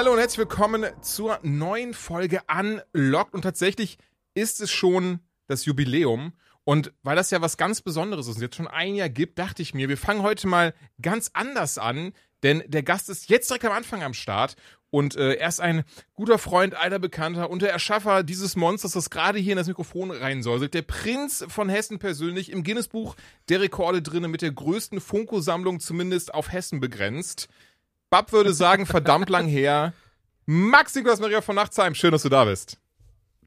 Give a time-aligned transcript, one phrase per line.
[0.00, 3.34] Hallo und herzlich willkommen zur neuen Folge Unlocked.
[3.34, 3.98] Und tatsächlich
[4.32, 6.32] ist es schon das Jubiläum.
[6.64, 9.60] Und weil das ja was ganz Besonderes ist und jetzt schon ein Jahr gibt, dachte
[9.60, 12.14] ich mir, wir fangen heute mal ganz anders an.
[12.42, 14.56] Denn der Gast ist jetzt direkt am Anfang am Start.
[14.88, 19.10] Und äh, er ist ein guter Freund, alter Bekannter und der Erschaffer dieses Monsters, das
[19.10, 20.72] gerade hier in das Mikrofon reinsäuselt.
[20.72, 23.16] Der Prinz von Hessen persönlich im Guinness-Buch
[23.50, 27.50] der Rekorde drinne mit der größten Funko-Sammlung zumindest auf Hessen begrenzt.
[28.10, 29.92] Bab würde sagen, verdammt lang her.
[30.44, 32.76] Max Niklas Maria von Nachtsheim, schön, dass du da bist.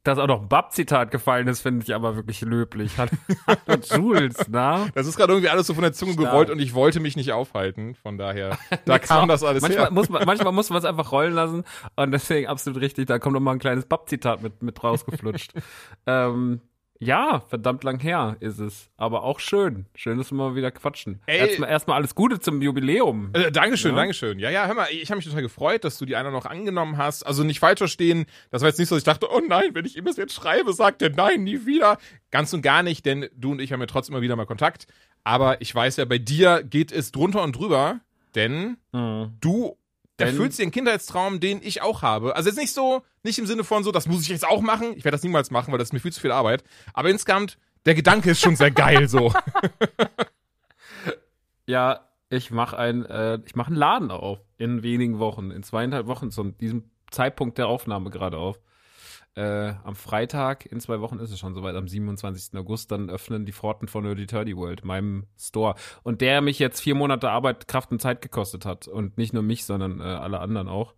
[0.04, 2.94] Dass auch noch ein Bab-Zitat gefallen ist, finde ich aber wirklich löblich.
[2.98, 4.88] Hallo Jules, na?
[4.96, 6.30] Das ist gerade irgendwie alles so von der Zunge Stark.
[6.30, 7.96] gerollt und ich wollte mich nicht aufhalten.
[7.96, 9.92] Von daher, da kam das alles manchmal her.
[9.92, 11.64] Muss man, manchmal muss man es einfach rollen lassen
[11.98, 15.54] und deswegen absolut richtig, da kommt noch mal ein kleines Bab-Zitat mit, mit rausgeflutscht.
[16.06, 16.62] ähm,
[17.04, 18.90] ja, verdammt lang her ist es.
[18.98, 19.86] Aber auch schön.
[19.96, 21.22] Schön, dass wir mal wieder quatschen.
[21.28, 23.30] Erstmal, erstmal alles Gute zum Jubiläum.
[23.34, 23.98] Äh, Dankeschön, Ja.
[23.98, 24.40] Dankeschön.
[24.40, 26.98] Ja, ja, hör mal, ich habe mich total gefreut, dass du die einer noch angenommen
[26.98, 27.24] hast.
[27.26, 29.86] Also nicht falsch verstehen, das war jetzt nicht so, dass ich dachte, oh nein, wenn
[29.86, 31.98] ich ihm das jetzt schreibe, sagt er nein, nie wieder.
[32.32, 34.88] Ganz und gar nicht, denn du und ich haben ja trotzdem immer wieder mal Kontakt.
[35.24, 38.00] Aber ich weiß ja, bei dir geht es drunter und drüber,
[38.36, 39.34] denn Mhm.
[39.42, 39.78] du
[40.18, 42.36] erfüllst dir einen Kindheitstraum, den ich auch habe.
[42.36, 44.94] Also jetzt nicht so, nicht im Sinne von so, das muss ich jetzt auch machen.
[44.96, 46.64] Ich werde das niemals machen, weil das ist mir viel zu viel Arbeit.
[46.94, 49.34] Aber insgesamt, der Gedanke ist schon sehr geil so.
[51.66, 56.08] Ja, ich mache ein, äh, ich mache einen Laden auf in wenigen Wochen, in zweieinhalb
[56.08, 58.60] Wochen, zu diesem Zeitpunkt der Aufnahme gerade auf.
[59.36, 62.56] Äh, am Freitag, in zwei Wochen ist es schon soweit, am 27.
[62.56, 65.74] August, dann öffnen die Pforten von Nerdy Turdy World, meinem Store.
[66.04, 68.88] Und der mich jetzt vier Monate Arbeit, Kraft und Zeit gekostet hat.
[68.88, 70.94] Und nicht nur mich, sondern äh, alle anderen auch.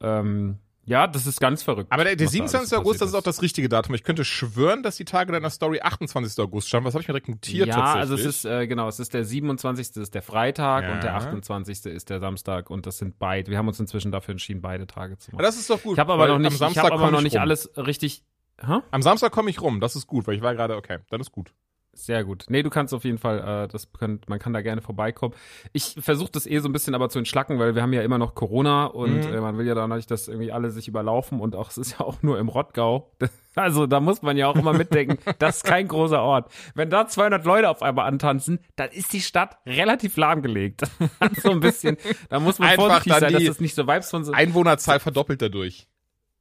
[0.00, 1.90] Ähm, ja, das ist ganz verrückt.
[1.92, 2.78] Aber der, der was da alles 27.
[2.78, 3.94] August, das ist auch das richtige Datum.
[3.94, 6.42] Ich könnte schwören, dass die Tage deiner Story 28.
[6.42, 6.86] August standen.
[6.86, 8.00] Was habe ich mir direkt notiert ja, tatsächlich?
[8.00, 9.96] also es ist, äh, genau, es ist der 27.
[9.96, 10.94] ist der Freitag Ja.
[10.94, 11.86] und der 28.
[11.86, 13.50] ist der Samstag und das sind beide.
[13.50, 15.44] Wir haben uns inzwischen dafür entschieden, beide Tage zu Aber machen.
[15.46, 15.94] das ist doch gut.
[15.94, 17.42] Ich habe aber noch nicht, am ich habe aber noch ich nicht rum.
[17.42, 18.22] alles richtig.
[18.64, 18.78] Hä?
[18.90, 21.30] Am Samstag komme ich rum, das ist gut, weil ich war gerade, okay, dann ist
[21.32, 21.52] gut.
[21.98, 22.44] Sehr gut.
[22.48, 25.34] Nee, du kannst auf jeden Fall, äh, das könnt, man kann da gerne vorbeikommen.
[25.72, 28.18] Ich versuche das eh so ein bisschen aber zu entschlacken, weil wir haben ja immer
[28.18, 29.32] noch Corona und Mhm.
[29.34, 31.92] äh, man will ja da nicht, dass irgendwie alle sich überlaufen und auch es ist
[31.98, 33.10] ja auch nur im Rottgau.
[33.58, 36.52] Also da muss man ja auch immer mitdenken, das ist kein großer Ort.
[36.74, 40.82] Wenn da 200 Leute auf einmal antanzen, dann ist die Stadt relativ lahmgelegt.
[41.42, 41.96] so ein bisschen,
[42.28, 45.40] da muss man Einfach vorsichtig sein, dass es nicht so Vibes von so Einwohnerzahl verdoppelt
[45.40, 45.88] dadurch.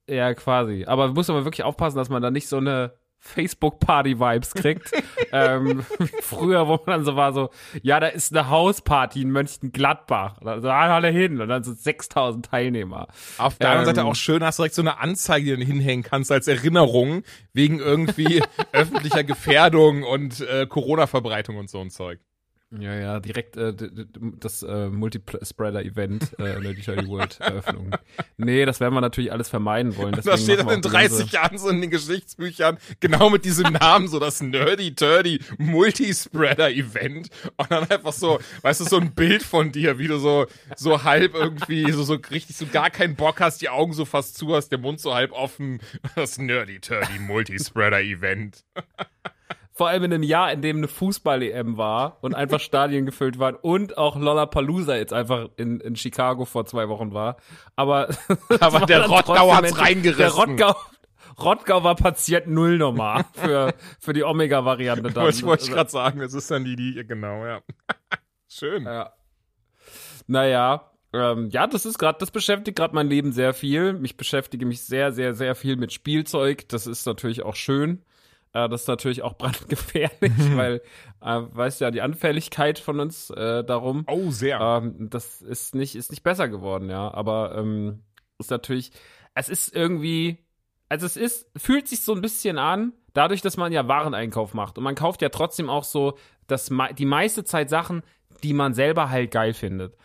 [0.09, 0.83] ja, quasi.
[0.85, 2.91] Aber muss man wirklich aufpassen, dass man da nicht so eine
[3.25, 4.91] Facebook-Party-Vibes kriegt.
[5.31, 5.85] ähm,
[6.21, 7.49] früher, wo man dann so war, so,
[7.81, 10.37] ja, da ist eine Hausparty in Mönchengladbach.
[10.41, 11.41] So, ah, alle hin.
[11.41, 13.07] Und dann so 6000 Teilnehmer.
[13.37, 15.71] Auf der anderen Ähm, Seite auch schön, hast du direkt so eine Anzeige, die du
[15.71, 18.41] hinhängen kannst als Erinnerung wegen irgendwie
[18.71, 22.19] öffentlicher Gefährdung und äh, Corona-Verbreitung und so ein Zeug.
[22.79, 23.73] Ja, ja, direkt äh,
[24.39, 27.91] das äh, Multispreader-Event, äh, Nerdy Turdy World Eröffnung.
[28.37, 30.13] Nee, das werden wir natürlich alles vermeiden wollen.
[30.13, 31.89] Das Deswegen steht machen dann in wir auch die ganze- 30 Jahren so in den
[31.89, 37.29] Geschichtsbüchern, genau mit diesem Namen, so das Nerdy Turdy Multispreader Event.
[37.57, 41.03] Und dann einfach so, weißt du, so ein Bild von dir, wie du so, so
[41.03, 44.55] halb irgendwie, so, so richtig, so gar keinen Bock hast, die Augen so fast zu
[44.55, 45.79] hast, der Mund so halb offen.
[46.15, 48.63] Das Nerdy Turdy Multispreader Event.
[49.77, 53.55] Vor allem in einem Jahr, in dem eine Fußball-EM war und einfach Stadien gefüllt waren
[53.55, 57.35] und auch Lollapalooza jetzt einfach in, in Chicago vor zwei Wochen war.
[57.75, 58.07] Aber,
[58.61, 60.17] Aber der Rottgau hat's reingerissen.
[60.17, 60.75] Der Rottgau,
[61.37, 65.23] Rottgau war Patient Null Nummer für, für die Omega-Variante dann.
[65.25, 67.59] Wollte ich, wollte ich Also- gerade sagen, das ist dann die, die, genau, ja.
[68.47, 68.83] Schön.
[68.85, 69.11] Ja.
[70.27, 73.99] Naja, ähm, ja, das ist gerade, das beschäftigt gerade mein Leben sehr viel.
[74.03, 76.67] Ich beschäftige mich sehr, sehr, sehr viel mit Spielzeug.
[76.69, 78.05] Das ist natürlich auch schön.
[78.55, 80.81] Äh, das ist natürlich auch brandgefährlich, weil,
[81.21, 84.05] äh, weißt ja, die Anfälligkeit von uns äh, darum.
[84.07, 84.59] Oh, sehr.
[84.59, 87.13] Ähm, das ist nicht, ist nicht besser geworden, ja.
[87.13, 88.03] Aber ähm,
[88.39, 88.91] ist natürlich,
[89.35, 90.37] es ist irgendwie,
[90.87, 94.77] also es ist, fühlt sich so ein bisschen an, dadurch, dass man ja Wareneinkauf macht.
[94.77, 96.17] Und man kauft ja trotzdem auch so
[96.47, 98.03] das, die meiste Zeit Sachen,
[98.41, 99.97] die man selber halt geil findet.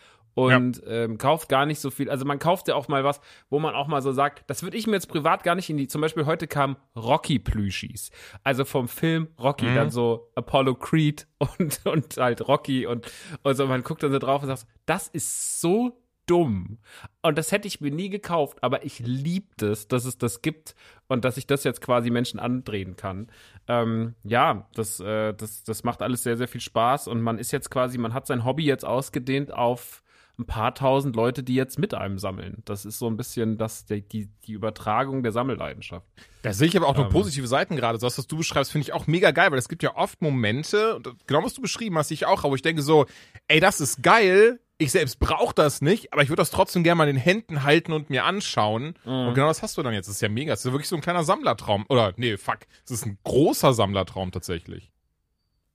[0.47, 2.11] Und ähm, kauft gar nicht so viel.
[2.11, 4.77] Also man kauft ja auch mal was, wo man auch mal so sagt, das würde
[4.77, 5.89] ich mir jetzt privat gar nicht in die.
[5.89, 8.11] Zum Beispiel heute kam Rocky Plüschis,
[8.45, 9.75] also vom Film Rocky, Mhm.
[9.75, 11.27] dann so Apollo Creed
[11.59, 13.11] und und halt Rocky und
[13.43, 13.67] und so.
[13.67, 15.97] Man guckt dann so drauf und sagt, das ist so
[16.27, 16.79] dumm.
[17.23, 20.77] Und das hätte ich mir nie gekauft, aber ich liebe es, dass es das gibt
[21.09, 23.27] und dass ich das jetzt quasi Menschen andrehen kann.
[23.67, 27.51] Ähm, ja, das, äh, das, das macht alles sehr, sehr viel Spaß und man ist
[27.51, 30.05] jetzt quasi, man hat sein Hobby jetzt ausgedehnt auf
[30.41, 32.63] ein paar tausend Leute, die jetzt mit einem sammeln.
[32.65, 36.07] Das ist so ein bisschen das, die, die, die Übertragung der Sammelleidenschaft.
[36.43, 37.09] Da sehe ich aber auch Ähm.
[37.11, 37.99] positive Seiten gerade.
[38.01, 40.23] So, das, was du beschreibst, finde ich auch mega geil, weil es gibt ja oft
[40.23, 43.07] Momente, und genau was du beschrieben hast, ich auch, aber ich denke so,
[43.49, 46.97] ey, das ist geil, ich selbst brauche das nicht, aber ich würde das trotzdem gerne
[46.97, 48.95] mal in den Händen halten und mir anschauen.
[49.05, 50.09] Und genau das hast du dann jetzt.
[50.09, 50.53] Das ist ja mega.
[50.55, 51.85] Das ist ja wirklich so ein kleiner Sammlertraum.
[51.91, 52.61] Oder, nee, fuck.
[52.85, 54.91] Das ist ein großer Sammlertraum tatsächlich.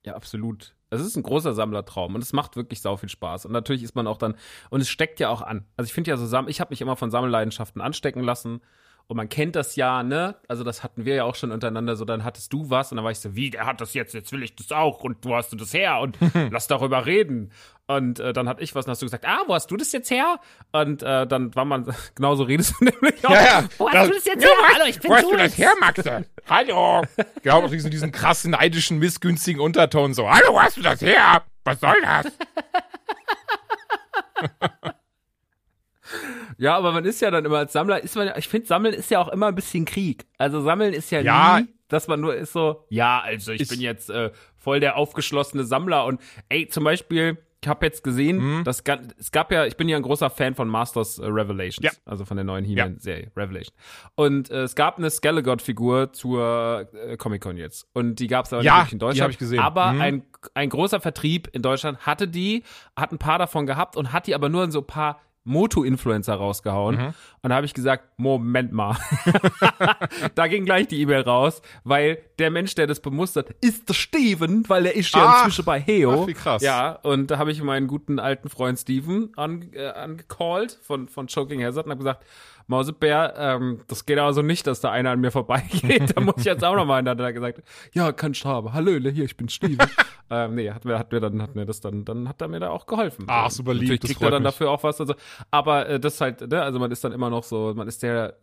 [0.04, 0.75] Ja, absolut.
[0.90, 3.46] Es ist ein großer Sammlertraum und es macht wirklich sau viel Spaß.
[3.46, 4.36] Und natürlich ist man auch dann,
[4.70, 5.66] und es steckt ja auch an.
[5.78, 8.62] Also ich finde ja so, ich habe mich immer von Sammelleidenschaften anstecken lassen.
[9.08, 10.36] Und man kennt das ja, ne?
[10.48, 11.96] Also das hatten wir ja auch schon untereinander.
[11.96, 14.16] So, dann hattest du was und dann war ich so, wie, der hat das jetzt,
[14.16, 16.18] jetzt will ich das auch und wo hast du das her und
[16.52, 17.52] lass darüber reden.
[17.86, 19.92] Und äh, dann hatte ich was und hast du gesagt, ah, wo hast du das
[19.92, 20.40] jetzt her?
[20.72, 23.64] Und äh, dann war man, genauso redest du nämlich auch.
[23.78, 24.52] Wo hast du das jetzt her?
[24.74, 26.26] Hallo, ich bin Wo hast du das her, Maxe?
[26.50, 27.04] Hallo.
[27.44, 30.28] Genau, auch diesen, diesen krassen, neidischen, missgünstigen Unterton so.
[30.28, 31.44] Hallo, wo hast du das her?
[31.64, 32.26] Was soll das?
[36.58, 39.12] Ja, aber man ist ja dann immer als Sammler, ist man, ich finde, Sammeln ist
[39.12, 40.26] ja auch immer ein bisschen Krieg.
[40.38, 41.60] Also Sammeln ist ja, Ja.
[41.60, 44.96] nie, dass man nur ist so, ja, also ich, Ich- bin jetzt äh, voll der
[44.98, 46.20] aufgeschlossene Sammler und
[46.50, 48.64] ey, zum Beispiel, ich habe jetzt gesehen, Mhm.
[48.64, 48.84] das,
[49.18, 51.92] es gab ja, ich bin ja ein großer Fan von Masters äh, Revelations, Ja.
[52.06, 53.76] also von der neuen He-Man-Serie, Revelation.
[54.16, 57.88] Und äh, es gab eine Skelligott-Figur zur äh, Comic-Con jetzt.
[57.94, 59.24] Und die gab es aber Ja, nicht in die Deutschland.
[59.24, 59.60] hab ich gesehen.
[59.60, 60.02] Aber Mhm.
[60.02, 60.24] ein,
[60.54, 62.64] ein großer Vertrieb in Deutschland hatte die,
[62.96, 66.34] hat ein paar davon gehabt und hat die aber nur in so ein paar Moto-Influencer
[66.34, 66.98] rausgehauen.
[66.98, 67.14] Mhm.
[67.42, 68.98] Und da habe ich gesagt, Moment mal.
[70.36, 74.68] da ging gleich die E-Mail raus, weil der Mensch, der das bemustert, ist der Steven,
[74.68, 76.24] weil der ist ja Ach, inzwischen bei Heo.
[76.24, 76.62] ach, wie krass.
[76.62, 81.28] Ja, und da habe ich meinen guten alten Freund Steven an, äh, angecallt von, von
[81.28, 82.26] Choking Hazard und habe gesagt,
[82.68, 86.06] Mausebär, ähm, das geht also nicht, dass da einer an mir vorbeigeht.
[86.16, 87.00] Da muss ich jetzt auch nochmal.
[87.00, 87.62] Und dann hat er gesagt,
[87.94, 88.74] ja, kannst du haben.
[88.74, 89.88] Hallöle, hier, ich bin Steven.
[90.30, 92.60] ähm, nee, hat mir, hat mir dann, hat mir das dann, dann hat er mir
[92.60, 93.26] da auch geholfen.
[93.28, 94.52] Ach, super lieb, Natürlich das kriegt er dann mich.
[94.52, 95.00] dafür auch was.
[95.00, 95.16] Also,
[95.52, 98.38] aber äh, das halt, ne, also man ist dann immer noch so, man ist der,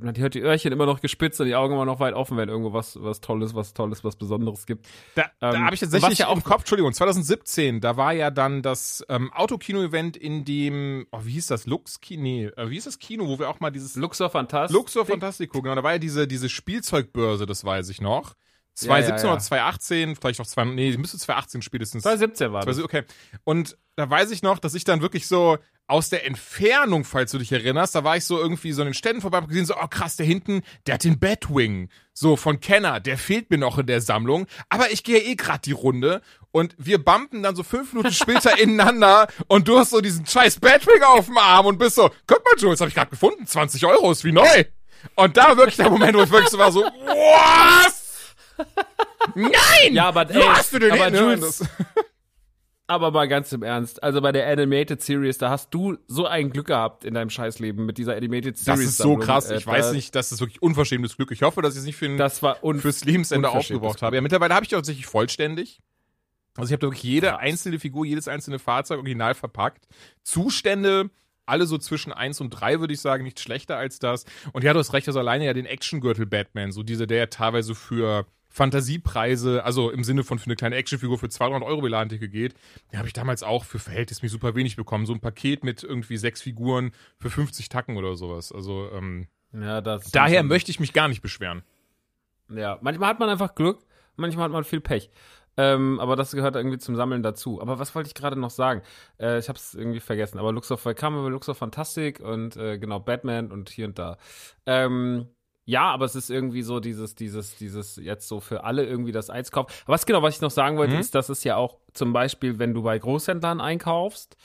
[0.00, 2.48] man hört die Öhrchen immer noch gespitzt und die Augen immer noch weit offen, wenn
[2.48, 4.86] irgendwo was, was Tolles, was Tolles, was Besonderes gibt.
[5.14, 8.30] Da, da Ähm, habe ich tatsächlich ja auch- im Kopf, Entschuldigung, 2017, da war ja
[8.30, 12.84] dann das ähm, Autokino-Event in dem, oh, wie hieß das, Lux nee, äh, wie hieß
[12.84, 14.74] das Kino, wo wir auch mal dieses Luxor Fantastic.
[14.74, 18.34] Luxor Fantastico, genau, da war ja diese, diese Spielzeugbörse, das weiß ich noch.
[18.74, 19.32] 2017 ja.
[19.32, 22.02] oder 2018, vielleicht noch zwei, nee, müsste 2018 spätestens.
[22.04, 22.76] 2017 war das.
[22.76, 23.04] 20, okay.
[23.44, 25.58] Und da weiß ich noch, dass ich dann wirklich so
[25.88, 28.94] aus der Entfernung, falls du dich erinnerst, da war ich so irgendwie so in den
[28.94, 32.60] Ständen vorbei und gesehen, so, oh krass, der hinten, der hat den Batwing, so von
[32.60, 36.20] Kenner, der fehlt mir noch in der Sammlung, aber ich gehe eh grad die Runde
[36.52, 40.60] und wir bumpen dann so fünf Minuten später ineinander und du hast so diesen scheiß
[40.60, 43.84] Batwing auf dem Arm und bist so, guck mal, Jules, hab ich gerade gefunden, 20
[43.86, 44.64] Euro ist wie neu.
[45.14, 48.34] Und da wirklich der Moment, wo ich wirklich so war, so, was?
[49.34, 49.94] Nein!
[49.94, 51.18] Ja, aber, ey, hast du den aber ne?
[51.18, 51.64] Jules,
[52.90, 56.48] Aber mal ganz im Ernst, also bei der Animated Series, da hast du so ein
[56.50, 58.80] Glück gehabt in deinem Scheißleben mit dieser Animated Series.
[58.80, 59.50] Das ist so krass.
[59.50, 61.30] Äh, Ich weiß da- nicht, das ist wirklich unverschämtes Glück.
[61.30, 64.16] Ich hoffe, dass ich es nicht für ein, Das war un fürs Lebensende aufgebraucht habe.
[64.16, 65.80] Ja, mittlerweile habe ich die tatsächlich vollständig.
[66.56, 69.86] Also ich habe da wirklich jede einzelne Figur, jedes einzelne Fahrzeug original verpackt.
[70.24, 71.10] Zustände,
[71.46, 74.24] alle so zwischen eins und drei würde ich sagen, nicht schlechter als das.
[74.52, 77.26] Und ja, du hast recht, also alleine ja den Actiongürtel Batman, so diese, der ja
[77.26, 78.26] teilweise für
[78.58, 82.54] Fantasiepreise, also im Sinne von für eine kleine Actionfigur für 200 Euro Belantike geht,
[82.92, 85.06] den habe ich damals auch für verhältnismäßig super wenig bekommen.
[85.06, 88.50] So ein Paket mit irgendwie sechs Figuren für 50 Tacken oder sowas.
[88.52, 91.62] Also ähm, Ja, daher möchte ich mich gar nicht beschweren.
[92.50, 93.78] Ja, manchmal hat man einfach Glück,
[94.16, 95.10] manchmal hat man viel Pech.
[95.56, 97.60] Ähm, aber das gehört irgendwie zum Sammeln dazu.
[97.60, 98.82] Aber was wollte ich gerade noch sagen?
[99.18, 100.38] Äh, ich habe es irgendwie vergessen.
[100.38, 104.18] Aber Luxor kam über Luxor Fantastic und äh, genau Batman und hier und da.
[104.66, 105.26] Ähm,
[105.68, 109.28] ja, aber es ist irgendwie so dieses, dieses, dieses jetzt so für alle irgendwie das
[109.52, 109.70] kaufen.
[109.84, 111.00] Aber was genau, was ich noch sagen wollte, Mhm.
[111.00, 114.38] ist, dass es ja auch zum Beispiel, wenn du bei Großhändlern einkaufst,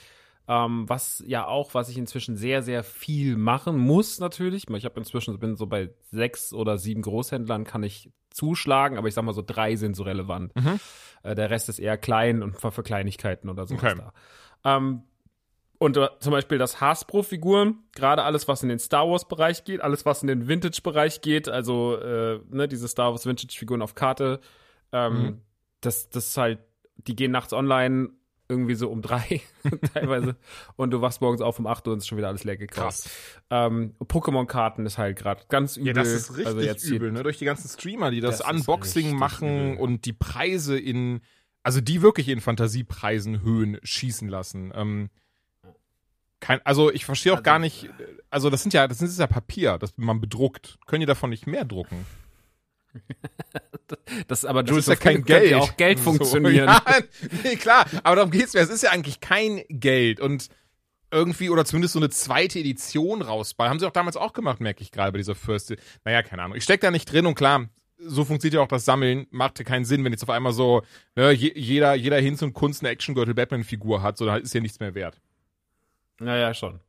[0.50, 4.70] ähm, was ja auch, was ich inzwischen sehr, sehr viel machen muss, natürlich.
[4.70, 9.14] Ich habe inzwischen, bin so bei sechs oder sieben Großhändlern, kann ich zuschlagen, aber ich
[9.14, 10.54] sag mal so drei sind so relevant.
[10.58, 10.82] Mhm.
[11.24, 13.76] Äh, der Rest ist eher klein und für, für Kleinigkeiten oder so.
[13.76, 13.96] Okay.
[14.64, 14.76] Da.
[14.78, 15.04] Ähm,
[15.84, 20.06] und äh, zum Beispiel das Hasbro-Figuren, gerade alles, was in den Star Wars-Bereich geht, alles,
[20.06, 24.40] was in den Vintage-Bereich geht, also äh, ne, diese Star Wars Vintage-Figuren auf Karte,
[24.92, 25.42] ähm, Mhm.
[25.82, 26.60] das, das ist halt,
[26.96, 28.10] die gehen nachts online
[28.50, 29.42] irgendwie so um drei
[29.94, 30.36] teilweise.
[30.76, 33.10] Und du wachst morgens auf um 8 Uhr und ist schon wieder alles leer gekauft.
[33.50, 35.88] Ähm, Pokémon-Karten ist halt gerade ganz übel.
[35.88, 37.24] Ja, das ist richtig also jetzt übel, ne?
[37.24, 39.82] Durch die ganzen Streamer, die das, Das Unboxing machen übel.
[39.84, 41.22] und die Preise in,
[41.64, 44.72] also die wirklich in Fantasiepreisen Höhen schießen lassen.
[44.76, 45.10] Ähm,
[46.44, 47.90] kein, also ich verstehe auch Also- gar nicht,
[48.30, 50.78] also das sind ja, das ist ja Papier, das man bedruckt.
[50.86, 52.06] Können die davon nicht mehr drucken?
[54.28, 55.52] Das aber Das Jules, ist ja so kein Geld.
[55.52, 56.68] ja auch Geld So, funktionieren.
[56.68, 56.82] Ja,
[57.44, 58.60] nee, klar, aber darum geht's mir.
[58.62, 60.50] Es ist ja eigentlich kein Geld und
[61.12, 63.70] irgendwie oder zumindest so eine zweite Edition rausballern.
[63.72, 65.76] Haben sie auch damals auch gemacht, merke ich gerade bei dieser First.
[66.06, 66.58] Naja, keine Ahnung.
[66.58, 67.68] Ich steck da nicht drin und klar,
[68.00, 69.28] so funktioniert ja auch das Sammeln.
[69.32, 70.82] Macht ja keinen Sinn, wenn jetzt auf einmal so
[71.16, 74.62] ne, je, jeder jeder Hinz und Kunst eine Action-Gürtel Batman-Figur hat, so dann ist ja
[74.62, 75.20] nichts mehr wert.
[76.20, 76.80] Naja, schon.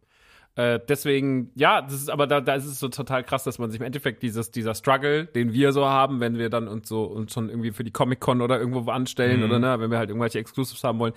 [0.57, 3.71] Äh, deswegen, ja, das ist aber da, da ist es so total krass, dass man
[3.73, 7.05] sich im Endeffekt dieses, dieser Struggle, den wir so haben, wenn wir dann uns so
[7.05, 9.47] uns schon irgendwie für die Comic-Con oder irgendwo anstellen Mhm.
[9.47, 11.15] oder ne, wenn wir halt irgendwelche Exclusives haben wollen,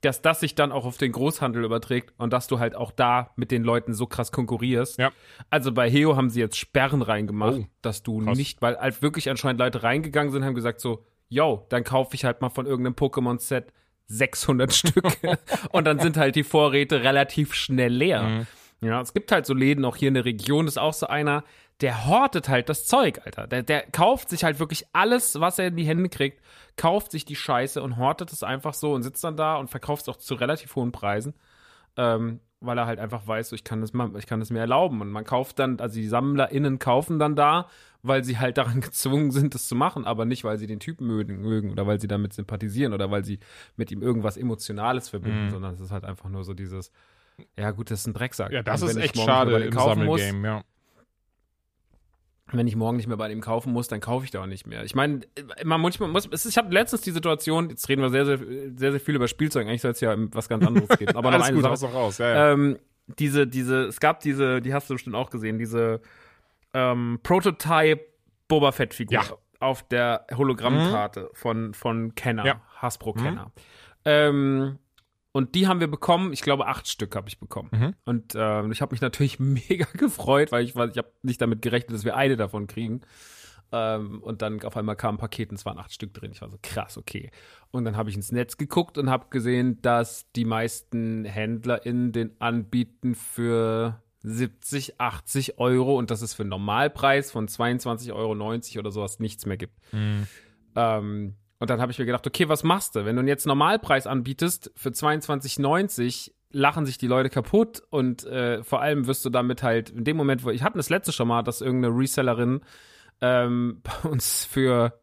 [0.00, 3.30] dass das sich dann auch auf den Großhandel überträgt und dass du halt auch da
[3.36, 4.98] mit den Leuten so krass konkurrierst.
[4.98, 5.10] Ja.
[5.50, 8.36] Also bei Heo haben sie jetzt Sperren reingemacht, Oh, dass du krass.
[8.38, 12.24] nicht, weil halt wirklich anscheinend Leute reingegangen sind, haben gesagt so, yo, dann kaufe ich
[12.24, 13.66] halt mal von irgendeinem Pokémon-Set
[14.06, 15.04] 600 Stück
[15.72, 18.22] und dann sind halt die Vorräte relativ schnell leer.
[18.22, 18.46] Mhm.
[18.80, 21.44] Ja, es gibt halt so Läden, auch hier in der Region ist auch so einer,
[21.80, 23.46] der hortet halt das Zeug, Alter.
[23.46, 26.42] Der, der kauft sich halt wirklich alles, was er in die Hände kriegt,
[26.76, 30.02] kauft sich die Scheiße und hortet es einfach so und sitzt dann da und verkauft
[30.02, 31.34] es auch zu relativ hohen Preisen.
[31.96, 35.00] Ähm, weil er halt einfach weiß, so, ich kann das ich kann das mir erlauben.
[35.00, 37.68] Und man kauft dann, also die SammlerInnen kaufen dann da,
[38.02, 41.06] weil sie halt daran gezwungen sind, das zu machen, aber nicht, weil sie den Typen
[41.06, 43.38] mögen, mögen oder weil sie damit sympathisieren oder weil sie
[43.76, 45.50] mit ihm irgendwas Emotionales verbinden, Mhm.
[45.50, 46.90] sondern es ist halt einfach nur so dieses,
[47.58, 48.52] ja gut, das ist ein Drecksack.
[48.52, 50.64] Ja, das ist echt schade bei dem im kaufen muss, Sammelgame, ja.
[52.52, 54.66] wenn ich morgen nicht mehr bei dem kaufen muss, dann kaufe ich da auch nicht
[54.66, 54.84] mehr.
[54.84, 55.20] Ich meine,
[55.64, 59.00] man manchmal muss, ich hatte letztens die Situation, jetzt reden wir sehr, sehr, sehr, sehr
[59.00, 61.08] viel über Spielzeug, eigentlich soll es ja um was ganz anderes gehen.
[61.16, 61.92] Aber noch Alles eine gut, Sache.
[61.92, 62.18] raus.
[62.18, 62.52] Ja, ja.
[62.52, 62.78] Ähm,
[63.18, 66.00] diese, diese, es gab diese, die hast du bestimmt auch gesehen, diese
[66.74, 68.00] ähm, Prototype
[68.48, 69.24] Boba Fett Figur Ja.
[69.60, 72.60] auf der Hologrammkarte von, von Kenner, Ja.
[72.76, 73.52] Hasbro Kenner.
[74.04, 74.78] Ähm,
[75.32, 77.70] und die haben wir bekommen, ich glaube acht Stück habe ich bekommen.
[77.72, 77.94] Mhm.
[78.04, 81.62] Und ähm, ich habe mich natürlich mega gefreut, weil ich, weil ich habe nicht damit
[81.62, 83.00] gerechnet, dass wir eine davon kriegen.
[83.74, 86.32] Ähm, und dann auf einmal kam ein Paket und es waren acht Stück drin.
[86.32, 87.30] Ich war so krass, okay.
[87.70, 92.38] Und dann habe ich ins Netz geguckt und habe gesehen, dass die meisten HändlerInnen den
[92.38, 98.32] anbieten für 70, 80 Euro und dass es für einen Normalpreis von 22,90 Euro
[98.80, 99.74] oder sowas nichts mehr gibt.
[100.76, 103.04] Ähm, und dann habe ich mir gedacht, okay, was machst du?
[103.04, 108.82] Wenn du jetzt Normalpreis anbietest für 22,90, lachen sich die Leute kaputt und äh, vor
[108.82, 111.42] allem wirst du damit halt in dem Moment, wo ich hatte das letzte schon mal,
[111.42, 112.60] dass irgendeine Resellerin
[113.20, 115.00] ähm, bei uns für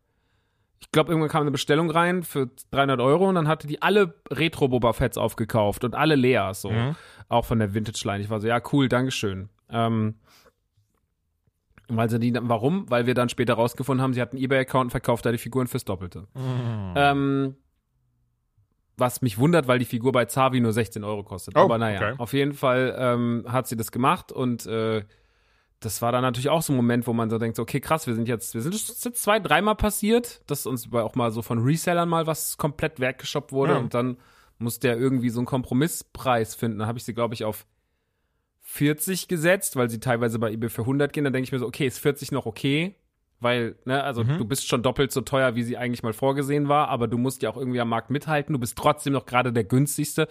[0.82, 4.16] ich glaube, irgendwann kam eine Bestellung rein für 300 Euro und dann hatte die alle
[4.32, 6.72] Retro-Boba Fetts aufgekauft und alle Leas, so.
[6.72, 6.96] Mhm.
[7.28, 8.24] Auch von der Vintage-Line.
[8.24, 9.50] Ich war so, ja, cool, Dankeschön.
[9.70, 10.16] Ähm,
[11.88, 12.90] weil sie die, dann- warum?
[12.90, 15.68] Weil wir dann später rausgefunden haben, sie hatten einen Ebay-Account und verkauft da die Figuren
[15.68, 16.28] fürs Doppelte.
[16.36, 16.94] Mhm.
[16.96, 17.56] Ähm,
[18.98, 21.56] was mich wundert, weil die Figur bei Zavi nur 16 Euro kostet.
[21.56, 22.16] Oh, Aber naja, okay.
[22.18, 25.04] auf jeden Fall ähm, hat sie das gemacht und äh,
[25.80, 28.14] das war dann natürlich auch so ein Moment, wo man so denkt, okay, krass, wir
[28.16, 32.10] sind jetzt, wir sind jetzt zwei, dreimal passiert, dass uns auch mal so von Resellern
[32.10, 33.80] mal was komplett weggeschoppt wurde Ja.
[33.80, 34.18] und dann
[34.58, 36.80] musste er irgendwie so einen Kompromisspreis finden.
[36.80, 37.66] Dann habe ich sie, glaube ich, auf
[38.62, 41.24] 40 gesetzt, weil sie teilweise bei eBay für 100 gehen.
[41.24, 42.96] Dann denke ich mir so, okay, ist 40 noch okay?
[43.40, 44.38] Weil, ne, also Mhm.
[44.38, 47.42] du bist schon doppelt so teuer, wie sie eigentlich mal vorgesehen war, aber du musst
[47.42, 48.52] ja auch irgendwie am Markt mithalten.
[48.54, 50.28] Du bist trotzdem noch gerade der günstigste.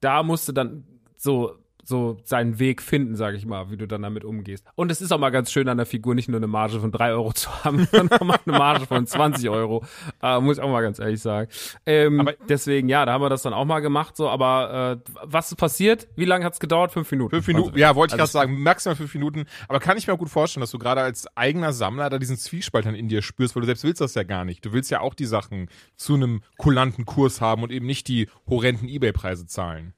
[0.00, 0.84] Da musst du dann
[1.16, 4.64] so, so seinen Weg finden, sage ich mal, wie du dann damit umgehst.
[4.74, 6.90] Und es ist auch mal ganz schön an der Figur nicht nur eine Marge von
[6.90, 9.84] 3 Euro zu haben, sondern auch mal eine Marge von 20 Euro.
[10.22, 11.50] Äh, muss ich auch mal ganz ehrlich sagen.
[11.86, 15.10] Ähm, Aber- deswegen, ja, da haben wir das dann auch mal gemacht, so, aber äh,
[15.24, 16.08] was ist passiert?
[16.16, 16.92] Wie lange hat's gedauert?
[16.92, 17.30] Fünf Minuten.
[17.30, 19.44] Fünf Minuten, Also, ja, wollte ich also gerade sagen, maximal fünf Minuten.
[19.68, 22.86] Aber kann ich mir gut vorstellen, dass du gerade als eigener Sammler da diesen Zwiespalt
[22.86, 24.64] dann in dir spürst, weil du selbst willst das ja gar nicht.
[24.64, 28.28] Du willst ja auch die Sachen zu einem kulanten Kurs haben und eben nicht die
[28.48, 29.92] horrenden Ebay-Preise zahlen.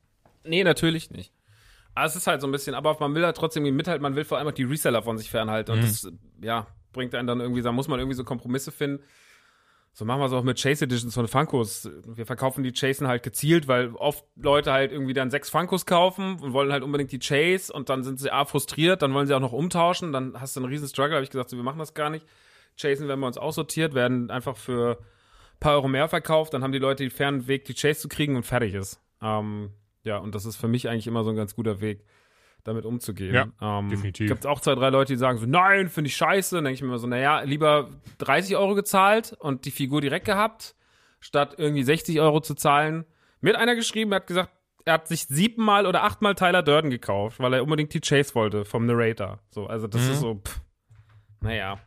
[0.45, 1.33] Nee, natürlich nicht.
[1.97, 4.25] Aber es ist halt so ein bisschen, aber man will halt trotzdem mithalten, man will
[4.25, 5.73] vor allem auch die Reseller von sich fernhalten.
[5.73, 6.07] Und das,
[6.43, 9.03] ja, bringt einen dann irgendwie, da muss man irgendwie so Kompromisse finden.
[9.95, 11.89] So machen wir es auch mit Chase Editions von Funkos.
[12.05, 16.39] Wir verkaufen die Chasen halt gezielt, weil oft Leute halt irgendwie dann sechs Funkos kaufen
[16.39, 19.33] und wollen halt unbedingt die Chase und dann sind sie A frustriert, dann wollen sie
[19.33, 21.79] auch noch umtauschen, dann hast du einen riesen Struggle, habe ich gesagt, so, wir machen
[21.79, 22.27] das gar nicht.
[22.77, 26.73] Chasen werden bei uns aussortiert, werden einfach für ein paar Euro mehr verkauft, dann haben
[26.73, 29.01] die Leute den fernen Weg, die Chase zu kriegen und fertig ist.
[29.23, 29.71] Ähm,
[30.07, 32.05] ja, und das ist für mich eigentlich immer so ein ganz guter Weg,
[32.65, 33.35] damit umzugehen.
[33.35, 34.29] Ja, ähm, definitiv.
[34.29, 36.55] Gibt auch zwei, drei Leute, die sagen so, nein, finde ich scheiße.
[36.57, 40.25] Dann denke ich mir immer so, naja, lieber 30 Euro gezahlt und die Figur direkt
[40.25, 40.77] gehabt,
[41.21, 43.05] statt irgendwie 60 Euro zu zahlen
[43.41, 44.51] Mir hat einer geschrieben, er hat gesagt,
[44.85, 48.65] er hat sich siebenmal oder achtmal Tyler Durden gekauft, weil er unbedingt die Chase wollte
[48.65, 49.41] vom Narrator.
[49.51, 50.61] So, also das ist so, pff,
[51.41, 51.81] naja.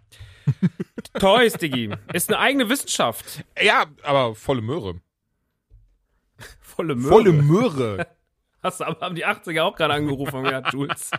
[1.20, 1.90] Toys, Diggi.
[2.12, 3.46] Ist eine eigene Wissenschaft.
[3.62, 4.96] Ja, aber volle Möhre.
[6.80, 7.10] Volle Möhre.
[7.12, 8.08] Volle Möhre.
[8.62, 11.12] Hast du aber haben die 80er auch gerade angerufen und gesagt, Jules,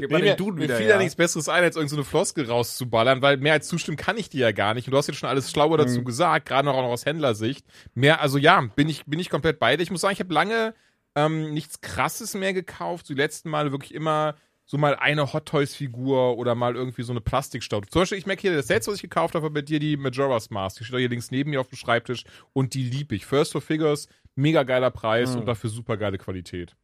[0.00, 1.96] gib Nee, mir, den Duden mir wieder fiel ja nichts Besseres ein, als irgendeine so
[1.96, 4.86] eine Floskel rauszuballern, weil mehr als zustimmen kann ich dir ja gar nicht.
[4.86, 5.82] Und du hast jetzt schon alles Schlaue Mhm.
[5.82, 7.66] dazu gesagt, gerade noch auch noch aus Händlersicht.
[7.94, 9.82] Mehr, also ja, bin ich, bin ich komplett bei dir.
[9.82, 10.74] Ich muss sagen, ich habe lange
[11.14, 13.08] ähm, nichts Krasses mehr gekauft.
[13.10, 14.36] Die letzten Male wirklich immer
[14.70, 17.88] so mal eine Hot Toys Figur oder mal irgendwie so eine Plastikstaute.
[17.88, 20.50] Zum Beispiel, ich merke hier, das letzte, was ich gekauft habe, bei dir die Majora's
[20.50, 20.76] Mask.
[20.78, 23.24] Die steht hier links neben mir auf dem Schreibtisch und die lieb ich.
[23.24, 25.40] First for Figures, mega geiler Preis Mhm.
[25.40, 26.76] und dafür super geile Qualität.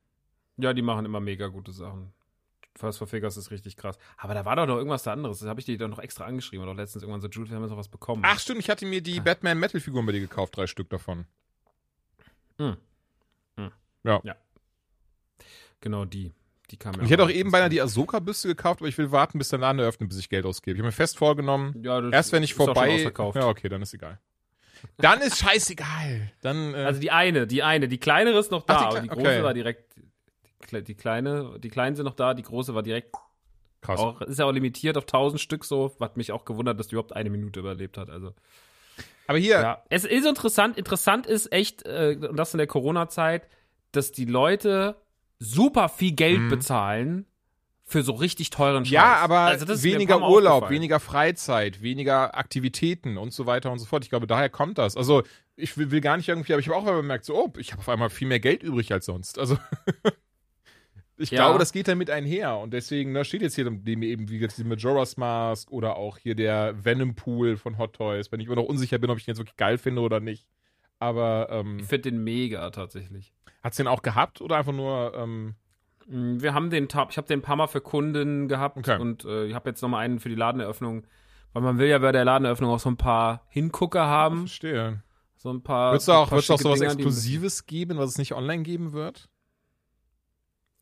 [0.57, 2.15] Ja, die machen immer mega gute Sachen.
[2.75, 3.99] First for Figures ist richtig krass.
[4.17, 5.41] Aber da war doch noch irgendwas da anderes.
[5.41, 6.67] Das habe ich dir doch noch extra angeschrieben.
[6.67, 8.23] Oder letztens irgendwann so, Jules, wir haben jetzt noch was bekommen.
[8.25, 11.27] Ach stimmt, ich hatte mir die Batman Metal Figuren bei dir gekauft, drei Stück davon.
[15.81, 16.33] Genau die.
[16.71, 19.39] Die kam ja Ich hätte auch eben beinahe die Ahsoka-Büste gekauft, aber ich will warten,
[19.39, 20.77] bis der Laden eröffnet, bis ich Geld ausgebe.
[20.77, 23.41] Ich habe mir fest vorgenommen, Ja, das erst wenn ich ist auch schon vorbei.
[23.41, 24.19] Ja, okay, dann ist egal.
[24.99, 26.31] Dann ist scheißegal.
[26.43, 27.89] Dann, äh, Also die eine, die eine.
[27.89, 29.43] Die kleinere ist noch da, Ach, die aber die große okay.
[29.43, 29.95] war direkt.
[29.97, 33.15] Die, Kle- die kleine, die kleinen sind noch da, die große war direkt.
[33.83, 34.01] krass.
[34.01, 35.95] Auch, ist ja auch limitiert auf 1000 Stück so.
[36.01, 38.09] Hat mich auch gewundert, dass die überhaupt eine Minute überlebt hat.
[38.11, 38.33] Also.
[39.27, 40.77] Aber hier, Ja, es ist interessant.
[40.79, 43.49] Interessant ist echt, äh, und das in der Corona-Zeit,
[43.93, 44.97] dass die Leute
[45.45, 47.27] super viel Geld bezahlen
[47.87, 48.91] für so richtig teuren Scheiß.
[48.91, 48.95] Mhm.
[48.95, 54.05] ja, aber Also weniger Urlaub, weniger Freizeit, weniger Aktivitäten und so weiter und so fort.
[54.05, 54.97] Ich glaube, daher kommt das.
[54.97, 55.23] Also,
[55.57, 57.81] ich will, will gar nicht irgendwie, aber ich habe auch bemerkt, so, oh, ich habe
[57.81, 59.39] auf einmal viel mehr Geld übrig als sonst.
[59.39, 59.59] Also,
[61.19, 61.45] ich Ja.
[61.45, 62.57] glaube, das geht damit einher.
[62.59, 66.35] Und deswegen, da steht jetzt hier eben, wie gesagt, die Majora's Mask oder auch hier
[66.35, 69.33] der Venom Pool von Hot Toys, wenn ich immer noch unsicher bin, ob ich den
[69.33, 70.47] jetzt wirklich geil finde oder nicht.
[70.99, 73.33] Aber, ähm, Ich finde den mega tatsächlich.
[73.65, 75.55] Hat's den auch gehabt oder einfach nur, ähm,
[76.07, 79.01] Mm, Wir haben den, ich habe den ein paar Mal für Kunden gehabt Okay.
[79.01, 81.07] und äh, ich habe jetzt nochmal einen für die Ladeneröffnung,
[81.55, 85.03] weil man will ja bei der Ladeneröffnung auch so ein paar Hingucker haben, verstehe.
[85.39, 85.93] so ein paar.
[85.93, 89.31] Wird es auch, paar auch sowas Dinger, Exklusives geben, was es nicht online geben wird?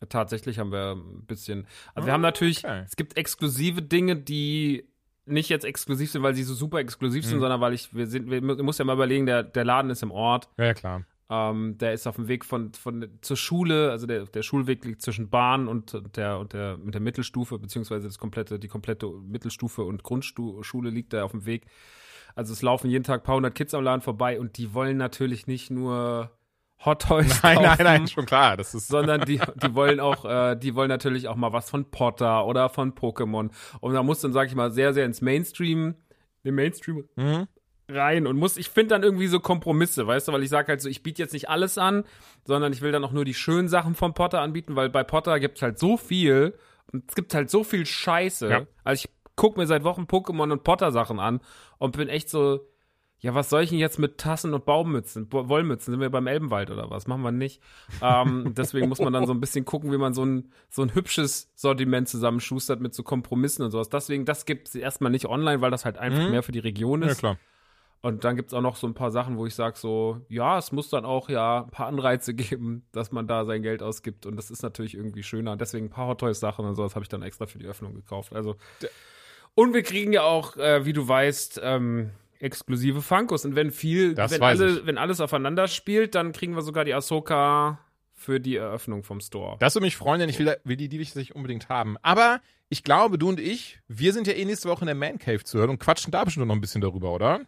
[0.09, 1.69] Tatsächlich haben wir ein bisschen.
[1.95, 2.83] Also wir Ah, haben natürlich, okay.
[2.85, 4.89] es gibt exklusive Dinge, die
[5.25, 7.43] nicht jetzt exklusiv sind, weil sie so super exklusiv sind, Mhm.
[7.43, 10.03] sondern weil ich, wir sind, wir du musst ja mal überlegen, der, der Laden ist
[10.03, 11.05] im Ort, Ja, ja, klar.
[11.33, 15.01] Ähm, der ist auf dem Weg von, von zur Schule, also der, der Schulweg liegt
[15.01, 19.83] zwischen Bahn und der und der mit der Mittelstufe, beziehungsweise das komplette, die komplette Mittelstufe
[19.83, 21.65] und Grundschule liegt da auf dem Weg.
[22.35, 24.99] Also es laufen jeden Tag ein paar hundert Kids am Laden vorbei und die wollen
[24.99, 26.31] natürlich nicht nur
[26.85, 28.59] Hot Toys Nein, kaufen, nein, nein, schon klar.
[28.59, 28.89] Das ist.
[28.89, 32.69] sondern die, die wollen auch, äh, die wollen natürlich auch mal was von Potter oder
[32.69, 33.51] von Pokémon.
[33.81, 35.95] Und da muss dann, sag ich mal, sehr, sehr ins Mainstream,
[36.45, 37.47] den Mainstream Mhm.
[37.89, 40.81] Rein und muss, ich finde dann irgendwie so Kompromisse, weißt du, weil ich sage halt
[40.81, 42.05] so, ich biete jetzt nicht alles an,
[42.45, 45.39] sondern ich will dann auch nur die schönen Sachen von Potter anbieten, weil bei Potter
[45.41, 46.55] gibt's halt so viel
[46.93, 48.49] und es gibt halt so viel Scheiße.
[48.49, 48.67] Ja.
[48.85, 51.41] Also ich gucke mir seit Wochen Pokémon und Potter Sachen an
[51.79, 52.61] und bin echt so,
[53.19, 55.93] ja, was soll ich denn jetzt mit Tassen und Baummützen, Bo- Wollmützen?
[55.93, 57.07] Sind wir beim Elbenwald oder was?
[57.07, 57.63] Machen wir nicht.
[58.03, 60.93] Ähm, deswegen muss man dann so ein bisschen gucken, wie man so ein, so ein
[60.95, 63.89] hübsches Sortiment zusammenschustert mit so Kompromissen und sowas.
[63.89, 66.31] Deswegen, das gibt's erstmal nicht online, weil das halt einfach Mhm.
[66.33, 67.19] mehr für die Region Ja, ist.
[67.19, 67.39] klar.
[68.03, 70.73] Und dann gibt's auch noch so ein paar Sachen, wo ich sage so, ja, es
[70.73, 74.27] muss dann auch ja ein paar Anreize geben, dass man da sein Geld ausgibt.
[74.27, 75.53] Und das ist natürlich irgendwie schöner.
[75.53, 77.67] Und deswegen ein paar Hot Toys Sachen und sowas habe ich dann extra für die
[77.67, 78.35] Öffnung gekauft.
[78.35, 78.57] Also
[79.55, 83.45] und wir kriegen ja auch, äh, wie du weißt, ähm, exklusive Funkos.
[83.45, 84.87] Und wenn viel, Das wenn, alle, ich.
[84.87, 87.79] wenn alles aufeinander spielt, dann kriegen wir sogar die Ahsoka
[88.15, 89.57] für die Eröffnung vom Store.
[89.61, 91.97] Das würde mich freuen, denn ich will, will die, die will ich tatsächlich unbedingt haben.
[92.03, 95.19] Aber ich glaube, du und ich, wir sind ja eh nächste Woche in der Man
[95.19, 97.41] Cave zu hören und quatschen da bestimmt noch ein bisschen darüber, oder?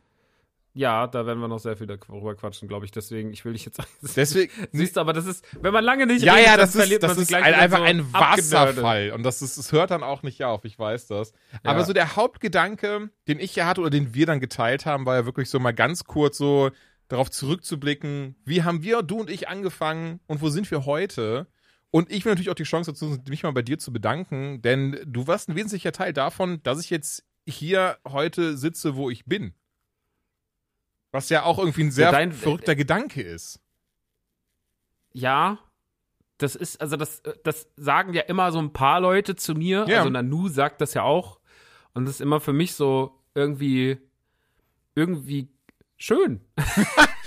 [0.77, 2.91] Ja, da werden wir noch sehr viel darüber quatschen, glaube ich.
[2.91, 3.81] Deswegen, ich will dich jetzt.
[4.17, 4.53] Deswegen.
[4.73, 6.77] Siehst du, aber das ist, wenn man lange nicht Ja, redet, ja, dann das ist,
[6.81, 8.13] verliert das ist ein, einfach so ein.
[8.13, 9.13] Wasserfall.
[9.13, 11.33] Und das, ist, das hört dann auch nicht auf, ich weiß das.
[11.63, 11.85] Aber Ja.
[11.85, 15.25] so der Hauptgedanke, den ich ja hatte oder den wir dann geteilt haben, war ja
[15.27, 16.71] wirklich so mal ganz kurz so
[17.07, 21.47] darauf zurückzublicken, wie haben wir, du und ich, angefangen und wo sind wir heute?
[21.91, 24.99] Und ich will natürlich auch die Chance dazu, mich mal bei dir zu bedanken, denn
[25.07, 29.55] du warst ein wesentlicher Teil davon, dass ich jetzt hier heute sitze, wo ich bin.
[31.15, 33.61] Was ja auch irgendwie ein sehr Ja, dein- verrückter Gedanke ist.
[35.13, 35.59] Ja,
[36.39, 39.87] das ist, also das, das sagen ja immer so ein paar Leute zu mir.
[39.89, 39.99] Ja.
[39.99, 41.39] Also Nanu sagt das ja auch.
[41.93, 43.99] Und das ist immer für mich so irgendwie,
[44.97, 45.49] irgendwie
[45.97, 46.41] schön.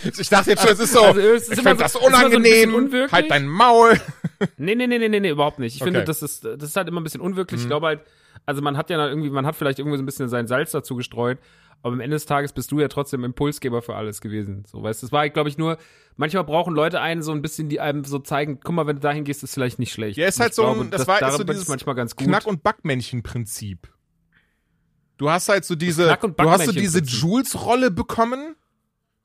[0.04, 1.94] Ich dachte jetzt schon, es ist so, Also, es ist ich immer finde so- das
[1.94, 3.12] so unangenehm, unwirklich.
[3.12, 4.00] halt dein Maul.
[4.58, 5.76] Nee, nee, nee, nee, nee, nee überhaupt nicht.
[5.76, 5.88] Ich Okay.
[5.92, 7.62] finde, das ist, das ist halt immer ein bisschen unwirklich.
[7.62, 8.02] Ich glaube halt,
[8.46, 10.72] also man hat ja dann irgendwie, man hat vielleicht irgendwie so ein bisschen sein Salz
[10.72, 11.40] dazu gestreut,
[11.84, 14.64] aber am Ende des Tages bist du ja trotzdem Impulsgeber für alles gewesen.
[14.66, 15.78] So, weißt du, es war, glaube ich, nur,
[16.16, 19.02] manchmal brauchen Leute einen so ein bisschen, die einem so zeigen, guck mal, wenn du
[19.02, 20.18] dahin gehst, ist vielleicht nicht schlecht.
[20.18, 22.28] Ja, ist halt ich so, glaube, ein, das, war ist so dieses manchmal ganz gut.
[22.28, 23.88] Knack- und Backmännchen-Prinzip.
[25.18, 27.00] Du hast halt so diese, du hast so diese.
[27.00, 28.56] Jules-Rolle bekommen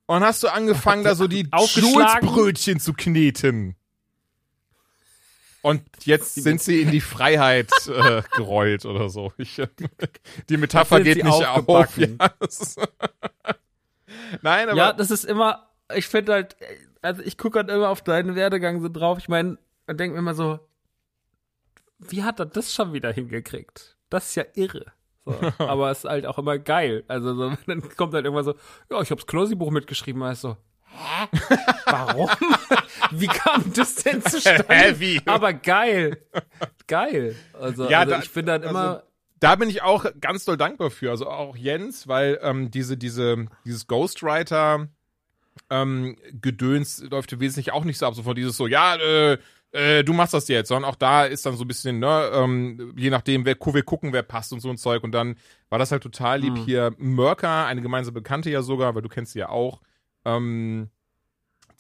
[0.07, 1.49] und hast du angefangen, da so die.
[1.53, 3.77] Jules-Brötchen zu kneten.
[5.63, 9.33] Und jetzt sind sie in die Freiheit äh, gerollt oder so.
[9.39, 9.63] Ich,
[10.49, 11.97] die Metapher geht nicht auf.
[11.97, 12.81] Ja, ist
[14.43, 16.57] Nein, aber Ja, das ist immer, ich finde halt,
[17.01, 19.19] also ich gucke halt immer auf deinen Werdegang so drauf.
[19.19, 20.59] Ich meine, und denke mir immer so,
[21.99, 23.97] wie hat er das schon wieder hingekriegt?
[24.11, 24.87] Das ist ja irre.
[25.25, 25.33] So.
[25.59, 27.05] Aber es ist halt auch immer geil.
[27.09, 28.55] Also so, dann kommt halt irgendwann so,
[28.91, 31.29] ja, ich hab's Knossi-Buch mitgeschrieben, ist so, hä?
[31.87, 32.29] Warum?
[33.15, 34.99] Wie kam das denn zustande?
[35.01, 35.21] Wie?
[35.27, 36.19] Aber geil.
[36.87, 37.37] Geil.
[37.53, 39.03] Also, Ja, also da- ich finde immer, also,
[39.41, 41.11] da bin ich auch ganz doll dankbar für.
[41.11, 44.89] Also auch Jens, weil ähm, diese, diese, dieses Ghostwriter
[45.71, 48.15] ähm, Gedöns läuft wesentlich auch nicht so ab.
[48.15, 49.39] So von dieses so, ja, äh,
[49.73, 52.93] äh, du machst das jetzt, sondern auch da ist dann so ein bisschen, ne, ähm,
[52.97, 55.03] je nachdem, wer wir gucken, wer passt und so ein Zeug.
[55.03, 55.37] Und dann
[55.71, 56.65] war das halt total lieb Mhm.
[56.65, 56.95] hier.
[56.99, 59.81] Mörker, eine gemeinsame Bekannte ja sogar, weil du kennst sie ja auch.
[60.25, 60.89] Ähm,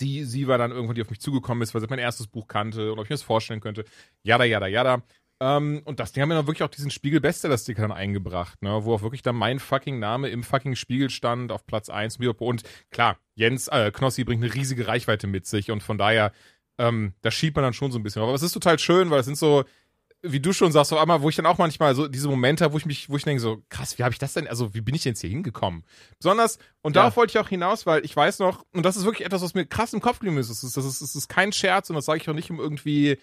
[0.02, 2.48] die, sie war dann irgendwann, die auf mich zugekommen ist, weil sie mein erstes Buch
[2.48, 3.84] kannte und ob ich mir das vorstellen könnte.
[4.22, 5.02] Jada, jada, jada.
[5.40, 8.94] Ähm, und das Ding haben mir dann wirklich auch diesen Spiegel-Bestseller-Sticker dann eingebracht, ne, wo
[8.94, 12.18] auch wirklich dann mein fucking Name im fucking Spiegel stand, auf Platz 1.
[12.38, 16.32] Und klar, Jens, äh, Knossi bringt eine riesige Reichweite mit sich und von daher,
[16.78, 18.22] ähm, da schiebt man dann schon so ein bisschen.
[18.22, 19.64] Aber es ist total schön, weil es sind so,
[20.22, 22.74] wie du schon sagst, auf einmal, wo ich dann auch manchmal so diese Momente habe,
[22.74, 24.80] wo ich mich, wo ich denke so, krass, wie habe ich das denn, also wie
[24.80, 25.84] bin ich denn jetzt hier hingekommen?
[26.18, 27.02] Besonders, und Ja.
[27.02, 29.54] darauf wollte ich auch hinaus, weil ich weiß noch, und das ist wirklich etwas, was
[29.54, 31.96] mir krass im Kopf geblieben ist, das ist, das ist, das ist kein Scherz und
[31.96, 33.18] das sage ich auch nicht, um irgendwie äh,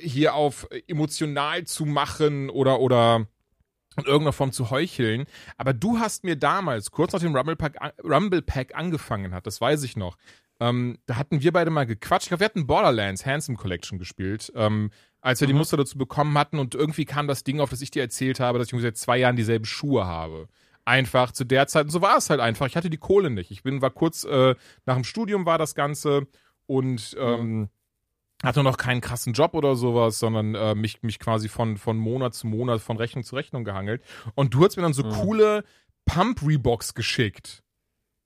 [0.00, 3.26] hier auf emotional zu machen oder, oder
[3.96, 5.24] in irgendeiner Form zu heucheln.
[5.56, 9.82] Aber du hast mir damals, kurz nachdem Rumble Pack, Rumble Pack angefangen hat, das weiß
[9.84, 10.16] ich noch,
[10.60, 12.24] ähm, da hatten wir beide mal gequatscht.
[12.26, 14.90] Ich glaube, wir hatten Borderlands Handsome Collection gespielt, ähm,
[15.24, 17.90] als wir die Muster dazu bekommen hatten und irgendwie kam das Ding auf, das ich
[17.90, 20.48] dir erzählt habe, dass ich seit zwei Jahren dieselben Schuhe habe.
[20.84, 22.66] Einfach zu der Zeit, und so war es halt einfach.
[22.66, 23.50] Ich hatte die Kohle nicht.
[23.50, 26.26] Ich bin, war kurz äh, nach dem Studium war das Ganze
[26.66, 27.70] und ähm,
[28.42, 32.34] hatte noch keinen krassen Job oder sowas, sondern äh, mich, mich quasi von, von Monat
[32.34, 34.02] zu Monat, von Rechnung zu Rechnung gehangelt.
[34.34, 35.10] Und du hast mir dann so Mhm.
[35.10, 35.64] coole
[36.04, 37.63] Pump-Rebox geschickt.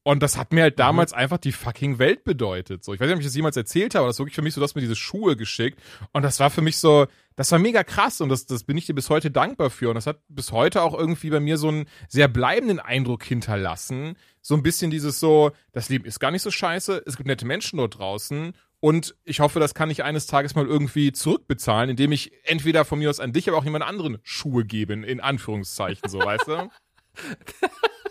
[0.09, 2.83] Und das hat mir halt damals einfach die fucking Welt bedeutet.
[2.83, 4.41] So, ich weiß nicht, ob ich das jemals erzählt habe, aber das ist wirklich für
[4.41, 5.83] mich so, dass mir diese Schuhe geschickt.
[6.15, 8.87] Und das war für mich so, das war mega krass und das, das bin ich
[8.87, 9.91] dir bis heute dankbar für.
[9.91, 14.17] Und das hat bis heute auch irgendwie bei mir so einen sehr bleibenden Eindruck hinterlassen.
[14.41, 17.45] So ein bisschen dieses so, das Leben ist gar nicht so scheiße, es gibt nette
[17.45, 18.55] Menschen dort draußen.
[18.81, 22.99] Und ich hoffe, das kann ich eines Tages mal irgendwie zurückbezahlen, indem ich entweder von
[22.99, 26.71] mir aus an dich, aber auch jemand anderen Schuhe gebe, in Anführungszeichen, so, weißt du?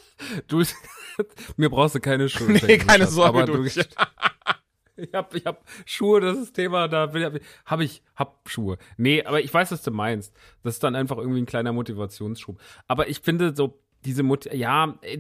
[0.48, 0.64] du,
[1.58, 2.52] mir brauchst du keine Schuhe.
[2.52, 3.68] Nee, keine Sorge, aber du.
[5.00, 8.80] Ich, hab, ich hab Schuhe, das ist Thema, da bin ich, hab ich, hab Schuhe.
[8.98, 10.34] Nee, aber ich weiß, was du meinst.
[10.64, 12.60] Das ist dann einfach irgendwie ein kleiner Motivationsschub.
[12.88, 15.20] Aber ich finde so, diese Mut, ja, äh,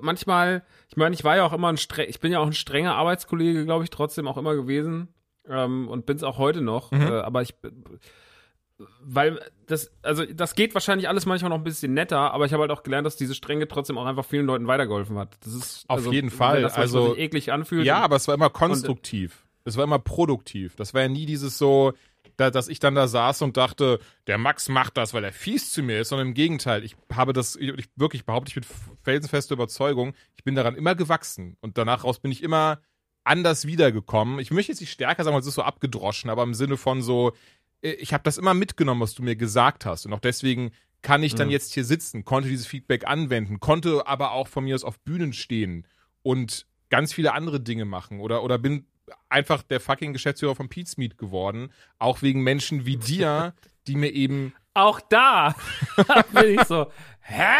[0.00, 2.52] manchmal, ich meine, ich war ja auch immer ein streng, ich bin ja auch ein
[2.52, 5.08] strenger Arbeitskollege, glaube ich, trotzdem auch immer gewesen.
[5.48, 6.92] Ähm, und bin's auch heute noch.
[6.92, 7.00] Mhm.
[7.00, 7.54] Äh, aber ich,
[9.00, 12.62] weil das, also das geht wahrscheinlich alles manchmal noch ein bisschen netter, aber ich habe
[12.62, 15.36] halt auch gelernt, dass diese Strenge trotzdem auch einfach vielen Leuten weitergeholfen hat.
[15.44, 16.62] Das ist Auf also, jeden Fall.
[16.62, 17.84] Das Also- sich eklig anfühlt.
[17.86, 19.46] Ja, aber es war immer konstruktiv.
[19.64, 20.76] Es war immer produktiv.
[20.76, 21.92] Das war ja nie dieses so,
[22.36, 25.72] da, dass ich dann da saß und dachte, der Max macht das, weil er fies
[25.72, 26.84] zu mir ist, sondern im Gegenteil.
[26.84, 28.66] Ich habe das, ich, ich wirklich behaupte ich mit
[29.02, 31.56] felsenfester Überzeugung, ich bin daran immer gewachsen.
[31.60, 32.80] Und danach raus bin ich immer
[33.24, 34.38] anders wiedergekommen.
[34.38, 37.02] Ich möchte jetzt nicht stärker sagen, weil es ist so abgedroschen, aber im Sinne von
[37.02, 37.32] so, äh,
[37.80, 40.06] ich habe das immer mitgenommen, was du mir gesagt hast.
[40.06, 41.52] Und auch deswegen kann ich dann Mhm.
[41.52, 45.32] jetzt hier sitzen, konnte dieses Feedback anwenden, konnte aber auch von mir aus auf Bühnen
[45.32, 45.86] stehen
[46.22, 48.86] und ganz viele andere Dinge machen oder, oder bin
[49.28, 53.54] einfach der fucking Geschäftsführer von Pete's Meat geworden, auch wegen Menschen wie dir,
[53.86, 55.54] die mir eben Auch da
[56.32, 57.54] bin ich so, hä?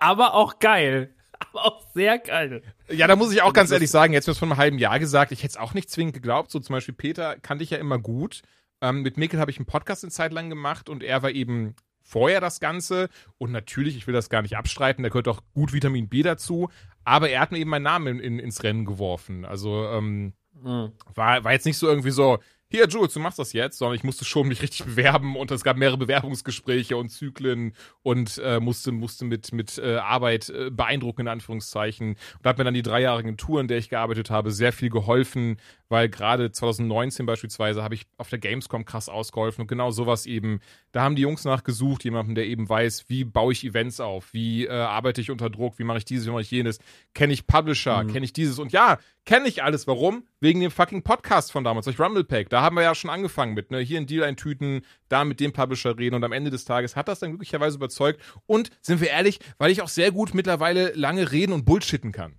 [0.00, 1.14] Aber auch geil.
[1.38, 2.62] Aber auch sehr geil.
[2.90, 4.78] Ja, da muss ich auch ganz Das- ehrlich sagen, jetzt mir das vor einem halben
[4.78, 6.50] Jahr gesagt, ich hätte es auch nicht zwingend geglaubt.
[6.50, 8.42] So zum Beispiel Peter kannte ich ja immer gut.
[8.80, 11.74] Ähm, mit Mikkel habe ich einen Podcast eine Zeit lang gemacht und er war eben
[12.02, 13.08] vorher das Ganze.
[13.38, 16.68] Und natürlich, ich will das gar nicht abstreiten, da gehört auch gut Vitamin B dazu.
[17.04, 19.44] Aber er hat mir eben meinen Namen in, in, ins Rennen geworfen.
[19.44, 20.92] Also ähm, Mhm.
[21.14, 22.38] war, war jetzt nicht so irgendwie so,
[22.68, 25.64] hier Jules, du machst das jetzt, sondern ich musste schon mich richtig bewerben und es
[25.64, 31.22] gab mehrere Bewerbungsgespräche und Zyklen und äh, musste, musste mit, mit äh, Arbeit äh, beeindrucken,
[31.22, 32.10] in Anführungszeichen.
[32.10, 35.58] Und hat mir dann die dreijährigen Tour, in der ich gearbeitet habe, sehr viel geholfen,
[35.90, 40.60] weil gerade 2019 beispielsweise habe ich auf der Gamescom krass ausgeholfen und genau sowas eben,
[40.92, 44.64] da haben die Jungs nachgesucht, jemanden, der eben weiß, wie baue ich Events auf, wie
[44.66, 46.78] äh, arbeite ich unter Druck, wie mache ich dieses, wie mache ich jenes,
[47.12, 48.12] kenne ich Publisher, Mhm.
[48.12, 50.24] kenne ich dieses und ja, kenne ich alles, warum?
[50.40, 53.52] Wegen dem fucking Podcast von damals, durch Rumble Pack, da haben wir ja schon angefangen
[53.54, 56.64] mit, ne, hier ein Deal eintüten, da mit dem Publisher reden und am Ende des
[56.64, 60.34] Tages hat das dann glücklicherweise überzeugt und, sind wir ehrlich, weil ich auch sehr gut
[60.34, 62.36] mittlerweile lange reden und bullshitten kann.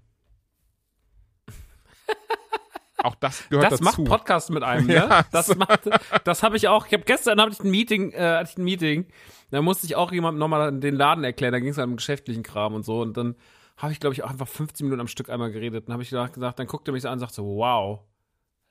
[3.04, 4.02] Auch das gehört Das dazu.
[4.02, 4.94] macht Podcast mit einem, ne?
[4.96, 5.82] Ja, das macht,
[6.24, 6.86] das habe ich auch.
[6.88, 9.08] Ich habe gestern hatte ich ein Meeting, äh, hatte ich ein Meeting.
[9.50, 11.52] Da musste ich auch jemandem nochmal den Laden erklären.
[11.52, 13.02] Da ging es halt um geschäftlichen Kram und so.
[13.02, 13.36] Und dann
[13.78, 15.88] habe ich, glaube ich, auch einfach 15 Minuten am Stück einmal geredet.
[15.88, 18.00] Dann habe ich gesagt, gesagt, dann guckt er mich so an und sagt so, wow,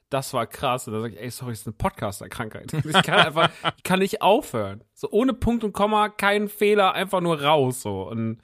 [0.08, 0.86] das war krass.
[0.86, 2.72] Und dann sage ich, ey, sorry, das ist eine Podcaster-Krankheit.
[2.84, 4.82] Ich kann einfach, ich kann nicht aufhören.
[4.94, 7.82] So ohne Punkt und Komma, kein Fehler, einfach nur raus.
[7.82, 8.08] So.
[8.08, 8.40] Und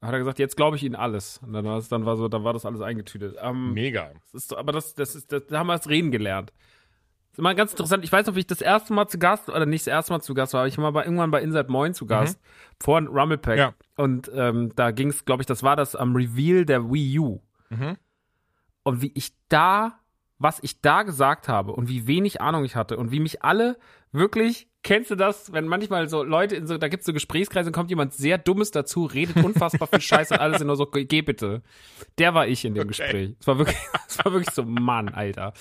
[0.00, 1.40] hat er gesagt, jetzt glaube ich Ihnen alles.
[1.42, 3.36] Und dann war es, dann war so, dann war das alles eingetütet.
[3.42, 4.12] Ähm, Mega.
[4.32, 6.52] das ist, aber das, das ist, das, da haben wir das Reden gelernt.
[7.30, 8.04] Das ist immer ganz interessant.
[8.04, 10.20] Ich weiß noch, wie ich das erste Mal zu Gast, oder nicht das erste Mal
[10.20, 12.40] zu Gast war, aber ich war mal bei, irgendwann bei Inside Moin zu Gast,
[12.80, 13.58] vor Rumble Pack.
[13.58, 13.74] Ja.
[13.96, 17.40] Und ähm, da ging es, glaube ich, das war das am Reveal der Wii U.
[17.70, 17.96] Mhm.
[18.84, 19.98] Und wie ich da,
[20.38, 23.76] was ich da gesagt habe und wie wenig Ahnung ich hatte und wie mich alle
[24.12, 27.72] wirklich, kennst du das, wenn manchmal so Leute in so, da gibt's so Gesprächskreise und
[27.72, 31.22] kommt jemand sehr Dummes dazu, redet unfassbar viel Scheiße und alle sind nur so, geh
[31.22, 31.62] bitte.
[32.18, 33.34] Der war ich in dem Gespräch.
[33.40, 33.76] Es war wirklich,
[34.08, 35.52] es war wirklich so, Mann, Alter.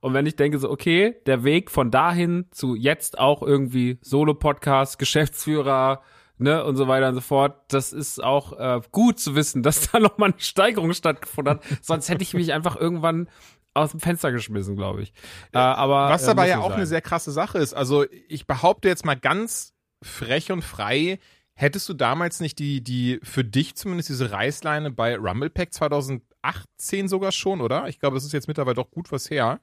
[0.00, 4.98] Und wenn ich denke so, okay, der Weg von dahin zu jetzt auch irgendwie Solo-Podcast,
[4.98, 6.02] Geschäftsführer,
[6.38, 9.90] ne, und so weiter und so fort, das ist auch äh, gut zu wissen, dass
[9.90, 11.64] da nochmal eine Steigerung stattgefunden hat.
[11.82, 13.28] Sonst hätte ich mich einfach irgendwann
[13.76, 15.12] aus dem Fenster geschmissen, glaube ich.
[15.52, 16.76] Äh, aber Was äh, aber muss ja auch sein.
[16.78, 17.74] eine sehr krasse Sache ist.
[17.74, 21.18] Also ich behaupte jetzt mal ganz frech und frei,
[21.54, 27.08] hättest du damals nicht die, die für dich zumindest diese Reißleine bei Rumble Pack 2018
[27.08, 27.88] sogar schon, oder?
[27.88, 29.60] Ich glaube, das ist jetzt mittlerweile doch gut was her.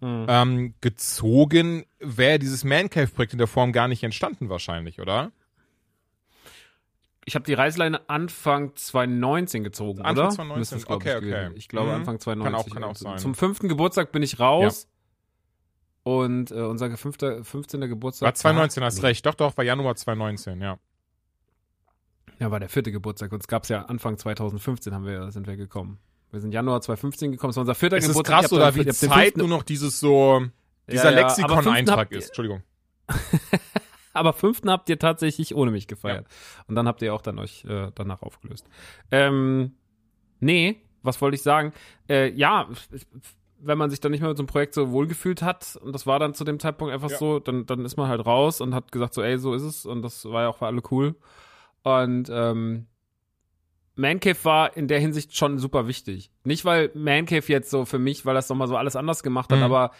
[0.00, 0.26] Mhm.
[0.28, 5.30] Ähm, gezogen wäre dieses Man Cave Projekt in der Form gar nicht entstanden wahrscheinlich, oder?
[7.24, 10.34] Ich habe die Reißleine Anfang 2019 gezogen, Anfang oder?
[10.34, 11.26] 2019, Müsste es, glaub okay, ich, okay.
[11.30, 11.54] gewesen.
[11.56, 11.94] Ich glaube Mhm.
[11.96, 12.52] Anfang 2019.
[12.52, 13.18] Kann auch- kann auch sein.
[13.18, 14.88] Zum fünften Geburtstag bin ich raus.
[16.04, 17.80] Und äh, unser fünfter, 15.
[17.82, 18.26] Geburtstag.
[18.26, 19.06] War 2019, hast Nee.
[19.06, 19.24] recht.
[19.24, 20.78] Doch, doch, war Januar 2019, ja.
[22.40, 23.30] Ja, war der vierte Geburtstag.
[23.30, 25.98] Uns gab's ja Anfang 2015 haben wir, sind wir gekommen.
[26.32, 27.50] Wir sind Januar 2015 gekommen.
[27.50, 28.40] Das war unser vierter Es ist Geburtstag.
[28.40, 30.42] krass, Ich hab oder wie Zeit nur noch dieses so,
[30.90, 32.28] dieser Ja, ja, Lexikon-Eintrag ist.
[32.28, 32.62] Entschuldigung.
[34.12, 36.26] Aber fünften habt ihr tatsächlich ohne mich gefeiert.
[36.66, 38.66] Und dann habt ihr auch dann euch äh, danach aufgelöst.
[39.10, 39.72] Ähm,
[40.40, 41.72] nee, was wollte ich sagen?
[42.08, 42.68] Äh, ja,
[43.58, 46.06] wenn man sich dann nicht mehr mit so einem Projekt so wohlgefühlt hat, und das
[46.06, 47.16] war dann zu dem Zeitpunkt einfach Ja.
[47.16, 49.86] so, dann, dann ist man halt raus und hat gesagt so, ey, so ist es.
[49.86, 51.14] Und das war ja auch für alle cool.
[51.84, 52.86] Und ähm,
[53.94, 56.30] Mancave war in der Hinsicht schon super wichtig.
[56.44, 59.58] Nicht, weil Mancave jetzt so für mich, weil das nochmal so alles anders gemacht hat,
[59.58, 59.64] Mhm.
[59.64, 59.90] aber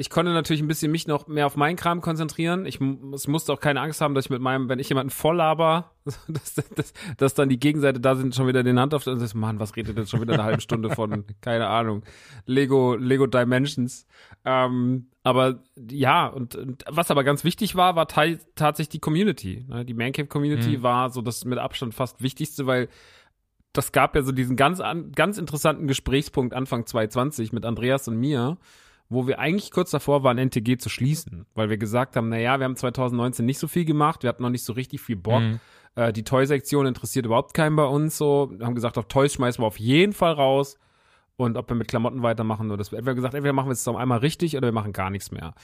[0.00, 2.66] ich konnte natürlich ein bisschen mich noch mehr auf meinen Kram konzentrieren.
[2.66, 2.78] Ich,
[3.12, 5.90] es musste auch keine Angst haben, dass ich mit meinem, wenn ich jemanden voll laber,
[6.28, 9.34] dass, dass, dass dann die Gegenseite da sind, schon wieder den Hand auf und sagt,
[9.34, 12.04] Mann, was redet jetzt schon wieder eine halbe Stunde von, keine Ahnung,
[12.46, 14.06] Lego, Lego Dimensions.
[14.44, 19.66] Ähm, aber ja, und, und was aber ganz wichtig war, war tatsächlich die Community.
[19.68, 19.84] Ne?
[19.84, 20.82] Die Mancave Community Mhm.
[20.84, 22.88] war so das mit Abstand fast wichtigste, weil
[23.72, 28.16] das gab ja so diesen ganz, an, ganz interessanten Gesprächspunkt Anfang 2020 mit Andreas und
[28.16, 28.58] mir,
[29.08, 32.64] wo wir eigentlich kurz davor waren, NTG zu schließen, weil wir gesagt haben, naja, wir
[32.64, 35.40] haben 2019 nicht so viel gemacht, wir hatten noch nicht so richtig viel Bock.
[35.40, 35.60] Mhm.
[35.94, 38.50] Äh, die Toy-Sektion interessiert überhaupt keinen bei uns so.
[38.56, 40.76] Wir haben gesagt, auf Toys schmeißen wir auf jeden Fall raus.
[41.36, 42.90] Und ob wir mit Klamotten weitermachen oder das.
[42.90, 45.54] Wir haben gesagt, entweder machen wir es einmal richtig oder wir machen gar nichts mehr.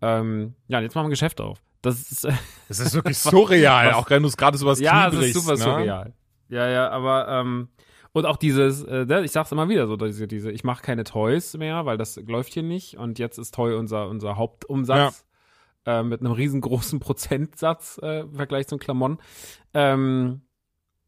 [0.00, 1.60] Ähm, ja, und jetzt machen wir ein Geschäft auf.
[1.82, 2.24] Das ist,
[2.68, 5.34] Das ist wirklich surreal, was- auch wenn du es gerade so was ja, Knie ist
[5.34, 5.56] super ne?
[5.58, 6.12] surreal.
[6.48, 7.68] Ja, ja, aber ähm,
[8.16, 11.04] und auch dieses, äh, ne, ich sag's immer wieder so, diese, diese, ich mache keine
[11.04, 15.26] Toys mehr, weil das läuft hier nicht und jetzt ist Toy unser unser Hauptumsatz
[15.84, 19.18] äh, mit einem riesengroßen Prozentsatz äh, im Vergleich zum Klamotten.
[19.74, 20.40] Ähm,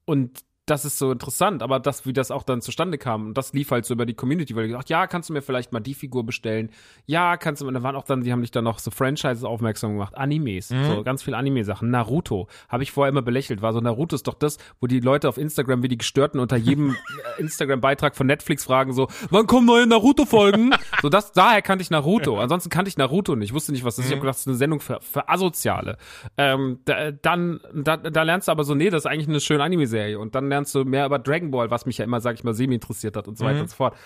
[0.05, 0.41] und
[0.71, 3.71] das ist so interessant, aber das, wie das auch dann zustande kam, und das lief
[3.71, 5.95] halt so über die Community, weil die gesagt, ja, kannst du mir vielleicht mal die
[5.95, 6.71] Figur bestellen?
[7.07, 9.45] Ja, kannst du, und da waren auch dann, die haben dich dann noch so Franchises
[9.45, 10.85] aufmerksam gemacht, Animes, Mhm.
[10.87, 11.91] so ganz viel Anime-Sachen.
[11.91, 15.29] Naruto, habe ich vorher immer belächelt, war so, Naruto ist doch das, wo die Leute
[15.29, 16.91] auf Instagram wie die Gestörten unter jedem
[17.39, 20.75] äh, Instagram-Beitrag von Netflix fragen so, wann kommen neue Naruto-Folgen?
[21.03, 22.39] so, das, daher kannte ich Naruto.
[22.39, 24.11] Ansonsten kannte ich Naruto nicht, wusste nicht, was das ist.
[24.11, 25.97] Ich habe gedacht, das ist eine Sendung für, für Asoziale.
[26.37, 29.63] Ähm, da, dann, da, da lernst du aber so, nee, das ist eigentlich eine schöne
[29.63, 30.19] Anime-Serie.
[30.19, 32.55] Und dann lernst du mehr über Dragon Ball, was mich ja immer, sag ich mal,
[32.55, 33.61] semi interessiert hat und so weiter Mhm.
[33.63, 33.97] und so fort.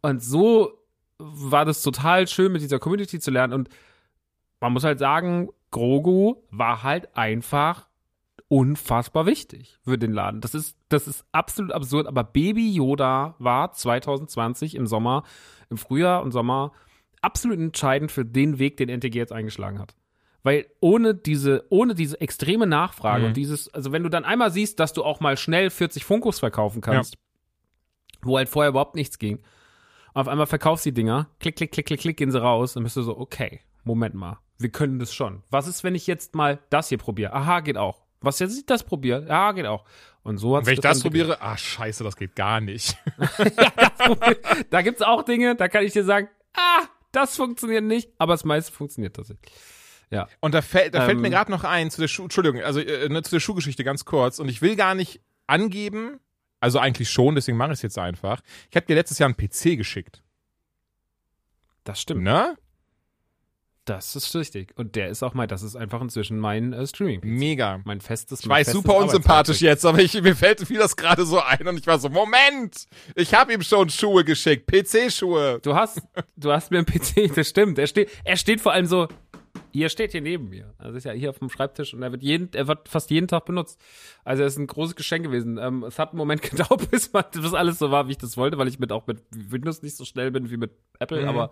[0.00, 0.78] Und so
[1.18, 3.52] war das total schön, mit dieser Community zu lernen.
[3.52, 3.68] Und
[4.60, 7.86] man muss halt sagen, Grogu war halt einfach
[8.48, 10.40] unfassbar wichtig für den Laden.
[10.40, 15.22] Das ist, das ist absolut absurd, aber Baby Yoda war 2020 im Sommer,
[15.70, 16.72] im Frühjahr und Sommer
[17.22, 19.94] absolut entscheidend für den Weg, den NTG jetzt eingeschlagen hat.
[20.44, 23.26] Weil ohne diese, ohne diese extreme Nachfrage Mhm.
[23.28, 26.40] und dieses, also wenn du dann einmal siehst, dass du auch mal schnell 40 Funkos
[26.40, 27.16] verkaufen kannst,
[28.22, 29.40] wo halt vorher überhaupt nichts ging,
[30.14, 32.82] auf einmal verkaufst du die Dinger, klick, klick, klick, klick, klick, gehen sie raus, dann
[32.82, 35.42] bist du so, okay, Moment mal, wir können das schon.
[35.50, 37.32] Was ist, wenn ich jetzt mal das hier probiere?
[37.32, 38.02] Aha, geht auch.
[38.20, 39.26] Was jetzt ich das probiere?
[39.26, 39.84] Ja, geht auch.
[40.22, 42.96] Und so hat wenn ich das probiere, ah, scheiße, das geht gar nicht.
[44.70, 48.44] da gibt's auch Dinge, da kann ich dir sagen, ah, das funktioniert nicht, aber das
[48.44, 49.52] meiste funktioniert tatsächlich.
[50.12, 50.28] Ja.
[50.40, 51.22] Und da, fällt, da fällt Ähm.
[51.22, 54.04] mir gerade noch ein zu der Schuh, Entschuldigung, also äh, ne, zu der Schuhgeschichte ganz
[54.04, 54.38] kurz.
[54.38, 56.20] Und ich will gar nicht angeben,
[56.60, 58.42] also eigentlich schon, deswegen mache ich es jetzt einfach.
[58.70, 60.22] Ich habe dir letztes Jahr einen PC geschickt.
[61.84, 62.22] Das stimmt.
[62.22, 62.56] Ne?
[63.84, 64.78] Das ist richtig.
[64.78, 67.20] Und der ist auch mein, das ist einfach inzwischen mein äh, Streaming.
[67.24, 67.80] Mega.
[67.84, 68.40] Mein festes.
[68.40, 71.40] Ich mein weiß, festes super unsympathisch jetzt, aber ich, mir fällt fiel das gerade so
[71.40, 75.58] ein und ich war so, Moment, ich habe ihm schon Schuhe geschickt, PC-Schuhe.
[75.62, 76.00] Du hast,
[76.36, 77.78] du hast mir einen PC, das stimmt.
[77.78, 79.08] Er steht, er steht vor allem so,
[79.70, 80.74] hier steht hier neben mir.
[80.78, 83.28] Also ist ja hier auf dem Schreibtisch und er wird jeden, er wird fast jeden
[83.28, 83.80] Tag benutzt.
[84.24, 85.58] Also es ist ein großes Geschenk gewesen.
[85.58, 88.36] Ähm, es hat einen Moment gedauert, bis, man, bis alles so war, wie ich das
[88.36, 91.28] wollte, weil ich mit auch mit Windows nicht so schnell bin wie mit Apple, Mhm.
[91.28, 91.50] aber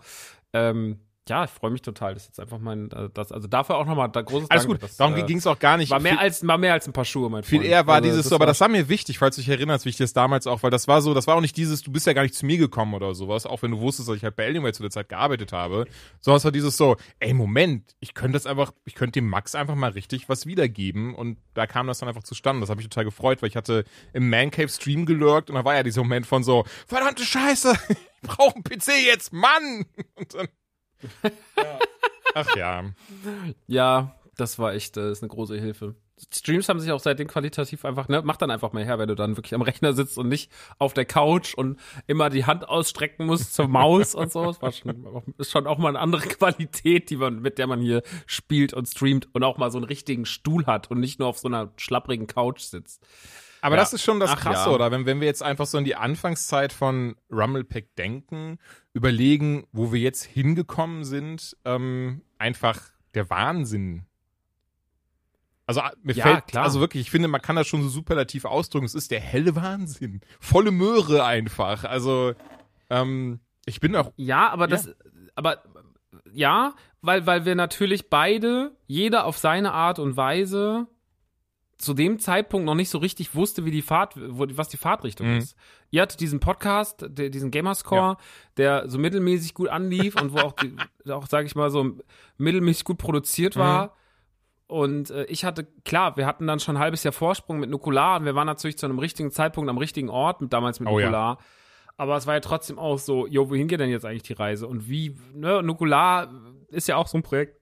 [0.53, 2.13] ähm, ja, ich freue mich total.
[2.15, 4.73] Das ist jetzt einfach mein, äh, das, also dafür auch nochmal da großes Alles Dank.
[4.73, 5.91] gut, Das, darum äh, ging es auch gar nicht.
[5.91, 7.69] War mehr Viel- als, war mehr als ein paar Schuhe, mein Viel Freund.
[7.69, 9.89] eher war Also dieses so, aber das war mir wichtig, falls du dich erinnerst, wie
[9.89, 12.07] ich das damals auch, weil das war so, das war auch nicht dieses, du bist
[12.07, 14.35] ja gar nicht zu mir gekommen oder sowas, auch wenn du wusstest, dass ich halt
[14.35, 15.85] bei Alienware zu der Zeit gearbeitet habe,
[16.21, 19.53] sondern es war dieses so, ey, Moment, ich könnte das einfach, ich könnte dem Max
[19.53, 22.61] einfach mal richtig was wiedergeben und da kam das dann einfach zustande.
[22.61, 25.63] Das habe ich total gefreut, weil ich hatte im Man Cave Stream gelurkt und da
[25.65, 29.85] war ja dieser Moment von so, verdammte Scheiße, ich brauche einen PC jetzt, Mann!
[30.15, 30.47] Und dann,
[31.57, 31.79] ja.
[32.35, 32.83] Ach ja.
[33.67, 35.95] Ja, das war echt, das ist eine große Hilfe.
[36.33, 39.15] Streams haben sich auch seitdem qualitativ einfach, ne, mach dann einfach mal her, wenn du
[39.15, 43.25] dann wirklich am Rechner sitzt und nicht auf der Couch und immer die Hand ausstrecken
[43.25, 44.45] musst zur Maus und so.
[44.45, 47.81] Das war schon, ist schon auch mal eine andere Qualität, die man, mit der man
[47.81, 51.27] hier spielt und streamt und auch mal so einen richtigen Stuhl hat und nicht nur
[51.27, 53.03] auf so einer schlapprigen Couch sitzt.
[53.63, 53.81] Aber Ja.
[53.81, 54.75] das ist schon das Ach Krasse, ja.
[54.75, 54.91] oder?
[54.91, 58.59] Wenn, wenn wir jetzt einfach so in die Anfangszeit von Rumblepack denken,
[58.93, 62.79] überlegen, wo wir jetzt hingekommen sind, ähm, einfach
[63.13, 64.05] der Wahnsinn.
[65.65, 66.63] Also ah, mir Ja, fällt, klar.
[66.65, 68.85] also wirklich, ich finde, man kann das schon so superlativ ausdrücken.
[68.85, 70.21] Es ist der helle Wahnsinn.
[70.39, 71.85] Volle Möhre einfach.
[71.85, 72.33] Also,
[72.89, 74.93] ähm, ich bin auch, Ja, aber das,
[75.35, 75.63] aber
[76.33, 80.87] ja, weil, weil wir natürlich beide, jeder auf seine Art und Weise,
[81.81, 85.27] zu dem Zeitpunkt noch nicht so richtig wusste, wie die Fahrt, wo, was die Fahrtrichtung
[85.31, 85.37] Mhm.
[85.39, 85.55] ist.
[85.89, 88.17] Ihr hattet diesen Podcast, der, diesen Gamerscore,
[88.57, 90.75] der so mittelmäßig gut anlief und wo auch, die,
[91.11, 91.97] auch sage ich mal, so
[92.37, 93.85] mittelmäßig gut produziert war.
[93.87, 93.91] Mhm.
[94.67, 98.19] Und äh, ich hatte, klar, wir hatten dann schon ein halbes Jahr Vorsprung mit Nukular
[98.19, 100.97] und wir waren natürlich zu einem richtigen Zeitpunkt am richtigen Ort, mit, damals mit Oh
[100.99, 101.07] ja.
[101.07, 101.39] Nukular.
[101.97, 104.67] Aber es war ja trotzdem auch so, jo, wohin geht denn jetzt eigentlich die Reise?
[104.67, 106.31] Und wie, ne, Nukular
[106.69, 107.60] ist ja auch so ein Projekt,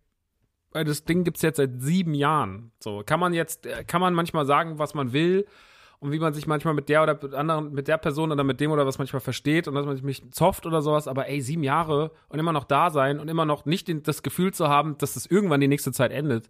[0.74, 2.72] das Ding gibt's jetzt seit sieben Jahren.
[2.80, 5.46] So, kann man jetzt, äh, kann man manchmal sagen, was man will
[6.00, 8.60] und wie man sich manchmal mit der oder mit anderen, mit der Person oder mit
[8.60, 11.42] dem oder was manchmal versteht und dass man sich mich zofft oder sowas, aber ey,
[11.42, 14.70] sieben Jahre und immer noch da sein und immer noch nicht den, das Gefühl zu
[14.70, 16.50] haben, dass das irgendwann die nächste Zeit endet,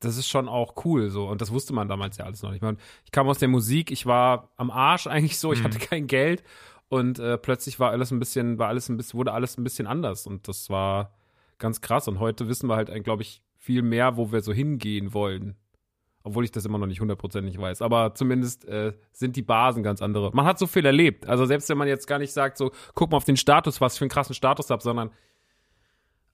[0.00, 2.52] das ist schon auch cool so und das wusste man damals ja alles noch.
[2.52, 5.78] Ich meine, ich kam aus der Musik, ich war am Arsch eigentlich so, ich hatte
[5.78, 6.42] kein Geld
[6.88, 9.86] und äh, plötzlich war alles ein bisschen, war alles ein bisschen, wurde alles ein bisschen
[9.86, 11.12] anders und das war
[11.58, 15.12] ganz krass und heute wissen wir halt, glaube ich, viel mehr, wo wir so hingehen
[15.14, 15.54] wollen.
[16.22, 17.80] Obwohl ich das immer noch nicht hundertprozentig weiß.
[17.82, 20.30] Aber zumindest äh, sind die Basen ganz andere.
[20.34, 21.26] Man hat so viel erlebt.
[21.26, 23.94] Also selbst wenn man jetzt gar nicht sagt, so, guck mal auf den Status, was
[23.94, 25.10] ich für einen krassen Status habe, sondern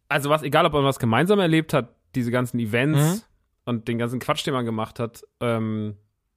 [0.08, 3.22] also was, egal ob man was gemeinsam erlebt hat, diese ganzen Events Mhm.
[3.64, 5.96] und den ganzen Quatsch, den man gemacht hat, ähm,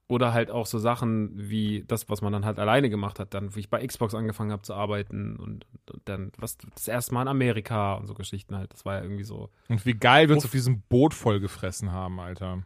[0.10, 3.56] oder halt auch so Sachen wie das, was man dann halt alleine gemacht hat, dann,
[3.56, 7.22] wie ich bei Xbox angefangen habe zu arbeiten und, und dann was das erste Mal
[7.22, 8.74] in Amerika und so Geschichten halt.
[8.74, 9.50] Das war ja irgendwie so.
[9.70, 12.64] und wie geil wir uns auf diesem Boot vollgefressen haben, Alter.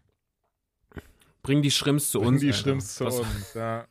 [1.41, 2.39] Bring die Schrimps zu Bring uns.
[2.41, 2.57] die Alter.
[2.59, 3.85] Schrimps zu Das- uns, ja.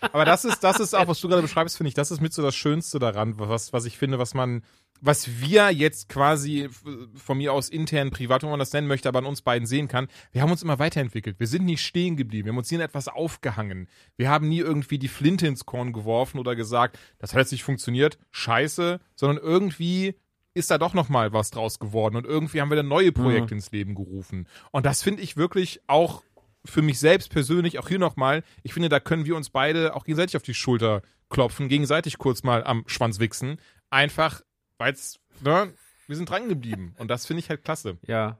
[0.00, 2.32] Aber das ist, das ist auch, was du gerade beschreibst, finde ich, das ist mit
[2.32, 4.62] so das Schönste daran, was, was ich finde, was man,
[5.00, 6.68] was wir jetzt quasi
[7.14, 9.88] von mir aus intern, privat, wie man das nennen möchte, aber an uns beiden sehen
[9.88, 10.08] kann.
[10.32, 11.38] Wir haben uns immer weiterentwickelt.
[11.38, 12.46] Wir sind nicht stehen geblieben.
[12.46, 13.88] Wir haben uns nie in etwas aufgehangen.
[14.16, 17.64] Wir haben nie irgendwie die Flinte ins Korn geworfen oder gesagt, das hat jetzt nicht
[17.64, 20.14] funktioniert, scheiße, sondern irgendwie
[20.52, 23.54] ist da doch noch mal was draus geworden und irgendwie haben wir dann neue Projekte
[23.54, 24.48] ins Leben gerufen.
[24.72, 26.22] Und das finde ich wirklich auch
[26.64, 30.04] für mich selbst persönlich, auch hier nochmal, ich finde, da können wir uns beide auch
[30.04, 33.58] gegenseitig auf die Schulter klopfen, gegenseitig kurz mal am Schwanz wichsen.
[33.88, 34.42] Einfach,
[34.78, 35.72] weil es, ne,
[36.06, 36.94] wir sind dran geblieben.
[36.98, 37.98] Und das finde ich halt klasse.
[38.06, 38.38] Ja.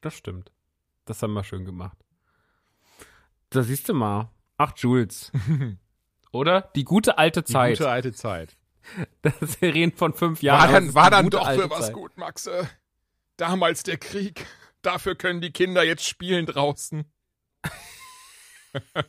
[0.00, 0.52] Das stimmt.
[1.04, 1.98] Das haben wir schön gemacht.
[3.50, 4.30] Da siehst du mal.
[4.56, 5.32] Ach, Jules.
[6.32, 6.70] Oder?
[6.74, 7.78] Die gute alte Die Zeit.
[7.78, 8.56] gute alte Zeit.
[9.22, 10.70] Das wir reden von fünf Jahren.
[10.70, 11.92] War dann, war die dann doch für was Zeit.
[11.94, 12.68] gut, Maxe.
[13.36, 14.46] Damals der Krieg.
[14.86, 17.04] Dafür können die Kinder jetzt spielen draußen.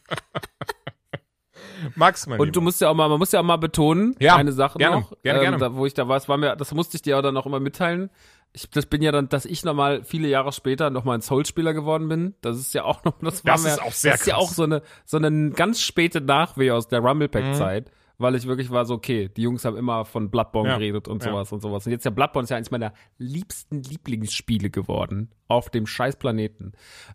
[1.96, 2.62] Max, mein Und du Lieber.
[2.64, 5.14] musst ja auch mal, man muss ja auch mal betonen, Ja, eine Sache gerne, noch,
[5.22, 5.58] gerne, ähm, gerne.
[5.58, 7.46] Da, wo ich da war, es war mir, das musste ich dir auch dann auch
[7.46, 8.10] immer mitteilen.
[8.54, 12.10] Ich, das bin ja dann, dass ich nochmal viele Jahre später nochmal ein Soul-Spieler geworden
[12.10, 12.34] bin.
[12.42, 14.34] Das ist ja auch noch, das war Das mir, ist auch sehr das ist ja
[14.34, 14.44] krass.
[14.44, 17.54] auch so eine, so eine ganz späte Nachweh aus der Rumble Mhm.
[18.20, 21.24] Weil ich wirklich war so, okay, die Jungs haben immer von Bloodborne Ja, geredet und
[21.24, 21.30] ja.
[21.30, 21.86] sowas und sowas.
[21.86, 26.72] Und jetzt ja Bloodborne ist ja eines meiner liebsten Lieblingsspiele geworden auf dem scheiß Planeten.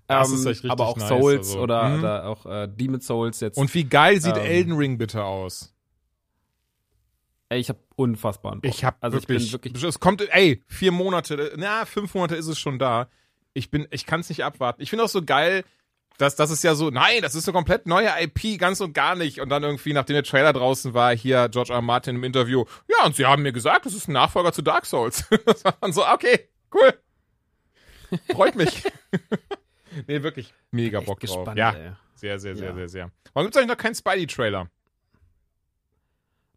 [0.07, 1.61] Das ist echt richtig aber auch nice, Souls also.
[1.61, 1.99] oder, Mhm.
[1.99, 3.59] oder auch äh, Demon Souls jetzt.
[3.59, 5.75] Und wie geil sieht Ähm, Elden Ring bitte aus?
[7.49, 8.71] Ey, ich habe unfassbaren Bock.
[8.73, 12.37] Ich hab also wirklich, ich bin wirklich es kommt, ey, vier Monate, na, fünf Monate
[12.37, 13.09] ist es schon da.
[13.55, 14.81] Ich bin, ich kann es nicht abwarten.
[14.81, 15.65] Ich finde auch so geil,
[16.19, 19.15] dass das ist ja so, nein, das ist eine komplett neue IP, ganz und gar
[19.15, 19.41] nicht.
[19.41, 21.77] Und dann irgendwie, nachdem der Trailer draußen war, hier George R.
[21.77, 21.83] R.
[21.83, 24.87] Martin im Interview, ja, und sie haben mir gesagt, das ist ein Nachfolger zu Dark
[24.87, 25.25] Souls.
[25.47, 26.95] das war dann so, okay, cool.
[28.31, 28.85] Freut mich.
[30.07, 31.37] nee, wirklich mega Bock drauf.
[31.37, 31.93] gespannt, ja, ey.
[32.15, 32.75] sehr, sehr, sehr, Ja.
[32.75, 33.11] sehr, sehr.
[33.33, 34.69] Warum gibt's eigentlich noch keinen Spidey-Trailer?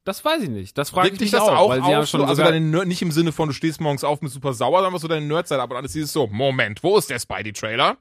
[0.03, 0.77] Das weiß ich nicht.
[0.77, 2.61] Das frage ich mich das auch, auch weil sie ja auf, schon so, also deine
[2.61, 5.25] Nerd, nicht im Sinne von, du stehst morgens auf, bist super sauer, sondern so deine
[5.25, 7.97] Nerd-Seite ab und alles dieses so, Moment, wo ist der Spidey-Trailer?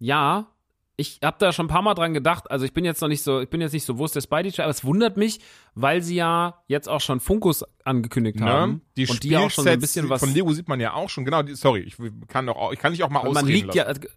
[0.00, 0.48] Ja,
[0.96, 2.50] ich habe da schon ein paar Mal dran gedacht.
[2.50, 4.20] Also ich bin jetzt noch nicht so, ich bin jetzt nicht so, wo ist der
[4.20, 4.64] Spidey Trailer?
[4.66, 5.40] Aber es wundert mich,
[5.74, 8.80] weil sie ja jetzt auch schon Funkus angekündigt haben Ne?
[8.96, 10.20] Die und die ja auch schon so ein Spielsets bisschen was.
[10.20, 11.96] Von Lego sieht man ja auch schon, genau, die, sorry, ich
[12.28, 14.00] kann doch auch, ich kann dich auch mal man ausreden liegt lassen.
[14.02, 14.10] ja,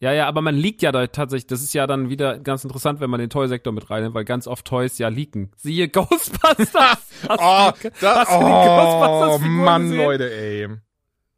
[0.00, 1.48] ja, ja, aber man liegt ja da tatsächlich.
[1.48, 4.46] Das ist ja dann wieder ganz interessant, wenn man den Toy-Sektor mit reinnimmt, weil ganz
[4.46, 5.50] oft Toys ja leaken.
[5.56, 6.72] Siehe Ghostbusters.
[7.28, 10.04] Hast Oh, das, hast die oh Ghostbusters-Figuren Mann, gesehen?
[10.04, 10.68] Leute, ey.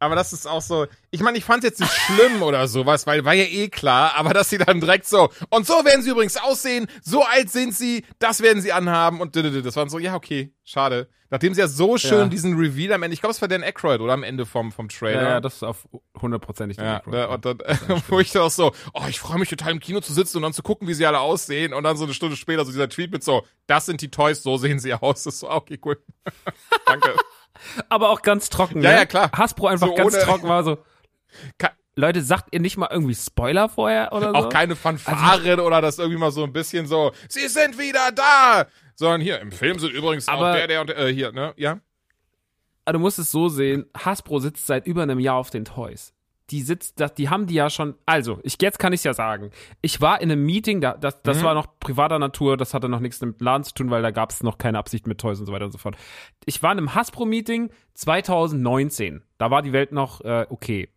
[0.01, 3.23] Aber das ist auch so, ich meine, ich fand's jetzt nicht schlimm oder sowas, weil
[3.23, 6.37] war ja eh klar, aber dass sie dann direkt so, und so werden sie übrigens
[6.37, 10.53] aussehen, so alt sind sie, das werden sie anhaben und das waren so, ja, okay,
[10.63, 11.07] schade.
[11.29, 12.27] Nachdem sie ja so schön Ja.
[12.27, 14.89] diesen Reveal am Ende, ich glaube, es war Dan Aykroyd, oder am Ende vom, vom
[14.89, 15.21] Trailer.
[15.21, 15.87] Ja, ja, das ist auf
[16.19, 17.11] hundertprozentig der Ja, Mikro.
[17.11, 17.59] ne, und dann,
[18.09, 20.43] wo ich dann auch so, oh, ich freue mich total im Kino zu sitzen und
[20.43, 22.89] dann zu gucken, wie sie alle aussehen und dann so eine Stunde später so dieser
[22.89, 25.23] Tweet mit so, das sind die Toys, so sehen sie aus.
[25.23, 26.03] Das ist so, okay, cool.
[26.85, 27.15] Danke.
[27.89, 28.81] Aber auch ganz trocken.
[28.81, 28.95] Ja, ne?
[28.97, 29.31] ja, klar.
[29.33, 30.77] Hasbro einfach So ganz ohne- trocken war so.
[31.95, 34.35] Leute, sagt ihr nicht mal irgendwie Spoiler vorher oder so?
[34.35, 38.65] Auch keine Fanfaren oder das irgendwie mal so ein bisschen so, sie sind wieder da!
[38.95, 41.53] Sondern hier, im Film sind übrigens auch Aber- der, der und der, äh, hier, ne?
[41.57, 41.79] Ja?
[42.85, 46.13] Aber du musst es so sehen, Hasbro sitzt seit über einem Jahr auf den Toys.
[46.51, 49.51] Die sitzt, die haben die ja schon, also, ich, jetzt kann ich ja sagen.
[49.81, 51.43] Ich war in einem Meeting, da, das, das Mhm.
[51.43, 54.31] war noch privater Natur, das hatte noch nichts mit Laden zu tun, weil da gab
[54.31, 55.95] es noch keine Absicht mit Toys und so weiter und so fort.
[56.45, 59.21] Ich war in einem Hasbro-Meeting 2019.
[59.37, 60.89] Da war die Welt noch äh, okay.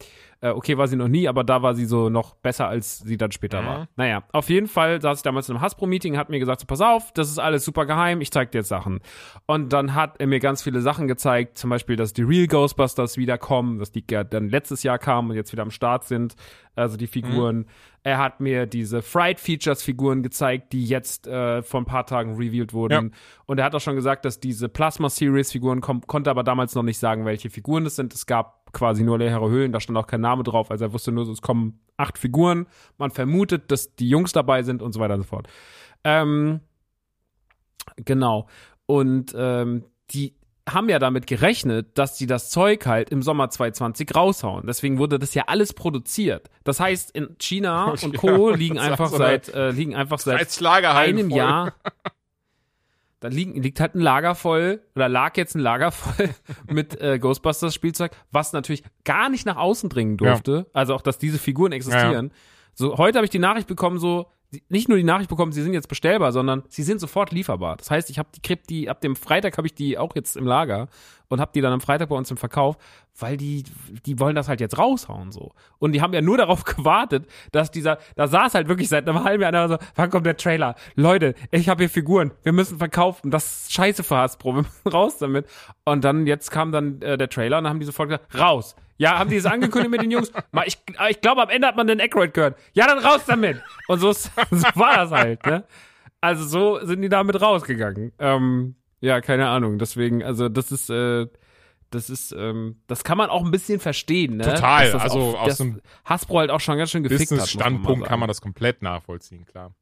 [0.45, 3.17] Äh, okay war sie noch nie, aber da war sie so noch besser, als sie
[3.17, 3.67] dann später Mhm.
[3.67, 3.89] war.
[3.97, 6.83] Naja, auf jeden Fall saß ich damals in einem Hasbro-Meeting, hat mir gesagt, so, pass
[6.83, 9.01] auf, das ist alles super geheim, ich zeig dir jetzt Sachen.
[9.47, 13.17] Und dann hat er mir ganz viele Sachen gezeigt, zum Beispiel, dass die Real Ghostbusters
[13.17, 16.35] wiederkommen, dass die ja dann letztes Jahr kamen und jetzt wieder am Start sind,
[16.77, 17.66] also die Figuren.
[18.03, 22.37] Er hat mir diese Fright Features Figuren gezeigt, die jetzt äh, vor ein paar Tagen
[22.37, 23.14] revealed wurden.
[23.47, 26.75] Und er hat auch schon gesagt, dass diese Plasma Series Figuren kommen, konnte aber damals
[26.75, 28.12] noch nicht sagen, welche Figuren es sind.
[28.12, 30.70] Es gab quasi nur leere Hüllen, da stand auch kein Name drauf.
[30.70, 32.66] Also er wusste nur, es kommen acht Figuren.
[32.99, 35.49] Man vermutet, dass die Jungs dabei sind und so weiter und so fort.
[36.03, 36.61] Ähm,
[37.97, 38.49] genau.
[38.87, 40.35] Und ähm, die
[40.69, 44.67] haben ja damit gerechnet, dass die das Zeug halt im Sommer 2020 raushauen.
[44.67, 46.49] Deswegen wurde das ja alles produziert.
[46.65, 48.51] Das heißt, in China und Ja, Co.
[48.51, 51.39] liegen das ist einfach seit äh, liegen einfach seit einem voll.
[51.39, 51.73] Jahr.
[53.21, 56.29] Da liegen, liegt halt ein Lager voll, oder lag jetzt ein Lager voll
[56.71, 60.67] mit äh, Ghostbusters Spielzeug, was natürlich gar nicht nach außen dringen durfte.
[60.75, 62.33] Also auch, dass diese Figuren existieren.
[62.75, 64.27] So, heute habe ich die Nachricht bekommen, so,
[64.69, 67.77] nicht nur die Nachricht bekommen, sie sind jetzt bestellbar, sondern sie sind sofort lieferbar.
[67.77, 70.37] Das heißt, ich habe die krieg die, ab dem Freitag habe ich die auch jetzt
[70.37, 70.89] im Lager
[71.35, 72.76] und habe die dann am Freitag bei uns im Verkauf,
[73.18, 73.64] weil die,
[74.07, 75.53] die wollen das halt jetzt raushauen so.
[75.78, 79.22] Und die haben ja nur darauf gewartet, dass dieser, da saß halt wirklich seit einem
[79.24, 80.74] halben Jahr einer so, wann kommt der Trailer?
[80.95, 84.89] Leute, ich habe hier Figuren, wir müssen verkaufen, das ist scheiße für Hasbro, wir müssen
[84.89, 85.47] raus damit.
[85.85, 88.76] Und dann, jetzt kam dann äh, der Trailer und dann haben die sofort gesagt, raus.
[88.97, 90.32] Ja, haben die es angekündigt mit den Jungs?
[90.53, 90.78] Mal, ich,
[91.11, 92.57] ich glaube, am Ende hat man den Aykroyd gehört.
[92.74, 93.61] Ja, dann raus damit.
[93.89, 95.64] Und so, ist, so war das halt, ne?
[96.20, 98.12] Also so sind die damit rausgegangen.
[98.18, 99.79] Ähm, ja, keine Ahnung.
[99.79, 101.27] Deswegen, also das ist, äh,
[101.91, 104.45] das ist, ähm, das kann man auch ein bisschen verstehen, ne?
[104.45, 108.09] Total, also auch, aus einem Hasbro halt auch schon ganz schön gefickt man Business-Standpunkt sagen.
[108.09, 109.75] kann man das komplett nachvollziehen, klar.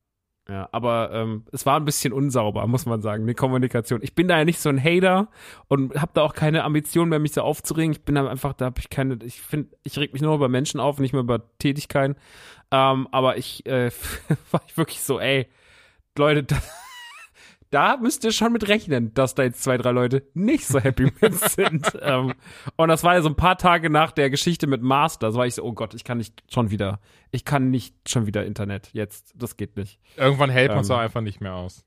[0.49, 4.01] Ja, aber ähm, es war ein bisschen unsauber, muss man sagen, die Kommunikation.
[4.03, 5.29] Ich bin da ja nicht so ein Hater
[5.69, 7.93] und habe da auch keine Ambition mehr, mich so aufzuregen.
[7.93, 10.49] Ich bin da einfach, da habe ich keine, ich finde, ich reg mich nur über
[10.49, 12.17] Menschen auf, nicht mehr über Tätigkeiten.
[12.73, 13.93] Ähm, aber ich äh,
[14.51, 15.47] war ich wirklich so, ey,
[16.19, 16.82] Leute, das,
[17.73, 21.11] da müsst ihr schon mit rechnen, dass da jetzt zwei, drei Leute nicht so happy
[21.21, 21.91] mit sind.
[22.01, 22.35] ähm,
[22.77, 25.31] und das war ja so ein paar Tage nach der Geschichte mit Master.
[25.31, 27.01] Da war ich so, oh Gott, ich kann nicht schon wieder,
[27.31, 29.33] ich kann nicht schon wieder Internet jetzt.
[29.37, 29.99] Das geht nicht.
[30.17, 31.85] Irgendwann hält man es Ähm, auch einfach nicht mehr aus.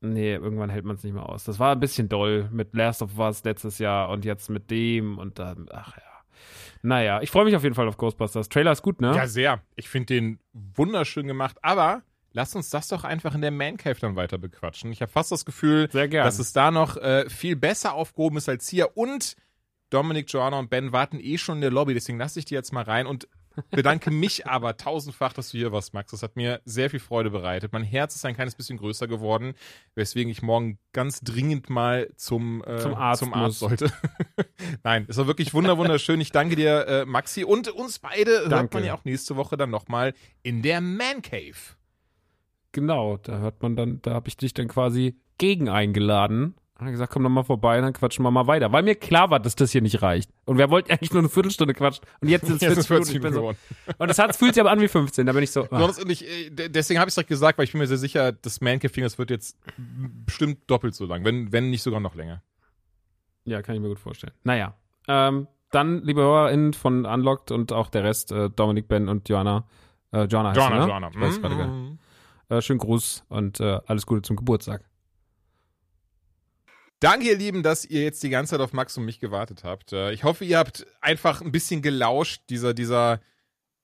[0.00, 1.44] Nee, irgendwann hält man es nicht mehr aus.
[1.44, 5.16] Das war ein bisschen doll mit Last of Us letztes Jahr und jetzt mit dem
[5.18, 6.02] und dann, ach ja.
[6.82, 8.50] Naja, ich freue mich auf jeden Fall auf Ghostbusters.
[8.50, 9.14] Trailer ist gut, ne?
[9.16, 9.62] Ja, sehr.
[9.74, 12.02] Ich finde den wunderschön gemacht, aber
[12.34, 14.92] lass uns das doch einfach in der Man Cave dann weiter bequatschen.
[14.92, 18.68] Ich habe fast das Gefühl, dass es da noch äh, viel besser aufgehoben ist als
[18.68, 19.36] hier und
[19.90, 22.72] Dominik, Joanna und Ben warten eh schon in der Lobby, deswegen lasse ich die jetzt
[22.72, 23.28] mal rein und
[23.70, 26.10] bedanke mich aber tausendfach, dass du hier warst, Max.
[26.10, 27.72] Das hat mir sehr viel Freude bereitet.
[27.72, 29.54] Mein Herz ist ein kleines bisschen größer geworden,
[29.94, 33.60] weswegen ich morgen ganz dringend mal zum, äh, Zum Arzt muss.
[33.60, 33.92] sollte.
[34.82, 36.20] Nein, es war wirklich wunder wunderschön.
[36.20, 37.44] Ich danke dir, äh, Maxi.
[37.44, 38.76] Und uns beide hört Danke.
[38.78, 41.76] man ja auch nächste Woche dann nochmal in der Man Cave.
[42.74, 46.54] Genau, da hört man dann, da habe ich dich dann quasi gegen eingeladen.
[46.80, 48.72] Und gesagt, komm doch mal vorbei, dann quatschen wir mal weiter.
[48.72, 50.28] Weil mir klar war, dass das hier nicht reicht.
[50.44, 52.04] Und wir wollten eigentlich nur eine Viertelstunde quatschen.
[52.20, 53.04] Und jetzt sind es Jetzt 40 ist Minuten.
[53.04, 53.48] 40 Ich bin so,
[53.98, 55.24] und das hat, fühlt sich aber an wie 15.
[55.24, 57.56] Da bin ich so, ah, und ich, äh, de- deswegen habe ich es direkt gesagt,
[57.58, 59.56] weil ich bin mir sehr sicher, das Man Cave Ding, das wird jetzt
[60.26, 62.42] bestimmt doppelt so lang, wenn, wenn nicht sogar noch länger.
[63.44, 64.32] ja, kann ich mir gut vorstellen.
[64.42, 64.74] Naja,
[65.06, 69.64] ähm, dann, liebe HörerInnen von Unlocked und auch der Rest, äh, Dominik, Ben und Joanna.
[70.12, 70.88] Äh, Joanna heißt Joanna, sie, ne?
[70.88, 71.08] Joanna.
[71.12, 71.98] Ich weiß gerade gar nicht.
[72.48, 74.84] Äh, schönen Gruß und äh, alles Gute zum Geburtstag.
[77.00, 79.92] Danke, ihr Lieben, dass ihr jetzt die ganze Zeit auf Max und mich gewartet habt.
[79.92, 83.20] Äh, Ich hoffe, ihr habt einfach ein bisschen gelauscht, dieser, dieser,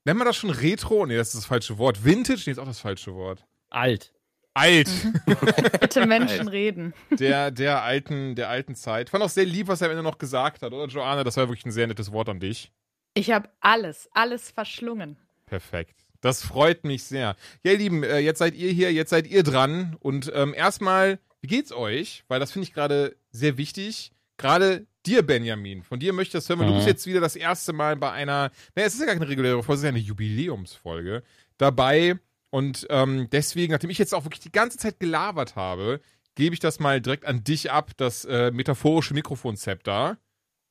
[0.05, 1.05] nennt man das schon Retro?
[1.07, 2.05] Nee, das ist das falsche Wort.
[2.05, 2.43] Vintage?
[2.47, 3.45] Nee, ist auch das falsche Wort.
[3.69, 4.13] Alt.
[4.55, 4.89] Alt.
[5.81, 6.93] Bitte Menschen reden.
[7.11, 9.11] der, der alten, der alten Zeit.
[9.11, 11.23] Fand auch sehr lieb, was er am Ende noch gesagt hat, oder Joanna?
[11.25, 12.73] Das war wirklich ein sehr nettes Wort an dich.
[13.15, 15.19] Ich habe alles, alles verschlungen.
[15.47, 16.01] Perfekt.
[16.21, 17.37] Das freut mich sehr.
[17.63, 19.97] Ja, ihr Lieben, äh, jetzt seid ihr hier, jetzt seid ihr dran.
[20.01, 22.25] Und ähm, erstmal, wie geht's euch?
[22.29, 24.13] Weil das finde ich gerade sehr wichtig.
[24.37, 25.83] Gerade dir, Benjamin.
[25.83, 26.77] Von dir möchte ich das hören, weil du Mhm.
[26.77, 29.63] bist jetzt wieder das erste Mal bei einer, naja, es ist ja gar keine reguläre
[29.63, 31.23] Folge, es ist ja eine Jubiläumsfolge
[31.59, 32.17] dabei.
[32.51, 36.01] Und ähm, deswegen, nachdem ich jetzt auch wirklich die ganze Zeit gelabert habe,
[36.35, 40.19] gebe ich das mal direkt an dich ab, das äh, metaphorische Mikrofonzepter.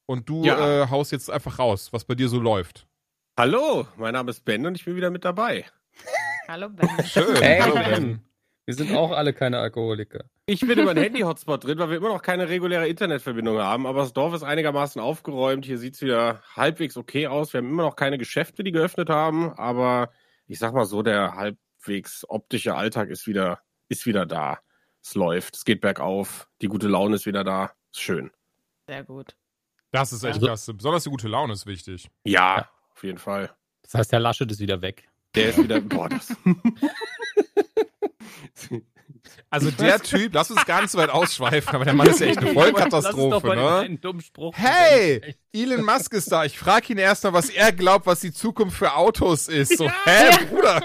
[0.06, 0.84] Und du Ja.
[0.84, 2.86] äh, haust jetzt einfach raus, was bei dir so läuft.
[3.40, 5.66] Hallo, mein Name ist Ben und ich bin wieder mit dabei.
[6.50, 6.90] Hallo Ben.
[7.06, 7.38] Schön.
[7.38, 8.22] Hey, Hallo, Ben.
[8.66, 10.26] Wir sind auch alle keine Alkoholiker.
[10.46, 14.02] Ich bin über einen Handy-Hotspot drin, weil wir immer noch keine reguläre Internetverbindung haben, aber
[14.02, 15.64] das Dorf ist einigermaßen aufgeräumt.
[15.64, 17.54] Hier sieht's wieder halbwegs okay aus.
[17.54, 20.12] Wir haben immer noch keine Geschäfte, die geöffnet haben, aber
[20.46, 24.60] ich sag mal so, der halbwegs optische Alltag ist wieder, ist wieder da.
[25.02, 27.72] Es läuft, es geht bergauf, die gute Laune ist wieder da.
[27.94, 28.32] Ist schön.
[28.86, 29.38] Sehr gut.
[29.92, 30.74] Das ist echt Also- klasse.
[30.74, 32.10] Besonders die gute Laune ist wichtig.
[32.26, 32.70] Ja,
[33.00, 33.50] auf jeden Fall.
[33.84, 35.08] Das heißt, der Laschet ist wieder weg.
[35.34, 36.36] Der ist wieder, boah, das.
[39.52, 42.28] Also der Typ, lass uns gar nicht so weit ausschweifen, aber der Mann ist ja
[42.28, 43.98] echt eine Vollkatastrophe, ne?
[44.54, 46.46] Hey, Elon Musk ist da.
[46.46, 49.78] Ich frage ihn erstmal, was er glaubt, was die Zukunft für Autos ist.
[49.78, 50.82] So, hä, Bruder?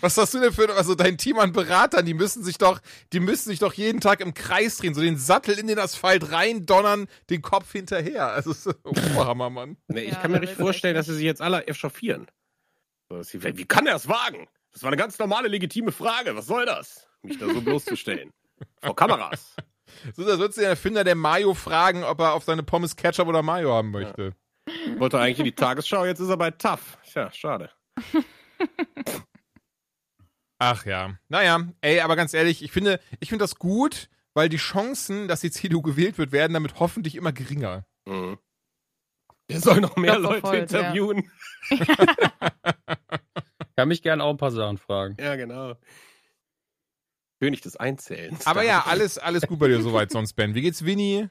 [0.00, 2.80] Was hast du denn für, also dein Team an Beratern, die müssen sich doch,
[3.12, 6.30] die müssen sich doch jeden Tag im Kreis drehen, so den Sattel in den Asphalt
[6.30, 8.28] reindonnern, den Kopf hinterher.
[8.28, 9.76] Also, so, oh, Hammer, Mann.
[9.88, 12.26] Nee, ich Ja, kann mir wird's vorstellen, echt dass sie sich jetzt alle echauffieren.
[13.08, 14.48] Wie kann er es wagen?
[14.72, 16.34] Das war eine ganz normale, legitime Frage.
[16.34, 17.06] Was soll das?
[17.22, 18.32] Mich da so bloßzustellen.
[18.82, 19.54] Vor Kameras.
[20.16, 23.28] So, da würdest du den Erfinder der Mayo fragen, ob er auf seine Pommes Ketchup
[23.28, 24.34] oder Mayo haben möchte.
[24.96, 26.98] Wollte eigentlich in die Tagesschau, jetzt ist er bei TAF.
[27.04, 27.70] Tja, schade.
[30.58, 31.18] Ach ja.
[31.28, 35.40] Naja, ey, aber ganz ehrlich, ich finde, ich finde das gut, weil die Chancen, dass
[35.40, 37.86] die CDU gewählt wird, werden damit hoffentlich immer geringer.
[38.06, 38.38] Mhm.
[39.48, 40.62] Er soll noch mehr Leute voll, ja.
[40.62, 41.30] interviewen.
[43.76, 45.16] Kann mich gerne auch ein paar Sachen fragen.
[45.20, 45.74] Ja, genau.
[47.40, 48.46] König des Einzählens.
[48.46, 50.54] Aber ja, alles, alles gut bei dir soweit sonst, Ben.
[50.54, 51.28] Wie geht's Winnie?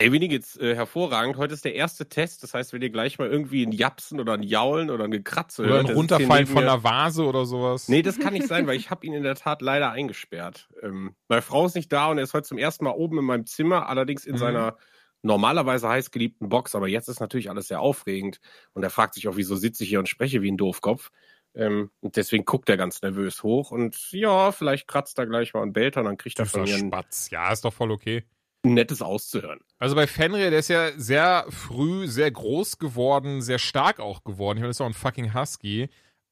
[0.00, 1.36] Ey, Winnie geht's äh, hervorragend.
[1.38, 2.44] Heute ist der erste Test.
[2.44, 5.62] Das heißt, wenn ihr gleich mal irgendwie ein Japsen oder ein Jaulen oder ein Gekratze
[5.62, 7.88] Oder ein hört, der hier Runterfallen von einer Vase oder sowas?
[7.88, 10.68] Nee, das kann nicht sein, weil ich habe ihn in der Tat leider eingesperrt.
[10.82, 13.24] Ähm, meine Frau ist nicht da und er ist heute zum ersten Mal oben in
[13.24, 14.38] meinem Zimmer, allerdings in Mhm.
[14.38, 14.76] seiner
[15.22, 16.76] normalerweise heißgeliebten Box.
[16.76, 18.38] Aber jetzt ist natürlich alles sehr aufregend
[18.74, 21.10] und er fragt sich auch, wieso sitze ich hier und spreche wie ein Doofkopf.
[21.56, 25.60] Ähm, und deswegen guckt er ganz nervös hoch und ja, vielleicht kratzt er gleich mal
[25.62, 27.30] und bellt und dann kriegt er von mir ein Spatz.
[27.30, 28.22] Ja, ist doch voll okay.
[28.74, 29.60] Nettes auszuhören.
[29.78, 34.58] Also bei Fenrir, der ist ja sehr früh, sehr groß geworden, sehr stark auch geworden.
[34.58, 35.88] Ich meine, das ist auch ein fucking Husky.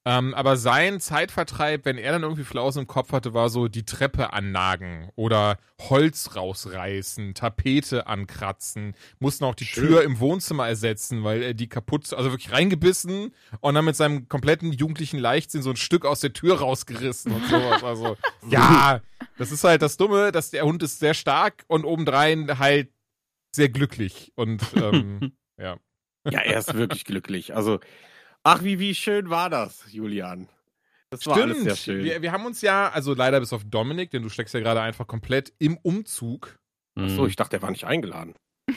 [0.09, 3.83] Ähm, aber sein Zeitvertreib, wenn er dann irgendwie Flausen im Kopf hatte, war so die
[3.83, 9.85] Treppe annagen oder Holz rausreißen, Tapete ankratzen, mussten auch die Schön.
[9.85, 14.29] Tür im Wohnzimmer ersetzen, weil er die kaputt, also wirklich reingebissen und dann mit seinem
[14.29, 17.83] kompletten jugendlichen Leichtsinn so ein Stück aus der Tür rausgerissen und sowas.
[17.83, 18.15] Also,
[18.49, 19.01] ja,
[19.37, 22.93] Das ist halt das Dumme, dass der Hund ist sehr stark und obendrein halt
[23.53, 24.31] sehr glücklich.
[24.35, 25.75] Und ähm, ja.
[26.29, 27.53] Ja, er ist wirklich glücklich.
[27.53, 27.81] Also,
[28.43, 30.49] ach, wie, wie schön war das, Julian.
[31.09, 32.03] Das war alles sehr schön.
[32.03, 34.81] Wir, wir haben uns ja, also leider bis auf Dominik, denn du steckst ja gerade
[34.81, 36.59] einfach komplett im Umzug.
[36.99, 38.33] Ach so, ich dachte, er war nicht eingeladen.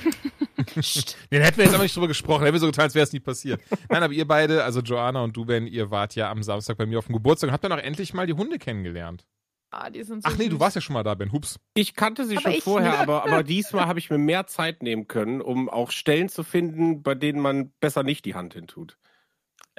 [1.32, 3.12] Den hätten wir jetzt aber nicht drüber gesprochen, hätten wir so getan, als wäre es
[3.12, 3.60] nie passiert.
[3.88, 6.86] Nein, aber ihr beide, also Joanna und du, Ben, ihr wart ja am Samstag bei
[6.86, 9.26] mir auf dem Geburtstag und habt dann auch endlich mal die Hunde kennengelernt.
[9.72, 10.60] Ah, die sind so Ach nee, du süß.
[10.60, 11.32] warst ja schon mal da, Ben.
[11.32, 11.58] Hups.
[11.74, 14.82] Ich kannte sie Aber schon ich vorher, aber, aber diesmal habe ich mir mehr Zeit
[14.82, 18.66] nehmen können, um auch Stellen zu finden, bei denen man besser nicht die Hand hin
[18.66, 18.98] tut.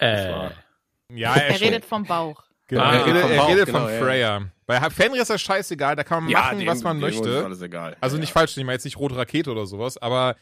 [0.02, 0.50] Äh,
[1.14, 2.44] Ja, Er schon- redet vom Bauch.
[2.68, 4.00] Genau, Ah, er redet, er Bauch, redet genau, von ja.
[4.00, 4.42] Freya.
[4.66, 7.44] Bei Fenrir ist das scheißegal, da kann man machen, dem- was man Ist möchte.
[7.44, 7.98] alles egal.
[8.00, 8.34] Also Ja, nicht ja.
[8.34, 10.36] falsch, ich meine jetzt nicht rote Rakete oder sowas, aber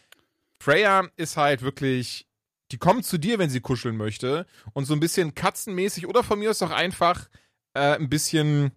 [0.62, 2.28] Freya ist halt wirklich,
[2.72, 6.38] die kommt zu dir, wenn sie kuscheln möchte und so ein bisschen katzenmäßig oder von
[6.38, 7.30] mir aus auch einfach
[7.74, 8.72] äh, ein bisschen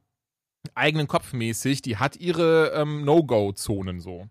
[0.74, 4.28] eigenen Kopfmäßig, die hat ihre ähm, No-Go-Zonen so.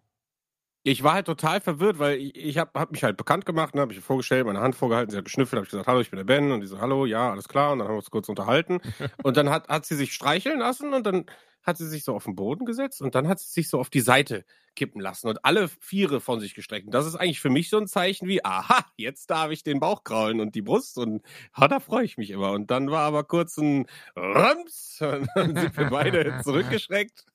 [0.83, 3.81] Ich war halt total verwirrt, weil ich, ich habe hab mich halt bekannt gemacht, ne,
[3.81, 6.17] habe mich vorgestellt, meine Hand vorgehalten, sie hat geschnüffelt, habe ich gesagt, hallo, ich bin
[6.17, 6.51] der Ben.
[6.51, 7.71] Und die so, hallo, ja, alles klar.
[7.71, 8.79] Und dann haben wir uns kurz unterhalten.
[9.23, 11.25] Und dann hat, hat sie sich streicheln lassen und dann
[11.63, 13.89] hat sie sich so auf den Boden gesetzt und dann hat sie sich so auf
[13.89, 16.87] die Seite kippen lassen und alle Viere von sich gestreckt.
[16.87, 19.79] Und das ist eigentlich für mich so ein Zeichen wie, aha, jetzt darf ich den
[19.79, 21.21] Bauch kraulen und die Brust und
[21.53, 22.51] ah, da freue ich mich immer.
[22.51, 27.25] Und dann war aber kurz ein Rums und dann sind wir beide zurückgeschreckt.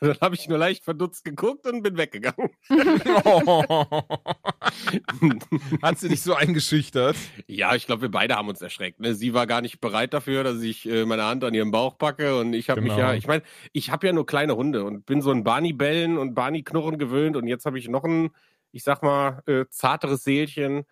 [0.00, 2.50] Dann habe ich nur leicht verdutzt geguckt und bin weggegangen.
[5.82, 7.16] hat sie dich so eingeschüchtert?
[7.46, 9.00] Ja, ich glaube, wir beide haben uns erschreckt.
[9.00, 9.14] Ne?
[9.14, 12.38] Sie war gar nicht bereit dafür, dass ich äh, meine Hand an ihren Bauch packe
[12.38, 13.08] und ich habe mich Genau.
[13.08, 16.34] ja, ich meine, ich habe ja nur kleine Hunde und bin so ein Barney-Bellen und
[16.34, 18.30] Barney-Knurren gewöhnt und jetzt habe ich noch ein,
[18.72, 20.84] ich sag mal, äh, zarteres Seelchen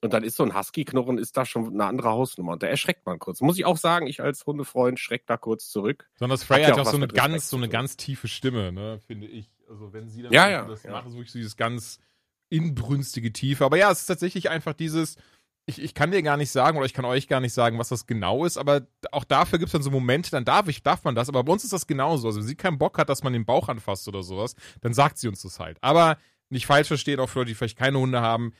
[0.00, 3.06] und dann ist so ein Husky-Knurren ist da schon eine andere Hausnummer und da erschreckt
[3.06, 3.40] man kurz.
[3.40, 6.10] Muss ich auch sagen, ich als Hundefreund schreck da kurz zurück.
[6.16, 8.98] Sondern Hat Freya ja hat auch so eine ganz, so eine ganz tiefe Stimme, ne,
[9.06, 9.50] finde ich.
[9.68, 10.90] Also wenn sie dann Ja, ja, das ja.
[10.90, 12.00] macht, ist wirklich so dieses ganz
[12.48, 13.64] inbrünstige Tiefe.
[13.64, 15.16] Aber ja, es ist tatsächlich einfach dieses,
[15.66, 17.88] ich, ich kann dir gar nicht sagen oder ich kann euch gar nicht sagen, was
[17.88, 21.04] das genau ist, aber auch dafür gibt es dann so Momente, dann darf ich, darf
[21.04, 22.26] man das, aber bei uns ist das genauso.
[22.26, 25.18] Also wenn sie keinen Bock hat, dass man den Bauch anfasst oder sowas, dann sagt
[25.18, 25.78] sie uns das halt.
[25.80, 28.52] Aber nicht falsch verstehen, auch für Leute, die vielleicht keine Hunde haben.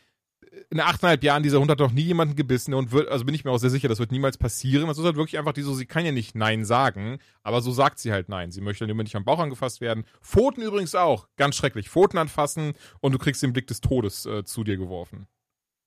[0.71, 3.45] In achteinhalb Jahren, dieser Hund hat noch nie jemanden gebissen und wird, also bin ich
[3.45, 4.87] mir auch sehr sicher, das wird niemals passieren.
[4.87, 7.73] Das ist halt wirklich einfach die so, sie kann ja nicht Nein sagen, aber so
[7.73, 8.51] sagt sie halt Nein.
[8.51, 10.05] Sie möchte immer nicht am Bauch angefasst werden.
[10.21, 11.89] Pfoten übrigens auch, ganz schrecklich.
[11.89, 15.27] Pfoten anfassen und du kriegst den Blick des Todes äh, zu dir geworfen.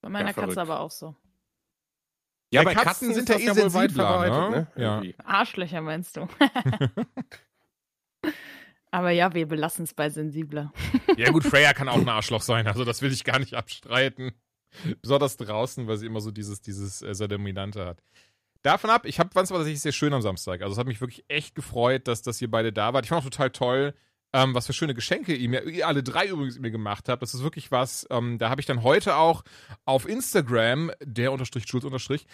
[0.05, 1.15] Bei meiner Ja, Katze aber auch so.
[2.51, 4.67] Ja, bei Katzen sind ist ja eh wohl weit verbreitet, ne?
[4.75, 5.01] Ja.
[5.25, 6.27] Arschlöcher meinst du?
[8.91, 10.71] aber ja, wir belassen es bei sensibler.
[11.17, 14.33] Ja gut, Freya kann auch ein Arschloch sein, also das will ich gar nicht abstreiten.
[15.01, 18.03] Besonders draußen, weil sie immer so dieses, dieses äh, sehr Dominante hat.
[18.61, 20.61] Davon ab, ich habe fand es war tatsächlich sehr schön am Samstag.
[20.61, 23.05] Also es hat mich wirklich echt gefreut, dass, dass ihr beide da wart.
[23.05, 23.95] Ich fand auch total toll,
[24.35, 27.21] ähm, was für schöne Geschenke ihr mir, ihr alle drei übrigens mir gemacht habt.
[27.21, 29.43] Das ist wirklich was, ähm, da habe ich dann heute auch
[29.85, 32.27] auf Instagram, der unterstrich Schulz unterstrich,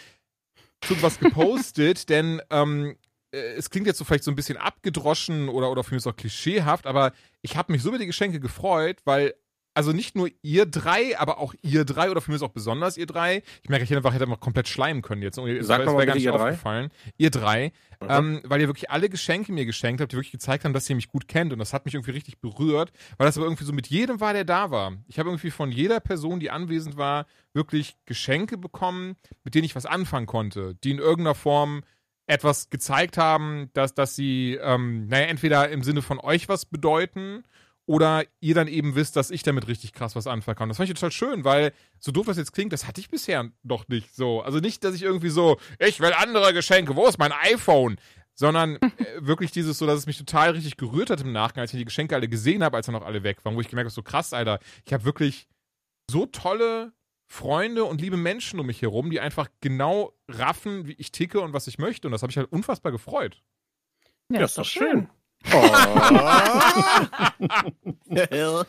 [0.80, 2.96] zu was gepostet, denn ähm,
[3.30, 6.16] äh, es klingt jetzt so vielleicht so ein bisschen abgedroschen oder, oder für mich auch
[6.16, 9.34] klischeehaft, aber ich habe mich so über die Geschenke gefreut, weil
[9.74, 13.06] also nicht nur ihr drei, aber auch ihr drei oder für mich auch besonders ihr
[13.06, 13.42] drei.
[13.62, 15.36] Ich merke, ich hätte einfach, hätte einfach komplett schleimen können jetzt.
[15.60, 16.50] Sag mal gar nicht ihr drei.
[16.50, 16.90] aufgefallen.
[17.16, 17.72] Ihr drei.
[18.00, 18.06] Mhm.
[18.08, 20.96] Ähm, weil ihr wirklich alle Geschenke mir geschenkt habt, die wirklich gezeigt haben, dass ihr
[20.96, 21.52] mich gut kennt.
[21.52, 24.32] Und das hat mich irgendwie richtig berührt, weil das aber irgendwie so mit jedem war,
[24.32, 24.92] der da war.
[25.06, 29.76] Ich habe irgendwie von jeder Person, die anwesend war, wirklich Geschenke bekommen, mit denen ich
[29.76, 31.82] was anfangen konnte, die in irgendeiner Form
[32.26, 37.44] etwas gezeigt haben, dass, dass sie, ähm, naja, entweder im Sinne von euch was bedeuten
[37.92, 40.70] oder ihr dann eben wisst, dass ich damit richtig krass was anfangen kann.
[40.70, 43.50] Das fand ich total schön, weil so doof das jetzt klingt, das hatte ich bisher
[43.64, 44.40] noch nicht so.
[44.40, 47.98] Also nicht, dass ich irgendwie so, ich will andere Geschenke, wo ist mein iPhone?
[48.32, 48.88] Sondern äh,
[49.18, 51.84] wirklich dieses so, dass es mich total richtig gerührt hat im Nachgang, als ich die
[51.84, 54.02] Geschenke alle gesehen habe, als dann noch alle weg waren, wo ich gemerkt habe, so
[54.02, 55.46] krass, Alter, ich habe wirklich
[56.10, 56.94] so tolle
[57.26, 61.52] Freunde und liebe Menschen um mich herum, die einfach genau raffen, wie ich ticke und
[61.52, 62.08] was ich möchte.
[62.08, 63.42] Und das habe ich halt unfassbar gefreut.
[64.30, 65.10] Ja, ist doch schön.
[65.52, 65.68] Oh.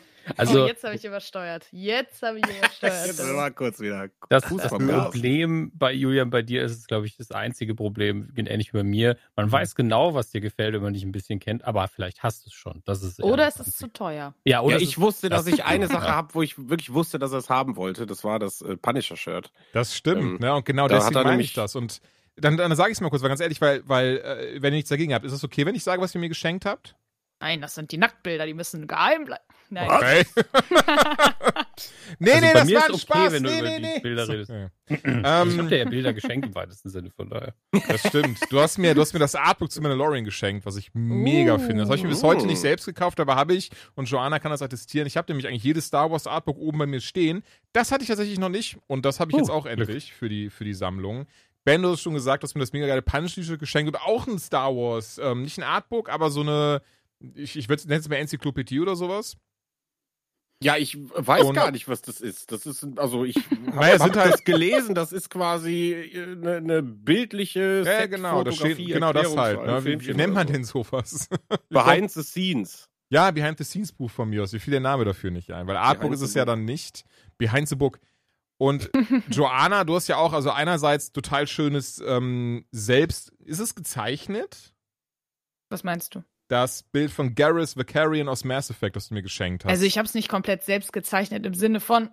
[0.38, 1.66] Also, oh, jetzt habe ich übersteuert.
[1.70, 3.36] Jetzt habe ich Jetzt übersteuert.
[3.36, 4.08] mal kurz wieder.
[4.30, 8.72] das, das Problem bei Julian, bei dir ist es, glaube ich, das einzige Problem, ähnlich
[8.72, 9.18] wie bei mir.
[9.36, 12.46] Man weiß genau, was dir gefällt, wenn man dich ein bisschen kennt, aber vielleicht hast
[12.46, 12.82] du es schon.
[12.86, 13.76] Das ist Oder ist es Einzige.
[13.76, 14.34] zu teuer?
[14.44, 16.94] Ja, oder ja, ich ist- wusste, dass das- ich eine Sache habe, wo ich wirklich
[16.94, 18.06] wusste, dass er es haben wollte.
[18.06, 19.52] Das war das äh, Punisher-Shirt.
[19.74, 20.54] Das stimmt, Ähm, ne?
[20.54, 21.76] Und genau da deswegen meine ich das.
[21.76, 22.00] Und
[22.36, 24.78] dann, dann sage ich es mal kurz, weil ganz ehrlich, weil, weil äh, wenn ihr
[24.78, 26.96] nichts dagegen habt, ist es okay, wenn ich sage, was ihr mir geschenkt habt?
[27.40, 29.42] Nein, das sind die Nacktbilder, die müssen geheim bleiben.
[29.70, 29.88] Nein.
[29.90, 30.24] Okay.
[32.18, 33.32] Nee, Also nee, das war okay, Spaß.
[33.32, 33.98] wenn du nee, über nee, die nee.
[34.00, 34.50] Bilder So, redest.
[34.50, 34.70] ja.
[34.88, 37.54] ich Ähm, habe dir ja Bilder geschenkt im weitesten Sinne, von daher.
[37.88, 38.38] Das stimmt.
[38.50, 41.58] Du hast mir, du hast mir das Artbook zu Mandalorian geschenkt, was ich mega Uh.
[41.58, 41.78] finde.
[41.78, 43.70] Das habe ich mir bis heute nicht selbst gekauft, aber habe ich.
[43.96, 45.06] Und Joanna kann das attestieren.
[45.06, 47.42] Ich habe nämlich eigentlich jedes Star Wars Artbook oben bei mir stehen.
[47.72, 48.78] Das hatte ich tatsächlich noch nicht.
[48.86, 49.80] Und das habe ich Oh, jetzt auch Glück.
[49.80, 51.26] endlich für die, für die Sammlung.
[51.64, 54.38] Ben, du hast schon gesagt, dass mir das mega geile Punch-T-Shirt geschenkt und auch ein
[54.38, 55.18] Star Wars.
[55.18, 56.82] Ähm, nicht ein Artbook, aber so eine,
[57.34, 59.36] ich, ich würde es mal Enzyklopädie oder sowas.
[60.62, 62.52] Ja, ich weiß Und- gar nicht, was das ist.
[62.52, 63.36] Das ist, also ich
[63.66, 68.56] Naja, habe sind halt- das gelesen, das ist quasi eine, eine bildliche Ja, genau, das
[68.56, 69.60] steht, genau das halt.
[69.64, 69.72] Ne?
[69.72, 71.28] Wie, wie Filmchen nennt man denn sowas?
[71.30, 71.36] so.
[71.70, 72.88] Behind the Scenes.
[73.10, 74.52] Ja, Behind the Scenes Buch von mir aus.
[74.52, 77.04] Mir fiel der Name dafür nicht ein, weil Artbook Behind ist es ja dann nicht.
[77.36, 77.98] Behind the Book.
[78.56, 78.90] Und
[79.30, 83.30] Joanna, du hast ja auch, also einerseits total schönes ähm, Selbst.
[83.40, 84.74] Ist es gezeichnet?
[85.70, 86.22] Was meinst du?
[86.48, 89.70] Das Bild von Garrus Vicarian aus Mass Effect, das du mir geschenkt hast.
[89.70, 92.10] Also ich habe es nicht komplett selbst gezeichnet im Sinne von.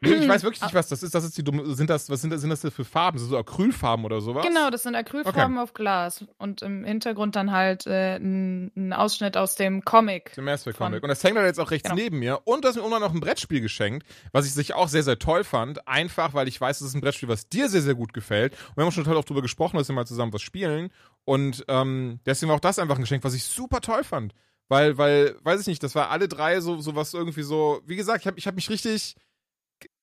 [0.00, 1.16] nee, ich weiß wirklich nicht, was das ist.
[1.16, 3.18] Das ist die dumme, sind das, was sind das, sind das für Farben?
[3.18, 4.46] Sind das so Acrylfarben oder sowas?
[4.46, 9.56] Genau, das sind Acrylfarben auf Glas und im Hintergrund dann halt äh, ein, Ausschnitt aus
[9.56, 10.32] dem Comic.
[10.34, 11.02] Dem Mass Effect Von- Comic.
[11.02, 12.00] Und das hängt da jetzt auch rechts Genau.
[12.00, 12.38] neben mir.
[12.44, 15.18] Und du hast mir irgendwann noch ein Brettspiel geschenkt, was ich sich auch sehr, sehr
[15.18, 15.88] toll fand.
[15.88, 18.52] Einfach, weil ich weiß, das ist ein Brettspiel, was dir sehr, sehr gut gefällt.
[18.52, 20.90] Und wir haben schon toll auch drüber gesprochen, dass wir mal zusammen was spielen.
[21.24, 24.34] Und ähm, deswegen war auch das einfach ein Geschenk, was ich super toll fand.
[24.68, 27.96] Weil, weil, weiß ich nicht, das war alle drei so, so was irgendwie so, wie
[27.96, 29.16] gesagt, ich habe ich hab mich richtig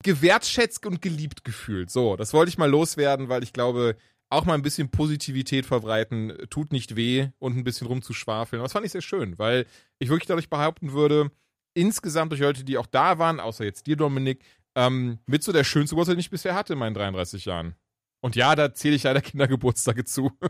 [0.03, 1.89] gewertschätzt und geliebt gefühlt.
[1.89, 3.95] So, das wollte ich mal loswerden, weil ich glaube,
[4.29, 8.61] auch mal ein bisschen Positivität verbreiten tut nicht weh und ein bisschen rumzuschwafeln.
[8.61, 9.65] Das fand ich sehr schön, weil
[9.97, 11.31] ich wirklich dadurch behaupten würde,
[11.73, 14.43] insgesamt durch Leute, die auch da waren, außer jetzt dir, Dominik,
[14.75, 17.75] ähm, mit so der schönste Geburtstag, den ich bisher hatte in meinen 33 Jahren.
[18.21, 20.31] Und ja, da zähle ich leider Kindergeburtstage zu.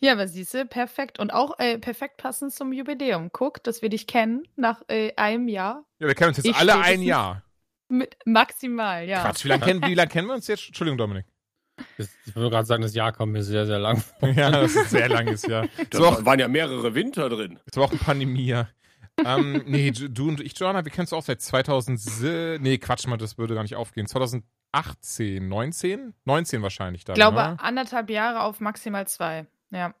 [0.00, 1.18] Ja, aber siehste, perfekt.
[1.18, 3.30] Und auch äh, perfekt passend zum Jubiläum.
[3.32, 5.84] Guck, dass wir dich kennen nach äh, einem Jahr.
[5.98, 7.02] Ja, wir kennen uns jetzt Ich alle ein.
[7.02, 7.42] Jahr.
[7.88, 9.22] Mit maximal, ja.
[9.22, 10.66] Quatsch, wie lange kennen, wie lang kennen wir uns jetzt?
[10.68, 11.24] Entschuldigung, Dominik.
[11.96, 14.28] Das, ich würde gerade sagen, das Jahr kommt mir sehr, sehr lang vor.
[14.28, 15.62] Ja, das ist sehr langes Jahr.
[15.76, 17.58] Da Das war auch, waren ja mehrere Winter drin.
[17.66, 18.46] das war auch eine Pandemie.
[18.46, 18.68] ja.
[19.24, 22.60] ähm, nee, du du und ich, Joanna, wir kennst du auch seit 2000.
[22.60, 24.06] Nee, Quatsch mal, das würde gar nicht aufgehen.
[24.06, 26.14] 2018, 19?
[26.24, 27.14] 19 wahrscheinlich dann.
[27.14, 27.56] Ich glaube, ne?
[27.58, 29.46] anderthalb Jahre auf maximal zwei.
[29.70, 29.94] Ja.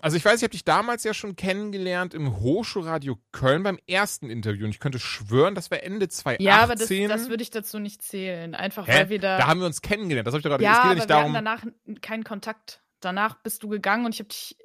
[0.00, 4.28] Also ich weiß, ich habe dich damals ja schon kennengelernt im Hochschulradio Köln beim ersten
[4.28, 6.44] Interview und ich könnte schwören, das war Ende 2018.
[6.44, 8.54] Ja, aber das, das würde ich dazu nicht zählen.
[8.54, 9.00] Einfach Hä?
[9.00, 9.38] weil wir da.
[9.38, 10.26] Da haben wir uns kennengelernt.
[10.26, 10.64] Das habe ich doch gerade.
[10.64, 11.34] ja, es geht ja nicht wir darum.
[11.36, 12.82] hatten danach keinen Kontakt.
[13.00, 14.56] Danach bist du gegangen und ich habe dich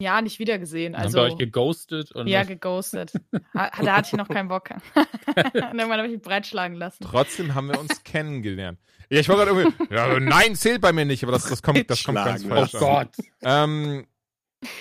[0.00, 0.94] ja nicht wiedergesehen.
[0.94, 3.12] Also habt ihr euch geghostet und ja, geghostet.
[3.54, 4.68] Ha- da hatte ich noch keinen Bock.
[4.94, 7.04] und irgendwann habe ich mich breitschlagen lassen.
[7.04, 8.78] Trotzdem haben wir uns kennengelernt.
[9.08, 9.94] Ja, ich war gerade irgendwie.
[9.94, 12.74] Ja, nein, zählt bei mir nicht, aber das, das kommt, das kommt ganz falsch.
[12.74, 12.82] Oh an.
[12.82, 13.26] Gott.
[13.42, 14.06] Ähm,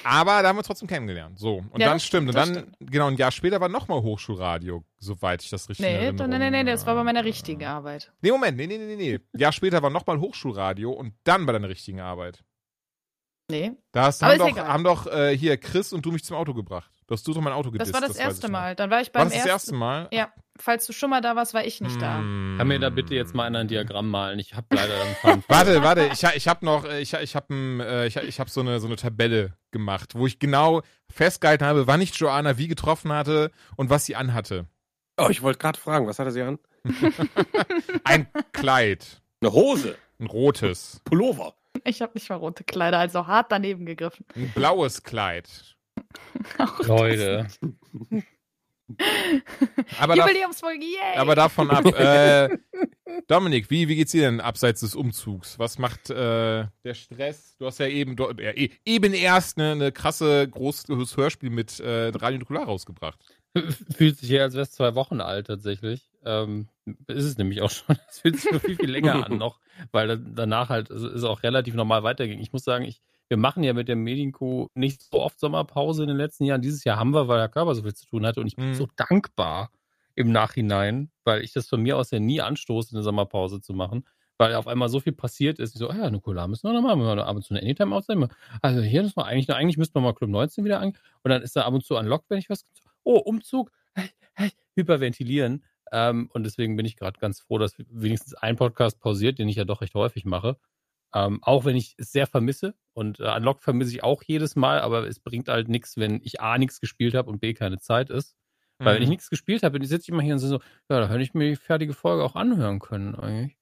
[0.03, 1.37] aber da haben wir uns trotzdem kennengelernt.
[1.37, 1.57] So.
[1.69, 2.29] Und Ja, dann das stimmt.
[2.29, 6.27] Und dann, genau, ein Jahr später war nochmal Hochschulradio, soweit ich das richtig Nee, erinnere.
[6.27, 8.11] nee, nee, nee, das war bei meiner richtigen Arbeit.
[8.21, 9.13] Nee, Moment, nee, nee, nee, nee, nee.
[9.33, 12.43] Ein Jahr später war nochmal Hochschulradio und dann bei deiner richtigen Arbeit.
[13.49, 14.67] Nee, Da hast, haben, doch, egal.
[14.67, 16.89] haben doch äh, hier Chris und du mich zum Auto gebracht.
[17.05, 17.93] Du hast du doch mein Auto gedisst.
[17.93, 18.49] das war das, ich erste.
[18.49, 18.75] Mal.
[18.75, 20.07] Dann war ich War beim das das erste Mal?
[20.11, 22.17] Ja, falls du schon mal da warst, war ich nicht da.
[22.17, 22.55] Hm.
[22.57, 24.39] Kann mir da bitte jetzt mal einer ein Diagramm malen?
[24.39, 24.93] Ich habe leider
[25.23, 28.49] dann Warte, warte, ich, ich habe noch, äh, ich, ich habe äh, ich, ich hab
[28.49, 30.81] so, eine, so eine Tabelle gemacht, wo ich genau
[31.11, 34.65] festgehalten habe, wann ich Joanna wie getroffen hatte und was sie anhatte.
[35.17, 36.57] Oh, ich wollte gerade fragen, was hatte sie an?
[38.03, 41.53] Ein Kleid, Eine Hose, ein rotes, Pullover.
[41.83, 44.25] Ich habe nicht mal rote Kleider, also hart daneben gegriffen.
[44.35, 45.75] ein blaues Kleid.
[46.83, 47.47] Leute.
[49.99, 51.17] Aber, da, Jubiläumsfolge, yay!
[51.17, 51.85] aber davon ab.
[51.95, 52.49] Äh,
[53.27, 55.57] Dominik, wie, wie geht's dir denn abseits des Umzugs?
[55.57, 57.55] Was macht äh, der Stress?
[57.57, 62.09] Du hast ja eben, do- äh, eben erst eine, eine krasse großes Hörspiel mit äh,
[62.09, 63.19] Radio Nukular rausgebracht.
[63.95, 66.11] Fühlt sich ja, als wäre es zwei Wochen alt tatsächlich.
[66.25, 66.67] Ähm,
[67.07, 67.95] ist es nämlich auch schon.
[68.09, 69.59] Es fühlt sich schon viel, viel länger an noch,
[69.91, 72.39] weil da- danach halt es ist auch relativ normal weiterging.
[72.39, 76.07] Ich muss sagen, ich, wir machen ja mit der Medienco nicht so oft Sommerpause in
[76.09, 76.61] den letzten Jahren.
[76.61, 78.69] Dieses Jahr haben wir, weil der Körper so viel zu tun hatte und ich bin
[78.69, 78.73] Mhm.
[78.75, 79.71] so dankbar
[80.13, 84.05] im Nachhinein, weil ich das von mir aus ja nie anstoße, eine Sommerpause zu machen,
[84.37, 85.73] weil auf einmal so viel passiert ist.
[85.73, 87.63] Ich so, ah ja, Nukular müssen wir noch mal, müssen wir ab und zu eine
[87.63, 88.27] Anytime aufzeigen.
[88.61, 90.89] Also hier müssen wir eigentlich, eigentlich müssten wir mal Club 19 wieder an.
[91.23, 92.63] Und dann ist da ab und zu unlocked, wenn ich was,
[93.03, 93.71] oh, Umzug,
[94.75, 95.63] hyperventilieren.
[95.91, 99.57] Ähm, und deswegen bin ich gerade ganz froh, dass wenigstens ein Podcast pausiert, den ich
[99.57, 100.57] ja doch recht häufig mache.
[101.13, 102.75] Ähm, auch wenn ich es sehr vermisse.
[102.93, 106.41] Und äh, Unlocked vermisse ich auch jedes Mal, aber es bringt halt nichts, wenn ich
[106.41, 108.35] A nichts gespielt habe und B keine Zeit ist.
[108.77, 110.59] Weil wenn ich nichts gespielt habe, dann sitze ich immer hier und so,
[110.89, 113.57] ja, da hätte ich mir die fertige Folge auch anhören können eigentlich.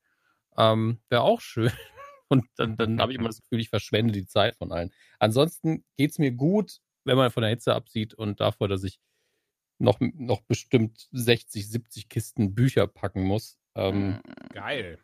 [0.57, 1.71] Ähm, Wäre auch schön.
[2.29, 4.91] Und dann, dann habe ich immer das Gefühl, ich verschwende die Zeit von allen.
[5.19, 8.99] Ansonsten geht's mir gut, wenn man von der Hitze absieht und davor, dass ich
[9.83, 13.57] noch, noch bestimmt 60, 70 Kisten Bücher packen muss.
[13.75, 14.19] Ähm,
[14.53, 14.99] Geil.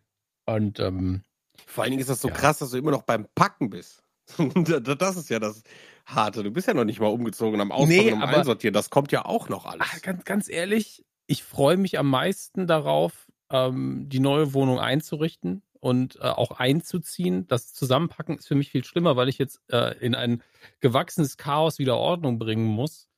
[0.45, 1.23] und ähm,
[1.65, 2.33] Vor allen Dingen ist das so Ja.
[2.33, 4.03] krass, dass du immer noch beim Packen bist.
[4.37, 5.63] das ist ja das
[6.05, 6.43] Harte.
[6.43, 8.73] Du bist ja noch nicht mal umgezogen am Auspacken Nee, und am Einsortieren.
[8.73, 9.87] Das kommt ja auch noch alles.
[9.91, 15.63] Ah, ganz, ganz ehrlich, ich freue mich am meisten darauf, ähm, die neue Wohnung einzurichten
[15.79, 17.47] und äh, auch einzuziehen.
[17.47, 20.43] Das Zusammenpacken ist für mich viel schlimmer, weil ich jetzt äh, in ein
[20.79, 23.08] gewachsenes Chaos wieder Ordnung bringen muss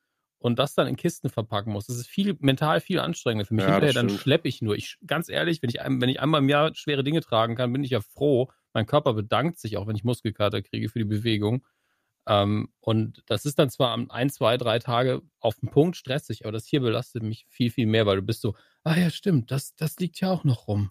[0.42, 1.86] und das dann in Kisten verpacken muss.
[1.86, 3.64] Das ist viel mental viel anstrengender für mich.
[3.64, 4.74] Ja, Hinterher dann schleppe ich nur.
[4.76, 7.84] Ich ganz ehrlich, wenn ich wenn ich einmal im Jahr schwere Dinge tragen kann, bin
[7.84, 8.50] ich ja froh.
[8.72, 11.64] Mein Körper bedankt sich auch, wenn ich Muskelkater kriege für die Bewegung.
[12.26, 16.44] Ähm, und das ist dann zwar am ein, zwei, drei Tage auf den Punkt stressig,
[16.44, 19.50] aber das hier belastet mich viel, viel mehr, weil du bist so, ah ja, stimmt,
[19.50, 20.90] das, das liegt ja auch noch rum.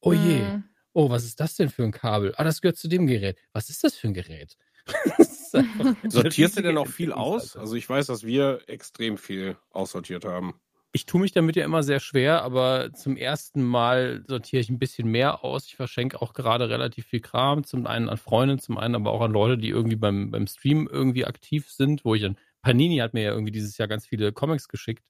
[0.00, 0.64] Oh je, Hm.
[0.92, 2.32] oh, was ist das denn für ein Kabel?
[2.36, 3.38] Ah, das gehört zu dem Gerät.
[3.52, 4.56] Was ist das für ein Gerät?
[6.08, 7.56] Sortierst du denn auch viel aus?
[7.56, 10.54] Also ich weiß, dass wir extrem viel aussortiert haben.
[10.92, 14.78] Ich tue mich damit ja immer sehr schwer, aber zum ersten Mal sortiere ich ein
[14.78, 15.66] bisschen mehr aus.
[15.66, 19.20] Ich verschenke auch gerade relativ viel Kram, zum einen an Freunde, zum einen aber auch
[19.20, 23.12] an Leute, die irgendwie beim, beim Stream irgendwie aktiv sind, wo ich dann, Panini hat
[23.12, 25.04] mir ja irgendwie dieses Jahr ganz viele Comics geschickt,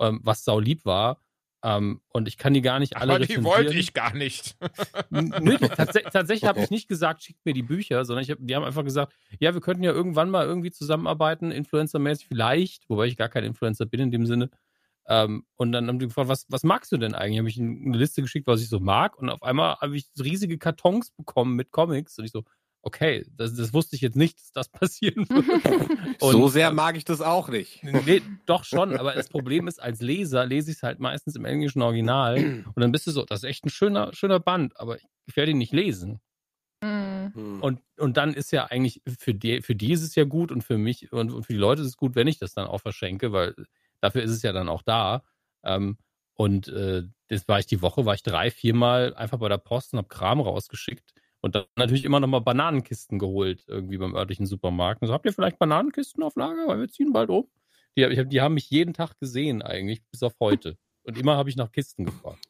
[0.00, 1.20] ähm, was sau lieb war.
[1.62, 4.56] Ähm, und ich kann die gar nicht alle Aber die wollte ich gar nicht.
[5.10, 8.56] Nö, tats tatsächlich habe ich nicht gesagt, schickt mir die Bücher, sondern ich hab, die
[8.56, 13.16] haben einfach gesagt, ja, wir könnten ja irgendwann mal irgendwie zusammenarbeiten, influencermäßig vielleicht, wobei ich
[13.16, 14.50] gar kein Influencer bin in dem Sinne.
[15.06, 17.38] Ähm, und dann haben die gefragt, was, was magst du denn eigentlich?
[17.38, 19.18] Habe ich ihnen eine Liste geschickt, was ich so mag.
[19.18, 22.18] Und auf einmal habe ich riesige Kartons bekommen mit Comics.
[22.18, 22.44] Und ich so,
[22.82, 26.20] okay, das, das wusste ich jetzt nicht, dass das passieren wird.
[26.22, 27.82] Und, so sehr mag ich das auch nicht.
[27.82, 31.44] Nee, doch schon, aber das Problem ist, als Leser lese ich es halt meistens im
[31.44, 32.36] englischen Original
[32.74, 35.52] und dann bist du so, das ist echt ein schöner, schöner Band, aber ich werde
[35.52, 36.20] ihn nicht lesen.
[36.82, 37.32] Hm.
[37.34, 37.62] Hm.
[37.62, 40.62] Und, und dann ist ja eigentlich, für die, für die ist es ja gut und
[40.62, 42.80] für mich und, und für die Leute ist es gut, wenn ich das dann auch
[42.80, 43.54] verschenke, weil
[44.00, 45.22] dafür ist es ja dann auch da.
[45.62, 45.98] Ähm,
[46.34, 49.92] und äh, das war ich die Woche, war ich drei, viermal einfach bei der Post
[49.92, 51.12] und habe Kram rausgeschickt.
[51.40, 55.02] Und dann natürlich immer noch mal Bananenkisten geholt, irgendwie beim örtlichen Supermarkt.
[55.02, 56.68] Und so, habt ihr vielleicht Bananenkisten auf Lager?
[56.68, 57.48] Weil wir ziehen bald um.
[57.96, 60.76] Die, hab, die haben mich jeden Tag gesehen, eigentlich, bis auf heute.
[61.02, 62.46] Und immer habe ich nach Kisten gefragt.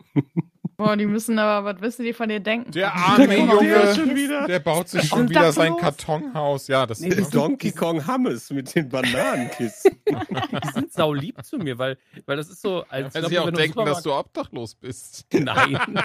[0.80, 2.72] Boah, die müssen aber, was wissen die von dir denken?
[2.72, 4.46] Der arme kommen Junge, auch schon wieder.
[4.46, 5.80] der baut sich schon wieder sein dachlos.
[5.98, 6.68] Kartonhaus.
[6.68, 9.98] Ja, das Nee, das ist Donkey Kong Hammes mit den Bananenkisten.
[10.06, 13.34] Die sind sau lieb zu mir, weil, weil das ist so, als Weil glaub sie
[13.34, 15.26] ich, auch wenn du im denken, dass Supermarkt- du obdachlos bist.
[15.32, 15.78] Nein.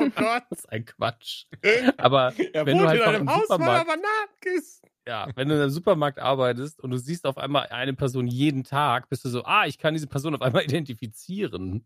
[0.00, 0.42] Oh Gott.
[0.50, 1.44] Das ist ein Quatsch.
[1.96, 4.88] Aber Er wenn du halt in einem im Haus voller Bananenkisten.
[5.06, 8.64] ja, wenn du in einem Supermarkt arbeitest und du siehst auf einmal eine Person jeden
[8.64, 11.84] Tag, bist du so, ah, ich kann diese Person auf einmal identifizieren.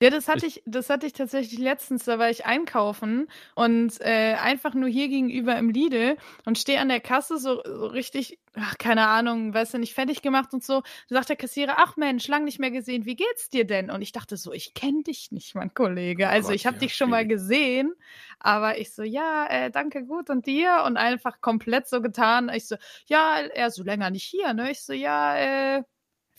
[0.00, 3.26] Ja, das hatte ich, das hatte ich tatsächlich letztens, da war ich einkaufen
[3.56, 7.86] und äh, einfach nur hier gegenüber im Lidl und stehe an der Kasse so, so
[7.86, 10.82] richtig, ach, keine Ahnung, weißt du, nicht fertig gemacht und so.
[11.08, 13.90] Da sagt der Kassierer, ach Mensch, lang nicht mehr gesehen, wie geht's dir denn?
[13.90, 16.28] Und ich dachte so, ich kenne dich nicht, mein Kollege.
[16.28, 17.92] Also Gott, ich habe ja, dich schon mal gesehen,
[18.38, 20.84] aber ich so, ja, äh, danke, gut und dir?
[20.86, 22.50] Und einfach komplett so getan.
[22.54, 22.76] Ich so,
[23.06, 24.70] ja, er so länger nicht hier, ne?
[24.70, 25.82] Ich so, ja, äh,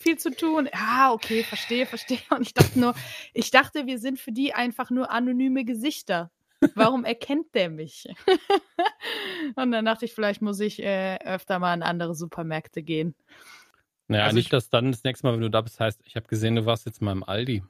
[0.00, 0.68] viel zu tun.
[0.72, 2.18] Ja, okay, verstehe, verstehe.
[2.30, 2.94] Und ich dachte nur,
[3.34, 6.30] ich dachte, wir sind für die einfach nur anonyme Gesichter.
[6.74, 8.06] Warum erkennt der mich?
[9.56, 13.14] und dann dachte ich, vielleicht muss ich äh, öfter mal in andere Supermärkte gehen.
[14.08, 16.16] Naja, Also nicht, ich- dass dann das nächste Mal, wenn du da bist, heißt, ich
[16.16, 17.62] habe gesehen, du warst jetzt mal im Aldi.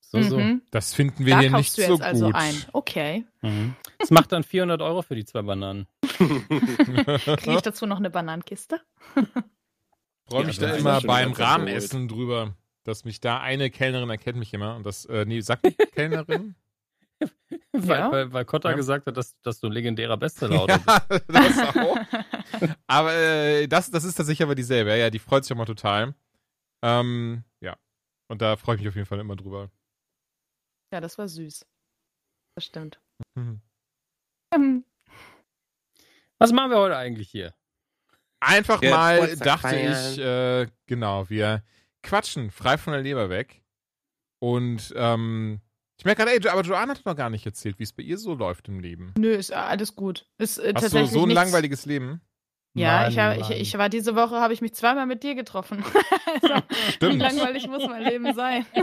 [0.00, 0.38] So, so.
[0.38, 0.60] Mhm.
[0.70, 2.02] Das finden wir Da hier nicht du so jetzt gut.
[2.02, 2.54] also ein.
[2.74, 3.24] Okay.
[3.40, 3.74] Mhm.
[3.98, 5.86] Das macht dann 400 Euro für die zwei Bananen.
[6.02, 8.80] Kriege ich dazu noch eine Bananenkiste?
[10.32, 11.32] freue Ja, mich das da immer beim.
[11.32, 15.64] Rahmenessen drüber, dass mich da eine Kellnerin erkennt mich immer und das, äh, nee, sagt
[15.66, 16.56] die Kellnerin?
[17.72, 18.10] Weil, Ja.
[18.10, 18.76] weil, weil Kotta Ja.
[18.76, 20.86] gesagt hat, dass, dass du ein legendärer Bestseller bist.
[20.86, 21.96] ja, das auch.
[22.88, 24.90] Aber äh, das, das ist tatsächlich aber dieselbe.
[24.90, 26.14] Ja, ja, die freut sich auch mal total.
[26.82, 27.76] Ähm, ja.
[28.28, 29.70] Und da freue ich mich auf jeden Fall immer drüber.
[30.92, 31.64] ja, das war süß.
[32.56, 33.00] Das stimmt.
[33.36, 33.60] Mhm.
[34.52, 34.84] Ähm,
[36.38, 37.54] Was machen wir heute eigentlich hier?
[38.44, 40.12] Einfach Ja, mal dachte feiern.
[40.12, 41.62] ich, äh, genau, wir
[42.02, 43.62] quatschen frei von der Leber weg.
[44.40, 45.60] Und ähm,
[45.98, 48.18] ich merke gerade, ey, aber Joanna hat noch gar nicht erzählt, wie es bei ihr
[48.18, 49.14] so läuft im Leben.
[49.16, 50.26] nö, ist alles gut.
[50.38, 52.20] Ist äh, Hast du tatsächlich so ein nichts- langweiliges Leben?
[52.74, 53.52] Ja, Mann, ich, hab, ich, Mann.
[53.52, 55.84] ich war diese Woche, habe ich mich zweimal mit dir getroffen.
[56.42, 57.18] also, wie Stimmt.
[57.20, 58.66] langweilig muss mein Leben sein?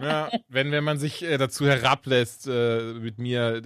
[0.00, 3.62] Ja, wenn, wenn man sich äh, dazu herablässt, äh, mit mir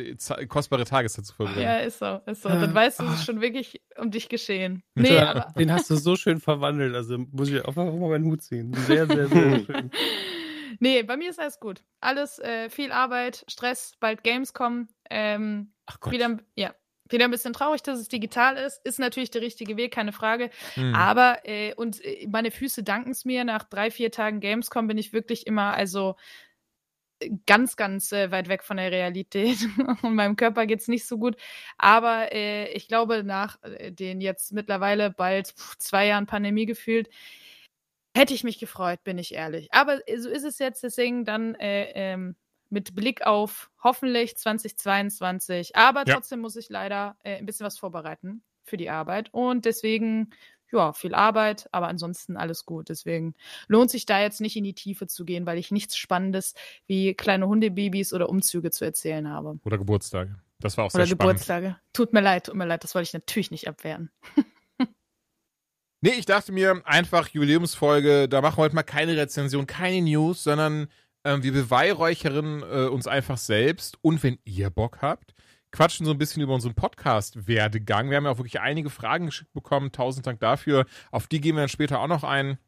[0.48, 1.62] kostbare Tageszeit zu verbringen.
[1.62, 2.48] ja, ist so, ist so.
[2.48, 4.82] Dann weißt du, es ist schon wirklich um dich geschehen.
[4.94, 6.94] Nee, aber Den hast du so schön verwandelt.
[6.94, 8.72] Also muss ich auch mal meinen Hut ziehen.
[8.86, 9.90] Sehr, sehr, sehr schön.
[10.80, 11.82] nee, bei mir ist alles gut.
[12.00, 14.88] Alles äh, viel Arbeit, Stress, bald Gamescom.
[15.10, 16.12] Ähm, Ach Gott.
[16.12, 16.72] wieder, ja,
[17.12, 18.84] Wieder ein bisschen traurig, dass es digital ist.
[18.84, 20.50] Ist natürlich der richtige Weg, keine Frage.
[20.74, 20.94] Hm.
[20.94, 23.44] Aber, äh, und äh, meine Füße danken es mir.
[23.44, 26.16] Nach drei, vier Tagen Gamescom bin ich wirklich immer, also
[27.20, 29.58] äh, ganz, ganz äh, weit weg von der Realität.
[30.02, 31.36] und meinem Körper geht's nicht so gut.
[31.78, 33.58] Aber äh, ich glaube, nach
[33.90, 37.08] den jetzt mittlerweile bald pff, zwei Jahren Pandemie gefühlt,
[38.14, 39.72] hätte ich mich gefreut, bin ich ehrlich.
[39.72, 42.36] Aber so ist es jetzt, deswegen dann äh, ähm,
[42.72, 45.76] mit Blick auf hoffentlich 2022.
[45.76, 46.14] Aber Ja.
[46.14, 49.28] trotzdem muss ich leider äh, ein bisschen was vorbereiten für die Arbeit.
[49.32, 50.30] Und deswegen,
[50.72, 52.88] ja, viel Arbeit, aber ansonsten alles gut.
[52.88, 53.34] Deswegen
[53.68, 56.54] lohnt sich da jetzt nicht in die Tiefe zu gehen, weil ich nichts Spannendes
[56.86, 59.58] wie kleine Hundebabys oder Umzüge zu erzählen habe.
[59.64, 60.36] Oder Geburtstage.
[60.58, 61.32] Das war auch Oder sehr spannend.
[61.40, 61.76] Geburtstage.
[61.92, 64.10] Tut mir leid, tut mir leid, das wollte ich natürlich nicht abwehren.
[66.04, 70.42] Nee, ich dachte mir einfach Jubiläumsfolge, da machen wir heute mal keine Rezension, keine News,
[70.42, 70.88] sondern
[71.24, 73.98] ähm, wir beweihräuchern äh, uns einfach selbst.
[74.02, 75.34] Und wenn ihr Bock habt,
[75.70, 78.10] quatschen so ein bisschen über unseren Podcast-Werdegang.
[78.10, 79.92] Wir haben ja auch wirklich einige Fragen geschickt bekommen.
[79.92, 80.86] Tausend Dank dafür.
[81.10, 82.58] Auf die gehen wir dann später auch noch ein.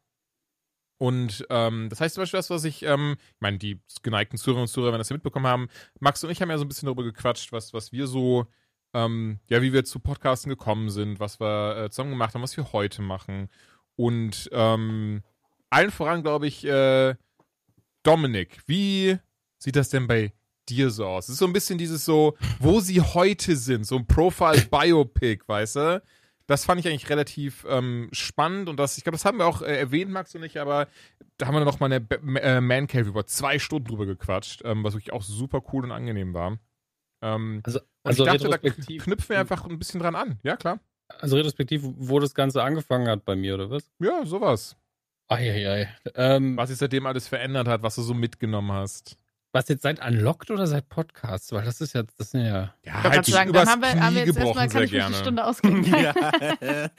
[0.97, 4.61] Und ähm, das heißt zum Beispiel das, was ich, ähm, ich meine, die geneigten Zuhörer
[4.61, 5.67] und Zuhörer werden das ja mitbekommen haben.
[5.99, 8.47] Max und ich haben ja so ein bisschen darüber gequatscht, was, was wir so
[8.95, 12.55] ähm, ja, wie wir zu Podcasten gekommen sind, was wir äh, zusammen gemacht haben, was
[12.55, 13.49] wir heute machen.
[13.97, 15.21] Und ähm,
[15.69, 17.15] allen voran, glaube ich, äh,
[18.05, 19.17] Dominik, wie
[19.57, 20.31] sieht das denn bei
[20.69, 21.25] dir so aus?
[21.25, 25.75] Es ist so ein bisschen dieses so, wo sie heute sind, so ein Profile-Biopic, weißt
[25.77, 26.03] du?
[26.47, 29.63] Das fand ich eigentlich relativ ähm, spannend und das, ich glaube, das haben wir auch
[29.63, 30.87] äh, erwähnt, Max und ich, aber
[31.37, 32.07] da haben wir noch mal eine
[32.39, 35.91] äh, Man Cave über zwei Stunden drüber gequatscht, ähm, was wirklich auch super cool und
[35.91, 36.59] angenehm war.
[37.23, 40.39] Ähm, Also, also ich dachte, da retrospektiv, knüpfen wir einfach ein bisschen dran an.
[40.43, 40.79] Ja, klar.
[41.07, 43.91] also retrospektiv, wo das Ganze angefangen hat bei mir, oder was?
[43.99, 44.75] Ja, sowas.
[45.27, 45.89] Eieiei.
[46.15, 49.17] Ähm, Was sich seitdem alles verändert hat, was du so mitgenommen hast.
[49.51, 51.51] was jetzt seit Unlocked oder seit Podcasts?
[51.53, 52.73] Weil das ist ja, das sind ja.
[52.83, 55.45] Ja, gerade sagen, dann haben wir, haben wir jetzt erstmal, kann ich mich eine Stunde
[55.45, 55.83] ausgehen.
[55.85, 56.13] ja.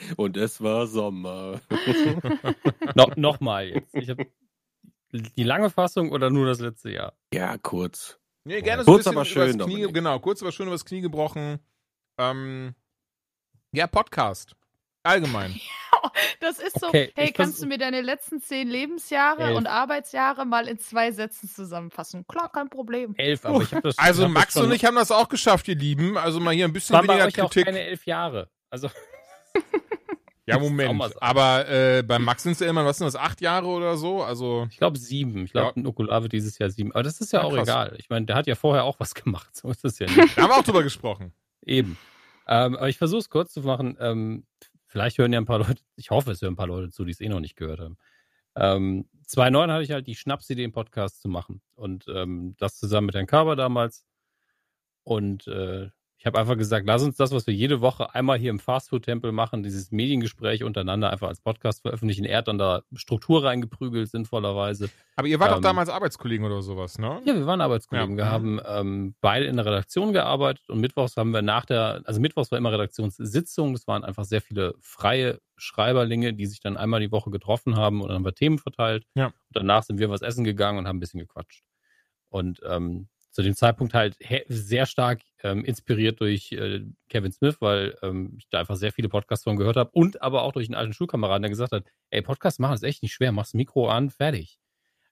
[0.16, 1.60] Und es war Sommer.
[2.94, 3.94] no, Nochmal jetzt.
[3.94, 4.18] Ich hab
[5.12, 7.12] die lange Fassung oder nur das letzte Jahr?
[7.32, 8.18] Ja, kurz.
[8.44, 11.00] Nee, gerne so Kurz, ein bisschen aber schön, Knie, genau, kurz aber schön übers Knie
[11.00, 11.58] gebrochen.
[12.18, 12.74] Ähm,
[13.72, 14.56] ja, Podcast.
[15.06, 15.58] Allgemein.
[16.40, 19.56] Das ist so, Okay, hey, kannst du mir deine letzten zehn Lebensjahre Elf.
[19.56, 22.24] und Arbeitsjahre mal in zwei Sätzen zusammenfassen?
[22.28, 23.14] Klar, kein Problem.
[23.16, 23.98] Elf, aber ich habe das.
[23.98, 26.16] Also hab Max das schon, und ich haben das auch geschafft, ihr Lieben.
[26.16, 27.64] Also mal hier ein bisschen waren bei weniger euch auch Kritik.
[27.66, 28.50] keine elf Jahre.
[28.70, 28.88] Also
[30.48, 31.02] Ja, Auch Moment.
[31.20, 34.22] Aber äh, bei Max sind es ja immer, was sind das, acht Jahre oder so?
[34.22, 35.44] Also, ich glaube sieben.
[35.44, 35.82] Ich glaube, Ja.
[35.82, 36.92] ein Okular wird dieses Jahr sieben.
[36.92, 37.66] Aber das ist ja, Ja, auch krass.
[37.68, 37.96] egal.
[37.98, 39.56] Ich meine, der hat ja vorher auch was gemacht.
[39.56, 40.38] So ist es ja nicht.
[40.38, 41.32] da haben wir auch drüber gesprochen.
[41.64, 41.98] Eben.
[42.46, 43.96] Ähm, aber ich versuche es kurz zu machen.
[43.98, 44.44] Ähm,
[44.86, 47.12] vielleicht hören ja ein paar Leute, ich hoffe, es hören ein paar Leute zu, die
[47.12, 47.96] es eh noch nicht gehört haben.
[48.56, 51.60] Ähm, 2009 hatte ich halt die Schnapsidee, einen Podcast zu machen.
[51.74, 54.06] Und ähm, das zusammen mit Herrn Körber damals.
[55.04, 58.50] Und äh, ich habe einfach gesagt, lass uns das, was wir jede Woche einmal hier
[58.50, 62.24] im Fastfood-Tempel machen, dieses Mediengespräch untereinander einfach als Podcast veröffentlichen.
[62.24, 64.88] Er hat dann da Struktur reingeprügelt, sinnvollerweise.
[65.16, 67.20] Aber ihr wart doch Ähm, damals Arbeitskollegen oder sowas, ne?
[67.24, 68.18] Ja, wir waren Arbeitskollegen.
[68.18, 68.24] Ja.
[68.24, 72.20] Wir haben ähm, beide in der Redaktion gearbeitet und mittwochs haben wir nach der, also
[72.20, 73.74] mittwochs war immer Redaktionssitzung.
[73.74, 78.00] Das waren einfach sehr viele freie Schreiberlinge, die sich dann einmal die Woche getroffen haben
[78.00, 79.04] und dann haben wir Themen verteilt.
[79.14, 79.26] Ja.
[79.26, 81.62] Und danach sind wir was essen gegangen und haben ein bisschen gequatscht.
[82.30, 84.16] Und ähm, zu dem Zeitpunkt halt
[84.48, 89.08] sehr stark ähm, inspiriert durch äh, Kevin Smith, weil ähm, ich da einfach sehr viele
[89.08, 92.20] Podcasts von gehört habe und aber auch durch einen alten Schulkameraden, der gesagt hat, ey,
[92.22, 94.58] Podcast machen ist echt nicht schwer, mach's Mikro an, fertig.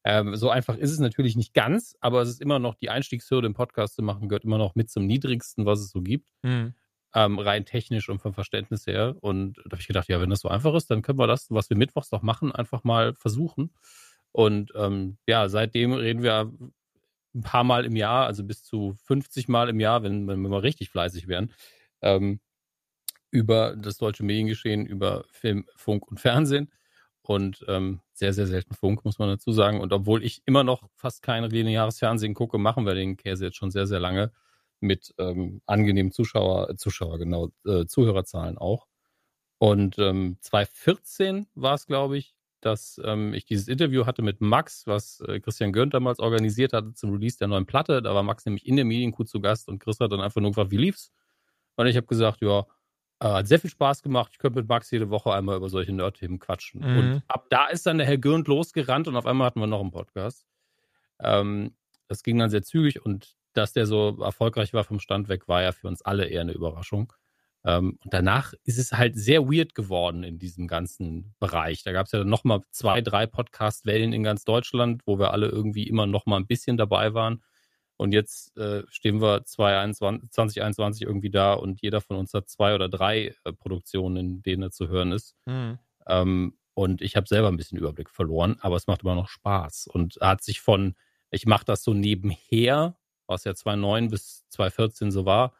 [0.02, 3.46] Ähm, so einfach ist es natürlich nicht ganz, aber es ist immer noch die Einstiegshürde,
[3.46, 6.28] einen Podcast zu machen, gehört immer noch mit zum niedrigsten, was es so gibt.
[6.42, 6.74] Hm.
[7.14, 9.14] Ähm, rein technisch und vom Verständnis her.
[9.20, 11.46] Und da habe ich gedacht, ja, wenn das so einfach ist, dann können wir das,
[11.50, 13.72] was wir mittwochs doch machen, einfach mal versuchen.
[14.32, 16.52] Und ähm, ja, seitdem reden wir
[17.34, 20.48] ein paar Mal im Jahr, also bis zu 50 Mal im Jahr, wenn, wenn wir
[20.48, 21.52] mal richtig fleißig wären,
[22.02, 22.40] ähm,
[23.30, 26.70] über das deutsche Mediengeschehen, über Film, Funk und Fernsehen.
[27.22, 29.80] Und ähm, sehr, sehr selten Funk, muss man dazu sagen.
[29.80, 33.56] Und obwohl ich immer noch fast kein lineares Fernsehen gucke, machen wir den Käse jetzt
[33.56, 34.30] schon sehr, sehr lange
[34.80, 38.86] mit ähm, angenehmen Zuschauer, Zuschauer, genau, äh, Zuhörerzahlen auch.
[39.58, 42.33] Und ähm, 2014 war es, glaube ich,
[42.64, 46.92] dass ähm, ich dieses Interview hatte mit Max, was äh, Christian Gönnt damals organisiert hatte
[46.94, 48.00] zum Release der neuen Platte.
[48.02, 50.50] Da war Max nämlich in der Medienkuh zu Gast und Chris hat dann einfach nur
[50.50, 51.12] gefragt, wie lief's?
[51.76, 52.66] Und ich habe gesagt, ja,
[53.20, 54.30] äh, hat sehr viel Spaß gemacht.
[54.32, 56.80] Ich könnte mit Max jede Woche einmal über solche Nerd-Themen quatschen.
[56.80, 56.98] Mhm.
[56.98, 59.80] Und ab da ist dann der Herr Gürnt losgerannt und auf einmal hatten wir noch
[59.80, 60.46] einen Podcast.
[61.20, 61.74] Ähm,
[62.08, 65.62] das ging dann sehr zügig und dass der so erfolgreich war vom Stand weg, war
[65.62, 67.12] ja für uns alle eher eine Überraschung.
[67.64, 71.82] Ähm, und danach ist es halt sehr weird geworden in diesem ganzen Bereich.
[71.82, 75.48] Da gab es ja dann nochmal zwei, drei Podcast-Wellen in ganz Deutschland, wo wir alle
[75.48, 77.42] irgendwie immer noch mal ein bisschen dabei waren.
[77.96, 82.74] Und jetzt äh, stehen wir 2021, 2021 irgendwie da und jeder von uns hat zwei
[82.74, 85.36] oder drei äh, Produktionen, in denen er zu hören ist.
[85.46, 85.78] Mhm.
[86.06, 89.86] Ähm, und ich habe selber ein bisschen Überblick verloren, aber es macht immer noch Spaß.
[89.86, 90.96] Und hat sich von,
[91.30, 92.96] ich mache das so nebenher,
[93.28, 95.54] was ja 2009 bis 2014 so war,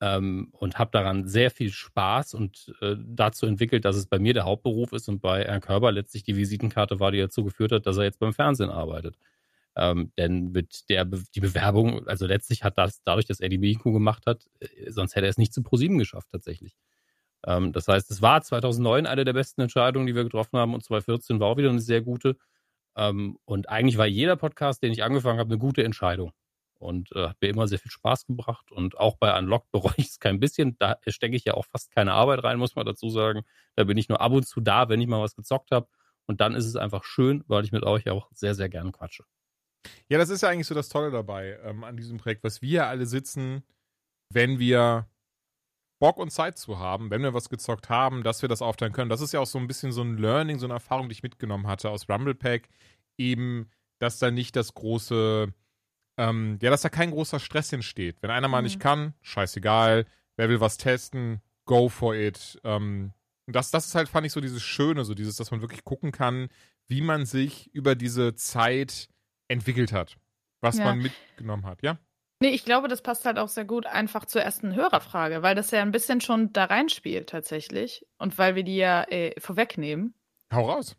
[0.00, 4.34] ähm, und habe daran sehr viel Spaß und äh, dazu entwickelt, dass es bei mir
[4.34, 7.86] der Hauptberuf ist und bei Herrn Körber letztlich die Visitenkarte war, die dazu geführt hat,
[7.86, 9.16] dass er jetzt beim Fernsehen arbeitet.
[9.76, 13.58] Ähm, denn mit der Be die Bewerbung, also letztlich hat das dadurch, dass er die
[13.58, 16.76] Medico gemacht hat, äh, sonst hätte er es nicht zu ProSieben geschafft tatsächlich.
[17.46, 20.84] Ähm, das heißt, es war 2009 eine der besten Entscheidungen, die wir getroffen haben und
[20.84, 22.36] 2014 war auch wieder eine sehr gute.
[22.96, 26.32] Ähm, und eigentlich war jeder Podcast, den ich angefangen habe, eine gute Entscheidung
[26.78, 28.72] und äh, hat mir immer sehr viel Spaß gebracht.
[28.72, 30.76] Und auch bei Unlocked bereue ich es kein bisschen.
[30.78, 33.42] Da stecke ich ja auch fast keine Arbeit rein, muss man dazu sagen.
[33.76, 35.88] Da bin ich nur ab und zu da, wenn ich mal was gezockt habe.
[36.26, 39.24] Und dann ist es einfach schön, weil ich mit euch auch sehr, sehr gern quatsche.
[40.08, 42.86] Ja, das ist ja eigentlich so das Tolle dabei ähm, an diesem Projekt, was wir
[42.86, 43.62] alle sitzen,
[44.30, 45.08] wenn wir
[46.00, 49.10] Bock und Zeit zu haben, wenn wir was gezockt haben, dass wir das aufteilen können.
[49.10, 51.22] Das ist ja auch so ein bisschen so ein Learning, so eine Erfahrung, die ich
[51.22, 52.68] mitgenommen hatte aus Rumble Pack.
[53.16, 55.52] Eben, dass da nicht das große,
[56.18, 58.16] ähm, ja, dass da kein großer Stress entsteht.
[58.20, 58.64] Wenn einer mal Mhm.
[58.64, 60.04] nicht kann, scheißegal.
[60.36, 62.60] Wer will was testen, go for it.
[62.64, 63.12] Ähm,
[63.46, 66.12] das, das ist halt, fand ich, so dieses Schöne, so dieses, dass man wirklich gucken
[66.12, 66.48] kann,
[66.86, 69.08] wie man sich über diese Zeit
[69.48, 70.16] entwickelt hat.
[70.60, 70.84] Was Ja.
[70.84, 71.98] man mitgenommen hat, ja?
[72.40, 75.70] Nee, ich glaube, das passt halt auch sehr gut einfach zur ersten Hörerfrage, weil das
[75.72, 78.06] ja ein bisschen schon da reinspielt tatsächlich.
[78.18, 80.14] Und weil wir die ja äh, vorwegnehmen.
[80.52, 80.96] Hau raus.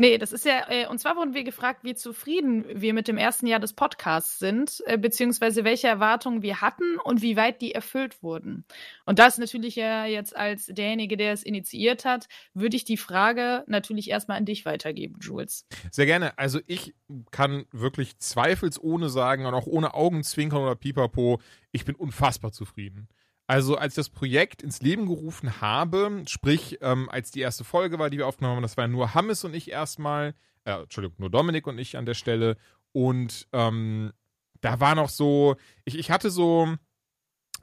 [0.00, 3.18] Nee, das ist ja, äh, und zwar wurden wir gefragt, wie zufrieden wir mit dem
[3.18, 7.74] ersten Jahr des Podcasts sind, äh, beziehungsweise welche Erwartungen wir hatten und wie weit die
[7.74, 8.64] erfüllt wurden.
[9.04, 13.62] Und das natürlich ja jetzt als derjenige, der es initiiert hat, würde ich die Frage
[13.66, 15.66] natürlich erstmal an dich weitergeben, Jules.
[15.90, 16.38] Sehr gerne.
[16.38, 16.94] Also ich
[17.30, 21.42] kann wirklich zweifelsohne sagen und auch ohne Augenzwinkern oder Pipapo,
[21.72, 23.06] ich bin unfassbar zufrieden.
[23.50, 27.98] Also als ich das Projekt ins Leben gerufen habe, sprich ähm, als die erste Folge
[27.98, 31.30] war, die wir aufgenommen haben, das war nur Hammes und ich erstmal, äh, Entschuldigung, nur
[31.30, 32.56] Dominik und ich an der Stelle
[32.92, 34.12] und ähm,
[34.60, 36.76] da war noch so, ich, ich hatte so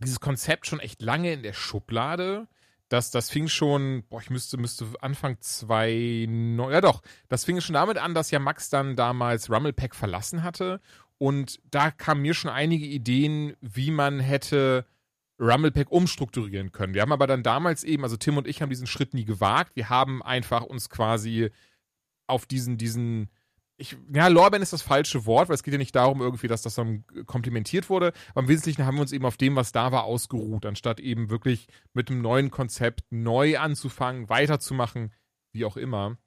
[0.03, 2.49] dieses Konzept schon echt lange in der Schublade.
[2.89, 7.61] Das, das fing schon, boah, ich müsste, müsste Anfang zwei, neun, ja doch, das fing
[7.61, 10.81] schon damit an, dass ja Max dann damals Rummelpack verlassen hatte.
[11.17, 14.85] Und da kamen mir schon einige Ideen, wie man hätte
[15.39, 16.93] Rumblepack umstrukturieren können.
[16.93, 19.75] Wir haben aber dann damals eben, also Tim und ich haben diesen Schritt nie gewagt.
[19.75, 21.51] Wir haben einfach uns quasi
[22.25, 23.29] auf diesen, diesen,
[23.77, 26.63] ich, ja, Lorbeeren ist das falsche Wort, weil es geht ja nicht darum irgendwie, dass
[26.63, 28.13] das dann komplimentiert wurde.
[28.31, 31.29] Aber im Wesentlichen haben wir uns eben auf dem, was da war, ausgeruht, anstatt eben
[31.29, 35.13] wirklich mit einem neuen Konzept neu anzufangen, weiterzumachen,
[35.53, 36.17] wie auch immer.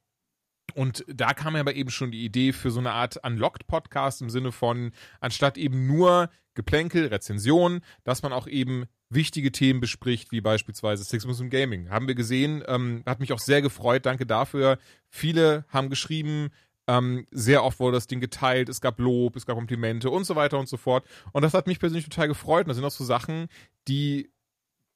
[0.74, 4.30] Und da kam mir aber eben schon die Idee für so eine Art Unlocked-Podcast im
[4.30, 6.30] Sinne von, anstatt eben nur
[6.60, 11.90] Geplänkel, Rezensionen, dass man auch eben wichtige Themen bespricht, wie beispielsweise Sixmus im Gaming.
[11.90, 14.78] Haben wir gesehen, ähm, hat mich auch sehr gefreut, danke dafür.
[15.08, 16.50] Viele haben geschrieben,
[16.86, 20.36] ähm, sehr oft wurde das Ding geteilt, es gab Lob, es gab Komplimente und so
[20.36, 21.04] weiter und so fort.
[21.32, 22.64] Und das hat mich persönlich total gefreut.
[22.64, 23.48] Und das sind auch so Sachen,
[23.88, 24.30] die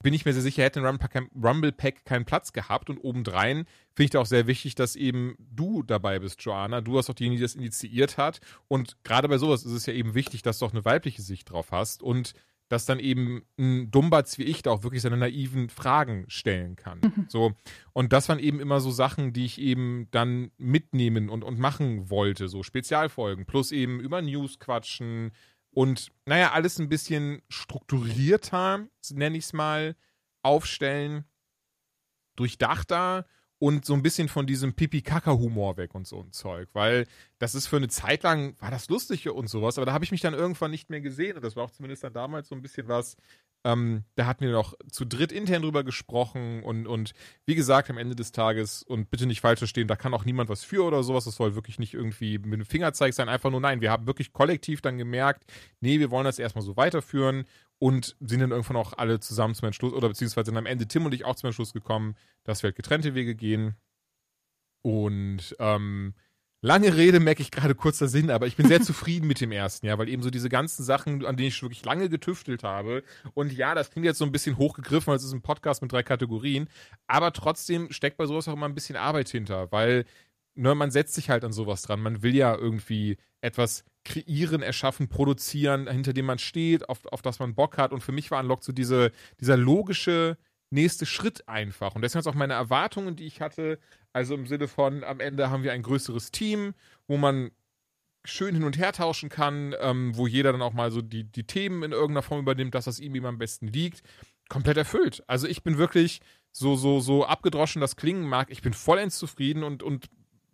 [0.05, 2.91] bin ich mir sehr sicher, hätte in Rumble Pack, keinen Platz gehabt.
[2.91, 6.83] Und obendrein finde ich da auch sehr wichtig, dass eben du dabei bist, Joanna.
[6.83, 8.41] Du hast auch diejenige, die das initiiert hat.
[8.69, 11.51] Und gerade bei sowas ist es ja eben wichtig, dass du auch eine weibliche Sicht
[11.51, 12.35] drauf hast und
[12.69, 17.01] dass dann eben ein Dummbatz wie ich da auch wirklich seine naiven Fragen stellen kann.
[17.29, 17.53] So.
[17.95, 22.11] Und das waren eben immer so Sachen, die ich eben dann mitnehmen und, und machen
[22.11, 22.49] wollte.
[22.49, 25.33] So Spezialfolgen plus eben über News quatschen,
[25.75, 29.97] und naja, alles ein bisschen strukturierter, nenne ich es mal,
[30.43, 31.25] aufstellen,
[32.37, 33.27] durchdachter
[33.59, 37.07] und so ein bisschen von diesem Pipi-Kaka-Humor weg und so ein Zeug, weil
[37.39, 40.11] das ist für eine Zeit lang, war das lustig und sowas, aber da habe ich
[40.11, 42.63] mich dann irgendwann nicht mehr gesehen und das war auch zumindest dann damals so ein
[42.63, 43.17] bisschen was,
[43.65, 47.13] ähm, da hatten wir noch zu dritt intern drüber gesprochen und, und
[47.47, 50.51] wie gesagt, am Ende des Tages, und bitte nicht falsch verstehen, da kann auch niemand
[50.51, 53.61] was für oder sowas, das soll wirklich nicht irgendwie mit dem Fingerzeig sein, einfach nur
[53.61, 55.45] nein, wir haben wirklich kollektiv dann gemerkt,
[55.81, 57.45] nee, wir wollen das erstmal so weiterführen
[57.79, 61.07] und sind dann irgendwann auch alle zusammen zum Entschluss, oder beziehungsweise dann am Ende Tim
[61.07, 63.77] und ich auch zum Entschluss gekommen, dass wir halt getrennte Wege gehen.
[64.83, 66.15] Und ähm,
[66.65, 69.87] lange Rede merke ich gerade kurzer Sinn, aber ich bin sehr zufrieden mit dem ersten,
[69.87, 73.05] ja, weil eben so diese ganzen Sachen, an denen ich wirklich lange getüftelt habe.
[73.35, 75.93] Und ja, das klingt jetzt so ein bisschen hochgegriffen, weil es ist ein Podcast mit
[75.93, 76.69] drei Kategorien,
[77.07, 80.07] aber trotzdem steckt bei sowas auch immer ein bisschen Arbeit hinter, weil
[80.55, 82.01] ne, man setzt sich halt an sowas dran.
[82.01, 87.41] Man will ja irgendwie etwas kreieren, erschaffen, produzieren, hinter dem man steht, auf, auf das
[87.41, 87.93] man Bock hat.
[87.93, 90.39] Und für mich war Unlocked so diese, dieser logische
[90.75, 91.95] nächste Schritt einfach.
[91.95, 93.79] Und deswegen sind auch meine Erwartungen, die ich hatte,
[94.13, 96.75] also im Sinne von, am Ende haben wir ein größeres Team,
[97.07, 97.51] wo man
[98.25, 101.47] schön hin und her tauschen kann, ähm, wo jeder dann auch mal so die, die
[101.47, 104.03] Themen in irgendeiner Form übernimmt, dass das ihm eben am besten liegt.
[104.49, 105.23] Komplett erfüllt.
[105.27, 106.21] Also ich bin wirklich
[106.51, 108.51] so, so, so abgedroschen das klingen mag.
[108.51, 110.09] Ich bin vollends zufrieden und, und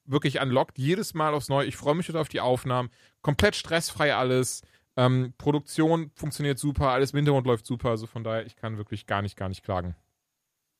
[0.04, 1.66] wirklich unlocked jedes Mal aufs Neue.
[1.66, 2.90] Ich freue mich auf die Aufnahmen.
[3.22, 4.62] Komplett stressfrei alles.
[4.96, 7.90] Ähm, Produktion funktioniert super, alles im Hintergrund läuft super.
[7.90, 9.94] Also von daher, ich kann wirklich gar nicht, gar nicht klagen.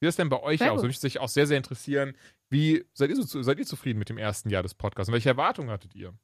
[0.01, 0.77] Wie ist das denn bei euch Sehr aus?
[0.77, 0.83] gut.
[0.83, 2.17] Würde mich sich auch sehr, sehr interessieren.
[2.49, 5.09] Wie seid ihr, so, seid ihr zufrieden mit dem ersten Jahr des Podcasts?
[5.09, 6.15] Und welche Erwartungen hattet ihr?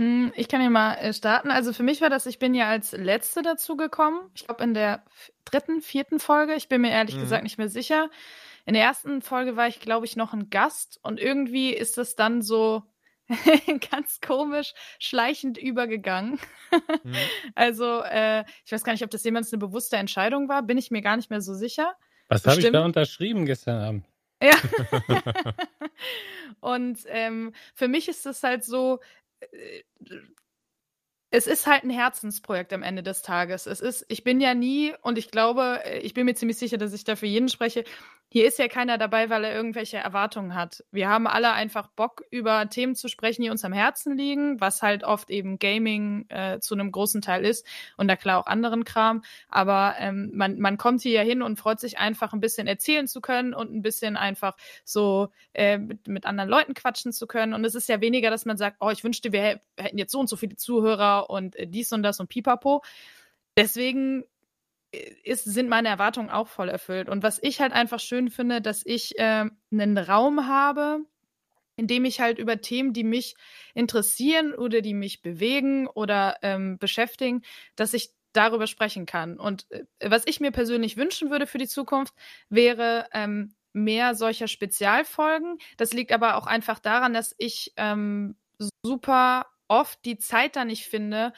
[0.00, 1.50] Hm, Ich kann ja mal äh, starten.
[1.50, 4.30] Also für mich war das, ich bin ja als Letzte dazu gekommen.
[4.34, 5.04] Ich glaube in der
[5.44, 6.54] dritten, vierten Folge.
[6.54, 7.20] Ich bin mir ehrlich Mhm.
[7.20, 8.10] gesagt nicht mehr sicher.
[8.64, 12.16] In der ersten Folge war ich, glaube ich, noch ein Gast und irgendwie ist das
[12.16, 12.82] dann so
[13.90, 16.38] ganz komisch schleichend übergegangen.
[17.02, 17.14] Mhm.
[17.54, 20.62] Also äh, ich weiß gar nicht, ob das jemals eine bewusste Entscheidung war.
[20.62, 21.94] Bin ich mir gar nicht mehr so sicher.
[22.28, 24.04] Was habe ich da unterschrieben gestern Abend?
[24.42, 24.54] Ja.
[26.60, 29.00] und ähm, für mich ist es halt so,
[29.40, 29.82] äh,
[31.30, 33.66] es ist halt ein Herzensprojekt am Ende des Tages.
[33.66, 36.78] Es ist, ich bin ja nie, und ich glaube, äh, ich bin mir ziemlich sicher,
[36.78, 37.84] dass ich da für jeden spreche,
[38.30, 40.84] hier ist ja keiner dabei, weil er irgendwelche Erwartungen hat.
[40.90, 44.82] Wir haben alle einfach Bock, über Themen zu sprechen, die uns am Herzen liegen, was
[44.82, 48.84] halt oft eben Gaming äh, zu einem großen Teil ist und da klar auch anderen
[48.84, 49.22] Kram.
[49.48, 53.08] Aber ähm, man, man kommt hier ja hin und freut sich einfach ein bisschen erzählen
[53.08, 57.54] zu können und ein bisschen einfach so äh, mit, mit anderen Leuten quatschen zu können.
[57.54, 60.12] Und es ist ja weniger, dass man sagt, oh, ich wünschte, wir hä- hätten jetzt
[60.12, 62.82] so und so viele Zuhörer und äh, dies und das und pipapo.
[63.56, 64.24] Deswegen
[64.92, 67.08] ist, sind meine Erwartungen auch voll erfüllt.
[67.08, 71.00] Und was ich halt einfach schön finde, dass ich äh, einen Raum habe,
[71.76, 73.36] in dem ich halt über Themen, die mich
[73.74, 77.42] interessieren oder die mich bewegen oder ähm, beschäftigen,
[77.76, 79.38] dass ich darüber sprechen kann.
[79.38, 82.14] Und äh, was ich mir persönlich wünschen würde für die Zukunft,
[82.48, 85.58] wäre ähm, mehr solcher Spezialfolgen.
[85.76, 88.36] Das liegt aber auch einfach daran, dass ich ähm,
[88.82, 91.32] super oft die Zeit da nicht finde,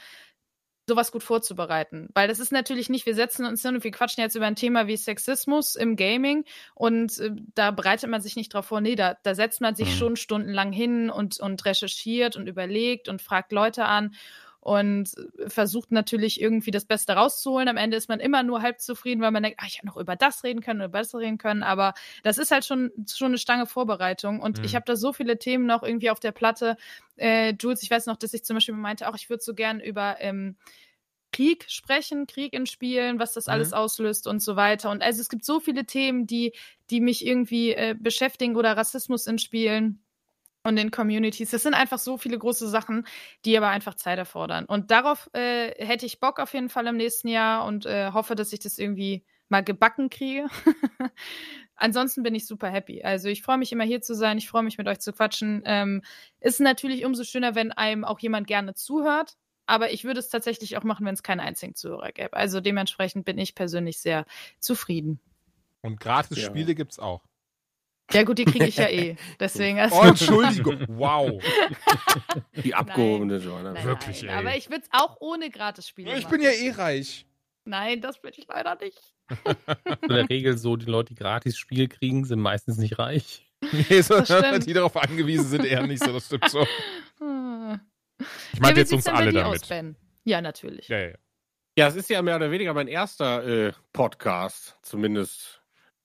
[0.90, 2.08] sowas gut vorzubereiten.
[2.14, 4.56] Weil das ist natürlich nicht, wir setzen uns hin und wir quatschen jetzt über ein
[4.56, 6.44] Thema wie Sexismus im Gaming
[6.74, 8.80] und äh, da bereitet man sich nicht drauf vor.
[8.80, 9.98] Nee, da, da setzt man sich Mhm.
[9.98, 14.14] schon stundenlang hin und, und recherchiert und überlegt und fragt Leute an
[14.60, 15.10] und
[15.46, 17.68] versucht natürlich irgendwie das Beste rauszuholen.
[17.68, 19.96] Am Ende ist man immer nur halb zufrieden, weil man denkt, ah, ich hätte noch
[19.96, 21.62] über das reden können, über das reden können.
[21.62, 24.40] Aber das ist halt schon, schon eine Stange Vorbereitung.
[24.40, 24.64] Und Mhm.
[24.64, 26.76] ich habe da so viele Themen noch irgendwie auf der Platte.
[27.16, 29.80] Äh, Jules, ich weiß noch, dass ich zum Beispiel meinte, auch ich würde so gern
[29.80, 30.56] über ähm,
[31.32, 33.52] Krieg sprechen, Krieg in Spielen, was das Mhm.
[33.52, 34.90] alles auslöst und so weiter.
[34.90, 36.52] Und also es gibt so viele Themen, die,
[36.90, 40.02] die mich irgendwie äh, beschäftigen oder Rassismus in Spielen
[40.62, 41.50] und in Communities.
[41.50, 43.06] Das sind einfach so viele große Sachen,
[43.44, 44.64] die aber einfach Zeit erfordern.
[44.66, 48.34] Und darauf äh, hätte ich Bock auf jeden Fall im nächsten Jahr und äh, hoffe,
[48.34, 50.46] dass ich das irgendwie mal gebacken kriege.
[51.74, 53.02] Ansonsten bin ich super happy.
[53.02, 54.38] Also ich freue mich immer hier zu sein.
[54.38, 55.62] Ich freue mich mit euch zu quatschen.
[55.64, 56.02] Ähm,
[56.40, 59.36] ist natürlich umso schöner, wenn einem auch jemand gerne zuhört.
[59.66, 62.34] Aber ich würde es tatsächlich auch machen, wenn es keinen einzigen Zuhörer gäbe.
[62.34, 64.26] Also dementsprechend bin ich persönlich sehr
[64.58, 65.20] zufrieden.
[65.80, 66.44] Und gratis Ja.
[66.44, 67.22] Spiele gibt's auch.
[68.12, 69.16] Ja gut, die kriege ich ja eh.
[69.40, 69.96] Deswegen also.
[69.96, 70.84] Oh, Entschuldigung.
[70.88, 71.42] Wow.
[72.64, 73.72] Die abgehobene Joanna.
[73.72, 74.36] Nein, Wirklich, nein, ey.
[74.38, 76.32] Aber ich würde es auch ohne Gratis-Spiele Ich machen.
[76.38, 77.26] bin ja eh reich.
[77.64, 78.98] Nein, das bin ich leider nicht.
[80.02, 83.46] In der Regel so, die Leute, die gratis Spiel kriegen, sind meistens nicht reich.
[83.72, 84.66] Nee, so, Das stimmt.
[84.66, 86.12] die darauf angewiesen sind, eher nicht so.
[86.12, 86.62] Das stimmt so.
[86.62, 86.68] Ich
[87.20, 87.78] Ja,
[88.60, 89.62] meinte wie jetzt uns alle damit.
[89.62, 89.96] Aus, ben?
[90.24, 90.88] Ja, natürlich.
[90.88, 91.14] Ja, ja, ja.
[91.78, 95.59] Ja, es ist ja mehr oder weniger mein erster äh, Podcast, zumindest.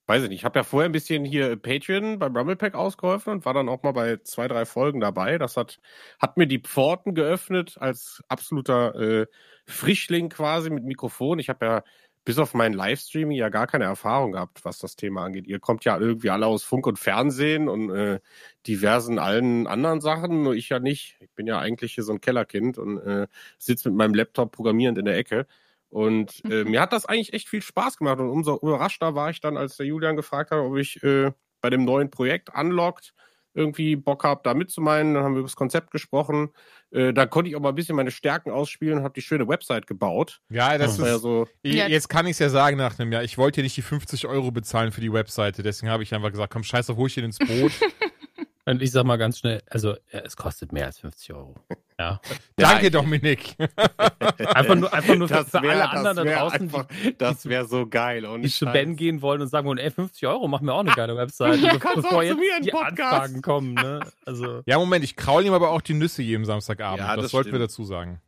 [0.08, 0.38] Weiß ich nicht.
[0.40, 3.82] Ich habe ja vorher ein bisschen hier Patreon beim Rumblepack ausgeholfen und war dann auch
[3.82, 5.36] mal bei zwei, drei Folgen dabei.
[5.36, 5.80] Das hat,
[6.20, 9.26] hat mir die Pforten geöffnet als absoluter äh,
[9.66, 11.40] Frischling quasi mit Mikrofon.
[11.40, 11.82] Ich habe ja
[12.24, 15.46] bis auf mein Livestreaming ja gar keine Erfahrung gehabt, was das Thema angeht.
[15.48, 18.20] Ihr kommt ja irgendwie alle aus Funk und Fernsehen und äh,
[18.66, 21.16] diversen allen anderen Sachen, nur ich ja nicht.
[21.20, 23.26] Ich bin ja eigentlich hier so ein Kellerkind und äh,
[23.58, 25.46] sitze mit meinem Laptop programmierend in der Ecke.
[25.88, 29.40] Und äh, mir hat das eigentlich echt viel Spaß gemacht und umso überraschter war ich
[29.40, 33.12] dann, als der Julian gefragt hat, ob ich äh, bei dem neuen Projekt Unlocked
[33.56, 35.14] irgendwie Bock habe, da mitzumeinen.
[35.14, 36.50] Dann haben wir über das Konzept gesprochen.
[36.90, 39.48] Äh, da konnte ich auch mal ein bisschen meine Stärken ausspielen und habe die schöne
[39.48, 40.40] Website gebaut.
[40.50, 41.22] Ja, das Das war ja ist.
[41.22, 41.48] so.
[41.62, 43.24] Jetzt kann ich es ja sagen nach einem Jahr.
[43.24, 45.62] Ich wollte ja nicht die 50 Euro bezahlen für die Webseite.
[45.62, 47.72] Deswegen habe ich einfach gesagt, komm, scheiße, hol ich ihn ins Boot.
[48.66, 51.54] Und ich sag mal ganz schnell, also ja, es kostet mehr als 50 Euro.
[51.98, 52.20] Ja.
[52.56, 53.56] Danke, Dominik.
[54.54, 56.86] Einfach nur, einfach nur für, Das für wär- alle anderen da draußen, einfach-
[57.16, 58.26] das wäre so geil.
[58.26, 60.80] Und die zu Ben gehen wollen und sagen wollen, ey, 50 Euro, mach mir auch
[60.80, 61.58] eine geile Website.
[61.72, 63.00] Du kannst bevor auch jetzt zu mir in die Podcast.
[63.00, 64.00] Anfragen kommen, ne?
[64.26, 64.62] Also.
[64.66, 66.98] Ja, Moment, ich kraul ihm aber auch die Nüsse jeden Samstagabend.
[66.98, 68.20] Ja, das, das sollten wir dazu sagen.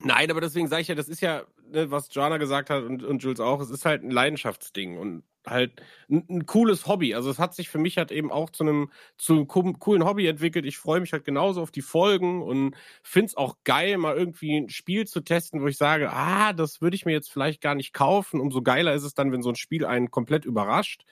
[0.00, 3.04] Nein, aber deswegen sage ich ja, das ist ja, ne, was Jana gesagt hat und,
[3.04, 4.98] und Jules auch, es ist halt ein Leidenschaftsding.
[4.98, 7.14] Und halt ein, ein cooles Hobby.
[7.14, 10.04] Also es hat sich für mich halt eben auch zu einem, zu einem co- coolen
[10.04, 10.64] Hobby entwickelt.
[10.64, 14.68] Ich freue mich halt genauso auf die Folgen und find's auch geil, mal irgendwie ein
[14.70, 17.92] Spiel zu testen, wo ich sage, ah, das würde ich mir jetzt vielleicht gar nicht
[17.92, 18.40] kaufen.
[18.40, 21.04] Umso geiler ist es dann, wenn so ein Spiel einen komplett überrascht.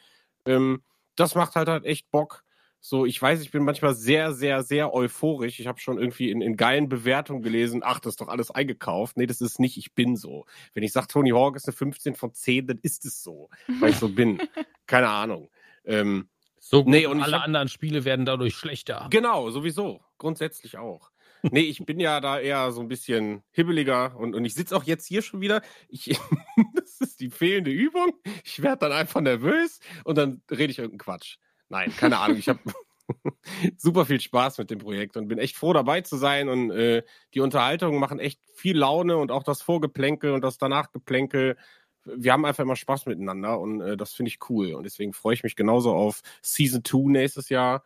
[0.47, 0.83] Ähm,
[1.17, 2.45] das macht halt halt echt Bock.
[2.85, 5.61] So, ich weiß, ich bin manchmal sehr, sehr, sehr euphorisch.
[5.61, 9.17] Ich habe schon irgendwie in, in geilen Bewertungen gelesen, ach, das ist doch alles eingekauft.
[9.17, 10.47] Nee, das ist nicht, ich bin so.
[10.75, 13.51] Wenn ich sage, Tony Hawk ist eine 15 von 10, dann ist es so,
[13.81, 14.41] weil ich so bin.
[14.89, 15.49] Keine Ahnung.
[15.85, 16.29] Ähm,
[16.59, 19.07] So gut, Nee, und alle hab- anderen Spiele werden dadurch schlechter.
[19.11, 20.01] Genau, sowieso.
[20.19, 21.13] Grundsätzlich auch.
[21.43, 24.85] Nee, ich bin ja da eher so ein bisschen hibbeliger und, und ich sitze auch
[24.85, 25.63] jetzt hier schon wieder.
[25.89, 26.05] Ich,
[26.75, 28.13] das ist die fehlende Übung.
[28.45, 31.37] Ich werde dann einfach nervös und dann rede ich irgendeinen Quatsch.
[31.73, 32.37] Nein, keine Ahnung.
[32.37, 32.61] Ich habe
[33.79, 37.03] super viel Spaß mit dem Projekt und bin echt froh dabei zu sein und äh,
[37.33, 41.57] die Unterhaltungen machen echt viel Laune und auch das Vorgeplänkel und das Danachgeplänkel.
[42.05, 45.33] Wir haben einfach immer Spaß miteinander und äh, das finde ich cool und deswegen freue
[45.33, 47.83] ich mich genauso auf Season 2 nächstes Jahr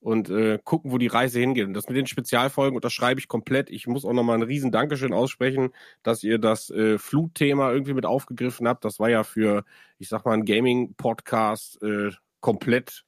[0.00, 1.66] und äh, gucken, wo die Reise hingeht.
[1.66, 3.70] Und das mit den Spezialfolgen unterschreibe ich komplett.
[3.70, 5.70] Ich muss auch nochmal ein riesen Dankeschön aussprechen,
[6.02, 8.84] dass ihr das äh, Flutthema irgendwie mit aufgegriffen habt.
[8.84, 9.64] Das war ja für,
[9.98, 12.10] ich sag mal, ein Gaming-Podcast äh,
[12.40, 13.04] komplett,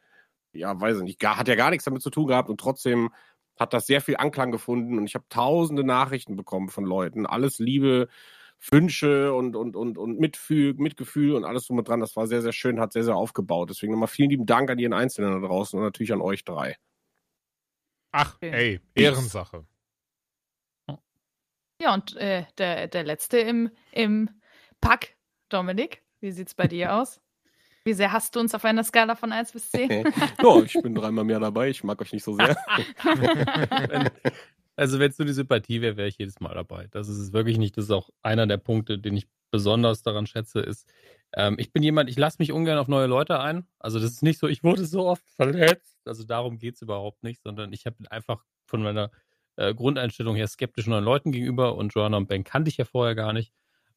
[0.53, 3.11] ja, weiß ich nicht, gar, hat ja gar nichts damit zu tun gehabt und trotzdem
[3.59, 7.27] hat das sehr viel Anklang gefunden und ich habe tausende Nachrichten bekommen von Leuten.
[7.27, 8.09] Alles Liebe,
[8.70, 12.01] Wünsche und, und, und, und Mitfühl, Mitgefühl und alles drum und dran.
[12.01, 13.70] Das war sehr, sehr schön, hat sehr, sehr aufgebaut.
[13.70, 16.77] Deswegen nochmal vielen lieben Dank an jeden Einzelnen da draußen und natürlich an euch drei.
[18.12, 19.66] Ach, ey, Ehrensache.
[21.81, 24.31] Ja, und äh, der, der letzte im, im
[24.81, 25.16] Pack,
[25.49, 27.22] Dominik, wie sieht's bei dir aus?
[27.85, 29.91] Wie sehr hast du uns auf einer Skala von 1 bis 10?
[30.43, 31.69] ja, ich bin dreimal mehr dabei.
[31.69, 32.57] Ich mag euch nicht so sehr.
[34.75, 36.89] Also wenn es nur die Sympathie wäre, wäre ich jedes Mal dabei.
[36.91, 37.77] Das ist es wirklich nicht.
[37.77, 40.91] Das ist auch einer der Punkte, den ich besonders daran schätze, ist,
[41.35, 43.67] ähm, ich bin jemand, ich lasse mich ungern auf neue Leute ein.
[43.79, 45.99] Also das ist nicht so, ich wurde so oft verletzt.
[46.05, 49.11] Also darum geht es überhaupt nicht, sondern ich habe einfach von meiner
[49.57, 53.15] äh, Grundeinstellung her skeptisch neuen Leuten gegenüber und Joanna und Ben kannte ich ja vorher
[53.15, 53.53] gar nicht.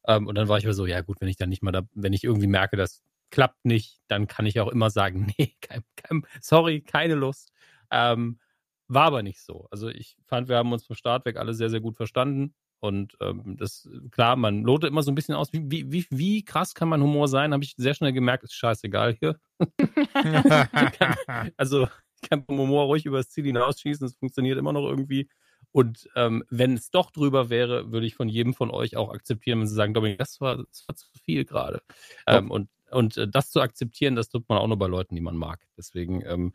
[0.08, 1.84] Ähm, und dann war ich aber so, ja gut, wenn ich dann nicht mal da,
[1.94, 3.02] wenn ich irgendwie merke, das
[3.36, 7.52] klappt nicht, dann kann ich auch immer sagen, nee, kein, kein, sorry, keine Lust.
[7.92, 8.40] Ähm,
[8.88, 9.68] war aber nicht so.
[9.72, 12.56] Also ich fand, wir haben uns vom Start weg alle sehr, sehr gut verstanden.
[12.80, 16.76] Und ähm, das, klar, man lotet immer so ein bisschen aus, wie, wie, wie, krass
[16.76, 19.40] kann mein Humor sein, habe ich sehr schnell gemerkt, ist scheißegal hier.
[21.58, 21.88] Also
[22.22, 25.28] ich kann vom Humor ruhig übers Ziel hinausschießen, es funktioniert immer noch irgendwie.
[25.72, 29.60] Und ähm, wenn es doch drüber wäre, würde ich von jedem von euch auch akzeptieren,
[29.60, 31.82] wenn sie sagen, Dominik, das war, das war zu viel gerade.
[32.28, 35.22] Ähm, und und äh, das zu akzeptieren, das tut man auch nur bei Leuten, die
[35.22, 35.68] man mag.
[35.78, 36.54] Deswegen ähm,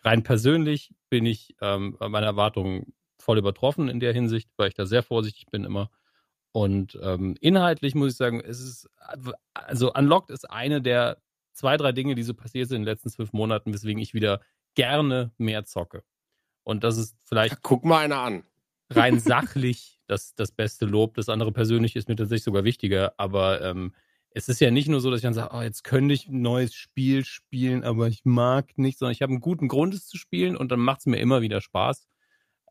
[0.00, 4.86] rein persönlich bin ich ähm, meine Erwartungen voll übertroffen in der Hinsicht, weil ich da
[4.86, 5.90] sehr vorsichtig bin immer.
[6.52, 8.88] Und ähm, inhaltlich muss ich sagen, es ist,
[9.52, 11.18] also Unlocked ist eine der
[11.52, 14.40] zwei, drei Dinge, die so passiert sind in den letzten zwölf Monaten, weswegen ich wieder
[14.74, 16.02] gerne mehr zocke.
[16.62, 18.44] Und das ist vielleicht Guck mal einer an.
[18.90, 21.14] rein sachlich das, das beste Lob.
[21.14, 23.14] Das andere persönlich ist mir tatsächlich sogar wichtiger.
[23.18, 23.92] Aber ähm,
[24.36, 26.42] es ist ja nicht nur so, dass ich dann sage, oh, jetzt könnte ich ein
[26.42, 30.18] neues Spiel spielen, aber ich mag nicht, sondern ich habe einen guten Grund, es zu
[30.18, 32.08] spielen und dann macht es mir immer wieder Spaß.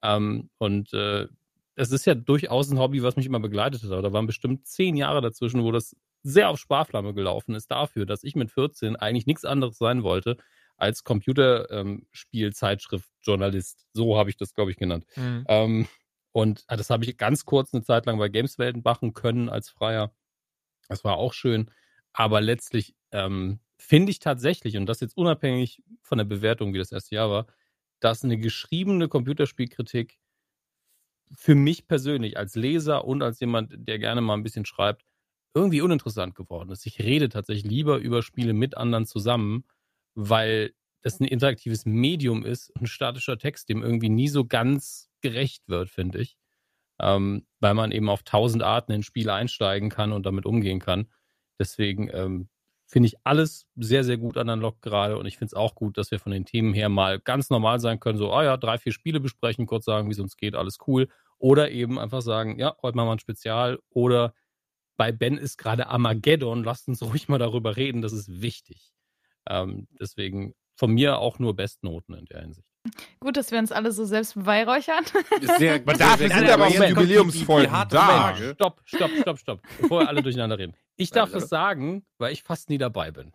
[0.03, 1.27] Ähm, und äh,
[1.75, 3.91] es ist ja durchaus ein Hobby, was mich immer begleitet hat.
[3.91, 8.05] Aber da waren bestimmt zehn Jahre dazwischen, wo das sehr auf Sparflamme gelaufen ist dafür,
[8.05, 10.35] dass ich mit 14 eigentlich nichts anderes sein wollte
[10.75, 13.87] als Computerspielzeitschriftjournalist.
[13.93, 15.05] so habe ich das, glaube ich, genannt.
[15.15, 15.45] Mhm.
[15.47, 15.87] Ähm,
[16.33, 19.69] und ah, das habe ich ganz kurz eine Zeit lang bei Gameswelten machen können als
[19.69, 20.11] Freier.
[20.93, 21.71] Das war auch schön.
[22.13, 26.91] Aber letztlich ähm, finde ich tatsächlich, und das jetzt unabhängig von der Bewertung, wie das
[26.91, 27.47] erste Jahr war,
[27.99, 30.19] dass eine geschriebene Computerspielkritik
[31.35, 35.03] für mich persönlich als Leser und als jemand, der gerne mal ein bisschen schreibt,
[35.55, 36.85] irgendwie uninteressant geworden ist.
[36.85, 39.65] Ich rede tatsächlich lieber über Spiele mit anderen zusammen,
[40.15, 45.63] weil das ein interaktives Medium ist, ein statischer Text, dem irgendwie nie so ganz gerecht
[45.67, 46.37] wird, finde ich.
[46.99, 51.09] Ähm, weil man eben auf tausend Arten in Spiele einsteigen kann und damit umgehen kann.
[51.59, 52.49] Deswegen ähm,
[52.87, 55.97] finde ich alles sehr, sehr gut an Unlock gerade und ich finde es auch gut,
[55.97, 58.77] dass wir von den Themen her mal ganz normal sein können, so, ah ja, drei,
[58.77, 61.07] vier Spiele besprechen, kurz sagen, wie es uns geht, alles cool.
[61.39, 64.33] Oder eben einfach sagen, ja, heute machen wir ein Spezial oder
[64.95, 68.93] bei Ben ist gerade Armageddon, lasst uns ruhig mal darüber reden, das ist wichtig.
[69.49, 72.72] Ähm, deswegen von mir auch nur Bestnoten in der Hinsicht.
[73.19, 75.05] Gut, dass wir uns alle so selbst beweihräuchern.
[75.57, 78.35] Sehr, Aber dafür sehr, sind sehr- aber auch jetzt Jubiläumsfolgen da.
[78.55, 79.61] Stopp, stopp, stopp, stopp.
[79.79, 80.75] Bevor wir alle durcheinander reden.
[80.97, 83.31] Ich darf das sagen, weil ich fast nie dabei bin.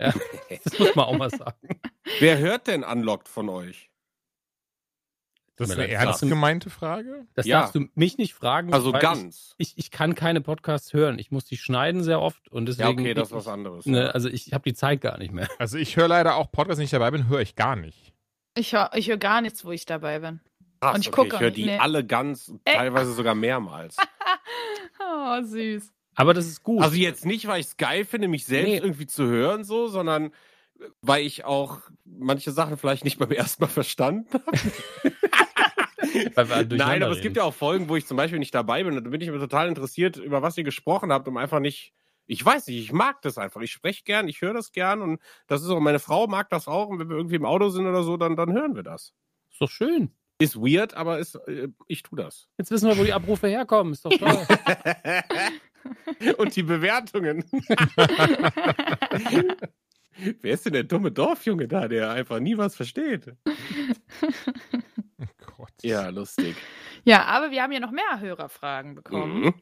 [0.00, 0.12] Ja,
[0.64, 1.80] das muss man auch mal sagen.
[2.18, 3.90] Wer hört denn Unlocked von euch?
[5.58, 7.26] Das ist eine ernst gemeinte Frage?
[7.34, 7.60] Das Ja.
[7.60, 8.74] darfst du mich nicht fragen.
[8.74, 9.54] Also weil ganz.
[9.56, 11.18] Ich, ich, ich kann keine Podcasts hören.
[11.18, 13.00] Ich muss die schneiden sehr oft und Ja, deswegen.
[13.00, 13.86] okay, das ist ich, was anderes.
[13.86, 15.48] ne, also ich habe die Zeit gar nicht mehr.
[15.58, 18.12] Also ich höre leider auch Podcasts, wenn ich dabei bin, höre ich gar nicht.
[18.56, 20.40] Ich höre ich hör gar nichts, wo ich dabei bin.
[20.80, 21.78] Krass, und ich okay, gucke ich höre die nee.
[21.78, 22.76] alle ganz, Ey.
[22.76, 23.96] teilweise sogar mehrmals.
[24.98, 25.92] Oh, süß.
[26.14, 26.82] Aber das ist gut.
[26.82, 28.78] Also jetzt nicht, weil ich es geil finde, mich selbst Nee.
[28.78, 30.32] irgendwie zu hören, so, sondern
[31.02, 34.56] weil ich auch manche Sachen vielleicht nicht beim ersten Mal verstanden habe.
[36.76, 39.04] Nein, aber es gibt ja auch Folgen, wo ich zum Beispiel nicht dabei bin und
[39.04, 41.92] da bin ich immer total interessiert, über was ihr gesprochen habt, um einfach nicht.
[42.26, 43.60] Ich weiß nicht, ich mag das einfach.
[43.60, 46.68] Ich spreche gern, ich höre das gern und das ist auch, meine Frau mag das
[46.68, 49.14] auch und wenn wir irgendwie im Auto sind oder so, dann, dann hören wir das.
[49.50, 50.10] Ist doch schön.
[50.38, 52.48] Ist weird, aber ist, äh, ich tu das.
[52.58, 53.92] Jetzt wissen wir, wo die Abrufe herkommen.
[53.94, 54.46] Ist doch toll.
[56.38, 57.44] und die Bewertungen.
[60.18, 63.34] Wer ist denn der dumme Dorfjunge da, der einfach nie was versteht?
[65.18, 65.24] Oh
[65.56, 65.72] Gott.
[65.82, 66.54] Ja, lustig.
[67.04, 69.40] Ja, aber wir haben ja noch mehr Hörerfragen bekommen.
[69.40, 69.54] Mhm.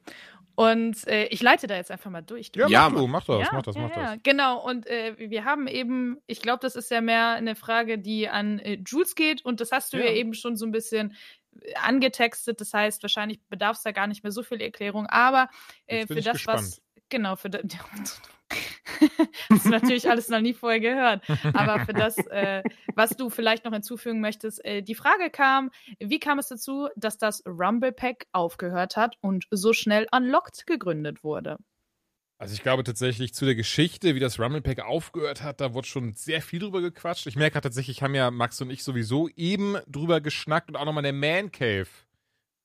[0.57, 2.53] Und äh, ich leite da jetzt einfach mal durch.
[2.55, 4.23] Ja, Ja, mach du, mach das, ja, mach das, mach ja, das.
[4.23, 8.29] Genau, und äh, wir haben eben, ich glaube, das ist ja mehr eine Frage, die
[8.29, 10.13] an äh, Jules geht und das hast du ja.
[10.13, 11.17] Eben schon so ein bisschen
[11.61, 12.61] äh, angetextet.
[12.61, 15.49] Das heißt, wahrscheinlich bedarf es da gar nicht mehr so viel Erklärung, aber
[15.87, 16.59] äh, für das, gespannt.
[16.61, 16.83] was.
[17.09, 17.63] Genau, für das.
[19.51, 21.23] hast du natürlich alles noch nie vorher gehört.
[21.55, 22.63] Aber für das, äh,
[22.95, 27.19] was du vielleicht noch hinzufügen möchtest, äh, die Frage kam, wie kam es dazu, dass
[27.19, 31.59] das Rumble Pack aufgehört hat und so schnell Unlocked gegründet wurde?
[32.37, 35.87] Also ich glaube tatsächlich zu der Geschichte, wie das Rumble Pack aufgehört hat, da wurde
[35.87, 37.27] schon sehr viel drüber gequatscht.
[37.27, 41.05] Ich merke tatsächlich, haben ja Max und ich sowieso eben drüber geschnackt und auch nochmal
[41.07, 41.87] in der Man Cave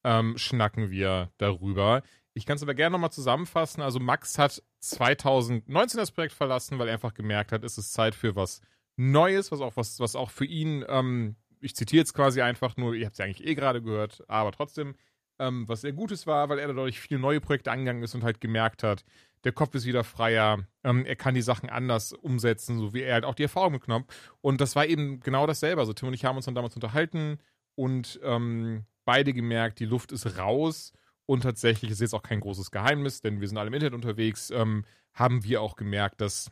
[0.03, 2.03] ähm, schnacken wir darüber.
[2.33, 3.81] Ich kann es aber gerne nochmal zusammenfassen.
[3.81, 8.15] Also Max hat 2019 das Projekt verlassen, weil er einfach gemerkt hat, es ist Zeit
[8.15, 8.61] für was
[8.95, 12.93] Neues, was auch, was, was auch für ihn, ähm, ich zitiere jetzt quasi einfach nur,
[12.93, 14.95] ihr habt es ja eigentlich eh gerade gehört, aber trotzdem,
[15.39, 18.41] ähm, was sehr Gutes war, weil er dadurch viele neue Projekte angegangen ist und halt
[18.41, 19.05] gemerkt hat,
[19.45, 23.13] der Kopf ist wieder freier, ähm, er kann die Sachen anders umsetzen, so wie er
[23.13, 24.05] halt auch die Erfahrung mitgenommen.
[24.41, 25.79] Und das war eben genau dasselbe.
[25.79, 27.39] Also Tim und ich haben uns dann damals unterhalten
[27.75, 30.91] und ähm, beide gemerkt, die Luft ist raus
[31.29, 34.49] und tatsächlich ist jetzt auch kein großes Geheimnis, denn wir sind alle im Internet unterwegs,
[34.49, 34.83] ähm,
[35.13, 36.49] haben wir auch gemerkt, dass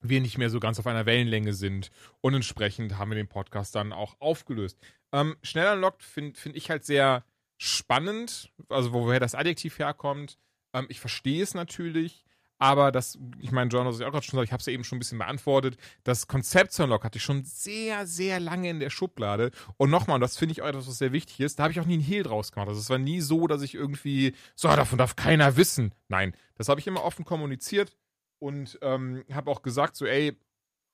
[0.00, 1.90] wir nicht mehr so ganz auf einer Wellenlänge sind
[2.22, 4.78] und entsprechend haben wir den Podcast dann auch aufgelöst.
[5.12, 7.26] Ähm, schnell unlocked finde find ich halt sehr
[7.58, 10.38] spannend, also woher das Adjektiv herkommt.
[10.72, 12.24] Ähm, ich verstehe es natürlich,
[12.60, 14.74] aber das, ich meine, John, was ich auch gerade schon gesagt, ich habe es ja
[14.74, 15.78] eben schon ein bisschen beantwortet.
[16.04, 19.50] Das Konzept zu Unlock hatte ich schon sehr, sehr lange in der Schublade.
[19.78, 21.80] Und nochmal, und das finde ich auch etwas, was sehr wichtig ist, da habe ich
[21.80, 22.68] auch nie einen Hehl draus gemacht.
[22.68, 25.94] Also es war nie so, dass ich irgendwie, so, davon darf keiner wissen.
[26.08, 27.96] Nein, das habe ich immer offen kommuniziert
[28.40, 30.38] und ähm, habe auch gesagt, so, ey,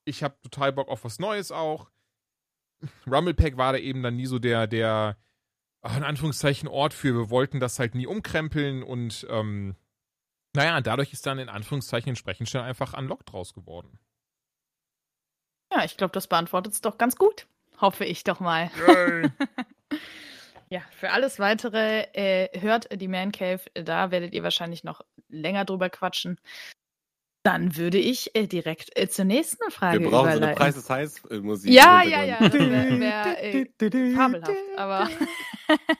[0.05, 1.91] ich habe total Bock auf was Neues auch.
[3.11, 5.17] Rumble Pack war da eben dann nie so der, der,
[5.83, 7.13] ach, in Anführungszeichen, Ort für.
[7.13, 9.75] Wir wollten das halt nie umkrempeln und, ähm,
[10.57, 13.99] naja, dadurch ist dann in Anführungszeichen entsprechend schnell einfach Unlocked draus geworden.
[15.73, 17.47] Ja, ich glaube, das beantwortet es doch ganz gut.
[17.81, 18.71] Hoffe ich doch mal.
[20.69, 23.61] Ja, für alles weitere äh, hört die Man Cave.
[23.75, 26.41] Da werdet ihr wahrscheinlich noch länger drüber quatschen.
[27.47, 30.59] Dann würde ich äh, direkt äh, zur nächsten Frage Wir brauchen so eine überleiten.
[30.59, 31.73] Preis des Heiß Musik.
[31.73, 34.57] ja, ja, ja, das wäre wär, äh, fabelhaft.
[34.77, 35.09] Aber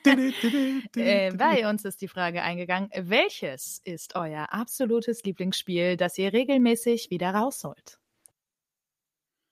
[0.97, 7.11] äh, bei uns ist die Frage eingegangen, welches ist euer absolutes Lieblingsspiel, das ihr regelmäßig
[7.11, 7.97] wieder rausholt?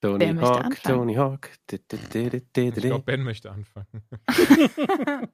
[0.02, 0.84] Tony Wer Hawk?
[0.84, 1.50] Tony Hawk.
[1.72, 4.04] Ich glaube, Ben möchte anfangen.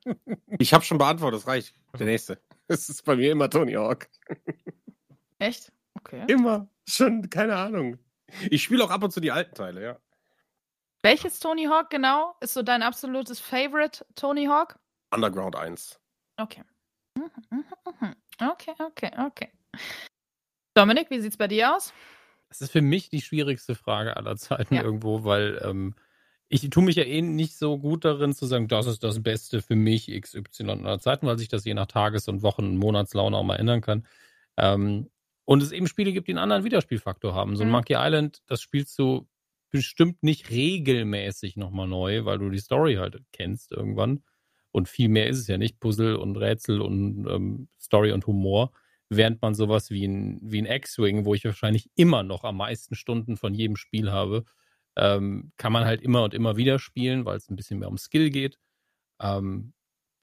[0.59, 1.73] Ich habe schon beantwortet, das reicht.
[1.97, 2.39] Der nächste.
[2.67, 4.07] Es ist bei mir immer Tony Hawk.
[5.39, 5.71] Echt?
[6.03, 6.25] Okay.
[6.27, 6.67] Immer.
[6.87, 7.97] Schon, keine Ahnung.
[8.49, 9.99] Ich spiele auch ab und zu die alten Teile, ja.
[11.03, 14.77] Welches Tony Hawk genau ist so dein absolutes Favorite Tony Hawk?
[15.13, 15.99] Underground 1.
[16.37, 16.63] Okay.
[17.17, 17.63] Mhm, mhm,
[17.99, 18.15] mhm.
[18.39, 19.51] Okay, okay, okay.
[20.73, 21.93] Dominik, wie sieht's bei dir aus?
[22.49, 24.83] Das ist für mich die schwierigste Frage aller Zeiten Ja.
[24.83, 25.95] irgendwo, weil ähm,
[26.49, 29.61] ich tue mich ja eh nicht so gut darin zu sagen, das ist das Beste
[29.61, 33.35] für mich XY aller Zeiten, weil sich das je nach Tages- und Wochen- und Monatslaune
[33.37, 34.05] auch mal ändern kann.
[34.57, 35.09] Ähm,
[35.51, 37.57] und es eben Spiele gibt, die einen anderen Wiederspielfaktor haben.
[37.57, 37.73] So ein Mhm.
[37.73, 39.27] Monkey Island, das spielst du
[39.69, 44.23] bestimmt nicht regelmäßig nochmal neu, weil du die Story halt kennst irgendwann.
[44.71, 45.81] Und viel mehr ist es ja nicht.
[45.81, 48.71] Puzzle und Rätsel und ähm, Story und Humor.
[49.09, 52.95] Während man sowas wie ein, wie ein X-Wing, wo ich wahrscheinlich immer noch am meisten
[52.95, 54.45] Stunden von jedem Spiel habe,
[54.95, 57.97] ähm, kann man halt immer und immer wieder spielen, weil es ein bisschen mehr um
[57.97, 58.57] Skill geht.
[59.21, 59.73] Ähm,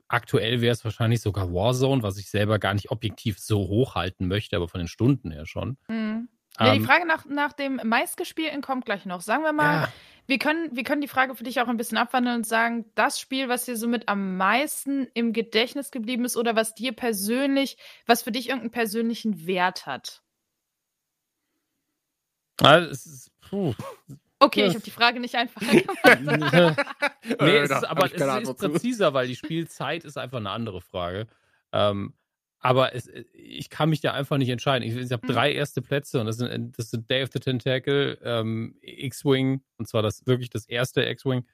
[0.09, 4.57] aktuell wäre es wahrscheinlich sogar Warzone, was ich selber gar nicht objektiv so hochhalten möchte,
[4.57, 5.77] aber von den Stunden her schon.
[5.89, 6.29] Mhm.
[6.59, 9.21] Ja, die Ähm, Frage nach, nach dem meistgespielten kommt gleich noch.
[9.21, 9.93] Sagen wir mal, Ja.
[10.27, 13.21] wir, können, wir können die Frage für dich auch ein bisschen abwandeln und sagen, das
[13.21, 17.77] Spiel, was dir somit am meisten im Gedächtnis geblieben ist oder was dir persönlich,
[18.07, 20.23] was für dich irgendeinen persönlichen Wert hat.
[22.61, 23.75] Also, es ist, puh.
[24.41, 24.67] Okay, Ja.
[24.69, 25.61] ich habe die Frage nicht einfach.
[25.63, 28.13] nee, Äh, es ist, aber es
[28.49, 31.27] ist präziser, weil die Spielzeit ist einfach eine andere Frage.
[31.73, 32.15] Ähm,
[32.61, 34.87] aber es, ich kann mich da einfach nicht entscheiden.
[34.89, 35.33] Ich, ich habe Mhm.
[35.33, 39.89] drei erste Plätze und das sind, das sind Day of the Tentacle, ähm, X-Wing, und
[39.89, 41.45] zwar das wirklich das erste X-Wing,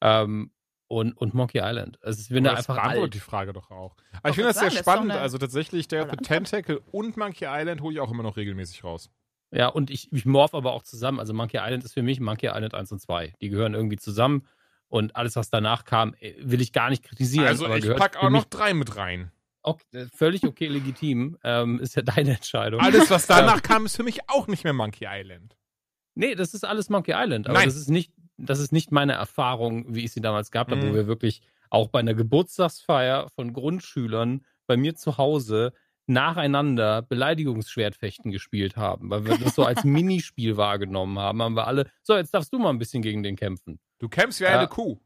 [0.00, 0.50] ähm,
[0.88, 1.98] und, und Monkey Island.
[2.02, 3.14] Also ich bin da einfach beantwortet alt.
[3.14, 3.96] die Frage doch auch.
[4.18, 5.12] Aber ich finde das sehr spannend.
[5.12, 6.16] Also tatsächlich, der The.
[6.16, 9.10] Tentacle und Monkey Island hole ich auch immer noch regelmäßig raus.
[9.50, 11.20] Ja, und ich, ich morph aber auch zusammen.
[11.20, 13.34] Also Monkey Island ist für mich Monkey Island 1 und 2.
[13.40, 14.46] Die gehören irgendwie zusammen.
[14.88, 17.46] Und alles, was danach kam, äh, will ich gar nicht kritisieren.
[17.46, 19.32] Also ich pack auch noch drei mit rein.
[19.62, 21.38] auch, äh, völlig okay, legitim.
[21.42, 22.80] Ähm, ist ja deine Entscheidung.
[22.80, 25.56] Alles, was danach kam, ist für mich auch nicht mehr Monkey Island.
[26.14, 27.46] Nee, das ist alles Monkey Island.
[27.48, 27.68] Aber Nein.
[27.68, 30.90] das ist nicht, das ist nicht meine Erfahrung, wie ich sie damals gehabt habe, Mhm.
[30.90, 35.72] wo wir wirklich auch bei einer Geburtstagsfeier von Grundschülern bei mir zu Hause
[36.06, 41.90] nacheinander Beleidigungsschwertfechten gespielt haben, weil wir das so als Minispiel wahrgenommen haben, haben wir alle,
[42.02, 43.78] so, jetzt darfst du mal ein bisschen gegen den kämpfen.
[43.98, 44.58] Du kämpfst wie Ja.
[44.58, 44.98] eine Kuh.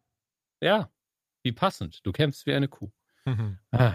[0.62, 0.90] Ja,
[1.42, 2.04] wie passend.
[2.04, 2.90] Du kämpfst wie eine Kuh.
[3.70, 3.94] Ah.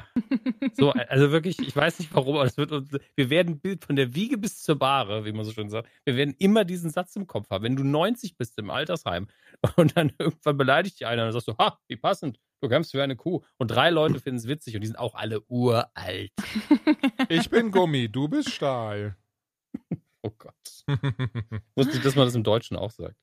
[0.76, 3.96] So, also wirklich, ich weiß nicht warum, aber es wird uns, wir werden bi- von
[3.98, 7.16] der Wiege bis zur Bahre, wie man so schön sagt, wir werden immer diesen Satz
[7.18, 7.64] im Kopf haben.
[7.64, 9.28] Wenn du 90 bist im Altersheim
[9.76, 12.94] und dann irgendwann beleidigt dich einer und dann sagst du, ha, wie passend, du kämpfst
[12.94, 13.42] wie eine Kuh.
[13.58, 16.32] Und drei Leute finden es witzig und die sind auch alle uralt.
[17.30, 19.18] Ich bin Gummi, du bist Stahl.
[20.22, 20.54] Oh Gott.
[21.76, 23.16] Wusste ich, dass man das im Deutschen auch sagt.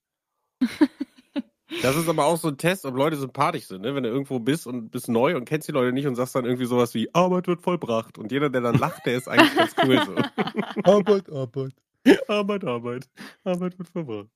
[1.80, 3.94] Das ist aber auch so ein Test, ob Leute sympathisch sind, ne?
[3.94, 6.44] Wenn du irgendwo bist und bist neu und kennst die Leute nicht und sagst dann
[6.44, 8.18] irgendwie sowas wie Arbeit wird vollbracht.
[8.18, 10.14] Und jeder, der dann lacht, der ist eigentlich ganz cool so.
[10.84, 11.72] Arbeit, Arbeit.
[12.28, 13.08] Arbeit, Arbeit.
[13.44, 14.28] Arbeit wird vollbracht.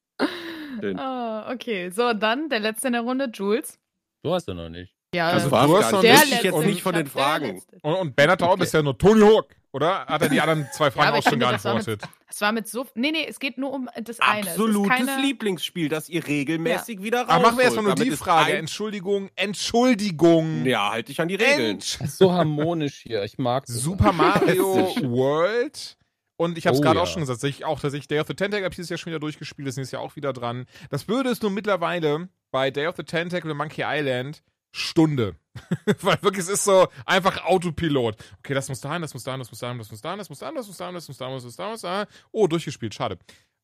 [0.81, 0.99] Schön.
[0.99, 3.79] Ah, okay, so dann der letzte in der Runde, Jules.
[4.27, 4.93] Du hast ja noch nicht.
[5.15, 6.25] Ja, Also Das war's du hast noch nicht.
[6.25, 7.47] ich jetzt nicht von den Ich Fragen.
[7.55, 7.79] letzte.
[7.83, 10.05] Und, und Bernhard Taub ist ja nur Tony Hawk, oder?
[10.07, 12.03] Hat er die anderen zwei Fragen aber auch ich schon geantwortet?
[12.29, 12.87] Es war mit so.
[12.97, 14.41] Nee, nee, es geht nur um das eine.
[14.41, 17.29] Es ist Absolutes keine, Lieblingsspiel, das ihr regelmäßig wieder raus.
[17.31, 18.53] Aber machen wir erstmal nur die Damit Frage.
[18.53, 20.67] ein- Entschuldigung, Entschuldigung.
[20.67, 21.71] Ja, halt dich an die Regeln.
[21.77, 23.23] Ent Das ist so harmonisch hier.
[23.23, 23.77] Ich mag das.
[23.77, 24.75] Super Mario.
[25.03, 25.97] World.
[26.39, 27.03] Und ich habe es Oh, gerade ja.
[27.05, 29.11] auch schon gesagt, ich auch tatsächlich Day of the Tentacle habe ich dieses Jahr schon
[29.11, 30.67] wieder durchgespielt, das ist ja auch wieder dran.
[30.91, 34.43] Das Blöde ist nur mittlerweile bei Day of the Tentacle und Monkey Island
[34.73, 35.37] Stunde.
[36.03, 38.17] Weil wirklich, es ist so einfach Autopilot.
[38.41, 40.39] Okay, das muss dahin, das muss dahin, das muss dahin, das muss dahin, das muss
[40.39, 42.07] dahin, das muss dahin, das muss dahin, das muss dahin, das muss dahin.
[42.33, 43.19] Oh, durchgespielt, schade.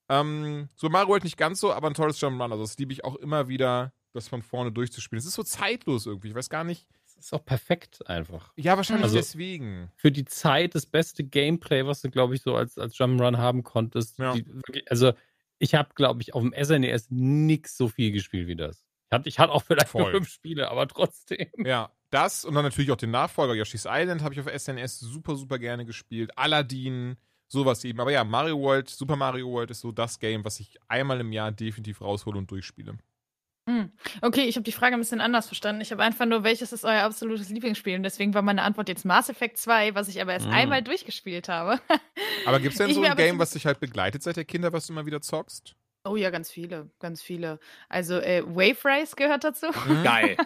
[0.08, 2.50] Ähm, so Mario World nicht ganz so, aber ein tolles Jump'n'Run.
[2.50, 5.18] Also das liebe ich auch immer wieder, das von vorne durchzuspielen.
[5.18, 6.28] Es ist so zeitlos irgendwie.
[6.28, 6.86] Ich weiß gar nicht.
[7.14, 8.52] Das ist auch perfekt einfach.
[8.56, 9.90] Ja, wahrscheinlich Also- deswegen.
[9.96, 13.62] Für die Zeit das beste Gameplay, was du, glaube ich, so als, als Jump'n'Run haben
[13.62, 14.18] konntest.
[14.18, 14.32] Ja.
[14.34, 14.44] Die,
[14.88, 15.12] also,
[15.62, 18.84] ich habe, glaube ich, auf dem SNES nix so viel gespielt wie das.
[19.06, 20.12] Ich hatte, ich hatte auch vielleicht nur Voll.
[20.14, 21.46] fünf Spiele, aber trotzdem.
[21.56, 25.36] Ja, das und dann natürlich auch den Nachfolger Yoshi's Island habe ich auf SNS super,
[25.36, 26.36] super gerne gespielt.
[26.36, 27.16] Aladdin,
[27.46, 28.00] sowas eben.
[28.00, 31.30] Aber ja, Mario World, Super Mario World ist so das Game, was ich einmal im
[31.30, 32.98] Jahr definitiv raushole und durchspiele.
[33.72, 33.92] Hm.
[34.20, 35.80] Okay, ich habe die Frage ein bisschen anders verstanden.
[35.80, 37.96] Ich habe einfach nur, welches ist euer absolutes Lieblingsspiel?
[37.96, 40.52] Und deswegen war meine Antwort jetzt Mass Effect 2, was ich aber erst Mm.
[40.52, 41.80] einmal durchgespielt habe.
[42.46, 44.72] Aber gibt es denn Ich so ein Game, was dich halt begleitet seit der Kinder,
[44.72, 45.74] was du immer wieder zockst?
[46.04, 47.60] Oh ja, ganz viele, ganz viele.
[47.88, 49.66] Also äh, Wave Race gehört dazu.
[50.02, 50.36] Geil.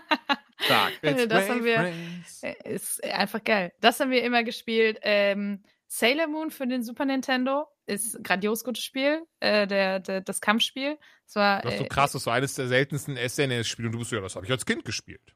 [0.58, 0.92] Stark.
[1.02, 2.42] It's Das haben wir- Race.
[2.42, 3.72] Äh, Ist einfach geil.
[3.80, 4.98] Das haben wir immer gespielt.
[5.02, 9.22] Ähm, Sailor Moon für den Super Nintendo ist ein grandios gutes Spiel.
[9.40, 10.98] Äh, der, der, das Kampfspiel.
[11.26, 13.98] Es war, Das ist so äh, krass, das so eines der seltensten SNS-Spiele und du
[13.98, 15.34] bist so, ja, das habe ich als Kind gespielt.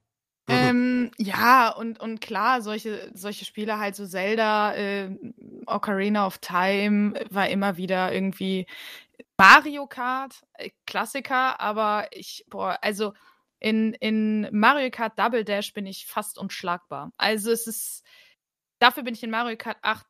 [0.49, 5.17] Ähm, ja, und, und klar, solche, solche Spiele halt so Zelda, äh,
[5.67, 8.67] Ocarina of Time war immer wieder irgendwie
[9.39, 13.15] Mario Kart, äh, Klassiker, aber ich, boah, also
[13.61, 17.13] in, in Mario Kart Double Dash bin ich fast unschlagbar.
[17.17, 18.03] Also es ist,
[18.81, 20.07] dafür bin ich in Mario Kart 8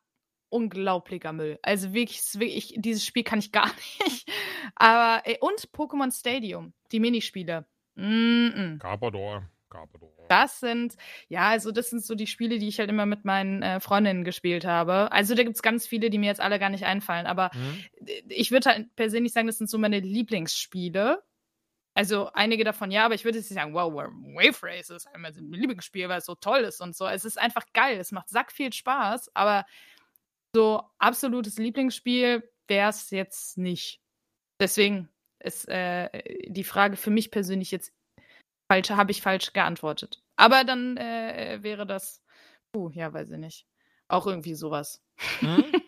[0.51, 1.57] unglaublicher Müll.
[1.61, 3.71] Also wirklich, es wirklich dieses Spiel kann ich gar
[4.05, 4.29] nicht.
[4.75, 7.65] Aber, äh, und Pokémon Stadium, die Minispiele.
[7.95, 8.79] Mm -mm.
[8.79, 10.09] Carpador, Carpador.
[10.29, 10.95] Das sind,
[11.27, 14.23] ja, also das sind so die Spiele, die ich halt immer mit meinen äh, Freundinnen
[14.23, 15.11] gespielt habe.
[15.11, 17.25] Also da gibt's ganz viele, die mir jetzt alle gar nicht einfallen.
[17.25, 17.83] Aber Hm?
[18.29, 21.21] ich würde halt persönlich sagen, das sind so meine Lieblingsspiele.
[21.93, 25.33] Also einige davon ja, aber ich würde jetzt nicht sagen, wow, Wave Race ist einmal
[25.33, 27.05] mein Lieblingsspiel, weil es so toll ist und so.
[27.05, 29.65] Es ist einfach geil, es macht sack viel Spaß, aber
[30.55, 34.01] so absolutes Lieblingsspiel wäre es jetzt nicht.
[34.59, 35.09] Deswegen
[35.39, 36.09] ist äh,
[36.47, 37.93] die Frage für mich persönlich jetzt
[38.71, 40.23] falsch, habe ich falsch geantwortet.
[40.35, 42.21] Aber dann äh, wäre das,
[42.71, 43.67] puh, ja, weiß ich nicht.
[44.07, 45.03] Auch irgendwie sowas.
[45.39, 45.65] Hm?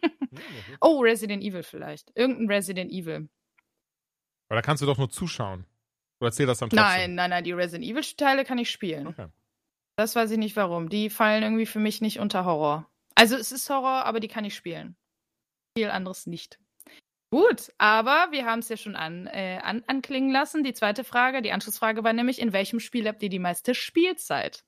[0.81, 2.11] Oh, Resident Evil vielleicht.
[2.15, 3.29] Irgendein Resident Evil.
[4.49, 5.67] Aber da kannst du doch nur zuschauen.
[6.19, 6.85] Du erzählst das dann trotzdem.
[6.85, 9.07] Nein, nein, nein, die Resident Evil-Teile kann ich spielen.
[9.07, 9.27] Okay.
[9.95, 10.89] Das weiß ich nicht warum.
[10.89, 12.89] Die fallen irgendwie für mich nicht unter Horror.
[13.15, 14.95] Also es ist Horror, aber die kann ich spielen.
[15.77, 16.59] Viel anderes nicht.
[17.31, 20.63] Gut, aber wir haben es ja schon an, äh, an, anklingen lassen.
[20.63, 24.63] Die zweite Frage, die Anschlussfrage war nämlich, in welchem Spiel habt ihr die meiste Spielzeit?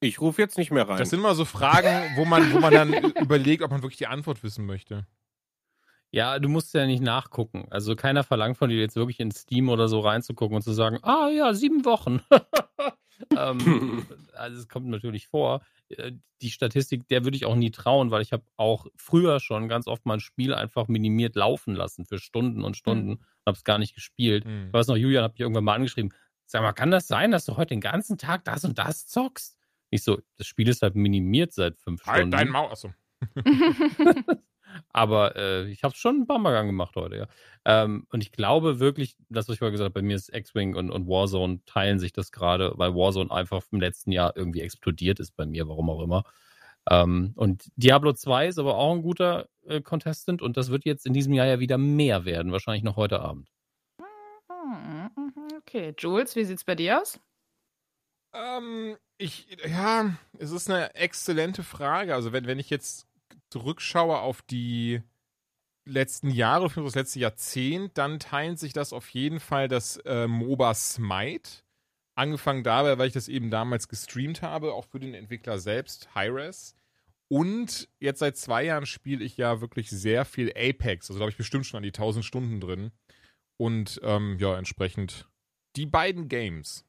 [0.00, 0.98] Ich rufe jetzt nicht mehr rein.
[0.98, 4.06] Das sind immer so Fragen, wo man, wo man dann überlegt, ob man wirklich die
[4.06, 5.06] Antwort wissen möchte.
[6.12, 7.66] Ja, du musst ja nicht nachgucken.
[7.70, 10.98] Also keiner verlangt von dir jetzt wirklich in Steam oder so reinzugucken und zu sagen,
[11.02, 12.20] ah ja, sieben Wochen.
[13.36, 15.62] ähm, also es kommt natürlich vor.
[15.88, 16.12] Äh,
[16.42, 19.86] Die Statistik, der würde ich auch nie trauen, weil ich habe auch früher schon ganz
[19.86, 23.62] oft mal ein Spiel einfach minimiert laufen lassen für Stunden und Stunden und habe es
[23.64, 24.44] gar nicht gespielt.
[24.44, 24.66] Hm.
[24.68, 26.12] Ich weiß noch, Julian hat mich irgendwann mal angeschrieben,
[26.46, 29.56] sag mal, kann das sein, dass du heute den ganzen Tag das und das zockst?
[29.90, 32.30] Ich so, das Spiel ist halt minimiert seit fünf Halt Stunden.
[32.32, 32.70] dein Maul.
[32.70, 32.92] Achso.
[34.92, 37.26] Aber äh, ich habe es schon ein paar Mal gemacht heute, ja.
[37.64, 40.74] Ähm, und ich glaube wirklich, das, was ich vorher gesagt habe, bei mir ist X-Wing
[40.74, 45.20] und, und Warzone teilen sich das gerade, weil Warzone einfach im letzten Jahr irgendwie explodiert
[45.20, 46.24] ist bei mir, warum auch immer.
[46.88, 51.06] Ähm, und Diablo 2 ist aber auch ein guter äh, Contestant und das wird jetzt
[51.06, 53.48] in diesem Jahr ja wieder mehr werden, wahrscheinlich noch heute Abend.
[53.98, 55.10] Hm,
[55.58, 57.20] Okay, Jules, wie sieht's bei dir aus?
[58.32, 62.14] Ähm, ich, ja, es ist eine exzellente Frage.
[62.14, 63.06] Also, wenn, wenn ich jetzt
[63.50, 65.02] zurückschaue auf die
[65.84, 70.26] letzten Jahre, für das letzte Jahrzehnt, dann teilt sich das auf jeden Fall das äh,
[70.26, 71.62] MOBA Smite.
[72.14, 76.76] Angefangen dabei, weil ich das eben damals gestreamt habe, auch für den Entwickler selbst, Hi-Res.
[77.28, 81.08] Und jetzt seit zwei Jahren spiele ich ja wirklich sehr viel Apex.
[81.08, 82.90] Also da habe ich bestimmt schon an die 1000 Stunden drin.
[83.56, 85.28] Und ähm, ja, entsprechend
[85.76, 86.84] die beiden Games.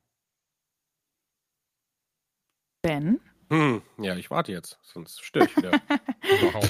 [2.81, 3.19] Ben?
[3.51, 5.71] Hm, ja, ich warte jetzt, sonst störe ich wieder.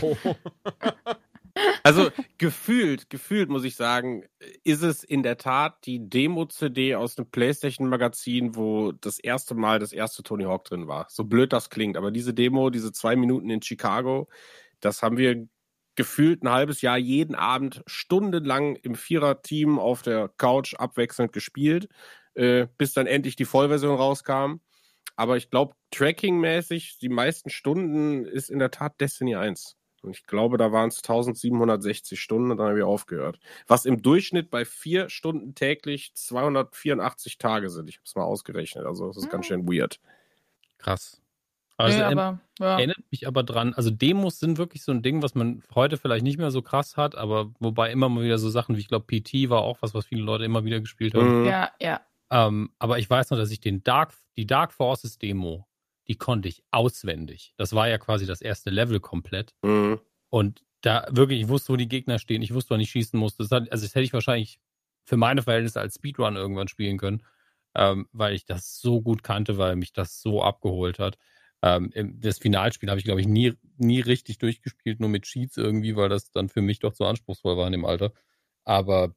[0.01, 0.17] Wow.
[1.83, 4.23] Also gefühlt, gefühlt muss ich sagen,
[4.63, 9.91] ist es in der Tat die Demo-CD aus dem PlayStation-Magazin, wo das erste Mal das
[9.91, 11.07] erste Tony Hawk drin war.
[11.09, 14.29] So blöd das klingt, aber diese Demo, diese zwei Minuten in Chicago,
[14.79, 15.45] das haben wir
[15.95, 21.89] gefühlt ein halbes Jahr jeden Abend stundenlang im Vierer-Team auf der Couch abwechselnd gespielt,
[22.33, 24.61] äh, bis dann endlich die Vollversion rauskam.
[25.21, 29.77] Aber ich glaube, Tracking-mäßig, die meisten Stunden ist in der Tat Destiny 1.
[30.01, 33.39] Und ich glaube, da waren es 1760 Stunden und dann habe ich aufgehört.
[33.67, 37.87] Was im Durchschnitt bei vier Stunden täglich 284 Tage sind.
[37.87, 38.87] Ich habe es mal ausgerechnet.
[38.87, 39.99] Also das ist ganz schön weird.
[40.79, 41.21] Krass.
[41.77, 42.77] Also nee, aber, ja.
[42.77, 46.23] erinnert mich aber dran, also Demos sind wirklich so ein Ding, was man heute vielleicht
[46.23, 49.05] nicht mehr so krass hat, aber wobei immer mal wieder so Sachen wie, ich glaube,
[49.05, 51.41] PT war auch was, was viele Leute immer wieder gespielt haben.
[51.41, 51.45] Mhm.
[51.45, 52.01] ja, ja.
[52.31, 55.67] Ähm, aber ich weiß noch, dass ich den Dark, die Dark Forces Demo,
[56.07, 57.53] die konnte ich auswendig.
[57.57, 59.53] Das war ja quasi das erste Level komplett.
[59.61, 59.99] Mhm.
[60.29, 63.43] Und da wirklich, ich wusste, wo die Gegner stehen, ich wusste, wann ich schießen musste.
[63.43, 64.59] Das hat, also das hätte ich wahrscheinlich
[65.03, 67.23] für meine Verhältnisse als Speedrun irgendwann spielen können,
[67.75, 71.17] ähm, weil ich das so gut kannte, weil mich das so abgeholt hat.
[71.61, 75.95] Ähm, das Finalspiel habe ich, glaube ich, nie, nie richtig durchgespielt, nur mit Cheats irgendwie,
[75.95, 78.13] weil das dann für mich doch so anspruchsvoll war in dem Alter.
[78.63, 79.15] Aber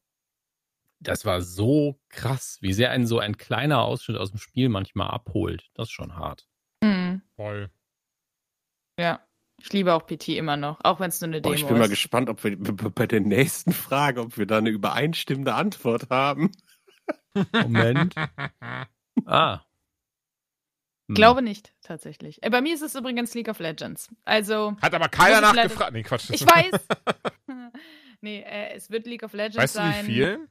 [1.08, 5.08] das war so krass, wie sehr einen so ein kleiner Ausschnitt aus dem Spiel manchmal
[5.08, 5.70] abholt.
[5.74, 6.46] Das ist schon hart.
[6.82, 7.70] Hm, Voll.
[8.98, 9.20] ja.
[9.60, 11.84] Ich liebe auch PT immer noch, auch wenn es nur eine Demo ich bin mal
[11.84, 11.90] ist.
[11.90, 16.50] gespannt, ob wir bei der nächsten Frage, ob wir da eine übereinstimmende Antwort haben.
[17.52, 18.14] Moment.
[19.26, 19.60] ah.
[21.08, 21.14] Hm.
[21.14, 22.42] Glaube nicht, tatsächlich.
[22.42, 24.08] Äh, bei mir ist es übrigens League of Legends.
[24.24, 25.92] Also, Hat aber keiner nachgefragt.
[25.92, 26.30] Nee, Quatsch.
[26.30, 26.72] ich weiß.
[28.22, 30.06] nee, äh, es wird League of Legends Weißt du, sein.
[30.06, 30.48] wie viel?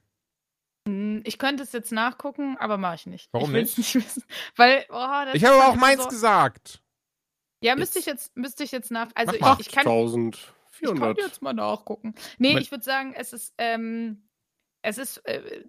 [0.87, 3.29] Hm, Ich könnte es jetzt nachgucken, aber mache ich nicht.
[3.31, 4.23] Warum ich nicht wissen.
[4.55, 4.95] Weil, oh,
[5.25, 6.81] das Ich habe auch meins so, gesagt.
[7.61, 9.09] Ja, müsste ich jetzt, müsste ich jetzt nach.
[9.15, 11.17] Also Mach ich, ich kann, Ich kann 8400.
[11.17, 12.13] jetzt mal nachgucken.
[12.37, 14.27] Nee, ich würde sagen, es ist, ähm,
[14.81, 15.63] es ist äh,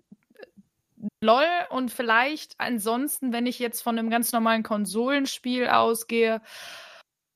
[1.20, 6.42] LOL und vielleicht ansonsten, wenn ich jetzt von einem ganz normalen Konsolenspiel ausgehe,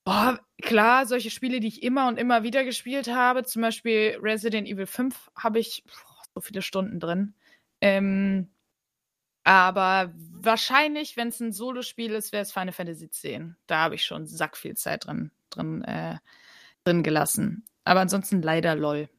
[0.05, 4.67] oh, klar, solche Spiele, die ich immer und immer wieder gespielt habe, zum Beispiel Resident
[4.67, 7.33] Evil 5, habe ich boah, so viele Stunden drin.
[7.81, 8.49] Ähm,
[9.43, 13.23] aber wahrscheinlich, wenn es ein Solospiel ist, wäre es Final Fantasy X.
[13.67, 16.17] Da habe ich schon sack viel Zeit drin, drin, äh,
[16.83, 17.65] drin gelassen.
[17.83, 19.09] Aber ansonsten leider LOL.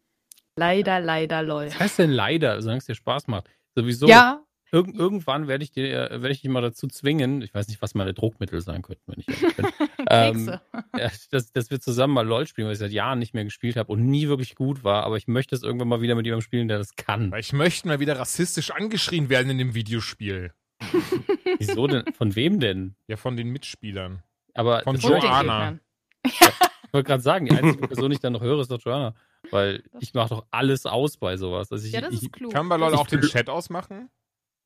[0.57, 1.67] Leider, leider LOL.
[1.67, 3.49] Was heißt denn leider, solange es dir Spaß macht?
[3.75, 7.55] Sowieso, Ja, irg irgendwann werde ich dir, äh, werde ich dich mal dazu zwingen, ich
[7.55, 9.67] weiß nicht, was meine Druckmittel sein könnten, wenn ich ehrlich bin,
[10.11, 10.59] ähm,
[10.97, 13.77] ja, dass, dass wir zusammen mal LOL spielen, weil ich seit Jahren nicht mehr gespielt
[13.77, 16.45] habe und nie wirklich gut war, aber ich möchte es irgendwann mal wieder mit jemandem
[16.45, 17.31] spielen, der das kann.
[17.31, 20.53] Weil ich möchte mal wieder rassistisch angeschrien werden in dem Videospiel.
[21.59, 22.13] Wieso denn?
[22.15, 22.97] Von wem denn?
[23.07, 24.23] Ja, von den Mitspielern.
[24.55, 25.41] Aber Von Joanna.
[25.41, 25.81] Gegnern.
[26.25, 29.15] Ich wollte gerade sagen, die einzige Person, die ich dann noch höre, ist doch Joanna.
[29.51, 31.71] Weil ich mache doch alles aus bei sowas.
[31.71, 32.53] Also ich, Ja, das ich, ist klug.
[32.53, 33.21] Kann man Das Leute ist auch den.
[33.23, 34.11] Chat ausmachen?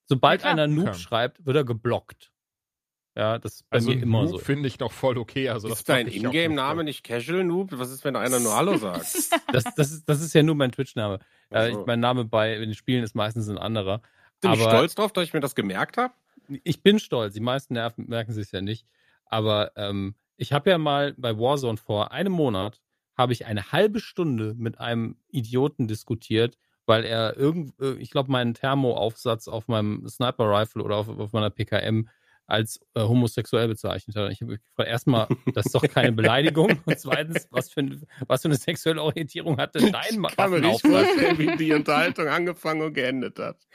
[0.07, 2.33] sobald Ja, einer Noob schreibt, wird er geblockt.
[3.17, 4.39] Ja, das ist bei Also mir immer Noob so.
[4.39, 5.49] finde ich noch voll okay.
[5.49, 7.71] Also das ist dein Ingame-Name nicht Casual Noob?
[7.73, 9.05] Was ist, wenn einer nur Hallo sagt?
[9.53, 11.21] Das, das, ist, das ist ja nur mein Twitch-Name.
[11.53, 14.01] Äh, ich- mein Name bei den Spielen ist meistens ein anderer.
[14.41, 16.13] Bin ich aber- stolz drauf, dass ich mir das gemerkt habe?
[16.65, 17.35] Ich bin stolz.
[17.35, 18.85] Die meisten nerven, merken sich ja nicht.
[19.27, 22.81] Aber ähm, ich habe ja mal bei Warzone vor einem Monat
[23.17, 28.33] habe ich eine halbe Stunde mit einem Idioten diskutiert, weil er irgend, äh, ich glaube,
[28.33, 32.09] meinen Thermoaufsatz auf meinem Sniper Rifle oder auf, auf meiner PKM
[32.47, 34.31] als äh, homosexuell bezeichnet hat.
[34.33, 36.79] Ich habe gefragt, erstmal, das ist doch keine Beleidigung.
[36.85, 40.61] Und zweitens, was für, ein- was für eine sexuelle Orientierung hat denn dein Kann mir
[40.61, 43.67] nicht vorstellen, wie die Unterhaltung angefangen und geendet hat.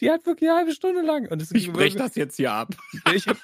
[0.00, 1.28] Die hat wirklich eine halbe Stunde lang.
[1.28, 2.74] Und es Ich brech das jetzt hier ab.
[3.14, 3.38] ich habe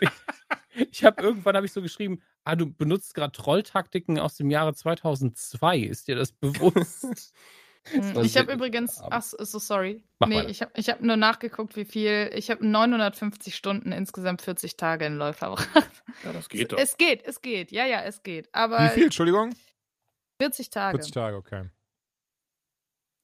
[0.90, 4.74] ich hab irgendwann habe ich so geschrieben, ah, du benutzt gerade Trolltaktiken aus dem Jahre
[4.74, 5.78] 2002.
[5.78, 7.34] Ist dir das bewusst?
[7.90, 10.02] Hm, war Ich habe übrigens, ach so, so sorry.
[10.18, 10.48] Mach nee, weiter.
[10.48, 12.30] ich habe ich hab nur nachgeguckt, wie viel.
[12.34, 15.68] Ich habe 950 Stunden insgesamt 40 Tage in LoL verbracht.
[16.24, 16.78] Ja, das geht doch.
[16.78, 17.70] Es geht, es geht.
[17.72, 18.48] Ja, ja, es geht.
[18.54, 19.04] Aber Wie viel?
[19.04, 19.54] Entschuldigung?
[20.40, 20.96] 40 Tage.
[20.96, 21.64] 40 Tage, okay.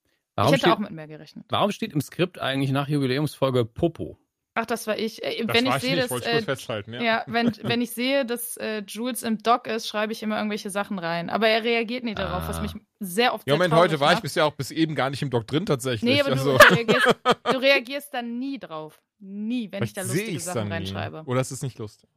[0.05, 1.47] Ich Warum hätte steht, auch mit mehr gerechnet.
[1.49, 4.19] warum steht im Skript eigentlich nach Jubiläumsfolge Popo?
[4.55, 5.23] Ach, das war ich.
[5.25, 6.93] Äh, Das wenn war ich ich sehe, nicht, dass wollte ich äh, festhalten.
[6.93, 7.03] Ja.
[7.03, 10.69] ja, wenn, wenn ich sehe, dass äh, Jules im Dock ist, schreibe ich immer irgendwelche
[10.69, 11.31] Sachen rein.
[11.31, 12.63] Aber er reagiert nie darauf, was Ah.
[12.63, 14.23] mich sehr oft Ja, Moment, heute war ich macht.
[14.25, 16.03] bisher auch bis eben gar nicht im Dock drin tatsächlich.
[16.03, 19.01] Nee, aber also, du, reagierst, du reagierst dann nie drauf.
[19.21, 20.73] Nie, wenn ich vielleicht da sehe lustige Sachen dann nie.
[20.75, 21.23] reinschreibe.
[21.27, 22.11] Oder es ist nicht lustig.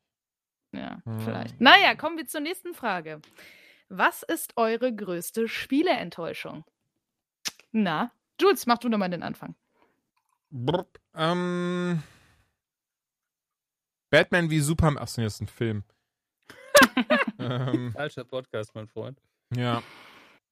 [0.74, 1.20] Ja, Hm.
[1.22, 1.62] vielleicht.
[1.62, 3.22] Naja, kommen wir zur nächsten Frage.
[3.88, 6.66] Was ist eure größte Spieleenttäuschung?
[7.72, 9.56] Na, Jules, mach du doch mal den Anfang.
[10.50, 10.86] Brr,
[11.16, 12.02] ähm,
[14.16, 15.02] Batman wie Superman.
[15.02, 15.84] Achso, nee, das ist ein Film.
[17.40, 19.20] ähm, Falscher Podcast, mein Freund.
[19.56, 19.82] ja.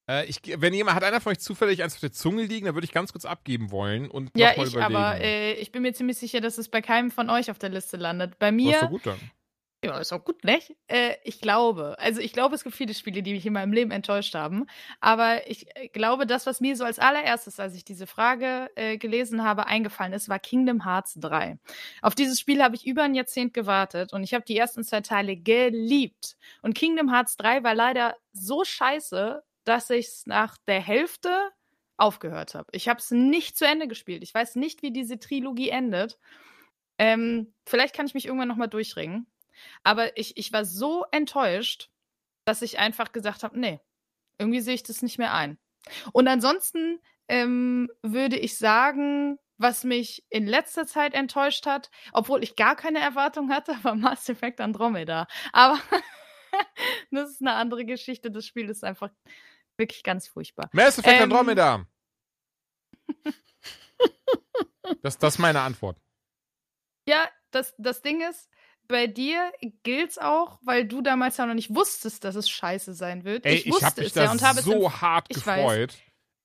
[0.09, 2.75] Äh, ich, wenn jemand, hat einer von euch zufällig eins auf der Zunge liegen, dann
[2.75, 4.95] würde ich ganz kurz abgeben wollen und Ja, noch mal ich, überlegen.
[4.97, 7.69] aber äh, ich bin mir ziemlich sicher, dass es bei keinem von euch auf der
[7.69, 8.37] Liste landet.
[8.37, 9.17] Bei Das mir, gut dann.
[9.83, 10.75] Ja, ist auch gut, nicht?
[10.87, 13.91] Äh, ich glaube, also ich glaube, es gibt viele Spiele, die mich in meinem Leben
[13.91, 14.65] enttäuscht haben.
[14.99, 18.97] Aber ich äh, glaube, das, was mir so als allererstes, als ich diese Frage äh,
[18.97, 21.59] gelesen habe, eingefallen ist, war Kingdom Hearts 3.
[22.01, 25.01] Auf dieses Spiel habe ich über ein Jahrzehnt gewartet und ich habe die ersten zwei
[25.01, 26.37] Teile geliebt.
[26.61, 31.51] Und Kingdom Hearts 3 war leider so scheiße, dass ich es nach der Hälfte
[31.97, 32.67] aufgehört habe.
[32.71, 34.23] Ich habe es nicht zu Ende gespielt.
[34.23, 36.17] Ich weiß nicht, wie diese Trilogie endet.
[36.97, 39.27] Ähm, vielleicht kann ich mich irgendwann nochmal durchringen.
[39.83, 41.89] Aber ich, ich war so enttäuscht,
[42.45, 43.79] dass ich einfach gesagt habe, nee,
[44.37, 45.57] irgendwie sehe ich das nicht mehr ein.
[46.11, 52.55] Und ansonsten ähm, würde ich sagen, was mich in letzter Zeit enttäuscht hat, obwohl ich
[52.55, 55.27] gar keine Erwartung hatte, war Mass Effect Andromeda.
[55.51, 55.79] Aber
[57.11, 58.31] das ist eine andere Geschichte.
[58.31, 59.09] Das Spiel ist einfach
[59.77, 60.69] wirklich ganz furchtbar.
[60.73, 61.85] Mass Effect Ähm, Andromeda.
[65.01, 65.97] das, das ist meine Antwort.
[67.07, 68.49] Ja, das, das Ding ist,
[68.87, 69.51] bei dir
[69.83, 73.45] gilt's auch, weil du damals ja noch nicht wusstest, dass es scheiße sein wird.
[73.45, 75.29] Ey, ich ich, wusste habe mich es ja da und habe es so im- hart
[75.29, 75.35] weiß.
[75.43, 75.95] gefreut.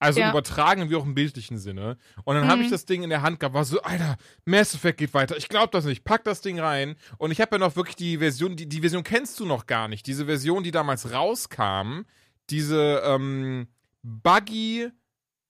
[0.01, 0.31] Also Ja.
[0.31, 1.99] übertragen wie auch im bildlichen Sinne.
[2.23, 2.73] Und dann habe ich Mhm.
[2.73, 5.37] das Ding in der Hand gehabt, war so, Alter, Mass Effect geht weiter.
[5.37, 6.05] Ich glaube das nicht.
[6.05, 6.95] Pack das Ding rein.
[7.19, 9.89] Und ich habe ja noch wirklich die Version, die, die Version kennst du noch gar
[9.89, 10.07] nicht.
[10.07, 12.03] Diese Version, die damals rauskam,
[12.49, 13.67] diese ähm,
[14.05, 14.91] Buggy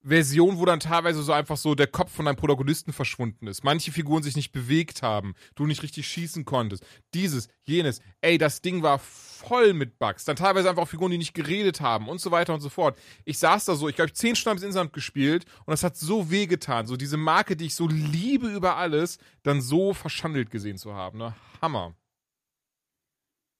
[0.08, 3.64] Version, wo dann teilweise so einfach so der Kopf von deinem Protagonisten verschwunden ist.
[3.64, 6.84] Manche Figuren sich nicht bewegt haben, du nicht richtig schießen konntest.
[7.14, 8.00] Dieses, jenes.
[8.20, 10.24] Ey, das Ding war voll mit Bugs.
[10.24, 12.98] Dann teilweise einfach auch Figuren, die nicht geredet haben und so weiter und so fort.
[13.24, 16.86] Ich saß da so, ich glaube, zehn Stunden insgesamt gespielt und das hat so wehgetan.
[16.86, 21.18] So diese Marke, die ich so liebe über alles, dann so verschandelt gesehen zu haben.
[21.18, 21.34] Ne?
[21.60, 21.94] Hammer.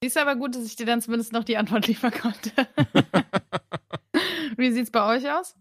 [0.01, 2.53] Ist aber gut, dass ich dir dann zumindest noch die Antwort liefern konnte.
[4.57, 5.55] Wie sieht's bei euch aus?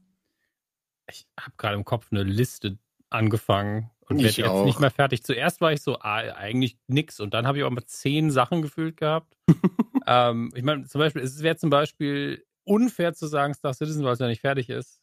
[1.09, 2.77] Ich habe gerade im Kopf eine Liste
[3.09, 5.23] angefangen und werde jetzt nicht mehr fertig.
[5.23, 7.19] Zuerst war ich so, ah, eigentlich nix.
[7.19, 9.37] Und dann habe ich auch mal zehn Sachen gefühlt gehabt.
[10.07, 14.13] ähm, ich meine, zum Beispiel, es wäre zum Beispiel unfair zu sagen Star Citizen, weil
[14.13, 15.01] es ja nicht fertig ist.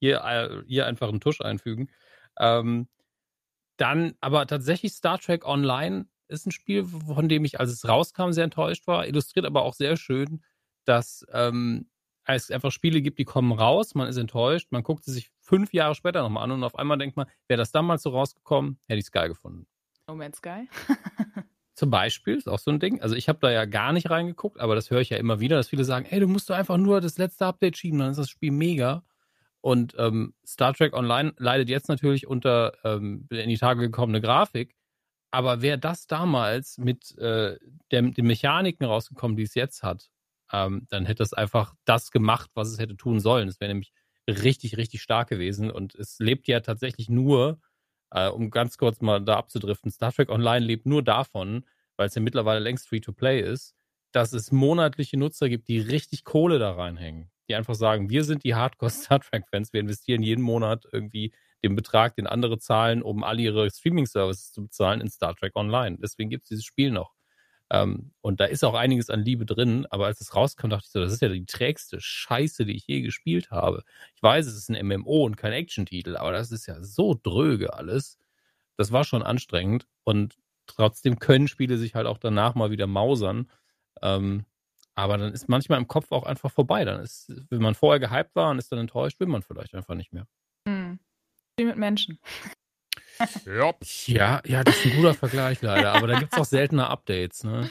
[0.00, 1.90] Hier, äh, hier einfach einen Tusch einfügen.
[2.38, 2.88] Ähm,
[3.76, 8.32] dann aber tatsächlich Star Trek Online ist ein Spiel, von dem ich, als es rauskam,
[8.32, 9.06] sehr enttäuscht war.
[9.06, 10.42] Illustriert aber auch sehr schön,
[10.84, 11.88] dass ähm,
[12.24, 15.72] es einfach Spiele gibt, die kommen raus, man ist enttäuscht, man guckt sie sich fünf
[15.72, 18.98] Jahre später nochmal an und auf einmal denkt man, wäre das damals so rausgekommen, hätte
[18.98, 19.66] ich es geil gefunden.
[20.06, 20.68] No Man's Sky.
[21.74, 23.00] Zum Beispiel, ist auch so ein Ding.
[23.02, 25.56] Also ich habe da ja gar nicht reingeguckt, aber das höre ich ja immer wieder,
[25.56, 28.18] dass viele sagen, ey, du musst doch einfach nur das letzte Update schieben, dann ist
[28.18, 29.02] das Spiel mega.
[29.60, 34.76] Und ähm, Star Trek Online leidet jetzt natürlich unter ähm, in die Tage gekommene Grafik.
[35.32, 37.56] Aber wäre das damals mit äh,
[37.90, 40.10] der, den Mechaniken rausgekommen, die es jetzt hat,
[40.52, 43.48] ähm, dann hätte es einfach das gemacht, was es hätte tun sollen.
[43.48, 43.92] Es wäre nämlich
[44.30, 45.70] richtig, richtig stark gewesen.
[45.70, 47.60] Und es lebt ja tatsächlich nur,
[48.10, 51.64] äh, um ganz kurz mal da abzudriften, Star Trek Online lebt nur davon,
[51.96, 53.74] weil es ja mittlerweile längst Free-to-Play ist,
[54.12, 57.30] dass es monatliche Nutzer gibt, die richtig Kohle da reinhängen.
[57.48, 61.32] Die einfach sagen, wir sind die Hardcore-Star Trek-Fans, wir investieren jeden Monat irgendwie
[61.62, 65.98] den Betrag, den andere zahlen, um all ihre Streaming-Services zu bezahlen in Star Trek Online.
[66.00, 67.14] Deswegen gibt es dieses Spiel noch.
[67.70, 70.92] Ähm, und da ist auch einiges an Liebe drin, aber als es rauskam, dachte ich
[70.92, 73.84] so, das ist ja die trägste Scheiße, die ich je gespielt habe.
[74.14, 77.74] Ich weiß, es ist ein MMO und kein Action-Titel, aber das ist ja so dröge
[77.74, 78.18] alles.
[78.76, 80.36] Das war schon anstrengend und
[80.66, 83.50] trotzdem können Spiele sich halt auch danach mal wieder mausern.
[84.02, 84.46] Ähm,
[84.94, 86.84] aber dann ist manchmal im Kopf auch einfach vorbei.
[86.84, 89.94] Dann ist, wenn man vorher gehypt war und ist dann enttäuscht, will man vielleicht einfach
[89.94, 90.26] nicht mehr.
[90.66, 90.98] Hm.
[91.56, 92.18] Wie mit Menschen.
[94.06, 94.40] Ja.
[94.46, 97.70] Ja, das ist ein guter Vergleich leider, aber da gibt es auch seltener Updates, ne?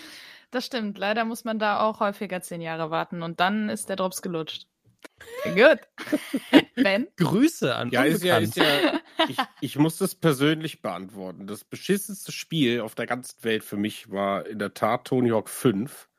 [0.52, 0.98] Das stimmt.
[0.98, 4.68] Leider muss man da auch häufiger zehn Jahre warten und dann ist der Drops gelutscht.
[5.44, 5.80] Gut.
[6.76, 7.08] Ben?
[7.18, 8.66] Grüße an Ja, ist ja, ist ja.
[9.28, 11.48] Ich, ich muss das persönlich beantworten.
[11.48, 15.50] Das beschissenste Spiel auf der ganzen Welt für mich war in der Tat Tony Hawk
[15.50, 16.10] 5.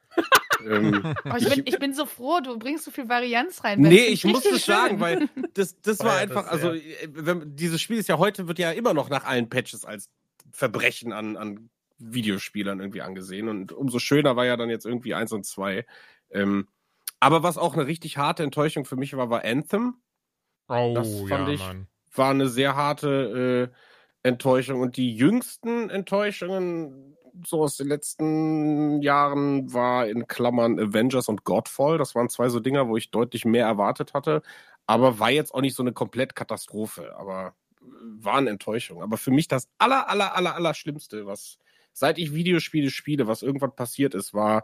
[0.68, 3.80] ähm, Oh, ich, bin, ich bin so froh, du bringst so viel Varianz rein.
[3.80, 7.56] Nee, ich muss das sagen, weil das, das war Feiert einfach, das also äh, wenn,
[7.56, 10.08] dieses Spiel ist ja heute, wird ja immer noch nach allen Patches als
[10.52, 13.48] Verbrechen an, an Videospielern irgendwie angesehen.
[13.48, 15.84] Und umso schöner war ja dann jetzt irgendwie eins und zwei.
[16.30, 16.66] Ähm,
[17.20, 19.96] aber was auch eine richtig harte Enttäuschung für mich war, war Anthem.
[20.68, 21.86] Oh, Das fand ja, ich- Mann.
[22.14, 23.76] war eine sehr harte äh,
[24.28, 24.80] Enttäuschung.
[24.80, 27.16] Und die jüngsten Enttäuschungen
[27.46, 31.98] so aus den letzten Jahren war in Klammern Avengers und Godfall.
[31.98, 34.42] Das waren zwei so Dinger, wo ich deutlich mehr erwartet hatte.
[34.86, 37.16] Aber war jetzt auch nicht so eine komplett Katastrophe.
[37.16, 37.84] Aber äh,
[38.18, 39.02] war eine Enttäuschung.
[39.02, 41.58] Aber für mich das aller, aller, aller, aller Schlimmste, was
[41.92, 44.62] seit ich Videospiele spiele, was irgendwann passiert ist, war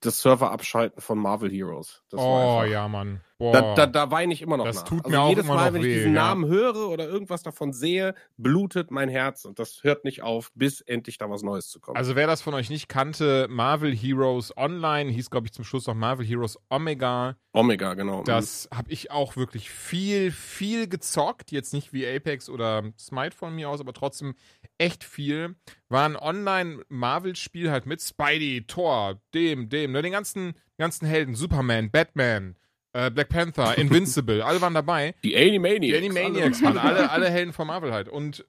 [0.00, 2.02] das Server-Abschalten von Marvel Heroes.
[2.10, 3.20] Das Oh, ja, Mann.
[3.38, 3.52] Boah.
[3.52, 4.84] da, da, da weine ich immer noch Das nach.
[4.84, 6.22] tut also mir auch jedes immer Mal, noch wenn ich weh, diesen ja.
[6.22, 10.80] Namen höre oder irgendwas davon sehe, blutet mein Herz und das hört nicht auf, bis
[10.80, 11.96] endlich da was Neues zu kommen.
[11.96, 15.86] Also wer das von euch nicht kannte, Marvel Heroes Online, hieß glaube ich zum Schluss
[15.86, 17.36] noch Marvel Heroes Omega.
[17.52, 18.24] Omega, genau.
[18.24, 21.50] Das habe ich auch wirklich viel, viel gezockt.
[21.50, 24.34] Jetzt nicht wie Apex oder Smite von mir aus, aber trotzdem
[24.78, 25.56] echt viel.
[25.88, 31.90] War ein Online-Marvel-Spiel halt mit Spidey, Thor, dem, dem, ne, den ganzen, ganzen Helden, Superman,
[31.90, 32.56] Batman,
[32.98, 35.14] äh, Black Panther, Invincible, alle waren dabei.
[35.22, 35.86] die Animaniacs.
[35.86, 38.08] Die Animaniacs waren alle, alle Helden von Marvel halt.
[38.08, 38.44] Und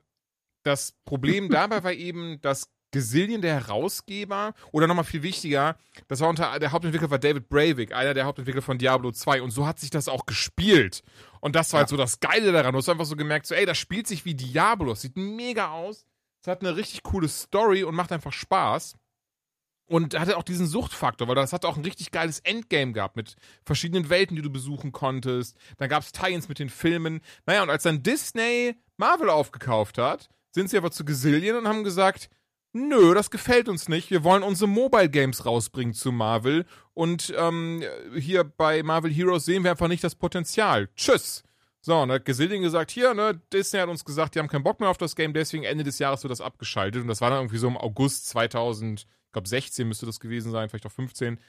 [0.64, 5.78] das Problem dabei war eben, dass Gazillion, der Herausgeber, oder nochmal viel wichtiger,
[6.08, 9.44] das war unter, der Hauptentwickler war David Breivik, einer der Hauptentwickler von Diablo 2.
[9.44, 11.04] Und so hat sich das auch gespielt.
[11.42, 12.74] Und das war halt so das Geile daran.
[12.74, 14.94] Du hast einfach so gemerkt, so, ey, das spielt sich wie Diablo.
[14.94, 16.06] Es sieht mega aus.
[16.42, 18.96] Es hat eine richtig coole Story und macht einfach Spaß.
[19.90, 23.36] Und hatte auch diesen Suchtfaktor, weil das hat auch ein richtig geiles Endgame gehabt mit
[23.66, 25.58] verschiedenen Welten, die du besuchen konntest.
[25.78, 27.22] Dann gab es Tie-ins mit den Filmen.
[27.48, 31.84] Naja, und als dann Disney Marvel aufgekauft hat, sind sie aber zu Gazillion und haben
[31.84, 32.30] gesagt,
[32.72, 34.12] nö, das gefällt uns nicht.
[34.12, 36.66] Wir wollen unsere Mobile Games rausbringen zu Marvel.
[36.94, 37.84] Und ähm,
[38.16, 40.90] hier bei Marvel Heroes sehen wir einfach nicht das Potenzial.
[40.96, 41.44] Tschüss.
[41.82, 44.80] So, und hat Gazillion gesagt, hier, ne, Disney hat uns gesagt, die haben keinen Bock
[44.80, 47.02] mehr auf das Game, deswegen Ende des Jahres wird das abgeschaltet.
[47.02, 50.52] Und das war dann irgendwie so im August 2000, ich glaube 16 müsste das gewesen
[50.52, 51.40] sein, vielleicht auch 15.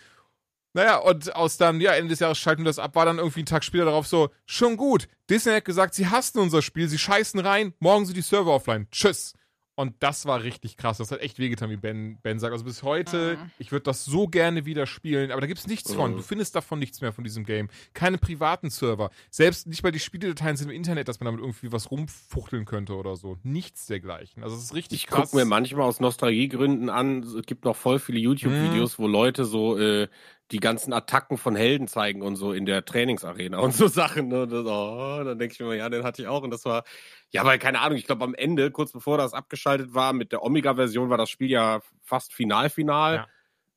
[0.72, 3.40] Naja, und aus dann, ja, Ende des Jahres schalten wir das ab, war dann irgendwie
[3.40, 5.08] einen Tag später darauf so, schon gut.
[5.28, 8.86] Disney hat gesagt, sie hassen unser Spiel, sie scheißen rein, morgen sind die Server offline.
[8.92, 9.34] Tschüss.
[9.80, 10.98] Und das war richtig krass.
[10.98, 12.52] Das hat echt wehgetan, wie Ben, ben sagt.
[12.52, 16.16] Also bis heute, ich würde das so gerne wieder spielen, aber da gibt's nichts von.
[16.16, 17.68] Du findest davon nichts mehr von diesem Game.
[17.94, 19.10] Keine privaten Server.
[19.30, 22.94] Selbst nicht mal die Spieledateien sind im Internet, dass man damit irgendwie was rumfuchteln könnte
[22.94, 23.38] oder so.
[23.42, 24.42] Nichts dergleichen.
[24.42, 25.30] Also es ist richtig Ich krass.
[25.30, 29.78] gucke mir manchmal aus Nostalgiegründen an, es gibt noch voll viele YouTube-Videos, wo Leute so
[29.78, 30.08] äh,
[30.50, 34.28] die ganzen Attacken von Helden zeigen und so in der Trainingsarena und so Sachen.
[34.28, 34.42] Ne?
[34.42, 36.42] Und das, oh, dann denke ich mir, mal, ja, den hatte ich auch.
[36.42, 36.84] Und das war,
[37.30, 40.42] ja, weil keine Ahnung, ich glaube am Ende, kurz bevor das abgeschaltet war, mit der
[40.42, 43.14] Omega-Version war das Spiel ja fast final-final.
[43.14, 43.28] Ja.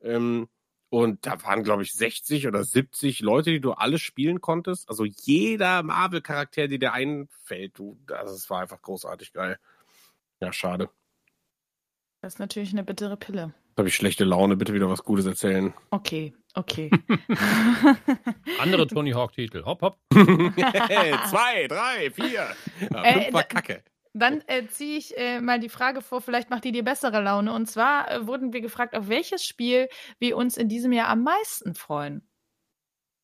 [0.02, 0.48] Ähm,
[0.90, 4.90] und da waren, glaube ich, 60 oder 70 Leute, die du alle spielen konntest.
[4.90, 9.58] Also jeder Marvel-Charakter, der dir einfällt, du, also es war einfach großartig geil.
[10.40, 10.90] Ja, schade.
[12.22, 13.54] Das ist natürlich eine bittere Pille.
[13.76, 15.74] Habe ich schlechte Laune, bitte wieder was Gutes erzählen.
[15.90, 16.90] Okay, okay.
[18.60, 19.64] Andere Tony Hawk-Titel.
[19.66, 19.98] Hopp, hopp.
[20.14, 22.48] Zwei, drei, vier.
[22.92, 23.84] Ja, Äh, fünf war Kacke.
[24.14, 27.52] Dann äh, ziehe ich äh, mal die Frage vor, vielleicht macht die dir bessere Laune.
[27.52, 29.90] Und zwar äh, wurden wir gefragt, auf welches Spiel
[30.20, 32.28] wir uns in diesem Jahr am meisten freuen.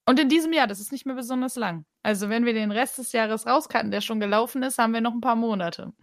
[0.08, 1.86] Und in diesem Jahr, das ist nicht mehr besonders lang.
[2.02, 5.14] Also wenn wir den Rest des Jahres rauskarten, der schon gelaufen ist, haben wir noch
[5.14, 5.94] ein paar Monate.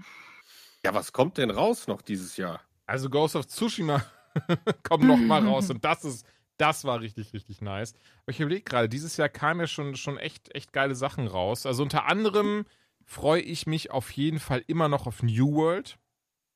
[0.84, 2.60] Ja, was kommt denn raus noch dieses Jahr?
[2.86, 4.04] Also Ghost of Tsushima
[4.88, 6.24] kommt noch mal raus und das ist
[6.56, 7.94] Das war richtig, richtig nice.
[8.22, 11.66] Aber ich überlege gerade, dieses Jahr kamen ja schon, schon echt, echt geile Sachen raus.
[11.66, 12.64] Also unter anderem
[13.04, 15.98] freue ich mich auf jeden Fall immer noch auf New World.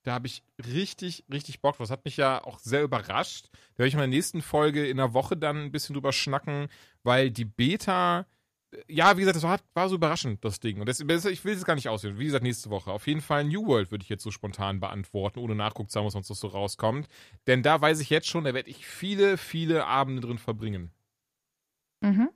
[0.02, 1.88] Da habe ich richtig, richtig Bock drauf.
[1.88, 3.50] Das hat mich ja auch sehr überrascht.
[3.74, 6.68] Da werde ich in der nächsten Folge in der Woche dann ein bisschen drüber schnacken,
[7.02, 8.26] weil die Beta,
[8.88, 10.80] ja, wie gesagt, das war, war so überraschend, das Ding.
[10.80, 12.18] Und das, ich will es gar nicht auswählen.
[12.18, 12.92] Wie gesagt, nächste Woche.
[12.92, 16.06] Auf jeden Fall New World würde ich jetzt so spontan beantworten, ohne nachguckt zu haben,
[16.06, 17.08] was sonst so rauskommt.
[17.46, 20.92] Denn da weiß ich jetzt schon, da werde ich viele, viele Abende drin verbringen.
[22.00, 22.30] Mhm.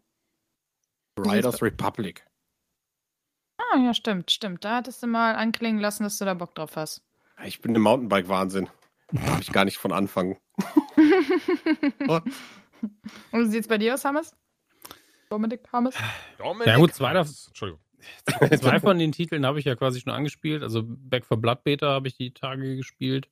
[1.18, 2.26] Riders Republic.
[3.58, 4.64] Ah, ja, stimmt, stimmt.
[4.64, 7.04] Da hattest du mal anklingen lassen, dass du da Bock drauf hast.
[7.44, 8.68] Ich bin im Mountainbike-Wahnsinn.
[9.12, 10.36] Darf ich gar nicht von anfangen.
[13.30, 14.34] Und wie sieht's bei dir aus, Hammes?
[15.34, 15.96] Dominik Hammes?
[16.38, 17.48] Dominik Ja, gut, zwei Hammes.
[17.48, 17.80] Entschuldigung.
[18.60, 20.62] Zwei von den Titeln habe ich ja quasi schon angespielt.
[20.62, 23.28] Also Back for Blood Beta habe ich die Tage gespielt.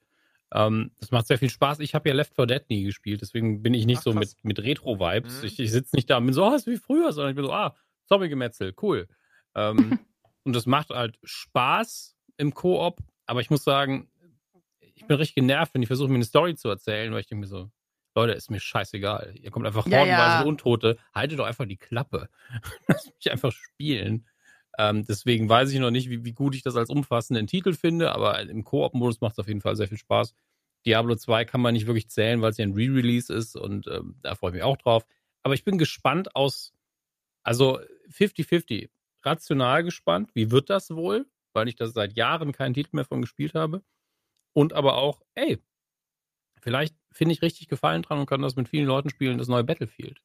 [0.52, 1.80] Ähm, das macht sehr viel Spaß.
[1.80, 4.34] Ich habe ja Left 4 Dead nie gespielt, deswegen bin ich nicht Ach, so mit,
[4.42, 5.40] mit Retro-Vibes.
[5.40, 5.46] Mhm.
[5.46, 7.44] Ich, ich sitze nicht da und bin so, oh, ist wie früher, sondern ich bin
[7.44, 7.76] so, ah,
[8.06, 9.08] Zombie-Gemetzel, cool.
[9.54, 9.98] Ähm,
[10.42, 14.08] und das macht halt Spaß im Koop, aber ich muss sagen,
[14.80, 17.42] ich bin richtig genervt, wenn ich versuche, mir eine Story zu erzählen, weil ich denke
[17.42, 17.70] mir so,
[18.14, 19.34] Leute, ist mir scheißegal.
[19.40, 20.42] Ihr kommt einfach Ja, hordenweise ja.
[20.42, 22.28] Untote, haltet doch einfach die Klappe.
[22.88, 24.26] Lasst mich einfach spielen.
[24.78, 28.12] Ähm, deswegen weiß ich noch nicht, wie, wie gut ich das als umfassenden Titel finde,
[28.12, 30.34] aber im Koop-Modus macht es auf jeden Fall sehr viel Spaß.
[30.86, 34.16] Diablo 2 kann man nicht wirklich zählen, weil es ja ein Re-Release ist und ähm,
[34.22, 35.06] da freue ich mich auch drauf.
[35.42, 36.72] Aber ich bin gespannt aus,
[37.42, 37.80] also
[38.10, 38.88] 50-50,
[39.22, 43.20] rational gespannt, wie wird das wohl, weil ich das seit Jahren keinen Titel mehr von
[43.20, 43.82] gespielt habe.
[44.54, 45.58] Und aber auch, ey,
[46.60, 49.64] vielleicht finde ich richtig Gefallen dran und kann das mit vielen Leuten spielen, das neue
[49.64, 50.20] Battlefield.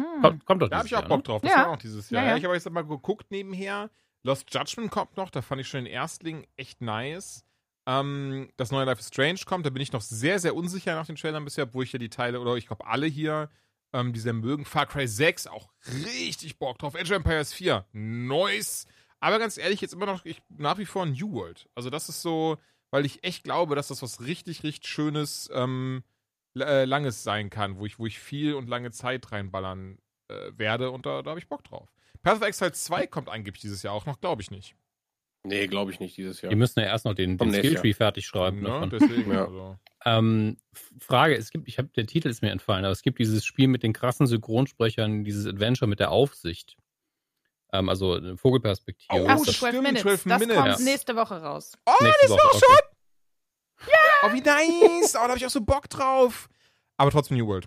[0.00, 0.22] Hm.
[0.22, 1.22] Kommt, kommt doch Da habe ich auch Jahr, Bock ne?
[1.24, 1.42] drauf.
[1.42, 1.58] Das Ja.
[1.58, 2.22] war auch dieses Jahr.
[2.24, 3.90] Ja, Ja, ich habe jetzt mal geguckt nebenher.
[4.22, 5.30] Lost Judgment kommt noch.
[5.30, 7.44] Da fand ich schon den Erstling echt nice.
[7.86, 9.64] Ähm, das neue Life is Strange kommt.
[9.64, 12.10] Da bin ich noch sehr, sehr unsicher nach den Trailern bisher, wo ich ja die
[12.10, 13.48] Teile, oder ich glaube alle hier,
[13.92, 14.64] ähm, die sehr mögen.
[14.66, 15.70] Far Cry 6 auch
[16.04, 16.94] richtig Bock drauf.
[16.94, 18.86] Age of Empires 4, nice.
[19.20, 21.68] Aber ganz ehrlich, jetzt immer noch ich, nach wie vor New World.
[21.74, 22.58] Also das ist so,
[22.90, 26.02] weil ich echt glaube, dass das was richtig, richtig Schönes, ähm,
[26.58, 29.98] äh, Langes sein kann, wo ich, wo ich viel und lange Zeit reinballern
[30.28, 31.92] äh, werde und da, da habe ich Bock drauf.
[32.22, 34.74] Path of Exile 2 kommt angeblich dieses Jahr auch noch, glaube ich nicht.
[35.44, 36.50] Nee, glaube ich nicht dieses Jahr.
[36.50, 38.60] Die müssen ja erst noch den, den Skilltree fertig schreiben.
[38.60, 38.68] Ne?
[38.68, 38.90] davon.
[38.90, 39.44] Deswegen, Ja.
[39.46, 39.78] also.
[40.04, 40.56] Ähm,
[40.98, 43.68] Frage, es gibt, ich habe, der Titel ist mir entfallen, aber es gibt dieses Spiel
[43.68, 46.76] mit den krassen Synchronsprechern, dieses Adventure mit der Aufsicht.
[47.72, 49.22] Ähm, also eine Vogelperspektive.
[49.22, 50.02] Oh, Ach, Ist so, das 12 stimmt, Minutes.
[50.02, 50.56] 12 das Minutes.
[50.62, 50.84] kommt Ja.
[50.84, 51.72] nächste Woche raus.
[51.86, 53.88] Oh, nächste Woche, okay.
[54.24, 55.14] oh, wie nice!
[55.14, 56.48] Oh, da habe ich auch so Bock drauf.
[56.96, 57.66] Aber trotzdem New World.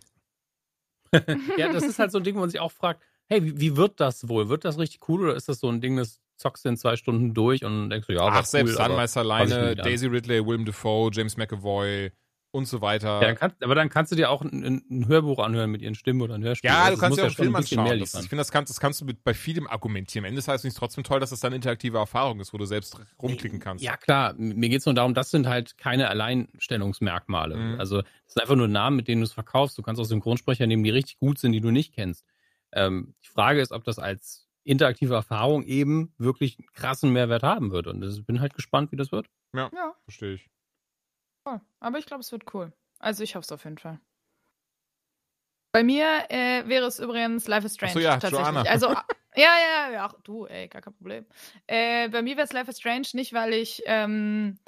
[1.57, 3.75] Ja, das ist halt so ein Ding, wo man sich auch fragt, hey, wie, wie
[3.77, 4.47] wird das wohl?
[4.49, 6.95] Wird das richtig cool oder ist das so ein Ding, das zockst du in zwei
[6.95, 9.75] Stunden durch und denkst du, ja, war Ach, selbst cool, mir alleine.
[9.75, 12.11] Daisy Ridley, Willem Dafoe, James McAvoy
[12.51, 13.21] und so weiter.
[13.21, 15.95] Ja, dann kannst, aber dann kannst du dir auch ein, ein Hörbuch anhören mit ihren
[15.95, 16.69] Stimmen oder ein Hörspiel.
[16.69, 17.99] Ja, Also du kannst muss ja auch einen schon Film anschauen.
[17.99, 18.23] Das, liefern.
[18.23, 20.25] ich finde, das kannst, das kannst du mit, bei vielem argumentieren.
[20.25, 22.99] Am Ende heißt es trotzdem toll, dass das dann interaktive Erfahrung ist, wo du selbst
[23.21, 23.83] rumklicken kannst.
[23.83, 24.33] Ja, klar.
[24.37, 27.55] Mir geht es nur darum, das sind halt keine Alleinstellungsmerkmale.
[27.55, 27.79] Mhm.
[27.79, 29.77] Also, das sind einfach nur Namen, mit denen du es verkaufst.
[29.77, 32.25] Du kannst auch Synchronsprecher nehmen, die richtig gut sind, die du nicht kennst.
[32.73, 37.71] Ähm, die Frage ist, ob das als interaktive Erfahrung eben wirklich einen krassen Mehrwert haben
[37.71, 37.87] wird.
[37.87, 39.27] Und ich bin halt gespannt, wie das wird.
[39.55, 39.69] Ja,
[40.05, 40.49] Verstehe ich.
[41.43, 41.61] Voll.
[41.79, 42.73] aber ich glaube, es wird cool.
[42.99, 43.99] Also ich hoffe es auf jeden Fall.
[45.71, 47.91] Bei mir äh, wäre es übrigens Life is Strange.
[47.91, 48.39] Ach so, ja, tatsächlich.
[48.39, 48.61] Joanna.
[48.69, 48.87] Also,
[49.35, 49.53] ja,
[49.85, 51.25] ja, ja, ach, du, ey, gar kein Problem.
[51.67, 54.59] Äh, bei mir wäre es Life is Strange nicht, weil ich ähm,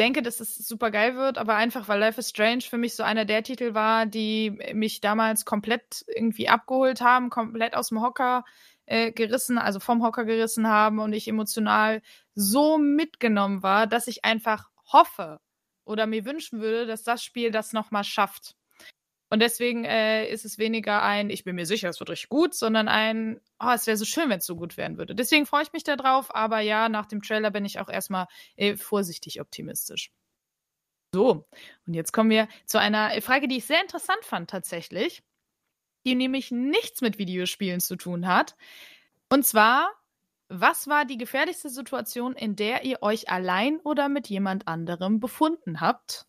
[0.00, 3.04] denke, dass es super geil wird, aber einfach, weil Life is Strange für mich so
[3.04, 8.44] einer der Titel war, die mich damals komplett irgendwie abgeholt haben, komplett aus dem Hocker
[8.86, 12.02] äh, gerissen, also vom Hocker gerissen haben und ich emotional
[12.34, 15.38] so mitgenommen war, dass ich einfach hoffe
[15.90, 18.54] oder mir wünschen würde, dass das Spiel das nochmal schafft.
[19.32, 22.54] Und deswegen äh, ist es weniger ein, ich bin mir sicher, es wird richtig gut,
[22.54, 25.14] sondern ein, oh, es wäre so schön, wenn es so gut werden würde.
[25.14, 28.26] Deswegen freue ich mich da drauf, aber ja, nach dem Trailer bin ich auch erstmal
[28.56, 30.10] äh, vorsichtig optimistisch.
[31.12, 31.46] So,
[31.86, 35.22] und jetzt kommen wir zu einer Frage, die ich sehr interessant fand tatsächlich,
[36.06, 38.56] die nämlich nichts mit Videospielen zu tun hat.
[39.28, 39.92] Und zwar,
[40.50, 45.80] was war die gefährlichste Situation, in der ihr euch allein oder mit jemand anderem befunden
[45.80, 46.26] habt?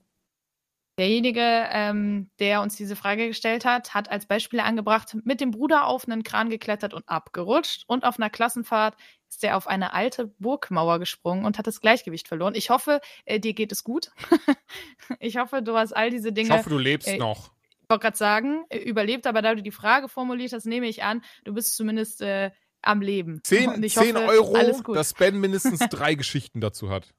[1.00, 5.88] Derjenige, ähm, der uns diese Frage gestellt hat, hat als Beispiel angebracht, mit dem Bruder
[5.88, 8.96] auf einen Kran geklettert und abgerutscht und auf einer Klassenfahrt
[9.28, 12.54] ist er auf eine alte Burgmauer gesprungen und hat das Gleichgewicht verloren.
[12.54, 14.12] Ich hoffe, äh, dir geht es gut.
[15.20, 17.52] ich hoffe, du hast all diese Dinge Ich hoffe, du lebst Ey, noch.
[17.82, 21.02] ich wollte gerade sagen, äh, überlebt, aber da du die Frage formuliert hast, nehme ich
[21.02, 22.52] an, du bist zumindest äh,
[22.82, 23.42] am Leben.
[23.44, 24.96] 10, Und ich 10 hoffe, Euro, alles gut.
[24.96, 27.10] dass Ben mindestens drei Geschichten dazu hat.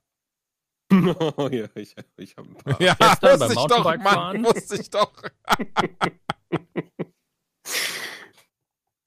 [0.92, 2.80] ja, ich, ich habe ein paar.
[2.82, 4.44] Ja, wusste beim ich doch, Mountainbike Mann, fahren?
[4.44, 5.12] wusste ich doch.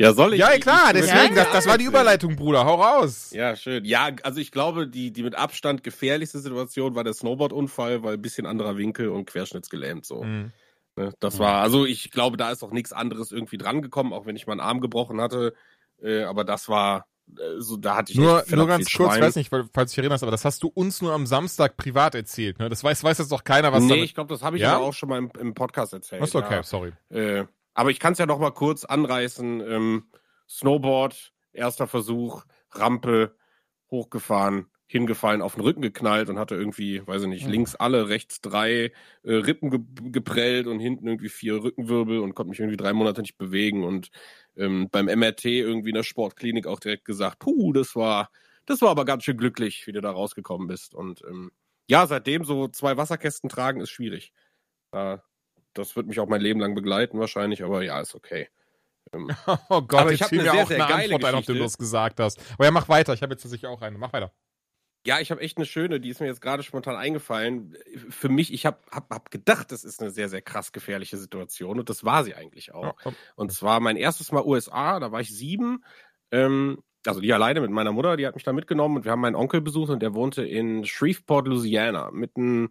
[0.02, 0.40] Ja, soll ich?
[0.41, 2.65] Ja, klar, ich- deswegen, Ja, das, das war die Überleitung, Bruder.
[2.65, 3.32] Hau raus.
[3.32, 3.86] Ja, schön.
[3.86, 8.22] Ja, also ich glaube, die, die mit Abstand gefährlichste Situation war der Snowboard-Unfall, weil ein
[8.22, 10.23] bisschen anderer Winkel und querschnittsgelähmt so.
[10.23, 10.52] Mhm.
[10.98, 14.36] Ne, Das war, also ich glaube, da ist auch nichts anderes irgendwie drangekommen, auch wenn
[14.36, 15.53] ich meinen Arm gebrochen hatte.
[16.06, 19.22] Äh, aber das war, äh, so, da hatte ich Nur, nur ganz kurz, ich Schwein.
[19.22, 22.14] weiß nicht, falls du dich erinnerst, aber das hast du uns nur am Samstag privat
[22.15, 22.60] erzählt.
[22.60, 22.69] Ne?
[22.69, 24.06] Das weiß, weiß jetzt doch keiner, was nee, damit...
[24.06, 24.77] ich glaube, das habe ich Ja?
[24.77, 26.22] auch schon mal im, im Podcast erzählt.
[26.22, 26.64] Achso, okay, ja.
[26.64, 26.94] sorry.
[27.10, 29.61] Äh, aber ich kann es ja noch mal kurz anreißen.
[29.61, 30.03] Ähm,
[30.48, 33.36] Snowboard, erster Versuch, Rampe,
[33.91, 37.52] hochgefahren, hingefallen, auf den Rücken geknallt und hatte irgendwie, weiß ich nicht, Mhm.
[37.52, 38.91] links alle, rechts drei
[39.23, 39.80] äh, Rippen ge
[40.11, 44.10] geprellt und hinten irgendwie vier Rückenwirbel und konnte mich irgendwie drei Monate nicht bewegen und
[44.57, 48.30] ähm, beim MRT irgendwie in der Sportklinik auch direkt gesagt, puh, das war,
[48.65, 50.95] das war aber ganz schön glücklich, wie du da rausgekommen bist.
[50.95, 51.52] Und ähm,
[51.88, 54.34] ja, seitdem so zwei Wasserkästen tragen ist schwierig.
[54.91, 55.18] Äh,
[55.73, 58.49] das wird mich auch mein Leben lang begleiten wahrscheinlich, aber ja, ist okay.
[59.14, 59.30] Ähm,
[59.69, 61.36] Oh Gott, Aber ich jetzt hab fiel eine mir sehr, auch sehr eine Antwort ein,
[61.36, 62.40] auf den du es gesagt hast.
[62.53, 63.14] Aber ja, mach weiter.
[63.14, 63.98] Ich habe jetzt sicher auch eine.
[63.98, 64.34] Mach weiter.
[65.06, 67.77] Ja, ich habe echt eine schöne, die ist mir jetzt gerade spontan eingefallen.
[68.10, 71.77] Für mich, ich habe hab, hab gedacht, das ist eine sehr, sehr krass gefährliche Situation
[71.80, 72.95] und das war sie eigentlich auch.
[73.06, 73.11] Ja.
[73.36, 75.84] Und zwar mein erstes Mal USA, da war ich sieben.
[76.32, 79.22] Ähm, also die alleine mit meiner Mutter, die hat mich da mitgenommen und wir haben
[79.22, 82.69] meinen Onkel besucht und der wohnte in Shreveport, Louisiana, mitten,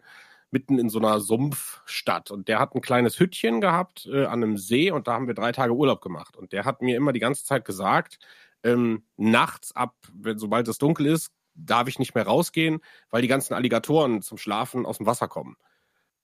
[0.51, 2.33] mitten in so einer Sumpfstadt.
[2.33, 5.35] Und der hat ein kleines Hüttchen gehabt äh, an einem See und da haben wir
[5.35, 6.37] drei Tage Urlaub gemacht.
[6.37, 8.19] Und der hat mir immer die ganze Zeit gesagt,
[8.65, 13.29] ähm, nachts ab, wenn, sobald es dunkel ist, darf ich nicht mehr rausgehen, weil die
[13.29, 15.57] ganzen Alligatoren zum Schlafen aus dem Wasser kommen.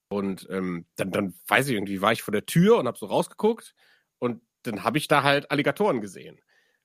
[0.09, 3.07] Und ähm, dann, dann weiß ich irgendwie, war ich vor der Tür und habe so
[3.07, 3.75] rausgeguckt
[4.19, 6.41] und dann habe ich da halt Alligatoren gesehen.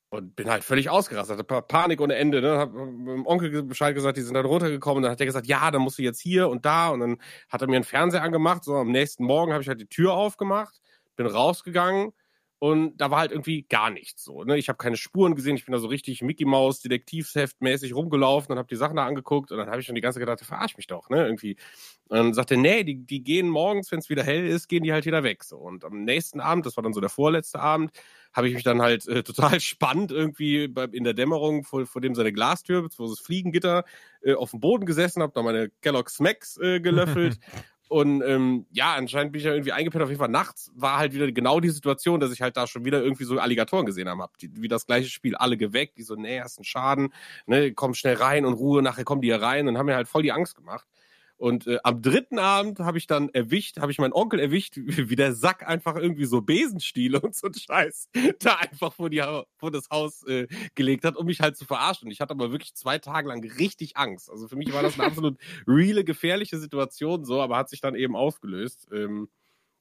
[0.10, 2.40] Und bin halt völlig ausgerastet, hatte Pa- Panik ohne Ende.
[2.40, 2.58] Ne?
[2.58, 5.04] Hab meinem Onkel ge- Bescheid gesagt, die sind dann runtergekommen.
[5.04, 6.90] Dann hat er gesagt, ja, dann musst du jetzt hier und da.
[6.90, 7.18] Und dann
[7.50, 8.64] hat er mir einen Fernseher angemacht.
[8.64, 10.80] So am nächsten Morgen habe ich halt die Tür aufgemacht,
[11.18, 12.14] bin rausgegangen
[12.66, 14.44] und da war halt irgendwie gar nichts so.
[14.44, 14.58] Ne?
[14.58, 15.56] Ich habe keine Spuren gesehen.
[15.56, 19.06] Ich bin da so richtig Mickey Maus Detektivsheft mäßig rumgelaufen und habe die Sachen da
[19.06, 21.26] angeguckt und dann habe ich schon die ganze Zeit gedacht, verarsch mich doch, ne?
[21.26, 21.58] Irgendwie.
[22.08, 24.94] Und dann sagte, nee, die, die gehen morgens, wenn es wieder hell ist, gehen die
[24.94, 25.44] halt wieder weg.
[25.44, 25.58] So.
[25.58, 27.92] Und am nächsten Abend, das war dann so der vorletzte Abend,
[28.34, 32.02] habe ich mich dann halt äh, total spannend irgendwie bei, in der Dämmerung vor, vor
[32.02, 33.86] dem seine Glastür, wo das Fliegengitter,
[34.24, 37.38] äh, auf dem Boden gesessen, habe da meine Kellogg's Smacks äh, gelöffelt.
[37.88, 40.04] Und ähm, ja, anscheinend bin ich ja irgendwie eingepennt.
[40.04, 42.84] Auf jeden Fall nachts war halt wieder genau die Situation, dass ich halt da schon
[42.84, 44.24] wieder irgendwie so Alligatoren gesehen habe.
[44.24, 47.14] Hab die, wie das gleiche Spiel, alle geweckt, die so, nee, hast einen Schaden,
[47.46, 50.08] ne, komm schnell rein und Ruhe, nachher kommen die hier rein und haben mir halt
[50.08, 50.88] voll die Angst gemacht.
[51.38, 55.16] Und äh, am dritten Abend habe ich dann erwischt, habe ich meinen Onkel erwischt, wie,
[55.16, 58.10] der Sack einfach irgendwie so Besenstiele und so ein Scheiß
[58.40, 59.24] da einfach vor, die,
[59.58, 62.10] vor das Haus äh, gelegt hat, um mich halt zu verarschen.
[62.10, 64.30] Ich hatte aber wirklich zwei Tage lang richtig Angst.
[64.30, 65.38] Also für mich war das eine absolut
[65.68, 68.88] reale, gefährliche Situation so, aber hat sich dann eben aufgelöst.
[68.92, 69.30] Ähm,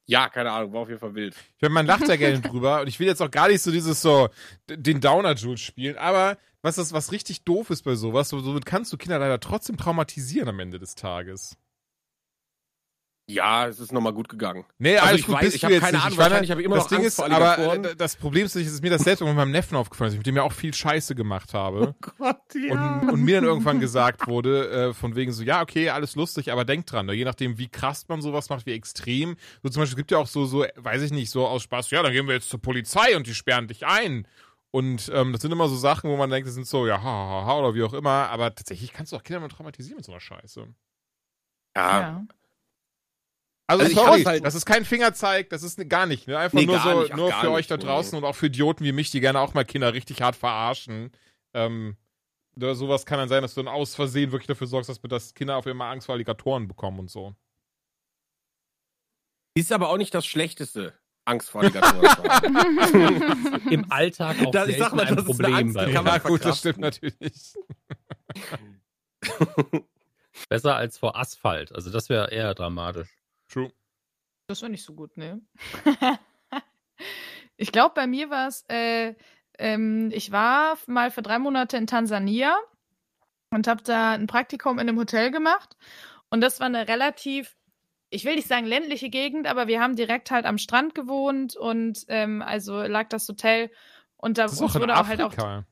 [0.05, 1.35] ja, keine Ahnung, war auf jeden Fall wild.
[1.35, 3.71] Ich meine, man lacht ja gerne drüber und ich will jetzt auch gar nicht so
[3.71, 4.29] dieses so,
[4.69, 8.91] den Downer-Jules spielen, aber was das, was richtig doof ist bei sowas, so, somit kannst
[8.91, 11.57] du Kinder leider trotzdem traumatisieren am Ende des Tages.
[13.27, 14.65] Ja, es ist nochmal gut gegangen.
[14.77, 16.05] Nee, Also alles ich gut, weiß- ich du hab jetzt keine nicht.
[16.05, 17.85] Ahnung, meine, wahrscheinlich habe ich immer das noch Ding Angst ist, vor aber Alligatoren.
[17.85, 20.35] äh, das Problem ist, dass mir das selbst mit meinem Neffen aufgefallen ist, mit dem
[20.35, 21.95] ich auch viel Scheiße gemacht habe.
[22.19, 26.15] Gott, Und, und mir dann irgendwann gesagt wurde, äh, von wegen so, ja, okay, alles
[26.15, 29.37] lustig, aber denk dran, ne, je nachdem, wie krass man sowas macht, wie extrem.
[29.63, 31.89] So zum Beispiel, es gibt ja auch so, so, weiß ich nicht, so aus Spaß,
[31.89, 34.27] ja, dann gehen wir jetzt zur Polizei und die sperren dich ein.
[34.69, 37.03] Und ähm, das sind immer so Sachen, wo man denkt, das sind so, ja, ha,
[37.03, 40.05] ha, ha, oder wie auch immer, aber tatsächlich kannst du auch Kinder mal traumatisieren mit
[40.05, 40.67] so einer Scheiße.
[41.75, 42.23] ja, Ja.
[43.67, 46.37] Also, Also sorry, halt- das ist kein Fingerzeig, das ist ne, gar nicht, ne?
[46.37, 48.91] Einfach Nee, nur so, nicht, nur für euch da draußen und auch für Idioten wie
[48.91, 51.11] mich, die gerne auch mal Kinder richtig hart verarschen.
[51.53, 51.97] Ähm,
[52.55, 55.33] oder sowas kann dann sein, dass du dann aus Versehen wirklich dafür sorgst, dass, dass
[55.33, 57.33] Kinder auf einmal Angst vor Alligatoren bekommen und so.
[59.55, 60.93] ist aber auch nicht das Schlechteste,
[61.25, 63.61] Angst vor Alligatoren zu haben.
[63.71, 66.03] Im Alltag auch Das- ich sag mal, ein das ist eine Problem Angst, bei kann
[66.05, 67.55] man Ja, gut, das stimmt natürlich.
[70.49, 71.73] Besser als vor Asphalt.
[71.73, 73.09] Also das wäre eher dramatisch.
[73.55, 73.71] True.
[74.47, 75.41] Das war nicht so gut, ne?
[77.57, 79.15] ich glaube, bei mir war es, äh,
[79.57, 82.53] ähm, ich war mal für drei Monate in Tansania
[83.49, 85.77] und habe da ein Praktikum in einem Hotel gemacht.
[86.29, 87.55] Und das war eine relativ,
[88.09, 92.03] ich will nicht sagen ländliche Gegend, aber wir haben direkt halt am Strand gewohnt und
[92.09, 93.71] ähm, also lag das Hotel
[94.17, 95.63] und da Das ist auch wurde auch halt auch.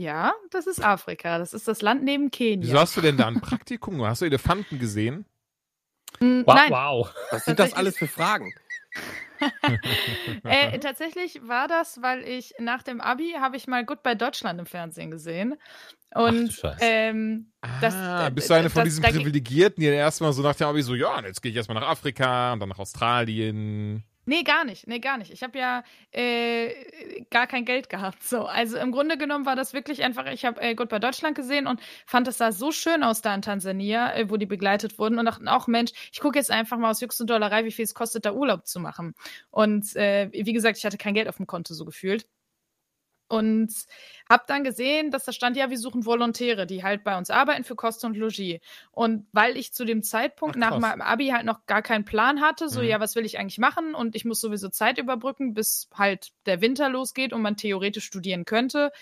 [0.00, 1.38] Ja, das ist Afrika.
[1.38, 2.66] Das ist das Land neben Kenia.
[2.66, 4.02] Wieso hast du denn da ein Praktikum?
[4.02, 5.26] Hast du Elefanten gesehen?
[6.20, 6.54] Hm, Wow.
[6.54, 7.14] Nein, wow.
[7.30, 8.54] Was sind das alles für Fragen?
[10.44, 14.66] äh, tatsächlich war das, weil ich nach dem Abi habe ich mal Goodbye Deutschland im
[14.66, 15.56] Fernsehen gesehen.
[16.14, 16.78] Und Scheiße.
[16.80, 17.50] ähm,
[17.80, 20.68] das, Ah, bist du eine von das- diesen Privilegierten, die dann erstmal so nach dem
[20.68, 24.04] Abi so, ja, jetzt gehe ich erstmal nach Afrika und dann nach Australien.
[24.26, 24.86] Nee, gar nicht.
[24.86, 25.30] Nee, gar nicht.
[25.32, 28.22] Ich habe ja äh, gar kein Geld gehabt.
[28.22, 31.66] So, also im Grunde genommen war das wirklich einfach, ich habe äh, Goodbye Deutschland gesehen
[31.66, 35.18] und fand das sah so schön aus da in Tansania, äh, wo die begleitet wurden
[35.18, 37.84] und dachten auch, Mensch, ich gucke jetzt einfach mal aus Jux und Dollerei, wie viel
[37.84, 39.14] es kostet, da Urlaub zu machen.
[39.50, 42.26] Und äh, wie gesagt, ich hatte kein Geld auf dem Konto so gefühlt.
[43.28, 43.72] Und
[44.28, 47.64] habe dann gesehen, dass da stand, ja, wir suchen Volontäre, die halt bei uns arbeiten
[47.64, 48.60] für Kost und Logis.
[48.92, 52.40] Und weil ich zu dem Zeitpunkt Ach, nach meinem Abi halt noch gar keinen Plan
[52.40, 52.86] hatte, so, Mhm.
[52.86, 53.94] ja, was will ich eigentlich machen?
[53.94, 58.44] Und ich muss sowieso Zeit überbrücken, bis halt der Winter losgeht und man theoretisch studieren
[58.44, 58.92] könnte.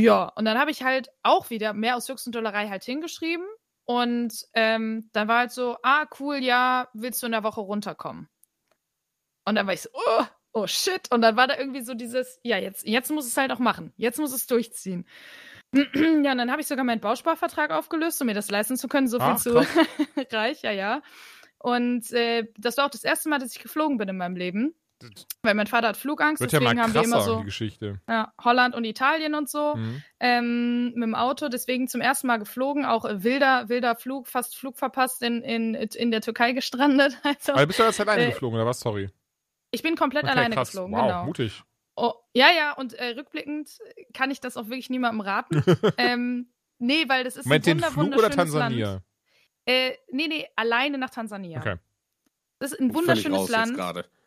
[0.00, 3.46] Ja, und dann habe ich halt auch wieder mehr aus Jux und Dollerei halt hingeschrieben.
[3.84, 8.28] Und ähm, dann war halt so, ah, cool, ja, willst du in der Woche runterkommen?
[9.46, 10.24] Und dann war ich so, oh,
[10.62, 11.10] oh shit.
[11.10, 13.92] Und dann war da irgendwie so dieses, ja, jetzt, jetzt muss es halt auch machen.
[13.96, 15.06] Jetzt muss es durchziehen.
[15.72, 19.06] ja, und dann habe ich sogar meinen Bausparvertrag aufgelöst, um mir das leisten zu können.
[19.08, 19.54] So viel Ach, zu
[20.32, 21.02] reich, ja, ja.
[21.58, 24.74] Und äh, das war auch das erste Mal, dass ich geflogen bin in meinem Leben.
[25.42, 28.00] Weil mein Vater hat Flugangst, Wird ja mal deswegen haben wir immer so die Geschichte.
[28.08, 30.02] ja, Holland und Italien und so Mhm.
[30.18, 34.56] ähm, mit dem Auto, deswegen zum ersten Mal geflogen, auch äh, wilder, wilder Flug, fast
[34.56, 37.16] Flug verpasst, in, in, in der Türkei gestrandet.
[37.22, 38.80] Also, Aber bist du jetzt alleine Äh, geflogen, oder was?
[38.80, 39.08] Sorry.
[39.70, 40.70] Ich bin komplett Okay, alleine krass.
[40.70, 41.24] geflogen, wow, genau.
[41.24, 41.62] mutig.
[41.96, 43.70] Oh, ja, ja, und äh, rückblickend
[44.14, 45.62] kann ich das auch wirklich niemandem raten.
[45.98, 48.90] ähm, nee, weil das ist Moment, ein den wunder, Flug oder wunderschönes Tansania?
[48.92, 49.02] Land.
[49.66, 51.58] Äh, nee, nee, alleine nach Tansania.
[51.58, 51.76] Okay.
[52.58, 53.78] Das ist ein wunderschönes Land.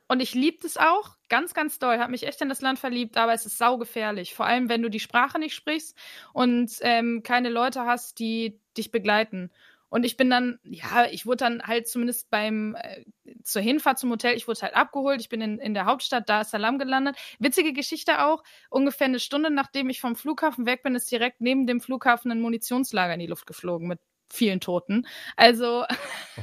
[0.07, 1.97] Und ich liebe das auch ganz, ganz doll.
[1.97, 4.35] Habe mich echt in das Land verliebt, aber es ist saugefährlich.
[4.35, 5.97] Vor allem, wenn du die Sprache nicht sprichst
[6.34, 9.51] und ähm, keine Leute hast, die dich begleiten.
[9.91, 13.03] Und ich bin dann, ja, ich wurde dann halt zumindest beim, äh,
[13.43, 15.19] zur Hinfahrt zum Hotel, ich wurde halt abgeholt.
[15.19, 17.18] Ich bin in, in der Hauptstadt Dar es Salaam gelandet.
[17.39, 18.41] Witzige Geschichte auch.
[18.69, 22.39] Ungefähr eine Stunde nachdem ich vom Flughafen weg bin, ist direkt neben dem Flughafen ein
[22.39, 23.99] Munitionslager in die Luft geflogen mit
[24.31, 25.05] vielen Toten.
[25.35, 25.84] Also,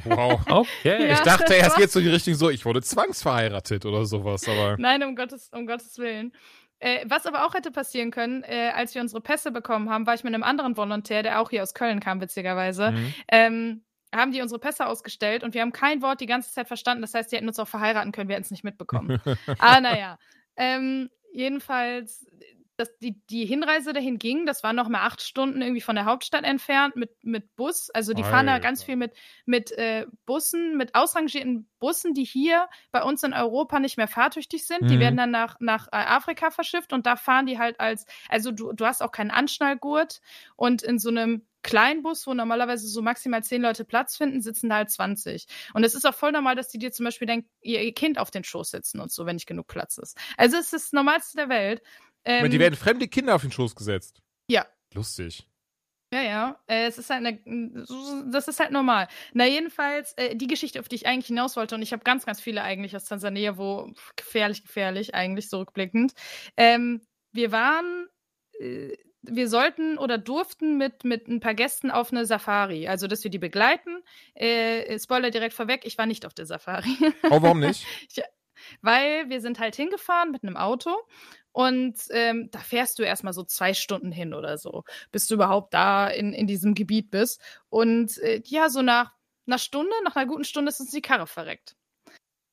[0.03, 0.39] Wow.
[0.47, 1.07] Okay.
[1.07, 1.13] Ja.
[1.13, 4.75] Ich dachte erst jetzt so die Richtung so, ich wurde zwangsverheiratet oder sowas, aber.
[4.77, 6.33] Nein, um Gottes, um Gottes Willen.
[6.79, 10.13] Äh, was aber auch hätte passieren können, äh, als wir unsere Pässe bekommen haben, war
[10.13, 13.13] ich mit einem anderen Volontär, der auch hier aus Köln kam, witzigerweise, Mhm.
[13.29, 13.83] ähm,
[14.15, 17.01] haben die unsere Pässe ausgestellt und wir haben kein Wort die ganze Zeit verstanden.
[17.01, 19.19] Das heißt, die hätten uns auch verheiraten können, wir hätten es nicht mitbekommen.
[19.59, 20.17] ah, naja.
[20.55, 22.25] Ähm, jedenfalls,
[22.79, 26.05] das, die, die Hinreise dahin ging, das waren noch mal acht Stunden irgendwie von der
[26.05, 27.89] Hauptstadt entfernt mit, mit Bus.
[27.89, 28.59] Also die fahren da Alter.
[28.59, 29.13] ganz viel mit,
[29.45, 34.65] mit äh, Bussen, mit ausrangierten Bussen, die hier bei uns in Europa nicht mehr fahrtüchtig
[34.65, 34.89] sind.
[34.89, 34.99] Die Mhm.
[34.99, 38.71] werden dann nach, nach äh, Afrika verschifft und da fahren die halt als, also du,
[38.73, 40.21] du hast auch keinen Anschnallgurt
[40.55, 44.69] und in so einem kleinen Bus, wo normalerweise so maximal zehn Leute Platz finden, sitzen
[44.69, 45.45] da halt 20.
[45.73, 48.31] Und es ist auch voll normal, dass die dir zum Beispiel dein, ihr Kind auf
[48.31, 50.17] den Schoß setzen und so, wenn nicht genug Platz ist.
[50.37, 51.81] Also es ist das Normalste der Welt.
[52.29, 54.21] Ähm, Moment, die werden fremde Kinder auf den Schoß gesetzt.
[54.47, 54.67] Ja.
[54.93, 55.47] Lustig.
[56.13, 56.59] Ja, ja.
[56.67, 57.85] Äh, es ist halt eine,
[58.31, 59.07] das ist halt normal.
[59.33, 62.27] Na, jedenfalls, äh, die Geschichte, auf die ich eigentlich hinaus wollte, und ich habe ganz,
[62.27, 66.13] ganz viele eigentlich aus Tansania, wo gefährlich, gefährlich, eigentlich so rückblickend.
[66.55, 67.01] Ähm,
[67.31, 68.07] wir waren,
[68.59, 73.23] äh, wir sollten oder durften mit, mit ein paar Gästen auf eine Safari, also dass
[73.23, 74.03] wir die begleiten.
[74.35, 76.95] Äh, Spoiler direkt vorweg, ich war nicht auf der Safari.
[77.23, 77.87] Oh, warum nicht?
[78.81, 80.95] weil wir sind halt hingefahren mit einem Auto
[81.51, 85.73] und ähm, da fährst du erstmal so zwei Stunden hin oder so, bis du überhaupt
[85.73, 87.41] da in, in diesem Gebiet bist.
[87.69, 89.11] Und äh, ja, so nach
[89.47, 91.75] einer Stunde, nach einer guten Stunde ist uns die Karre verreckt.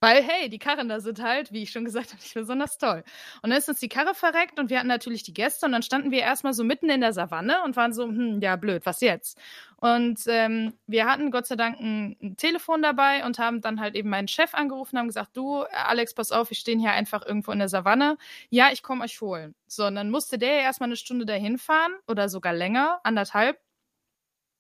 [0.01, 3.03] Weil, hey, die Karren da sind halt, wie ich schon gesagt habe, nicht besonders toll.
[3.43, 5.83] Und dann ist uns die Karre verreckt und wir hatten natürlich die Gäste und dann
[5.83, 9.01] standen wir erstmal so mitten in der Savanne und waren so, hm, ja, blöd, was
[9.01, 9.39] jetzt?
[9.77, 13.95] Und ähm, wir hatten Gott sei Dank ein, ein Telefon dabei und haben dann halt
[13.95, 17.25] eben meinen Chef angerufen und haben gesagt, du, Alex, pass auf, wir stehen hier einfach
[17.25, 18.17] irgendwo in der Savanne.
[18.51, 19.55] Ja, ich komme euch holen.
[19.67, 23.59] So, und dann musste der ja erstmal eine Stunde dahin fahren oder sogar länger, anderthalb.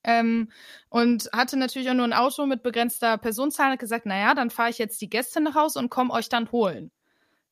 [0.06, 0.50] Ähm,
[0.88, 4.70] und hatte natürlich auch nur ein Auto mit begrenzter Personenzahl und gesagt, naja, dann fahre
[4.70, 6.92] ich jetzt die Gäste nach Hause und komme euch dann holen.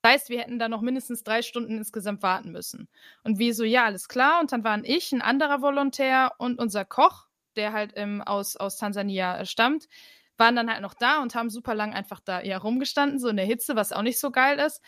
[0.02, 2.88] Das heißt, wir hätten da noch mindestens drei Stunden insgesamt warten müssen.
[3.24, 4.40] Und wir so, ja, alles klar.
[4.40, 7.26] Und dann waren ich, ein anderer Volontär und unser Koch,
[7.56, 9.88] der halt ähm, aus, aus Tansania äh, stammt,
[10.36, 13.36] waren dann halt noch da und haben super lang einfach da ja rumgestanden, so in
[13.36, 14.80] der Hitze, was auch nicht so geil ist.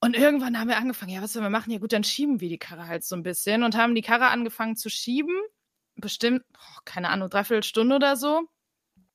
[0.00, 1.72] Und irgendwann haben wir angefangen, ja, was sollen wir machen?
[1.72, 4.26] Ja gut, dann schieben wir die Karre halt so ein bisschen und haben die Karre
[4.28, 5.34] angefangen zu schieben.
[5.96, 8.42] Bestimmt, oh, keine Ahnung, dreiviertel Stunde oder so.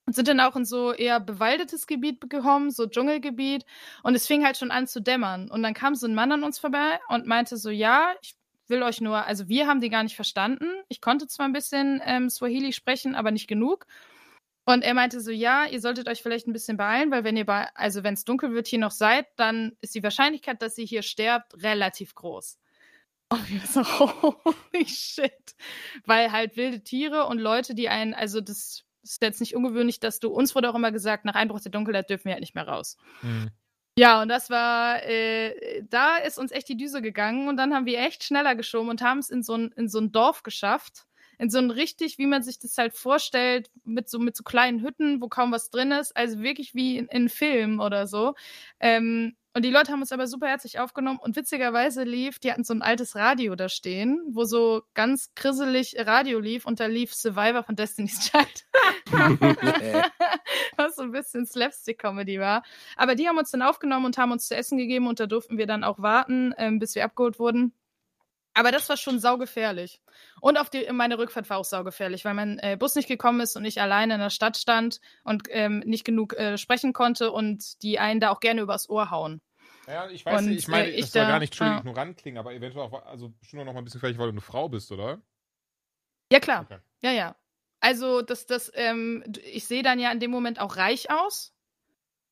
[0.06, 3.66] Und sind dann auch in so eher bewaldetes Gebiet gekommen, so Dschungelgebiet.
[4.04, 5.50] Und es fing halt schon an zu dämmern.
[5.52, 8.36] Und dann kam so ein Mann an uns vorbei und meinte so, ja, ich
[8.68, 10.66] will euch nur, also wir haben die gar nicht verstanden.
[10.90, 13.86] Ich konnte zwar ein bisschen ähm, Swahili sprechen, aber nicht genug.
[14.66, 17.46] Und er meinte so, ja, ihr solltet euch vielleicht ein bisschen beeilen, weil wenn ihr
[17.46, 20.86] bei, also wenn es dunkel wird, hier noch seid, dann ist die Wahrscheinlichkeit, dass ihr
[20.86, 22.58] hier sterbt, relativ groß.
[23.32, 23.82] Und wir so,
[24.22, 25.56] holy shit.
[26.06, 30.20] Weil halt wilde Tiere und Leute, die einen, also das ist jetzt nicht ungewöhnlich, dass
[30.20, 32.68] du, uns wurde auch immer gesagt, nach Einbruch der Dunkelheit dürfen wir halt nicht mehr
[32.68, 32.98] raus.
[33.22, 33.50] Mhm.
[33.98, 37.86] Ja, und das war, äh, da ist uns echt die Düse gegangen und dann haben
[37.86, 41.06] wir echt schneller geschoben und haben es in so ein, in so ein Dorf geschafft.
[41.42, 44.84] In so ein richtig, wie man sich das halt vorstellt, mit so, mit so kleinen
[44.84, 46.16] Hütten, wo kaum was drin ist.
[46.16, 48.36] Also wirklich wie in, in Film oder so.
[48.80, 52.64] Ähm, und die Leute haben uns aber super herzlich aufgenommen und witzigerweise lief, die hatten
[52.64, 57.14] so ein altes Radio da stehen, wo so ganz krisselig Radio lief und da lief
[57.14, 58.66] Survivor von Destiny's Child.
[60.78, 62.64] Was so ein bisschen Slapstick-Comedy war.
[62.96, 65.58] Aber die haben uns dann aufgenommen und haben uns zu essen gegeben und da durften
[65.58, 67.74] wir dann auch warten, ähm, bis wir abgeholt wurden.
[68.54, 70.02] Aber das war schon saugefährlich.
[70.42, 73.56] Und auf die, meine Rückfahrt war auch saugefährlich, weil mein äh, Bus nicht gekommen ist
[73.56, 77.82] und ich alleine in der Stadt stand und ähm, nicht genug äh, sprechen konnte und
[77.82, 79.42] die einen da auch gerne übers Ohr hauen.
[79.88, 81.78] Ja, ich weiß Und, nicht, ich meine, äh, ich das soll da- gar nicht Entschuldigung,
[81.78, 81.92] ja.
[81.92, 84.42] ignorant klingen, aber eventuell auch, also bestimmt noch mal ein bisschen vielleicht, weil du eine
[84.42, 85.22] Frau bist, oder?
[86.32, 86.66] Ja, klar.
[86.66, 86.80] Okay.
[87.02, 87.36] Ja, ja.
[87.80, 91.54] Also, das, das, ähm, ich sehe dann ja in dem Moment auch reich aus,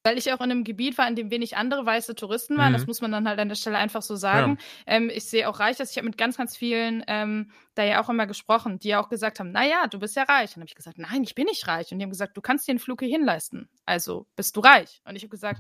[0.03, 2.71] weil ich auch in einem Gebiet war, in dem wenig andere weiße Touristen waren.
[2.71, 2.77] Mhm.
[2.77, 4.57] Das muss man dann halt an der Stelle einfach so sagen.
[4.88, 5.91] Ähm, ich sehe auch reich aus.
[5.91, 9.09] Ich habe mit ganz, ganz vielen ähm, da ja auch immer gesprochen, die ja auch
[9.09, 10.51] gesagt haben, naja, du bist ja reich.
[10.51, 11.91] Und dann habe ich gesagt, nein, ich bin nicht reich.
[11.91, 13.69] Und die haben gesagt, du kannst dir einen Flug hierhin leisten.
[13.85, 15.01] Also bist du reich.
[15.05, 15.59] Und ich habe gesagt,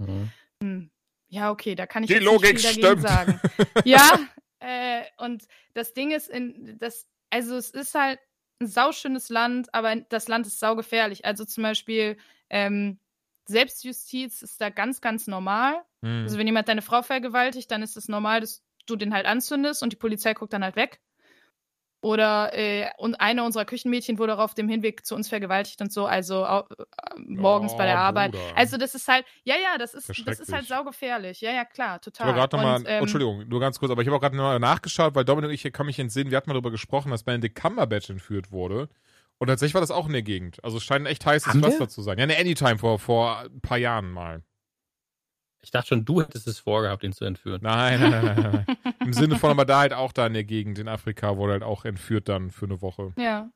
[0.61, 0.89] Mhm.
[1.27, 3.09] ja, okay, da kann ich Die jetzt Logik nicht viel dagegen stimmt.
[3.09, 3.39] sagen.
[3.85, 4.19] ja,
[4.59, 8.19] äh, und das Ding ist, in, das, also es ist halt
[8.61, 11.25] ein sauschönes Land, aber das Land ist saugefährlich.
[11.25, 12.17] Also zum Beispiel
[12.49, 12.99] ähm,
[13.49, 15.81] Selbstjustiz ist da ganz, ganz normal.
[16.01, 16.23] Hm.
[16.23, 19.83] Also wenn jemand deine Frau vergewaltigt, dann ist es normal, dass du den halt anzündest
[19.83, 21.01] und die Polizei guckt dann halt weg.
[22.01, 25.91] Oder äh, und eine unserer Küchenmädchen wurde auch auf dem Hinweg zu uns vergewaltigt und
[25.91, 26.63] so, also äh,
[27.17, 28.31] morgens bei der Oh, Arbeit.
[28.31, 28.43] Bruder.
[28.55, 31.41] Also das ist halt, ja, ja, das ist, das ist halt saugefährlich.
[31.41, 32.27] Ja, ja, klar, Ich total.
[32.27, 34.59] habe gerade nochmal, ähm, oh, Entschuldigung, nur ganz kurz, aber ich habe auch gerade nochmal
[34.59, 37.23] nachgeschaut, weil Dominik und ich, hier kann mich entsinnen, wir hatten mal darüber gesprochen, dass
[37.23, 38.87] Benedict Cumberbatch entführt wurde.
[39.39, 40.63] Und tatsächlich war das auch in der Gegend.
[40.63, 41.69] Also es scheint ein echt heißes Haben wir?
[41.69, 42.17] Pflaster zu sein.
[42.17, 44.43] Ja, eine Anytime vor, vor ein paar Jahren mal.
[45.61, 47.59] Ich dachte schon, du hättest es vorgehabt, ihn zu entführen.
[47.63, 48.93] Nein, nein, nein, nein, nein.
[49.05, 51.63] Im Sinne von, aber da halt auch da in der Gegend in Afrika wurde halt
[51.63, 53.13] auch entführt dann für eine Woche.
[53.17, 53.49] Ja.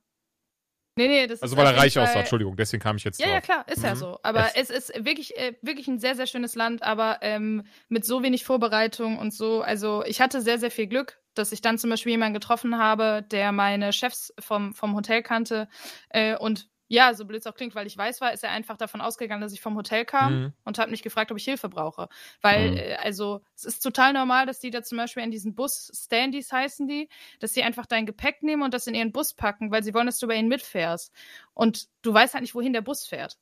[0.95, 3.25] Nee, nee, das Also ist weil er reich aussah, Entschuldigung, deswegen kam ich jetzt Ja,
[3.25, 3.33] drauf.
[3.35, 3.99] ja, klar, ist ja Mhm.
[3.99, 4.19] so.
[4.21, 8.21] Aber es, ist wirklich, äh, wirklich ein sehr, sehr schönes Land, aber ähm, mit so
[8.21, 9.61] wenig Vorbereitung und so.
[9.61, 13.23] Also ich hatte sehr, sehr viel Glück, dass ich dann zum Beispiel jemanden getroffen habe,
[13.31, 15.67] der meine Chefs vom, vom Hotel kannte.
[16.09, 18.77] Äh, und ja, so blöd es auch klingt, weil ich weiß war, ist er einfach
[18.77, 20.53] davon ausgegangen, dass ich vom Hotel kam Mhm.
[20.63, 22.07] und hat mich gefragt, ob ich Hilfe brauche.
[22.41, 22.77] Weil, Mhm.
[22.77, 26.87] äh, also, es ist total normal, dass die da zum Beispiel in diesen Bus-Standys heißen
[26.87, 29.93] die, dass sie einfach dein Gepäck nehmen und das in ihren Bus packen, weil sie
[29.93, 31.11] wollen, dass du bei ihnen mitfährst.
[31.53, 33.37] Und du weißt halt nicht, wohin der Bus fährt.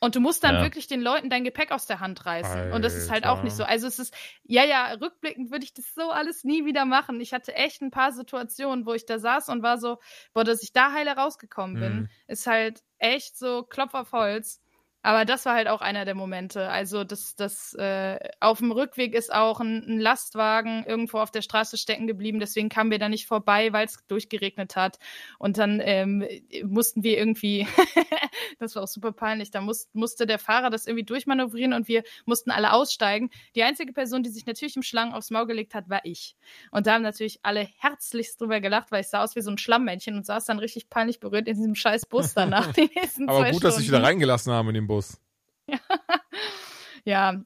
[0.00, 0.62] Und du musst dann Ja.
[0.62, 2.72] wirklich den Leuten dein Gepäck aus der Hand reißen.
[2.72, 3.44] Und das ist halt auch Alter.
[3.44, 3.64] nicht so.
[3.64, 4.14] Also es ist,
[4.44, 7.20] ja, ja, rückblickend würde ich das so alles nie wieder machen.
[7.20, 9.98] Ich hatte echt ein paar Situationen, wo ich da saß und war so,
[10.34, 12.08] boah, dass ich da heile rausgekommen bin, Mhm.
[12.26, 14.60] ist halt echt so Klopf auf Holz.
[15.06, 16.68] Aber das war halt auch einer der Momente.
[16.68, 21.42] Also das, das äh, auf dem Rückweg ist auch ein, ein Lastwagen irgendwo auf der
[21.42, 22.40] Straße stecken geblieben.
[22.40, 24.98] Deswegen kamen wir da nicht vorbei, weil es durchgeregnet hat.
[25.38, 26.26] Und dann ähm,
[26.64, 27.68] mussten wir irgendwie,
[28.58, 32.02] das war auch super peinlich, da muss, musste der Fahrer das irgendwie durchmanövrieren und wir
[32.24, 33.30] mussten alle aussteigen.
[33.54, 36.34] Die einzige Person, die sich natürlich im Schlangen aufs Maul gelegt hat, war ich.
[36.72, 39.58] Und da haben natürlich alle herzlichst drüber gelacht, weil ich sah aus wie so ein
[39.58, 42.72] Schlammmännchen und saß dann richtig peinlich berührt in diesem scheiß Bus danach.
[42.72, 44.06] Die nächsten Aber zwei gut, dass ich wieder Stunden.
[44.06, 44.95] reingelassen habe in den Bus.
[45.68, 45.78] Ja,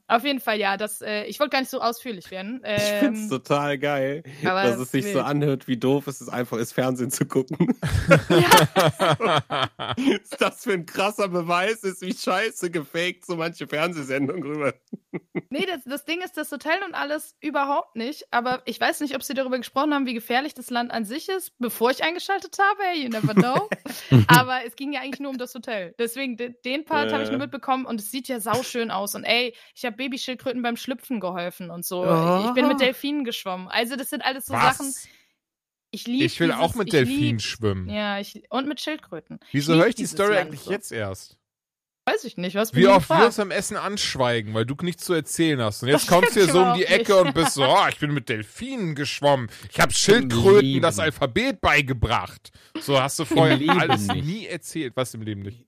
[0.07, 0.77] auf jeden Fall, ja.
[0.77, 2.61] Das, äh, ich wollte gar nicht so ausführlich werden.
[2.75, 5.25] Ich find's Ähm, total geil, dass es sich so wild.
[5.25, 7.57] anhört, wie doof es ist, einfach ist, Fernsehen zu gucken.
[10.21, 14.73] ist das für ein krasser Beweis ist, wie scheiße gefaked so manche Fernsehsendungen rüber.
[15.49, 18.25] Nee, das, das Ding ist, das Hotel und alles überhaupt nicht.
[18.31, 21.29] Aber ich weiß nicht, ob sie darüber gesprochen haben, wie gefährlich das Land an sich
[21.29, 22.81] ist, bevor ich eingeschaltet habe.
[22.83, 23.69] Hey, you never know.
[24.27, 25.93] Aber es ging ja eigentlich nur um das Hotel.
[25.99, 27.37] Deswegen, de- den Part habe ich Ja.
[27.37, 29.15] nur mitbekommen und es sieht ja sauschön aus.
[29.15, 32.05] Und ey, ich habe Babyschildkröten beim Schlüpfen geholfen und so.
[32.05, 32.45] Oh.
[32.47, 33.67] Ich bin mit Delfinen geschwommen.
[33.67, 34.77] Also, das sind alles so Was?
[34.77, 34.93] Sachen.
[35.91, 37.89] Ich liebe Ich will auch mit Delfinen schwimmen.
[37.89, 39.39] Ja, ich, und mit Schildkröten.
[39.51, 40.71] Wieso lieb höre ich die dieses Story Land eigentlich so.
[40.71, 41.37] jetzt erst?
[42.05, 45.13] Weiß ich nicht, was Wie oft wir uns am Essen anschweigen, weil du nichts zu
[45.13, 45.83] erzählen hast.
[45.83, 47.99] Und jetzt Das kommst du hier so um die Ecke und bist so, oh, ich
[47.99, 49.51] bin mit Delfinen geschwommen.
[49.69, 50.81] Ich habe Schildkröten Leben.
[50.81, 52.51] das Alphabet beigebracht.
[52.79, 54.25] So hast du vorher alles nicht.
[54.25, 54.93] nie erzählt.
[54.95, 55.67] Was im Leben nicht?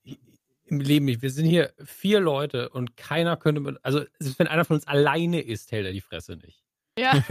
[0.66, 1.22] Im Leben nicht.
[1.22, 4.88] Wir sind hier vier Leute und keiner könnte, mit, also selbst wenn einer von uns
[4.88, 6.64] alleine ist, hält er die Fresse nicht.
[6.98, 7.14] Ja.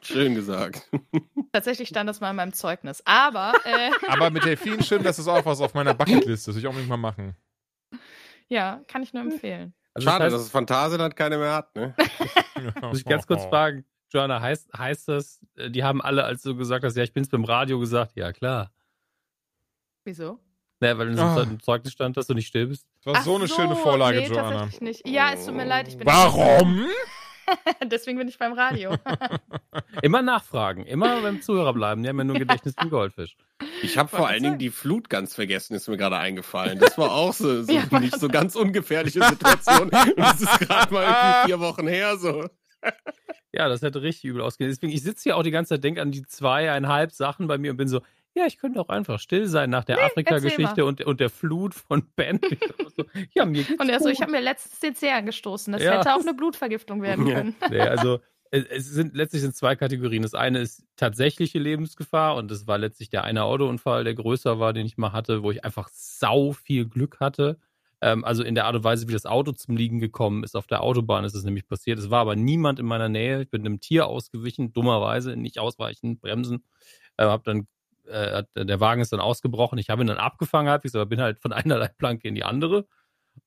[0.00, 0.88] Schön gesagt.
[1.52, 3.02] Tatsächlich stand das mal in meinem Zeugnis.
[3.04, 6.50] Aber äh, Aber mit Delfin schön, das ist auch was auf meiner Bucketliste.
[6.50, 7.36] Das will ich auch unbedingt mal machen.
[8.48, 9.74] ja, kann ich nur empfehlen.
[9.92, 11.94] Also Schade, das dass heißt, es Phantasialand keine mehr hat, ne?
[12.82, 16.56] muss ich ganz kurz fragen, Joanna, heißt, heißt das, äh, die haben alle, als du
[16.56, 18.72] gesagt hast, ja, ich bin's beim Radio gesagt, ja klar.
[20.06, 20.38] Wieso?
[20.80, 21.44] Naja, weil in Ah.
[21.44, 22.86] dem Zeugnis stand, dass du nicht still bist.
[22.98, 24.50] Das war Ach so eine schöne Vorlage, nee, Joanna.
[24.60, 25.08] tatsächlich nicht.
[25.08, 26.86] Ja, es tut mir leid, ich bin Warum?
[27.84, 28.94] Deswegen bin ich beim Radio.
[30.02, 32.02] Immer nachfragen, immer beim Zuhörer bleiben.
[32.02, 33.36] Die haben ja nur ein Gedächtnis wie Goldfisch.
[33.82, 36.78] Ich habe vor allen Dingen die Flut ganz vergessen, ist mir gerade eingefallen.
[36.78, 39.82] Das war auch so, so Ja, nicht so ganz ungefährliche Situation.
[39.90, 42.46] Und das ist gerade mal irgendwie vier Wochen her so.
[43.52, 44.68] Ja, das hätte richtig übel ausgehen.
[44.70, 47.70] Deswegen, ich sitze hier auch die ganze Zeit, denke an die zweieinhalb Sachen bei mir
[47.70, 48.00] und bin so,
[48.36, 51.74] ja, ich könnte auch einfach still sein nach der Nee, Afrika-Geschichte und, und der Flut
[51.74, 52.38] von Ben.
[53.34, 55.72] ja, mir geht's Und er so, ich habe mir letztens den Zeh angestoßen.
[55.72, 55.98] Das Ja.
[55.98, 57.56] hätte auch eine Blutvergiftung werden können.
[57.70, 60.22] Nee, also es, sind letztlich sind zwei Kategorien.
[60.22, 64.72] Das eine ist tatsächliche Lebensgefahr und das war letztlich der eine Autounfall, der größer war,
[64.72, 67.58] den ich mal hatte, wo ich einfach sau viel Glück hatte.
[68.02, 70.54] Ähm, also in der Art und Weise, wie das Auto zum Liegen gekommen ist.
[70.54, 71.98] Auf der Autobahn ist es nämlich passiert.
[71.98, 73.42] Es war aber niemand in meiner Nähe.
[73.42, 76.62] Ich bin einem Tier ausgewichen, dummerweise, nicht ausweichen, bremsen.
[77.16, 77.66] Äh, hab dann,
[78.08, 79.78] äh, hat- der Wagen ist dann ausgebrochen.
[79.78, 82.86] Ich habe ihn dann abgefangen, halbwegs, aber bin halt von einer Leitplanke in die andere.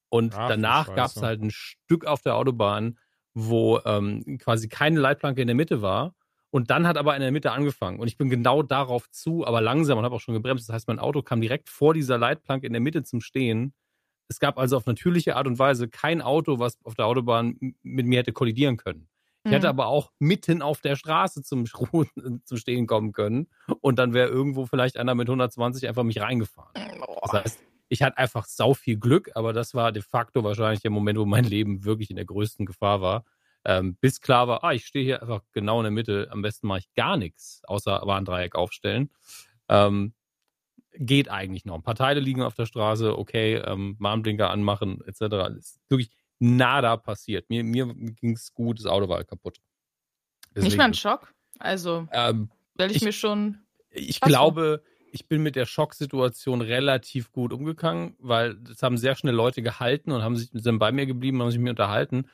[0.10, 2.98] Und Ach, danach gab es halt ein Stück auf der Autobahn,
[3.34, 6.15] wo ähm, quasi keine Leitplanke in der Mitte war.
[6.52, 7.99] Und dann hat aber in der Mitte angefangen.
[7.99, 10.68] Und ich bin genau darauf zu, aber langsam und habe auch schon gebremst.
[10.68, 13.73] Das heißt, mein Auto kam direkt vor dieser Leitplanke in der Mitte zum Stehen.
[14.30, 18.07] Es gab also auf natürliche Art und Weise kein Auto, was auf der Autobahn mit
[18.07, 19.10] mir hätte kollidieren können.
[19.45, 19.70] Ich hätte Mhm.
[19.80, 22.07] aber auch mitten auf der Straße zum, Schru-
[22.45, 23.48] zum Stehen kommen können.
[23.82, 26.74] Und dann wäre irgendwo vielleicht einer mit 120 einfach mich reingefahren.
[27.24, 30.91] Das heißt, ich hatte einfach sau viel Glück, aber das war de facto wahrscheinlich der
[30.91, 33.24] Moment, wo mein Leben wirklich in der größten Gefahr war.
[33.66, 36.28] Ähm, bis klar war, ah, ich stehe hier einfach genau in der Mitte.
[36.32, 39.10] Am besten mache ich gar nichts, außer Warndreieck aufstellen.
[39.68, 40.14] Ähm,
[40.94, 41.76] geht eigentlich noch.
[41.76, 45.56] Ein paar Teile liegen auf der Straße, okay, ähm, Warnblinker anmachen, etc.
[45.57, 46.10] Ist wirklich
[46.40, 47.49] nada passiert.
[47.49, 49.57] Mir, mir ging es gut, das Auto war kaputt.
[50.56, 51.34] Nicht mal ein Deswegen, Schock.
[51.60, 53.60] Also, ähm, stelle ich, Ich- mir schon.
[53.91, 54.26] ich so.
[54.28, 59.61] glaube, ich bin mit der Schocksituation relativ gut umgegangen, weil es haben sehr schnell Leute
[59.61, 62.30] gehalten und haben sich sind bei mir geblieben, haben sich mit mir unterhalten.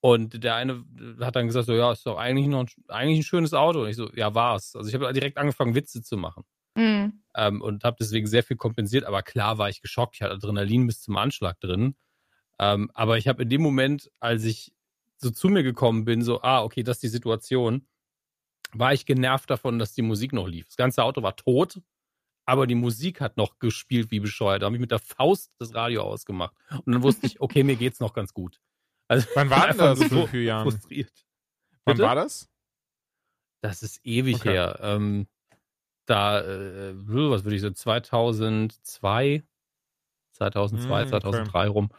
[0.00, 0.84] Und der eine
[1.20, 3.82] hat dann gesagt, so, ja, ist doch eigentlich noch ein, eigentlich ein schönes Auto.
[3.82, 4.76] Und ich so, ja, war's.
[4.76, 6.44] Also ich habe direkt angefangen, Witze zu machen.
[6.76, 7.14] Mhm.
[7.34, 9.04] Ähm, und habe deswegen sehr viel kompensiert.
[9.04, 10.14] Aber klar war ich geschockt.
[10.14, 11.96] Ich hatte Adrenalin bis zum Anschlag drin.
[12.58, 14.72] Ähm, aber ich habe in dem Moment, als ich
[15.16, 17.86] so zu mir gekommen bin, so, ah, okay, das ist die Situation,
[18.72, 20.66] war ich genervt davon, dass die Musik noch lief.
[20.66, 21.80] Das ganze Auto war tot,
[22.46, 24.62] aber die Musik hat noch gespielt wie bescheuert.
[24.62, 26.54] Da habe ich mit der Faust das Radio ausgemacht.
[26.84, 28.60] Und dann wusste ich, okay, mir geht's noch ganz gut.
[29.08, 30.70] Also, Wann war denn das so vier Jahren?
[30.70, 31.12] frustriert.
[31.84, 32.06] Wann Bitte?
[32.06, 32.48] war das?
[33.62, 34.50] Das ist ewig Okay.
[34.52, 34.78] her.
[34.82, 35.26] Ähm,
[36.06, 39.42] da, äh, was würde ich sagen, 2002,
[40.32, 41.90] 2002, Mm, 2003 rum.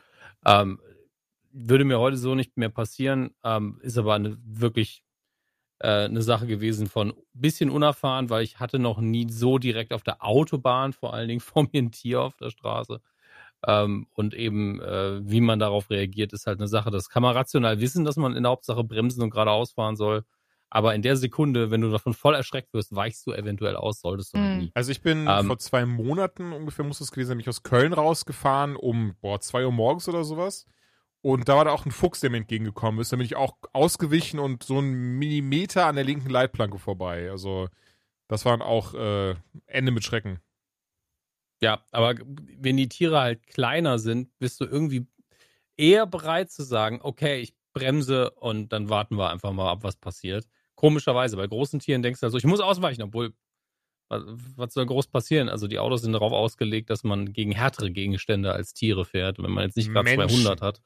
[0.45, 0.79] Ähm,
[1.51, 5.03] würde mir heute so nicht mehr passieren, ähm, ist aber eine, wirklich
[5.79, 10.03] äh, eine Sache gewesen von bisschen unerfahren, weil ich hatte noch nie so direkt auf
[10.03, 13.01] der Autobahn vor allen Dingen vor mir ein Tier auf der Straße.
[13.67, 16.91] Ähm, und eben, äh, wie man darauf reagiert, ist halt eine Sache.
[16.91, 20.23] Das kann man rational wissen, dass man in der Hauptsache bremsen und geradeaus fahren soll.
[20.71, 24.33] Aber in der Sekunde, wenn du davon voll erschreckt wirst, weichst du eventuell aus, solltest
[24.33, 24.57] du Mhm.
[24.57, 24.71] nie.
[24.75, 27.63] Also ich bin Ähm, vor zwei Monaten ungefähr, muss es gewesen sein, bin ich aus
[27.63, 30.65] Köln rausgefahren um, boah, zwei Uhr morgens oder sowas.
[31.21, 33.11] Und da war da auch ein Fuchs, der mir entgegengekommen ist.
[33.11, 37.29] Da bin ich auch ausgewichen und so einen Millimeter an der linken Leitplanke vorbei.
[37.29, 37.67] Also
[38.27, 39.35] das waren auch äh,
[39.65, 40.39] Ende mit Schrecken.
[41.61, 42.15] Ja, aber
[42.57, 45.07] wenn die Tiere halt kleiner sind, bist du irgendwie
[45.77, 49.97] eher bereit zu sagen, okay, ich bremse und dann warten wir einfach mal ab, was
[49.97, 50.45] passiert.
[50.79, 53.33] Komischerweise, bei großen Tieren denkst du also, ich muss ausweichen, obwohl,
[54.07, 54.23] was,
[54.55, 55.49] was soll groß passieren?
[55.49, 59.39] Also die Autos sind darauf ausgelegt, dass man gegen härtere Gegenstände als Tiere fährt.
[59.43, 60.37] Wenn man jetzt nicht gerade Menschen.
[60.41, 60.81] 200 hat.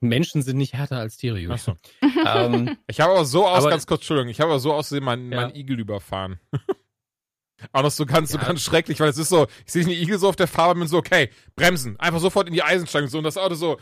[0.00, 1.52] Menschen sind nicht härter als Tiere, Julian.
[1.52, 1.76] Achso.
[2.26, 5.04] Ähm, Ich habe aber so aus, Aber- ganz kurz, Entschuldigung, ich habe aber so aussehen
[5.04, 5.42] meinen Ja.
[5.42, 6.40] meinen Igel überfahren.
[7.72, 8.44] auch noch so ganz, so Ja.
[8.44, 10.80] ganz schrecklich, weil es ist so, ich sehe den Igel so auf der Fahrbahn und
[10.80, 13.78] bin so, okay, bremsen, einfach sofort in die Eisenstange so und das Auto so,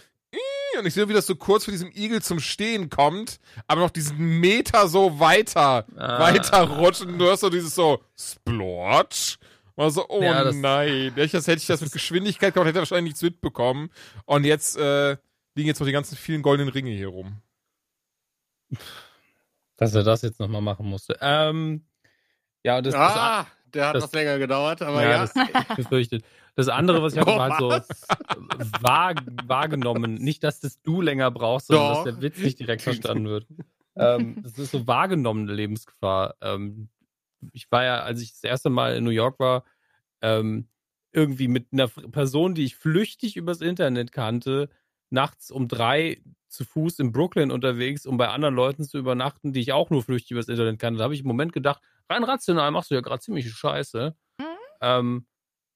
[0.79, 3.91] und ich sehe, wie das so kurz vor diesem Igel zum Stehen kommt, aber noch
[3.91, 6.19] diesen Meter so weiter, Ah.
[6.21, 9.39] weiter rutscht und du hörst so dieses so, Splotch.
[9.77, 11.11] War so, oh Ja, das- nein.
[11.15, 13.91] Hätte ich das, hätte ich das mit Geschwindigkeit gemacht, hätte er wahrscheinlich nichts mitbekommen.
[14.25, 15.17] Und jetzt äh,
[15.57, 17.41] liegen jetzt noch die ganzen vielen goldenen Ringe hier rum.
[19.77, 21.19] dass er das jetzt nochmal machen musste.
[21.21, 21.85] Ähm,
[22.63, 25.19] ja, das, das ah, der hat das- was länger gedauert, aber ja, ja.
[25.27, 26.25] das ich befürchtet.
[26.57, 29.15] Das andere, was ich hatte, Oh, war halt so wahr,
[29.47, 30.15] wahrgenommen.
[30.15, 32.05] Nicht, dass das du länger brauchst, sondern Doch.
[32.05, 33.47] dass der Witz nicht direkt verstanden wird.
[33.97, 36.37] ähm, das ist so wahrgenommene Lebensgefahr.
[36.41, 36.89] Ähm,
[37.53, 39.65] ich war ja, als ich das erste Mal in New York war,
[40.23, 40.69] ähm,
[41.13, 44.69] irgendwie mit einer Person, die ich flüchtig übers Internet kannte,
[45.11, 49.61] nachts um drei zu Fuß in Brooklyn unterwegs, um bei anderen Leuten zu übernachten, die
[49.61, 50.99] ich auch nur flüchtig übers Internet kannte.
[50.99, 54.15] Da habe ich im Moment gedacht, rein rational machst du ja gerade ziemlich Scheiße.
[54.39, 54.45] Mhm.
[54.81, 55.27] Ähm,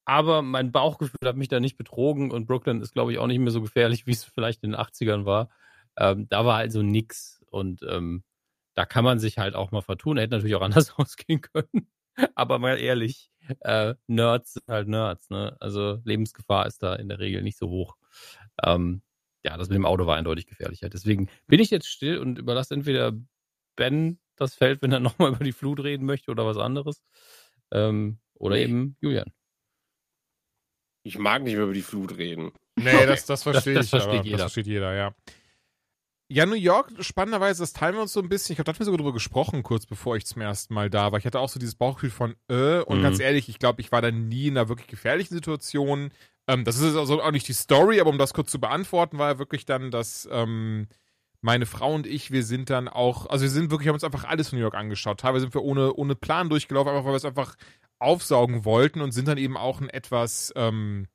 [0.09, 3.41] aber mein Bauchgefühl hat mich da nicht betrogen und Brooklyn ist, glaube ich, auch nicht
[3.41, 5.51] mehr so gefährlich, wie es vielleicht in den 80ern war.
[5.99, 8.25] Ähm, da war also nix und ähm,
[8.75, 10.17] da kann man sich halt auch mal vertun.
[10.17, 11.91] Er hätte natürlich auch anders ausgehen können.
[12.35, 13.31] aber mal ehrlich,
[13.61, 15.55] äh, Nerds sind halt Nerds, ne?
[15.61, 17.99] Also Lebensgefahr ist da in der Regel nicht so hoch.
[18.65, 19.03] Ähm,
[19.45, 20.89] ja, das mit dem Auto war eindeutig gefährlicher.
[20.89, 23.13] Deswegen bin ich jetzt still und überlasse entweder
[23.77, 27.03] Ben das Feld, wenn er nochmal über die Flut reden möchte oder was anderes.
[27.73, 28.65] Ähm, oder nee.
[28.65, 29.31] eben Julian.
[31.09, 32.53] Ich mag nicht mehr über die Flut reden.
[32.77, 33.91] Nee, das, das verstehe das, ich.
[33.91, 34.37] das versteht aber, jeder.
[34.37, 35.15] Das versteht jeder, ja.
[36.31, 38.53] Ja, New York, spannenderweise, das teilen wir uns so ein bisschen.
[38.53, 41.11] Ich glaube, da hatten wir sogar drüber gesprochen, kurz bevor ich zum ersten Mal da
[41.11, 41.19] war.
[41.19, 43.03] Ich hatte auch so dieses Bauchgefühl von, äh, und mhm.
[43.03, 46.11] ganz ehrlich, ich glaube, ich war da nie in einer wirklich gefährlichen Situation.
[46.47, 49.33] Ähm, das ist also auch nicht die Story, aber um das kurz zu beantworten, war
[49.33, 50.89] ja wirklich dann, dass ähm,
[51.41, 54.25] meine Frau und ich, wir sind dann auch, also wir sind wirklich, haben uns einfach
[54.25, 55.21] alles von New York angeschaut.
[55.21, 57.57] Teilweise sind wir ohne, ohne Plan durchgelaufen, einfach weil wir es einfach
[57.99, 61.07] aufsaugen wollten und sind dann eben auch ein etwas, ähm,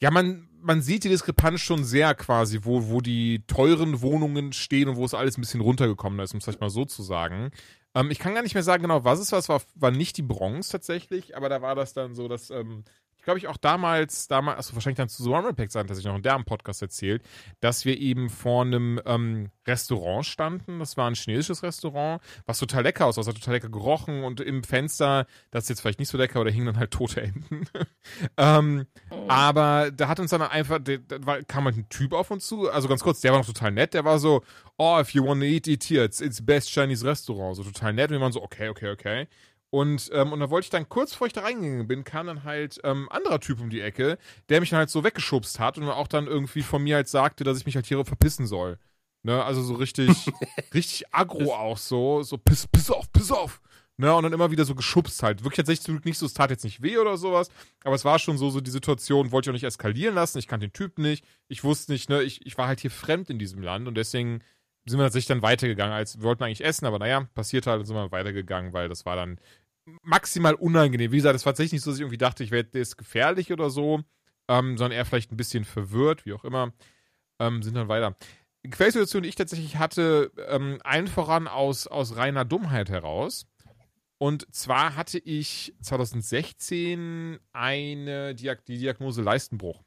[0.00, 4.88] ja, man, man sieht die Diskrepanz schon sehr quasi, wo, wo die teuren Wohnungen stehen
[4.88, 7.50] und wo es alles ein bisschen runtergekommen ist, um es vielleicht mal so zu sagen.
[7.94, 9.38] Ähm, ich kann gar nicht mehr sagen genau, was es war.
[9.38, 12.84] Es war, war nicht die Bronx tatsächlich, aber da war das dann so, dass ähm,
[13.26, 16.14] glaube ich, auch damals, damals, also wahrscheinlich dann zu so Pack sein, dass ich noch
[16.14, 17.22] in der Podcast erzählt,
[17.58, 20.78] dass wir eben vor einem ähm, Restaurant standen.
[20.78, 24.62] Das war ein chinesisches Restaurant, was total lecker aussah, hat total lecker gerochen und im
[24.62, 27.66] Fenster, das ist jetzt vielleicht nicht so lecker, aber da hingen dann halt tote Enten.
[28.36, 29.26] ähm, oh.
[29.28, 32.86] Aber da hat uns dann einfach, da kam halt ein Typ auf uns zu, also
[32.86, 34.44] ganz kurz, der war noch total nett, der war so,
[34.78, 37.92] oh, if you want to eat, eat here, it's, it's best Chinese Restaurant, so total
[37.92, 39.26] nett und wir waren so, okay, okay, okay.
[39.70, 42.44] Und, ähm, und da wollte ich dann kurz bevor ich da reingegangen bin, kam dann
[42.44, 44.18] halt ähm, anderer Typ um die Ecke,
[44.48, 47.44] der mich dann halt so weggeschubst hat und auch dann irgendwie von mir halt sagte,
[47.44, 48.78] dass ich mich halt hier verpissen soll.
[49.22, 50.30] Ne, also so richtig,
[50.74, 53.60] richtig aggro auch so, so piss, piss auf, piss auf.
[53.98, 55.42] Ne, und dann immer wieder so geschubst halt.
[55.42, 57.48] Wirklich tatsächlich nicht so, es tat jetzt nicht weh oder sowas,
[57.82, 60.46] aber es war schon so, so die Situation, wollte ich auch nicht eskalieren lassen, ich
[60.46, 63.38] kannte den Typ nicht, ich wusste nicht, ne, ich, ich war halt hier fremd in
[63.38, 64.42] diesem Land und deswegen
[64.86, 67.96] sind wir tatsächlich dann weitergegangen, als wir wollten eigentlich essen, aber naja, passiert halt sind
[67.96, 69.38] wir weitergegangen, weil das war dann
[70.02, 71.12] maximal unangenehm.
[71.12, 73.52] Wie gesagt, es war tatsächlich nicht so, dass ich irgendwie dachte, ich werde jetzt gefährlich
[73.52, 74.02] oder so,
[74.48, 76.72] ähm, sondern eher vielleicht ein bisschen verwirrt, wie auch immer.
[77.40, 78.16] Ähm, sind dann weiter.
[78.68, 83.46] Quellsituation, die ich tatsächlich hatte, ähm, allen voran aus, aus reiner Dummheit heraus.
[84.18, 89.82] Und zwar hatte ich 2016 eine Diag die Diagnose Leistenbruch.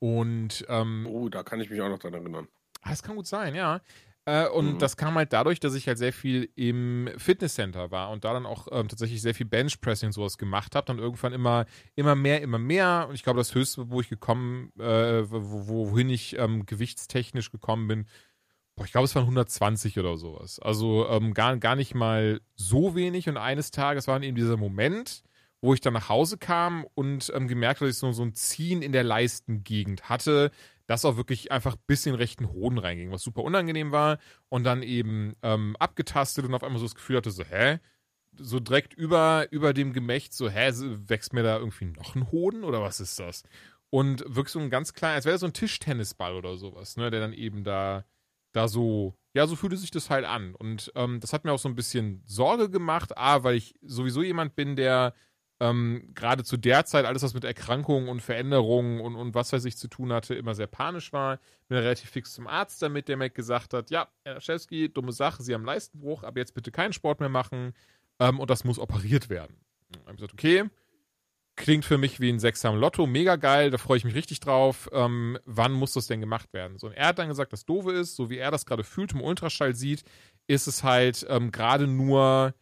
[0.00, 2.48] Und ähm, oh, da kann ich mich auch noch dran erinnern.
[2.82, 3.80] Ah, das kann gut sein, ja.
[4.24, 4.78] Äh, und mhm.
[4.78, 8.46] das kam halt dadurch, dass ich halt sehr viel im Fitnesscenter war und da dann
[8.46, 10.86] auch ähm, tatsächlich sehr viel Benchpressing und sowas gemacht habe.
[10.86, 13.06] Dann irgendwann immer, immer mehr, immer mehr.
[13.08, 17.88] Und ich glaube, das höchste, wo ich gekommen, äh, wo, wohin ich ähm, gewichtstechnisch gekommen
[17.88, 18.06] bin,
[18.76, 20.60] boah, ich glaube, es waren 120 oder sowas.
[20.60, 23.28] Also ähm, gar, gar nicht mal so wenig.
[23.28, 25.24] Und eines Tages war dann eben dieser Moment,
[25.60, 28.34] wo ich dann nach Hause kam und ähm, gemerkt habe, dass ich so, so ein
[28.34, 30.52] Ziehen in der Leistengegend hatte,
[30.92, 34.18] das auch wirklich einfach bis in den rechten Hoden reinging, was super unangenehm war
[34.50, 37.80] und dann eben ähm, abgetastet und auf einmal so das Gefühl hatte, so, hä?
[38.36, 40.70] So direkt über, über dem Gemächt, so, hä,
[41.06, 43.42] wächst mir da irgendwie noch ein Hoden oder was ist das?
[43.88, 47.20] Und wirklich so ein ganz kleiner, als wäre so ein Tischtennisball oder sowas, ne, der
[47.20, 48.04] dann eben da,
[48.52, 50.54] da so, ja, so fühlte sich das halt an.
[50.54, 54.22] Und ähm, das hat mir auch so ein bisschen Sorge gemacht, A, weil ich sowieso
[54.22, 55.14] jemand bin, der
[55.62, 59.64] ähm, gerade zu der Zeit alles, was mit Erkrankungen und Veränderungen und, und was weiß
[59.64, 61.38] ich zu tun hatte, immer sehr panisch war.
[61.68, 65.44] Bin relativ fix zum Arzt damit, der mir gesagt hat, ja, Herr Schewski, dumme Sache,
[65.44, 67.74] Sie haben Leistenbruch, aber jetzt bitte keinen Sport mehr machen
[68.18, 69.54] ähm, und das muss operiert werden.
[70.00, 70.64] Habe ich gesagt, okay,
[71.54, 74.40] klingt für mich wie ein Sechser am Lotto, mega geil, da freue ich mich richtig
[74.40, 74.90] drauf.
[74.92, 76.78] Ähm, wann muss das denn gemacht werden?
[76.78, 79.12] So, und er hat dann gesagt, das Doofe ist, so wie er das gerade fühlt,
[79.12, 80.02] im Ultraschall sieht,
[80.48, 82.52] ist es halt ähm, gerade nur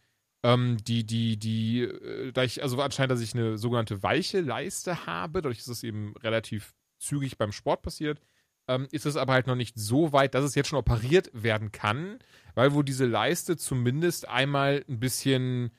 [0.43, 5.05] ähm, die, die, die, äh, da ich, also anscheinend, dass ich eine sogenannte weiche Leiste
[5.05, 8.21] habe, dadurch ist es eben relativ zügig beim Sport passiert,
[8.67, 11.71] ähm, ist es aber halt noch nicht so weit, dass es jetzt schon operiert werden
[11.71, 12.19] kann,
[12.55, 15.71] weil wo diese Leiste zumindest einmal ein bisschen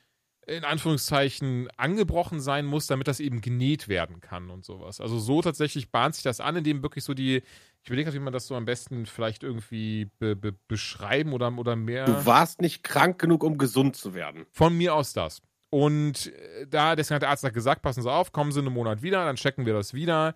[0.45, 4.99] in Anführungszeichen angebrochen sein muss, damit das eben genäht werden kann und sowas.
[4.99, 7.43] Also so tatsächlich bahnt sich das an, indem wirklich so die,
[7.83, 11.51] ich überlege gerade, wie man das so am besten vielleicht irgendwie be, be, beschreiben oder,
[11.57, 12.05] oder mehr.
[12.05, 14.45] Du warst nicht krank genug, um gesund zu werden.
[14.51, 15.41] Von mir aus das.
[15.69, 18.75] Und äh, da, deswegen hat der Arzt gesagt, passen Sie auf, kommen Sie in einem
[18.75, 20.33] Monat wieder, dann checken wir das wieder.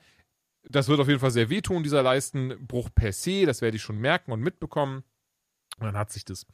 [0.64, 4.00] Das wird auf jeden Fall sehr wehtun, dieser Leistenbruch per se, das werde ich schon
[4.00, 5.04] merken und mitbekommen.
[5.80, 6.46] Und dann hat sich das.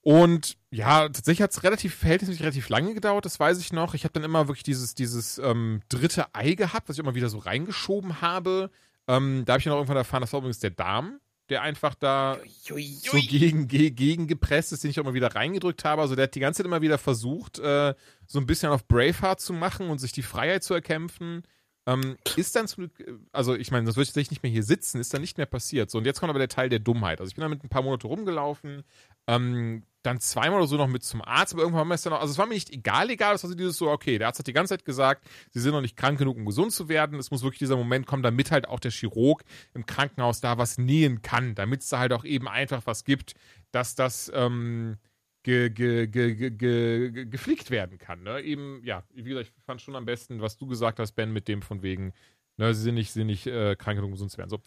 [0.00, 3.92] Und ja, tatsächlich hat es relativ, verhältnismäßig relativ lange gedauert, das weiß ich noch.
[3.92, 7.28] Ich habe dann immer wirklich dieses, dieses ähm, dritte Ei gehabt, was ich immer wieder
[7.28, 8.70] so reingeschoben habe.
[9.08, 11.18] Ähm, da habe ich dann auch irgendwann erfahren, das war übrigens der Darm,
[11.48, 15.84] der einfach da so gegen, ge, gegen gepresst ist, den ich auch immer wieder reingedrückt
[15.84, 16.02] habe.
[16.02, 17.94] Also der hat die ganze Zeit immer wieder versucht, äh,
[18.26, 21.42] so ein bisschen auf Braveheart zu machen und sich die Freiheit zu erkämpfen.
[21.86, 24.62] Ähm, ist dann zum Glück, also ich meine, das würde ich tatsächlich nicht mehr hier
[24.62, 25.90] sitzen, ist dann nicht mehr passiert.
[25.90, 27.18] So, und jetzt kommt aber der Teil der Dummheit.
[27.18, 28.84] Also ich bin damit ein paar Monate rumgelaufen,
[29.26, 32.20] ähm, dann zweimal oder so noch mit zum Arzt, aber irgendwann wir es dann noch,
[32.20, 34.38] also es war mir nicht egal, egal, es war so dieses so, okay, der Arzt
[34.38, 37.18] hat die ganze Zeit gesagt, sie sind noch nicht krank genug, um gesund zu werden.
[37.18, 39.42] Es muss wirklich dieser Moment kommen, damit halt auch der Chirurg
[39.74, 43.34] im Krankenhaus da was nähen kann, damit es da halt auch eben einfach was gibt,
[43.72, 44.98] dass das ähm,
[45.42, 48.22] ge, ge, ge, ge, geflickt werden kann.
[48.22, 48.40] Ne?
[48.40, 51.48] Eben, ja, wie gesagt, ich fand schon am besten, was du gesagt hast, Ben, mit
[51.48, 52.12] dem von wegen,
[52.58, 54.50] Ne, sie sind nicht, sind nicht äh, krank genug, um gesund zu werden.
[54.50, 54.58] So.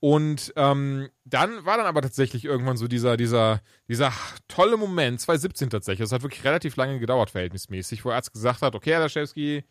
[0.00, 4.14] Und ähm, dann war dann aber tatsächlich irgendwann so dieser, dieser, dieser
[4.48, 6.06] tolle Moment, 2017 tatsächlich.
[6.06, 9.62] Das hat wirklich relativ lange gedauert, verhältnismäßig, wo er Arzt gesagt hat, okay, Herr Daschewski,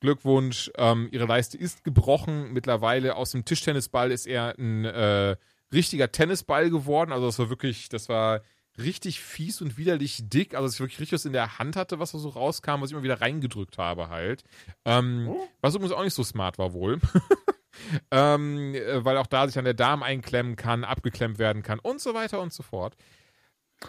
[0.00, 2.52] Glückwunsch, ähm, Ihre Leiste ist gebrochen.
[2.52, 5.36] Mittlerweile aus dem Tischtennisball ist er ein äh,
[5.72, 7.12] richtiger Tennisball geworden.
[7.12, 8.40] Also das war wirklich, das war
[8.78, 11.98] richtig fies und widerlich dick, also dass ich wirklich richtig was in der Hand hatte,
[11.98, 14.44] was da so rauskam, was ich immer wieder reingedrückt habe halt.
[14.84, 15.48] Ähm, oh.
[15.60, 17.00] Was übrigens auch nicht so smart war wohl.
[18.10, 22.00] ähm, äh, weil auch da sich an der Darm einklemmen kann, abgeklemmt werden kann und
[22.00, 22.96] so weiter und so fort.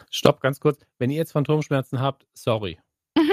[0.09, 0.79] Stopp, ganz kurz.
[0.97, 2.79] Wenn ihr jetzt Phantomschmerzen habt, sorry.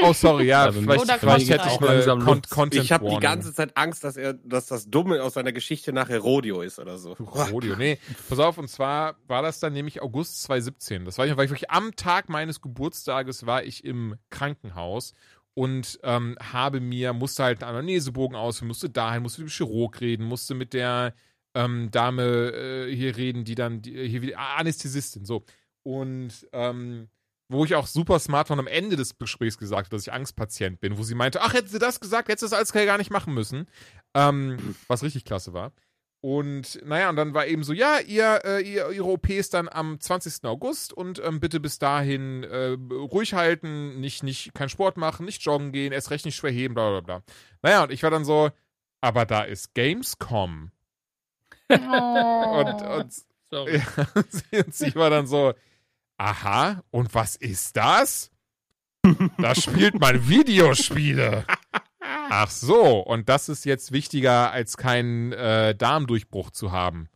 [0.03, 2.43] Oh, sorry, ja, also vielleicht, vielleicht hätte ich langsam Con.
[2.43, 5.93] Content Ich habe die ganze Zeit Angst, dass er, dass das Dumme aus seiner Geschichte
[5.93, 7.13] nachher Rodeo ist oder so.
[7.13, 7.99] Rodeo, nee.
[8.29, 11.05] Pass auf, und zwar war das dann nämlich August 2017.
[11.05, 15.15] Das war ich, war ich wirklich am Tag meines Geburtstages war ich im Krankenhaus
[15.55, 20.01] und ähm, habe mir, musste halt einen Anamnesebogen ausfüllen, musste dahin, musste mit dem Chirurg
[20.01, 21.15] reden, musste mit der
[21.55, 25.45] ähm, Dame äh, hier reden, die dann, die, hier wieder, Anästhesistin, so.
[25.83, 27.09] Und ähm,
[27.49, 30.81] wo ich auch super smart von am Ende des Gesprächs gesagt habe, dass ich Angstpatient
[30.81, 33.11] bin, wo sie meinte, ach, hätte sie das gesagt, hätte sie das alles gar nicht
[33.11, 33.67] machen müssen.
[34.15, 35.73] Ähm, was richtig klasse war.
[36.21, 39.69] Und naja, und dann war eben so, ja, ihr, äh, ihr, ihre OP ist dann
[39.69, 40.45] am 20.
[40.45, 45.43] August und ähm, bitte bis dahin äh, ruhig halten, nicht, nicht, kein Sport machen, nicht
[45.45, 47.23] joggen gehen, erst recht nicht schwer heben, bla bla bla.
[47.63, 48.51] Naja, und ich war dann so,
[49.01, 50.73] aber da ist Gamescom.
[51.71, 51.75] Oh.
[52.59, 53.25] Und, und
[54.51, 55.55] ja, und sie war dann so,
[56.19, 58.31] aha, und was ist das?
[59.39, 61.47] Da spielt man Videospiele.
[62.31, 67.09] Ach so, und das ist jetzt wichtiger, als keinen äh, Darmdurchbruch zu haben.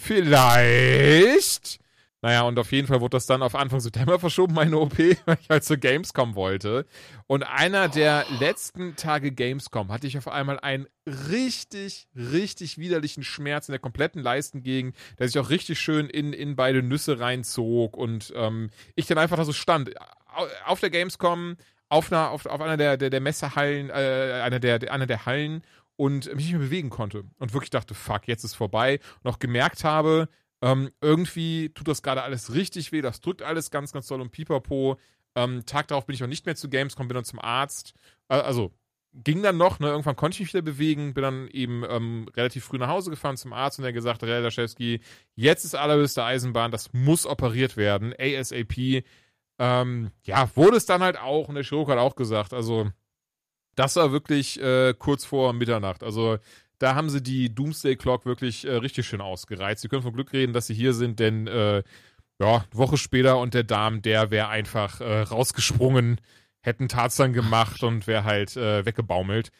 [0.00, 1.78] Vielleicht.
[2.24, 5.36] Naja, und auf jeden Fall wurde das dann auf Anfang September verschoben, meine OP, weil
[5.42, 6.86] ich halt zur Gamescom wollte.
[7.26, 13.68] Und einer der letzten Tage Gamescom hatte ich auf einmal einen richtig, richtig widerlichen Schmerz
[13.68, 18.32] in der kompletten Leistengegend, der sich auch richtig schön in, in beide Nüsse reinzog und
[18.34, 19.90] ähm, ich dann einfach da so stand.
[20.34, 21.56] Au- Auf der Gamescom,
[21.90, 25.26] auf einer, auf, auf einer der, der, der Messehallen, äh, einer der, der, einer der
[25.26, 25.62] Hallen
[25.96, 27.24] und mich nicht mehr bewegen konnte.
[27.38, 28.98] Und wirklich dachte, fuck, jetzt ist vorbei.
[29.22, 30.30] Und auch gemerkt habe,
[30.64, 34.30] ähm, irgendwie tut das gerade alles richtig weh, das drückt alles ganz, ganz doll und
[34.30, 34.98] pipapo.
[35.34, 37.92] Ähm, Tag darauf bin ich auch nicht mehr zu Gamescom, bin dann zum Arzt.
[38.28, 38.72] Äh, also
[39.12, 39.88] ging dann noch, ne?
[39.88, 43.36] irgendwann konnte ich mich wieder bewegen, bin dann eben ähm, relativ früh nach Hause gefahren
[43.36, 45.00] zum Arzt und der gesagt, Herr Daschewski,
[45.34, 49.04] jetzt ist allerhöchste Eisenbahn, das muss operiert werden, ASAP.
[49.58, 52.90] Ähm, ja, wurde es dann halt auch und der Chirurg hat auch gesagt, also
[53.74, 56.02] das war wirklich äh, kurz vor Mitternacht.
[56.02, 56.38] Also
[56.78, 59.82] da haben sie die Doomsday Clock wirklich äh, richtig schön ausgereizt.
[59.82, 61.82] Sie können von Glück reden, dass sie hier sind, denn äh,
[62.40, 66.20] ja, Woche später und der Darm, der wäre einfach äh, rausgesprungen,
[66.60, 69.50] hätten Tarzan gemacht und wäre halt äh, weggebaumelt.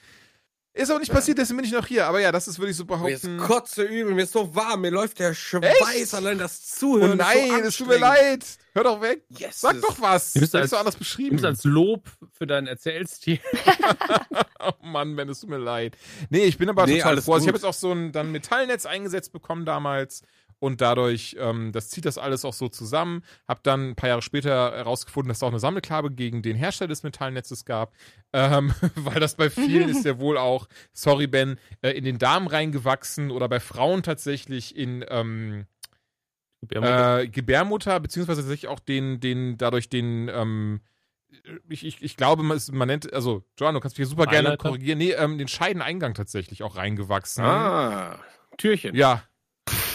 [0.76, 2.04] Ist auch nicht passiert, deswegen bin ich noch hier.
[2.06, 3.38] Aber ja, das ist, würde ich so Mir ist behaupten.
[3.38, 7.12] kotze übel, mir ist so warm, mir läuft der Schweiß allein das Zuhören.
[7.12, 8.44] Oh nein, so es tut mir leid.
[8.74, 9.22] Hör doch weg.
[9.28, 9.60] Yes.
[9.60, 10.32] Sag doch was.
[10.32, 11.36] Du Du bist als- so anders Du beschrieben.
[11.36, 13.38] bist als Lob für deinen Erzählstil.
[14.66, 15.94] Oh Mann, Ben, es tut mir leid.
[16.30, 17.34] Nee, ich bin aber Nee, total alles froh.
[17.34, 20.22] Also ich habe jetzt auch so ein dann Metallnetz eingesetzt bekommen damals
[20.58, 23.22] und dadurch, ähm, das zieht das alles auch so zusammen.
[23.46, 26.88] Hab dann ein paar Jahre später herausgefunden, dass es auch eine Sammelklabe gegen den Hersteller
[26.88, 27.92] des Metallnetzes gab,
[28.32, 32.46] ähm, weil das bei vielen ist ja wohl auch, sorry Ben, äh, in den Darm
[32.46, 35.66] reingewachsen oder bei Frauen tatsächlich in ähm,
[36.70, 40.80] äh, Gebärmutter, beziehungsweise tatsächlich auch den, den, dadurch den, ähm,
[41.68, 44.26] ich, ich, ich glaube, man, ist, man nennt, also, Joan, du kannst mich hier super
[44.26, 44.98] gerne korrigieren.
[44.98, 47.44] Nee, ähm, den Scheideneingang tatsächlich auch reingewachsen.
[47.44, 48.18] Ah,
[48.56, 48.94] Türchen.
[48.94, 49.24] Ja.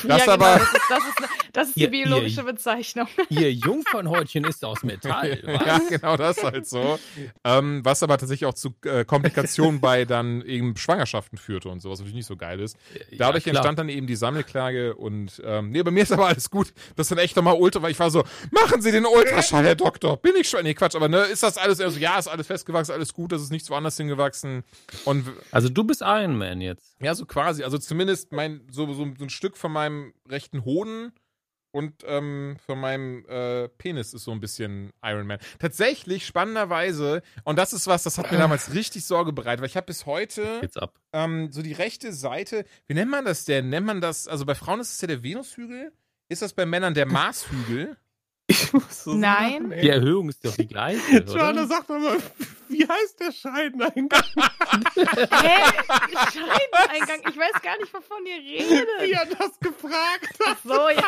[0.07, 3.07] Das ja, aber- genau, das ist, das ist, das ist die Ihr- biologische ihr- Bezeichnung.
[3.29, 5.39] Ihr Jungfernhäutchen ist aus Metall.
[5.45, 5.65] Was?
[5.65, 6.99] Ja, genau, das halt so.
[7.43, 11.93] Ähm, was aber tatsächlich auch zu äh, Komplikationen bei dann eben Schwangerschaften führte und sowas,
[11.93, 12.77] was natürlich nicht so geil ist.
[13.17, 16.49] Dadurch Ja, entstand dann eben die Sammelklage und ähm, nee, bei mir ist aber alles
[16.49, 16.73] gut.
[16.95, 19.75] Das ist dann echt nochmal Ultra, weil ich war so, machen Sie den Ultraschall, Herr
[19.75, 20.17] Doktor.
[20.17, 20.63] Bin ich schon?
[20.63, 23.41] Nee, Quatsch, aber ne, ist das alles, also ja, ist alles festgewachsen, alles gut, das
[23.41, 24.63] ist nichts woanders hingewachsen.
[25.05, 26.95] Und Also du bist Iron Man jetzt.
[27.01, 29.88] ja, so quasi, also zumindest mein, so, so, so ein Stück von meinem
[30.27, 31.11] rechten Hoden
[31.71, 35.39] und ähm, von meinem äh, Penis ist so ein bisschen Iron Man.
[35.59, 39.77] Tatsächlich, spannenderweise, und das ist was, das hat mir damals richtig Sorge bereitet, weil ich
[39.77, 40.61] habe bis heute
[41.13, 43.69] ähm, so die rechte Seite, wie nennt man das denn?
[43.69, 45.93] Nennt man das, also bei Frauen ist es ja der Venushügel?
[46.27, 47.97] Ist das bei Männern der Marshügel?
[48.49, 49.69] Ich muss so Nein.
[49.69, 49.81] sagen.
[49.81, 51.67] Die Erhöhung ist doch die gleiche, Joanna, oder?
[51.67, 52.17] sag doch mal,
[52.67, 54.23] wie heißt der Scheideneingang?
[54.95, 55.61] Hä?
[56.33, 57.21] Scheideneingang.
[57.29, 58.87] Ich weiß gar nicht, wovon ihr redet.
[59.01, 60.57] Wie er das gefragt hat.
[60.57, 61.03] Ach so, ja.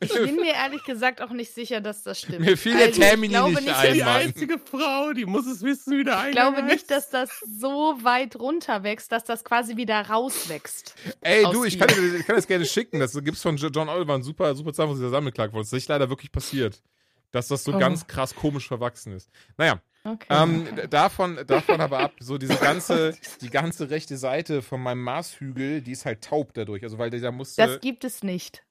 [0.00, 2.40] Ich bin mir ehrlich gesagt auch nicht sicher, dass das stimmt.
[2.40, 5.62] Mir fiel der Also, ich Termini glaube nicht nicht, Die einzige Frau, die muss es
[5.62, 6.90] wissen, wie der Ich glaube nicht, heißt.
[6.90, 10.94] dass das so weit runter wächst, dass das quasi wieder rauswächst.
[11.20, 13.00] Ey, du, ich kann, dir- ich kann das gerne schicken.
[13.00, 15.52] Das gibt's von John Oliver, ein super, super von dieser Sammelklage.
[15.56, 16.82] Das ist nicht leider wirklich passiert.
[17.30, 17.78] Dass das so Oh.
[17.78, 19.30] ganz krass komisch verwachsen ist.
[19.56, 20.26] Naja, Okay.
[20.28, 25.02] ähm, d- davon, davon aber ab, so diese ganze, die ganze rechte Seite von meinem
[25.02, 26.82] Marshügel, die ist halt taub dadurch.
[26.82, 28.62] Also, weil der da musste, das gibt es nicht.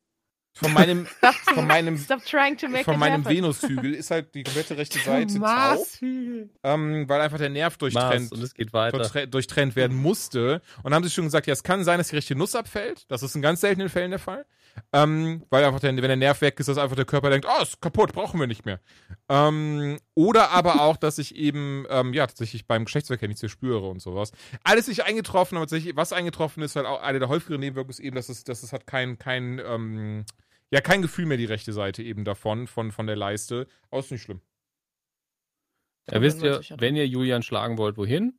[0.53, 1.97] von meinem, Stop, von meinem,
[2.83, 3.25] von meinem.
[3.25, 5.80] Venushügel ist halt die komplette rechte Seite taub,
[6.63, 8.31] ähm, weil einfach der Nerv Mars durchtrennt.
[8.31, 8.97] und es geht weiter.
[8.97, 10.61] durchtre- durchtrennt werden musste.
[10.77, 13.05] Und dann haben sie schon gesagt, ja, es kann sein, dass die rechte Nuss abfällt.
[13.09, 14.45] Das ist in ganz seltenen Fällen der Fall.
[14.93, 17.61] Ähm, weil einfach, der, wenn der Nerv weg ist, dass einfach der Körper denkt, oh,
[17.61, 18.80] ist kaputt, brauchen wir nicht mehr.
[19.30, 23.89] Ähm, oder aber auch, dass ich eben, ähm, ja, tatsächlich beim Geschlechtsverkehr nichts mehr spüre
[23.89, 24.31] und sowas.
[24.63, 27.99] Alles nicht eingetroffen, aber tatsächlich, was eingetroffen ist, halt auch eine der häufigeren Nebenwirkungen ist
[27.99, 30.25] eben, dass es, dass es hat kein, kein, ähm,
[30.72, 33.67] ja, kein Gefühl mehr, die rechte Seite eben davon, von, von der Leiste.
[33.90, 34.41] Aber ist nicht schlimm.
[36.09, 38.38] Ja, wisst ihr, wenn ihr Julian schlagen wollt, wohin?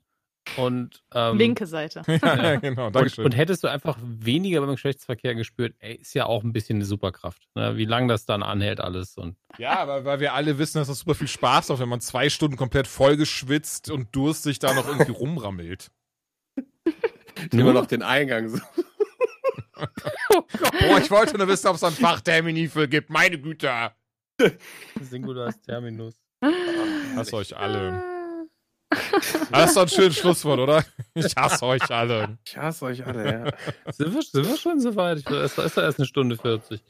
[0.56, 2.02] Und, ähm, Linke Seite.
[2.22, 3.24] ja, genau, Und, Dankeschön.
[3.24, 6.84] und hättest du einfach weniger beim Geschlechtsverkehr gespürt, ey, ist ja auch ein bisschen eine
[6.84, 7.48] Superkraft.
[7.54, 7.76] Ne?
[7.76, 9.16] Wie lange das dann anhält alles.
[9.16, 12.00] Und Ja, aber weil wir alle wissen, dass das super viel Spaß macht, wenn man
[12.00, 15.90] zwei Stunden komplett vollgeschwitzt und durstig da noch irgendwie rumrammelt.
[17.52, 18.48] Immer noch den Eingang.
[18.48, 18.58] So.
[20.28, 23.10] Boah, ich wollte nur wissen, ob es ein Fachtermini für gibt.
[23.10, 23.92] Meine Güte.
[25.00, 26.14] Singulars Terminus.
[27.14, 28.02] Hasse euch alle.
[29.50, 30.84] Das ist doch ein schönes Schlusswort, oder?
[31.14, 32.38] Ich hasse euch alle.
[32.44, 33.92] Ich hasse euch alle, ja.
[33.92, 35.18] Sind wir, sind wir schon so weit?
[35.18, 36.82] Ich, es ist doch erst eine Stunde 40.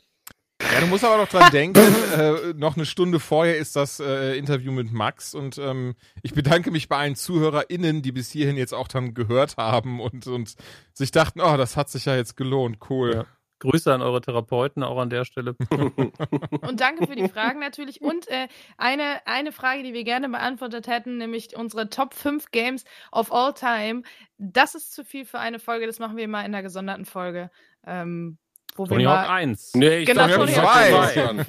[0.71, 1.81] Ja, du musst aber noch dran denken,
[2.17, 6.71] äh, noch eine Stunde vorher ist das äh, Interview mit Max und ähm, ich bedanke
[6.71, 10.55] mich bei allen ZuhörerInnen, die bis hierhin jetzt auch dann gehört haben und, und
[10.93, 13.15] sich dachten, oh, das hat sich ja jetzt gelohnt, cool.
[13.15, 13.27] Ja.
[13.63, 15.55] Grüße an eure Therapeuten auch an der Stelle.
[15.71, 18.01] Und danke für die Fragen natürlich.
[18.01, 22.85] Und äh, eine, eine Frage, die wir gerne beantwortet hätten, nämlich unsere Top 5 Games
[23.13, 24.03] of All Time.
[24.37, 27.53] Das ist zu viel für eine Folge, das machen wir mal in einer gesonderten Folge.
[27.87, 28.37] Ähm,
[28.77, 29.73] wo Tony wir Hawk mal, 1.
[29.75, 31.45] Nee, ich Genau, Tony ja Hawk zwei.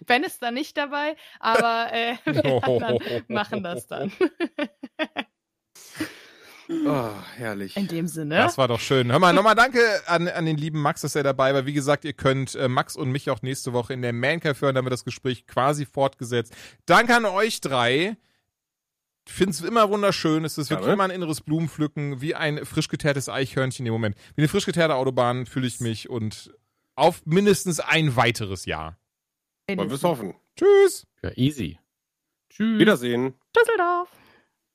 [0.06, 4.12] Ben ist da nicht dabei, aber äh, wir anderen machen das dann.
[6.86, 7.76] Oh, herrlich.
[7.76, 8.36] In dem Sinne.
[8.36, 9.10] Das war doch schön.
[9.10, 11.66] Hör mal, nochmal danke an, an den lieben Max, dass er dabei war.
[11.66, 14.74] Wie gesagt, ihr könnt äh, Max und mich auch nächste Woche in der Mancave hören,
[14.74, 16.54] da haben wir das Gespräch quasi fortgesetzt.
[16.86, 18.16] Danke an euch drei.
[19.26, 20.44] Ich finde es immer wunderschön.
[20.44, 20.94] Es ist wirklich Gerne.
[20.94, 24.16] immer ein inneres Blumenpflücken, wie ein frisch geteertes Eichhörnchen im Moment.
[24.34, 26.52] Wie eine frisch geteerte Autobahn fühle ich mich und
[26.96, 28.98] auf mindestens ein weiteres Jahr.
[29.68, 30.34] Wollen wir es hoffen.
[30.56, 31.06] Tschüss.
[31.22, 31.78] Ja, easy.
[32.50, 32.78] Tschüss.
[32.80, 33.34] Wiedersehen.
[33.56, 34.08] Düsseldorf.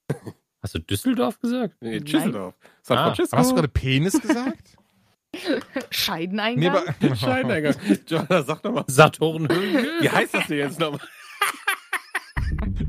[0.64, 1.76] Hast du Düsseldorf gesagt?
[1.82, 2.00] Nee.
[2.00, 2.56] Düsseldorf.
[2.82, 3.38] San Ah, Francisco.
[3.38, 4.78] Hast du gerade Penis gesagt?
[5.92, 6.78] Scheideneingang.
[6.78, 7.76] aber- Scheideneingang.
[8.08, 8.86] Joanna, sag doch mal.
[8.88, 10.02] Saturnhöhe?
[10.02, 11.02] Wie heißt das denn jetzt nochmal?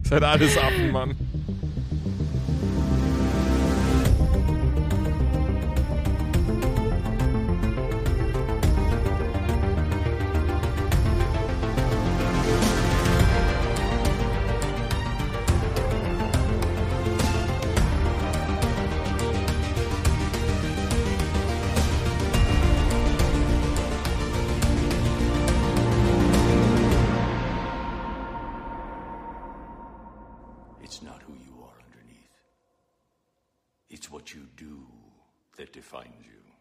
[0.04, 1.16] Seid alles Affen, Mann.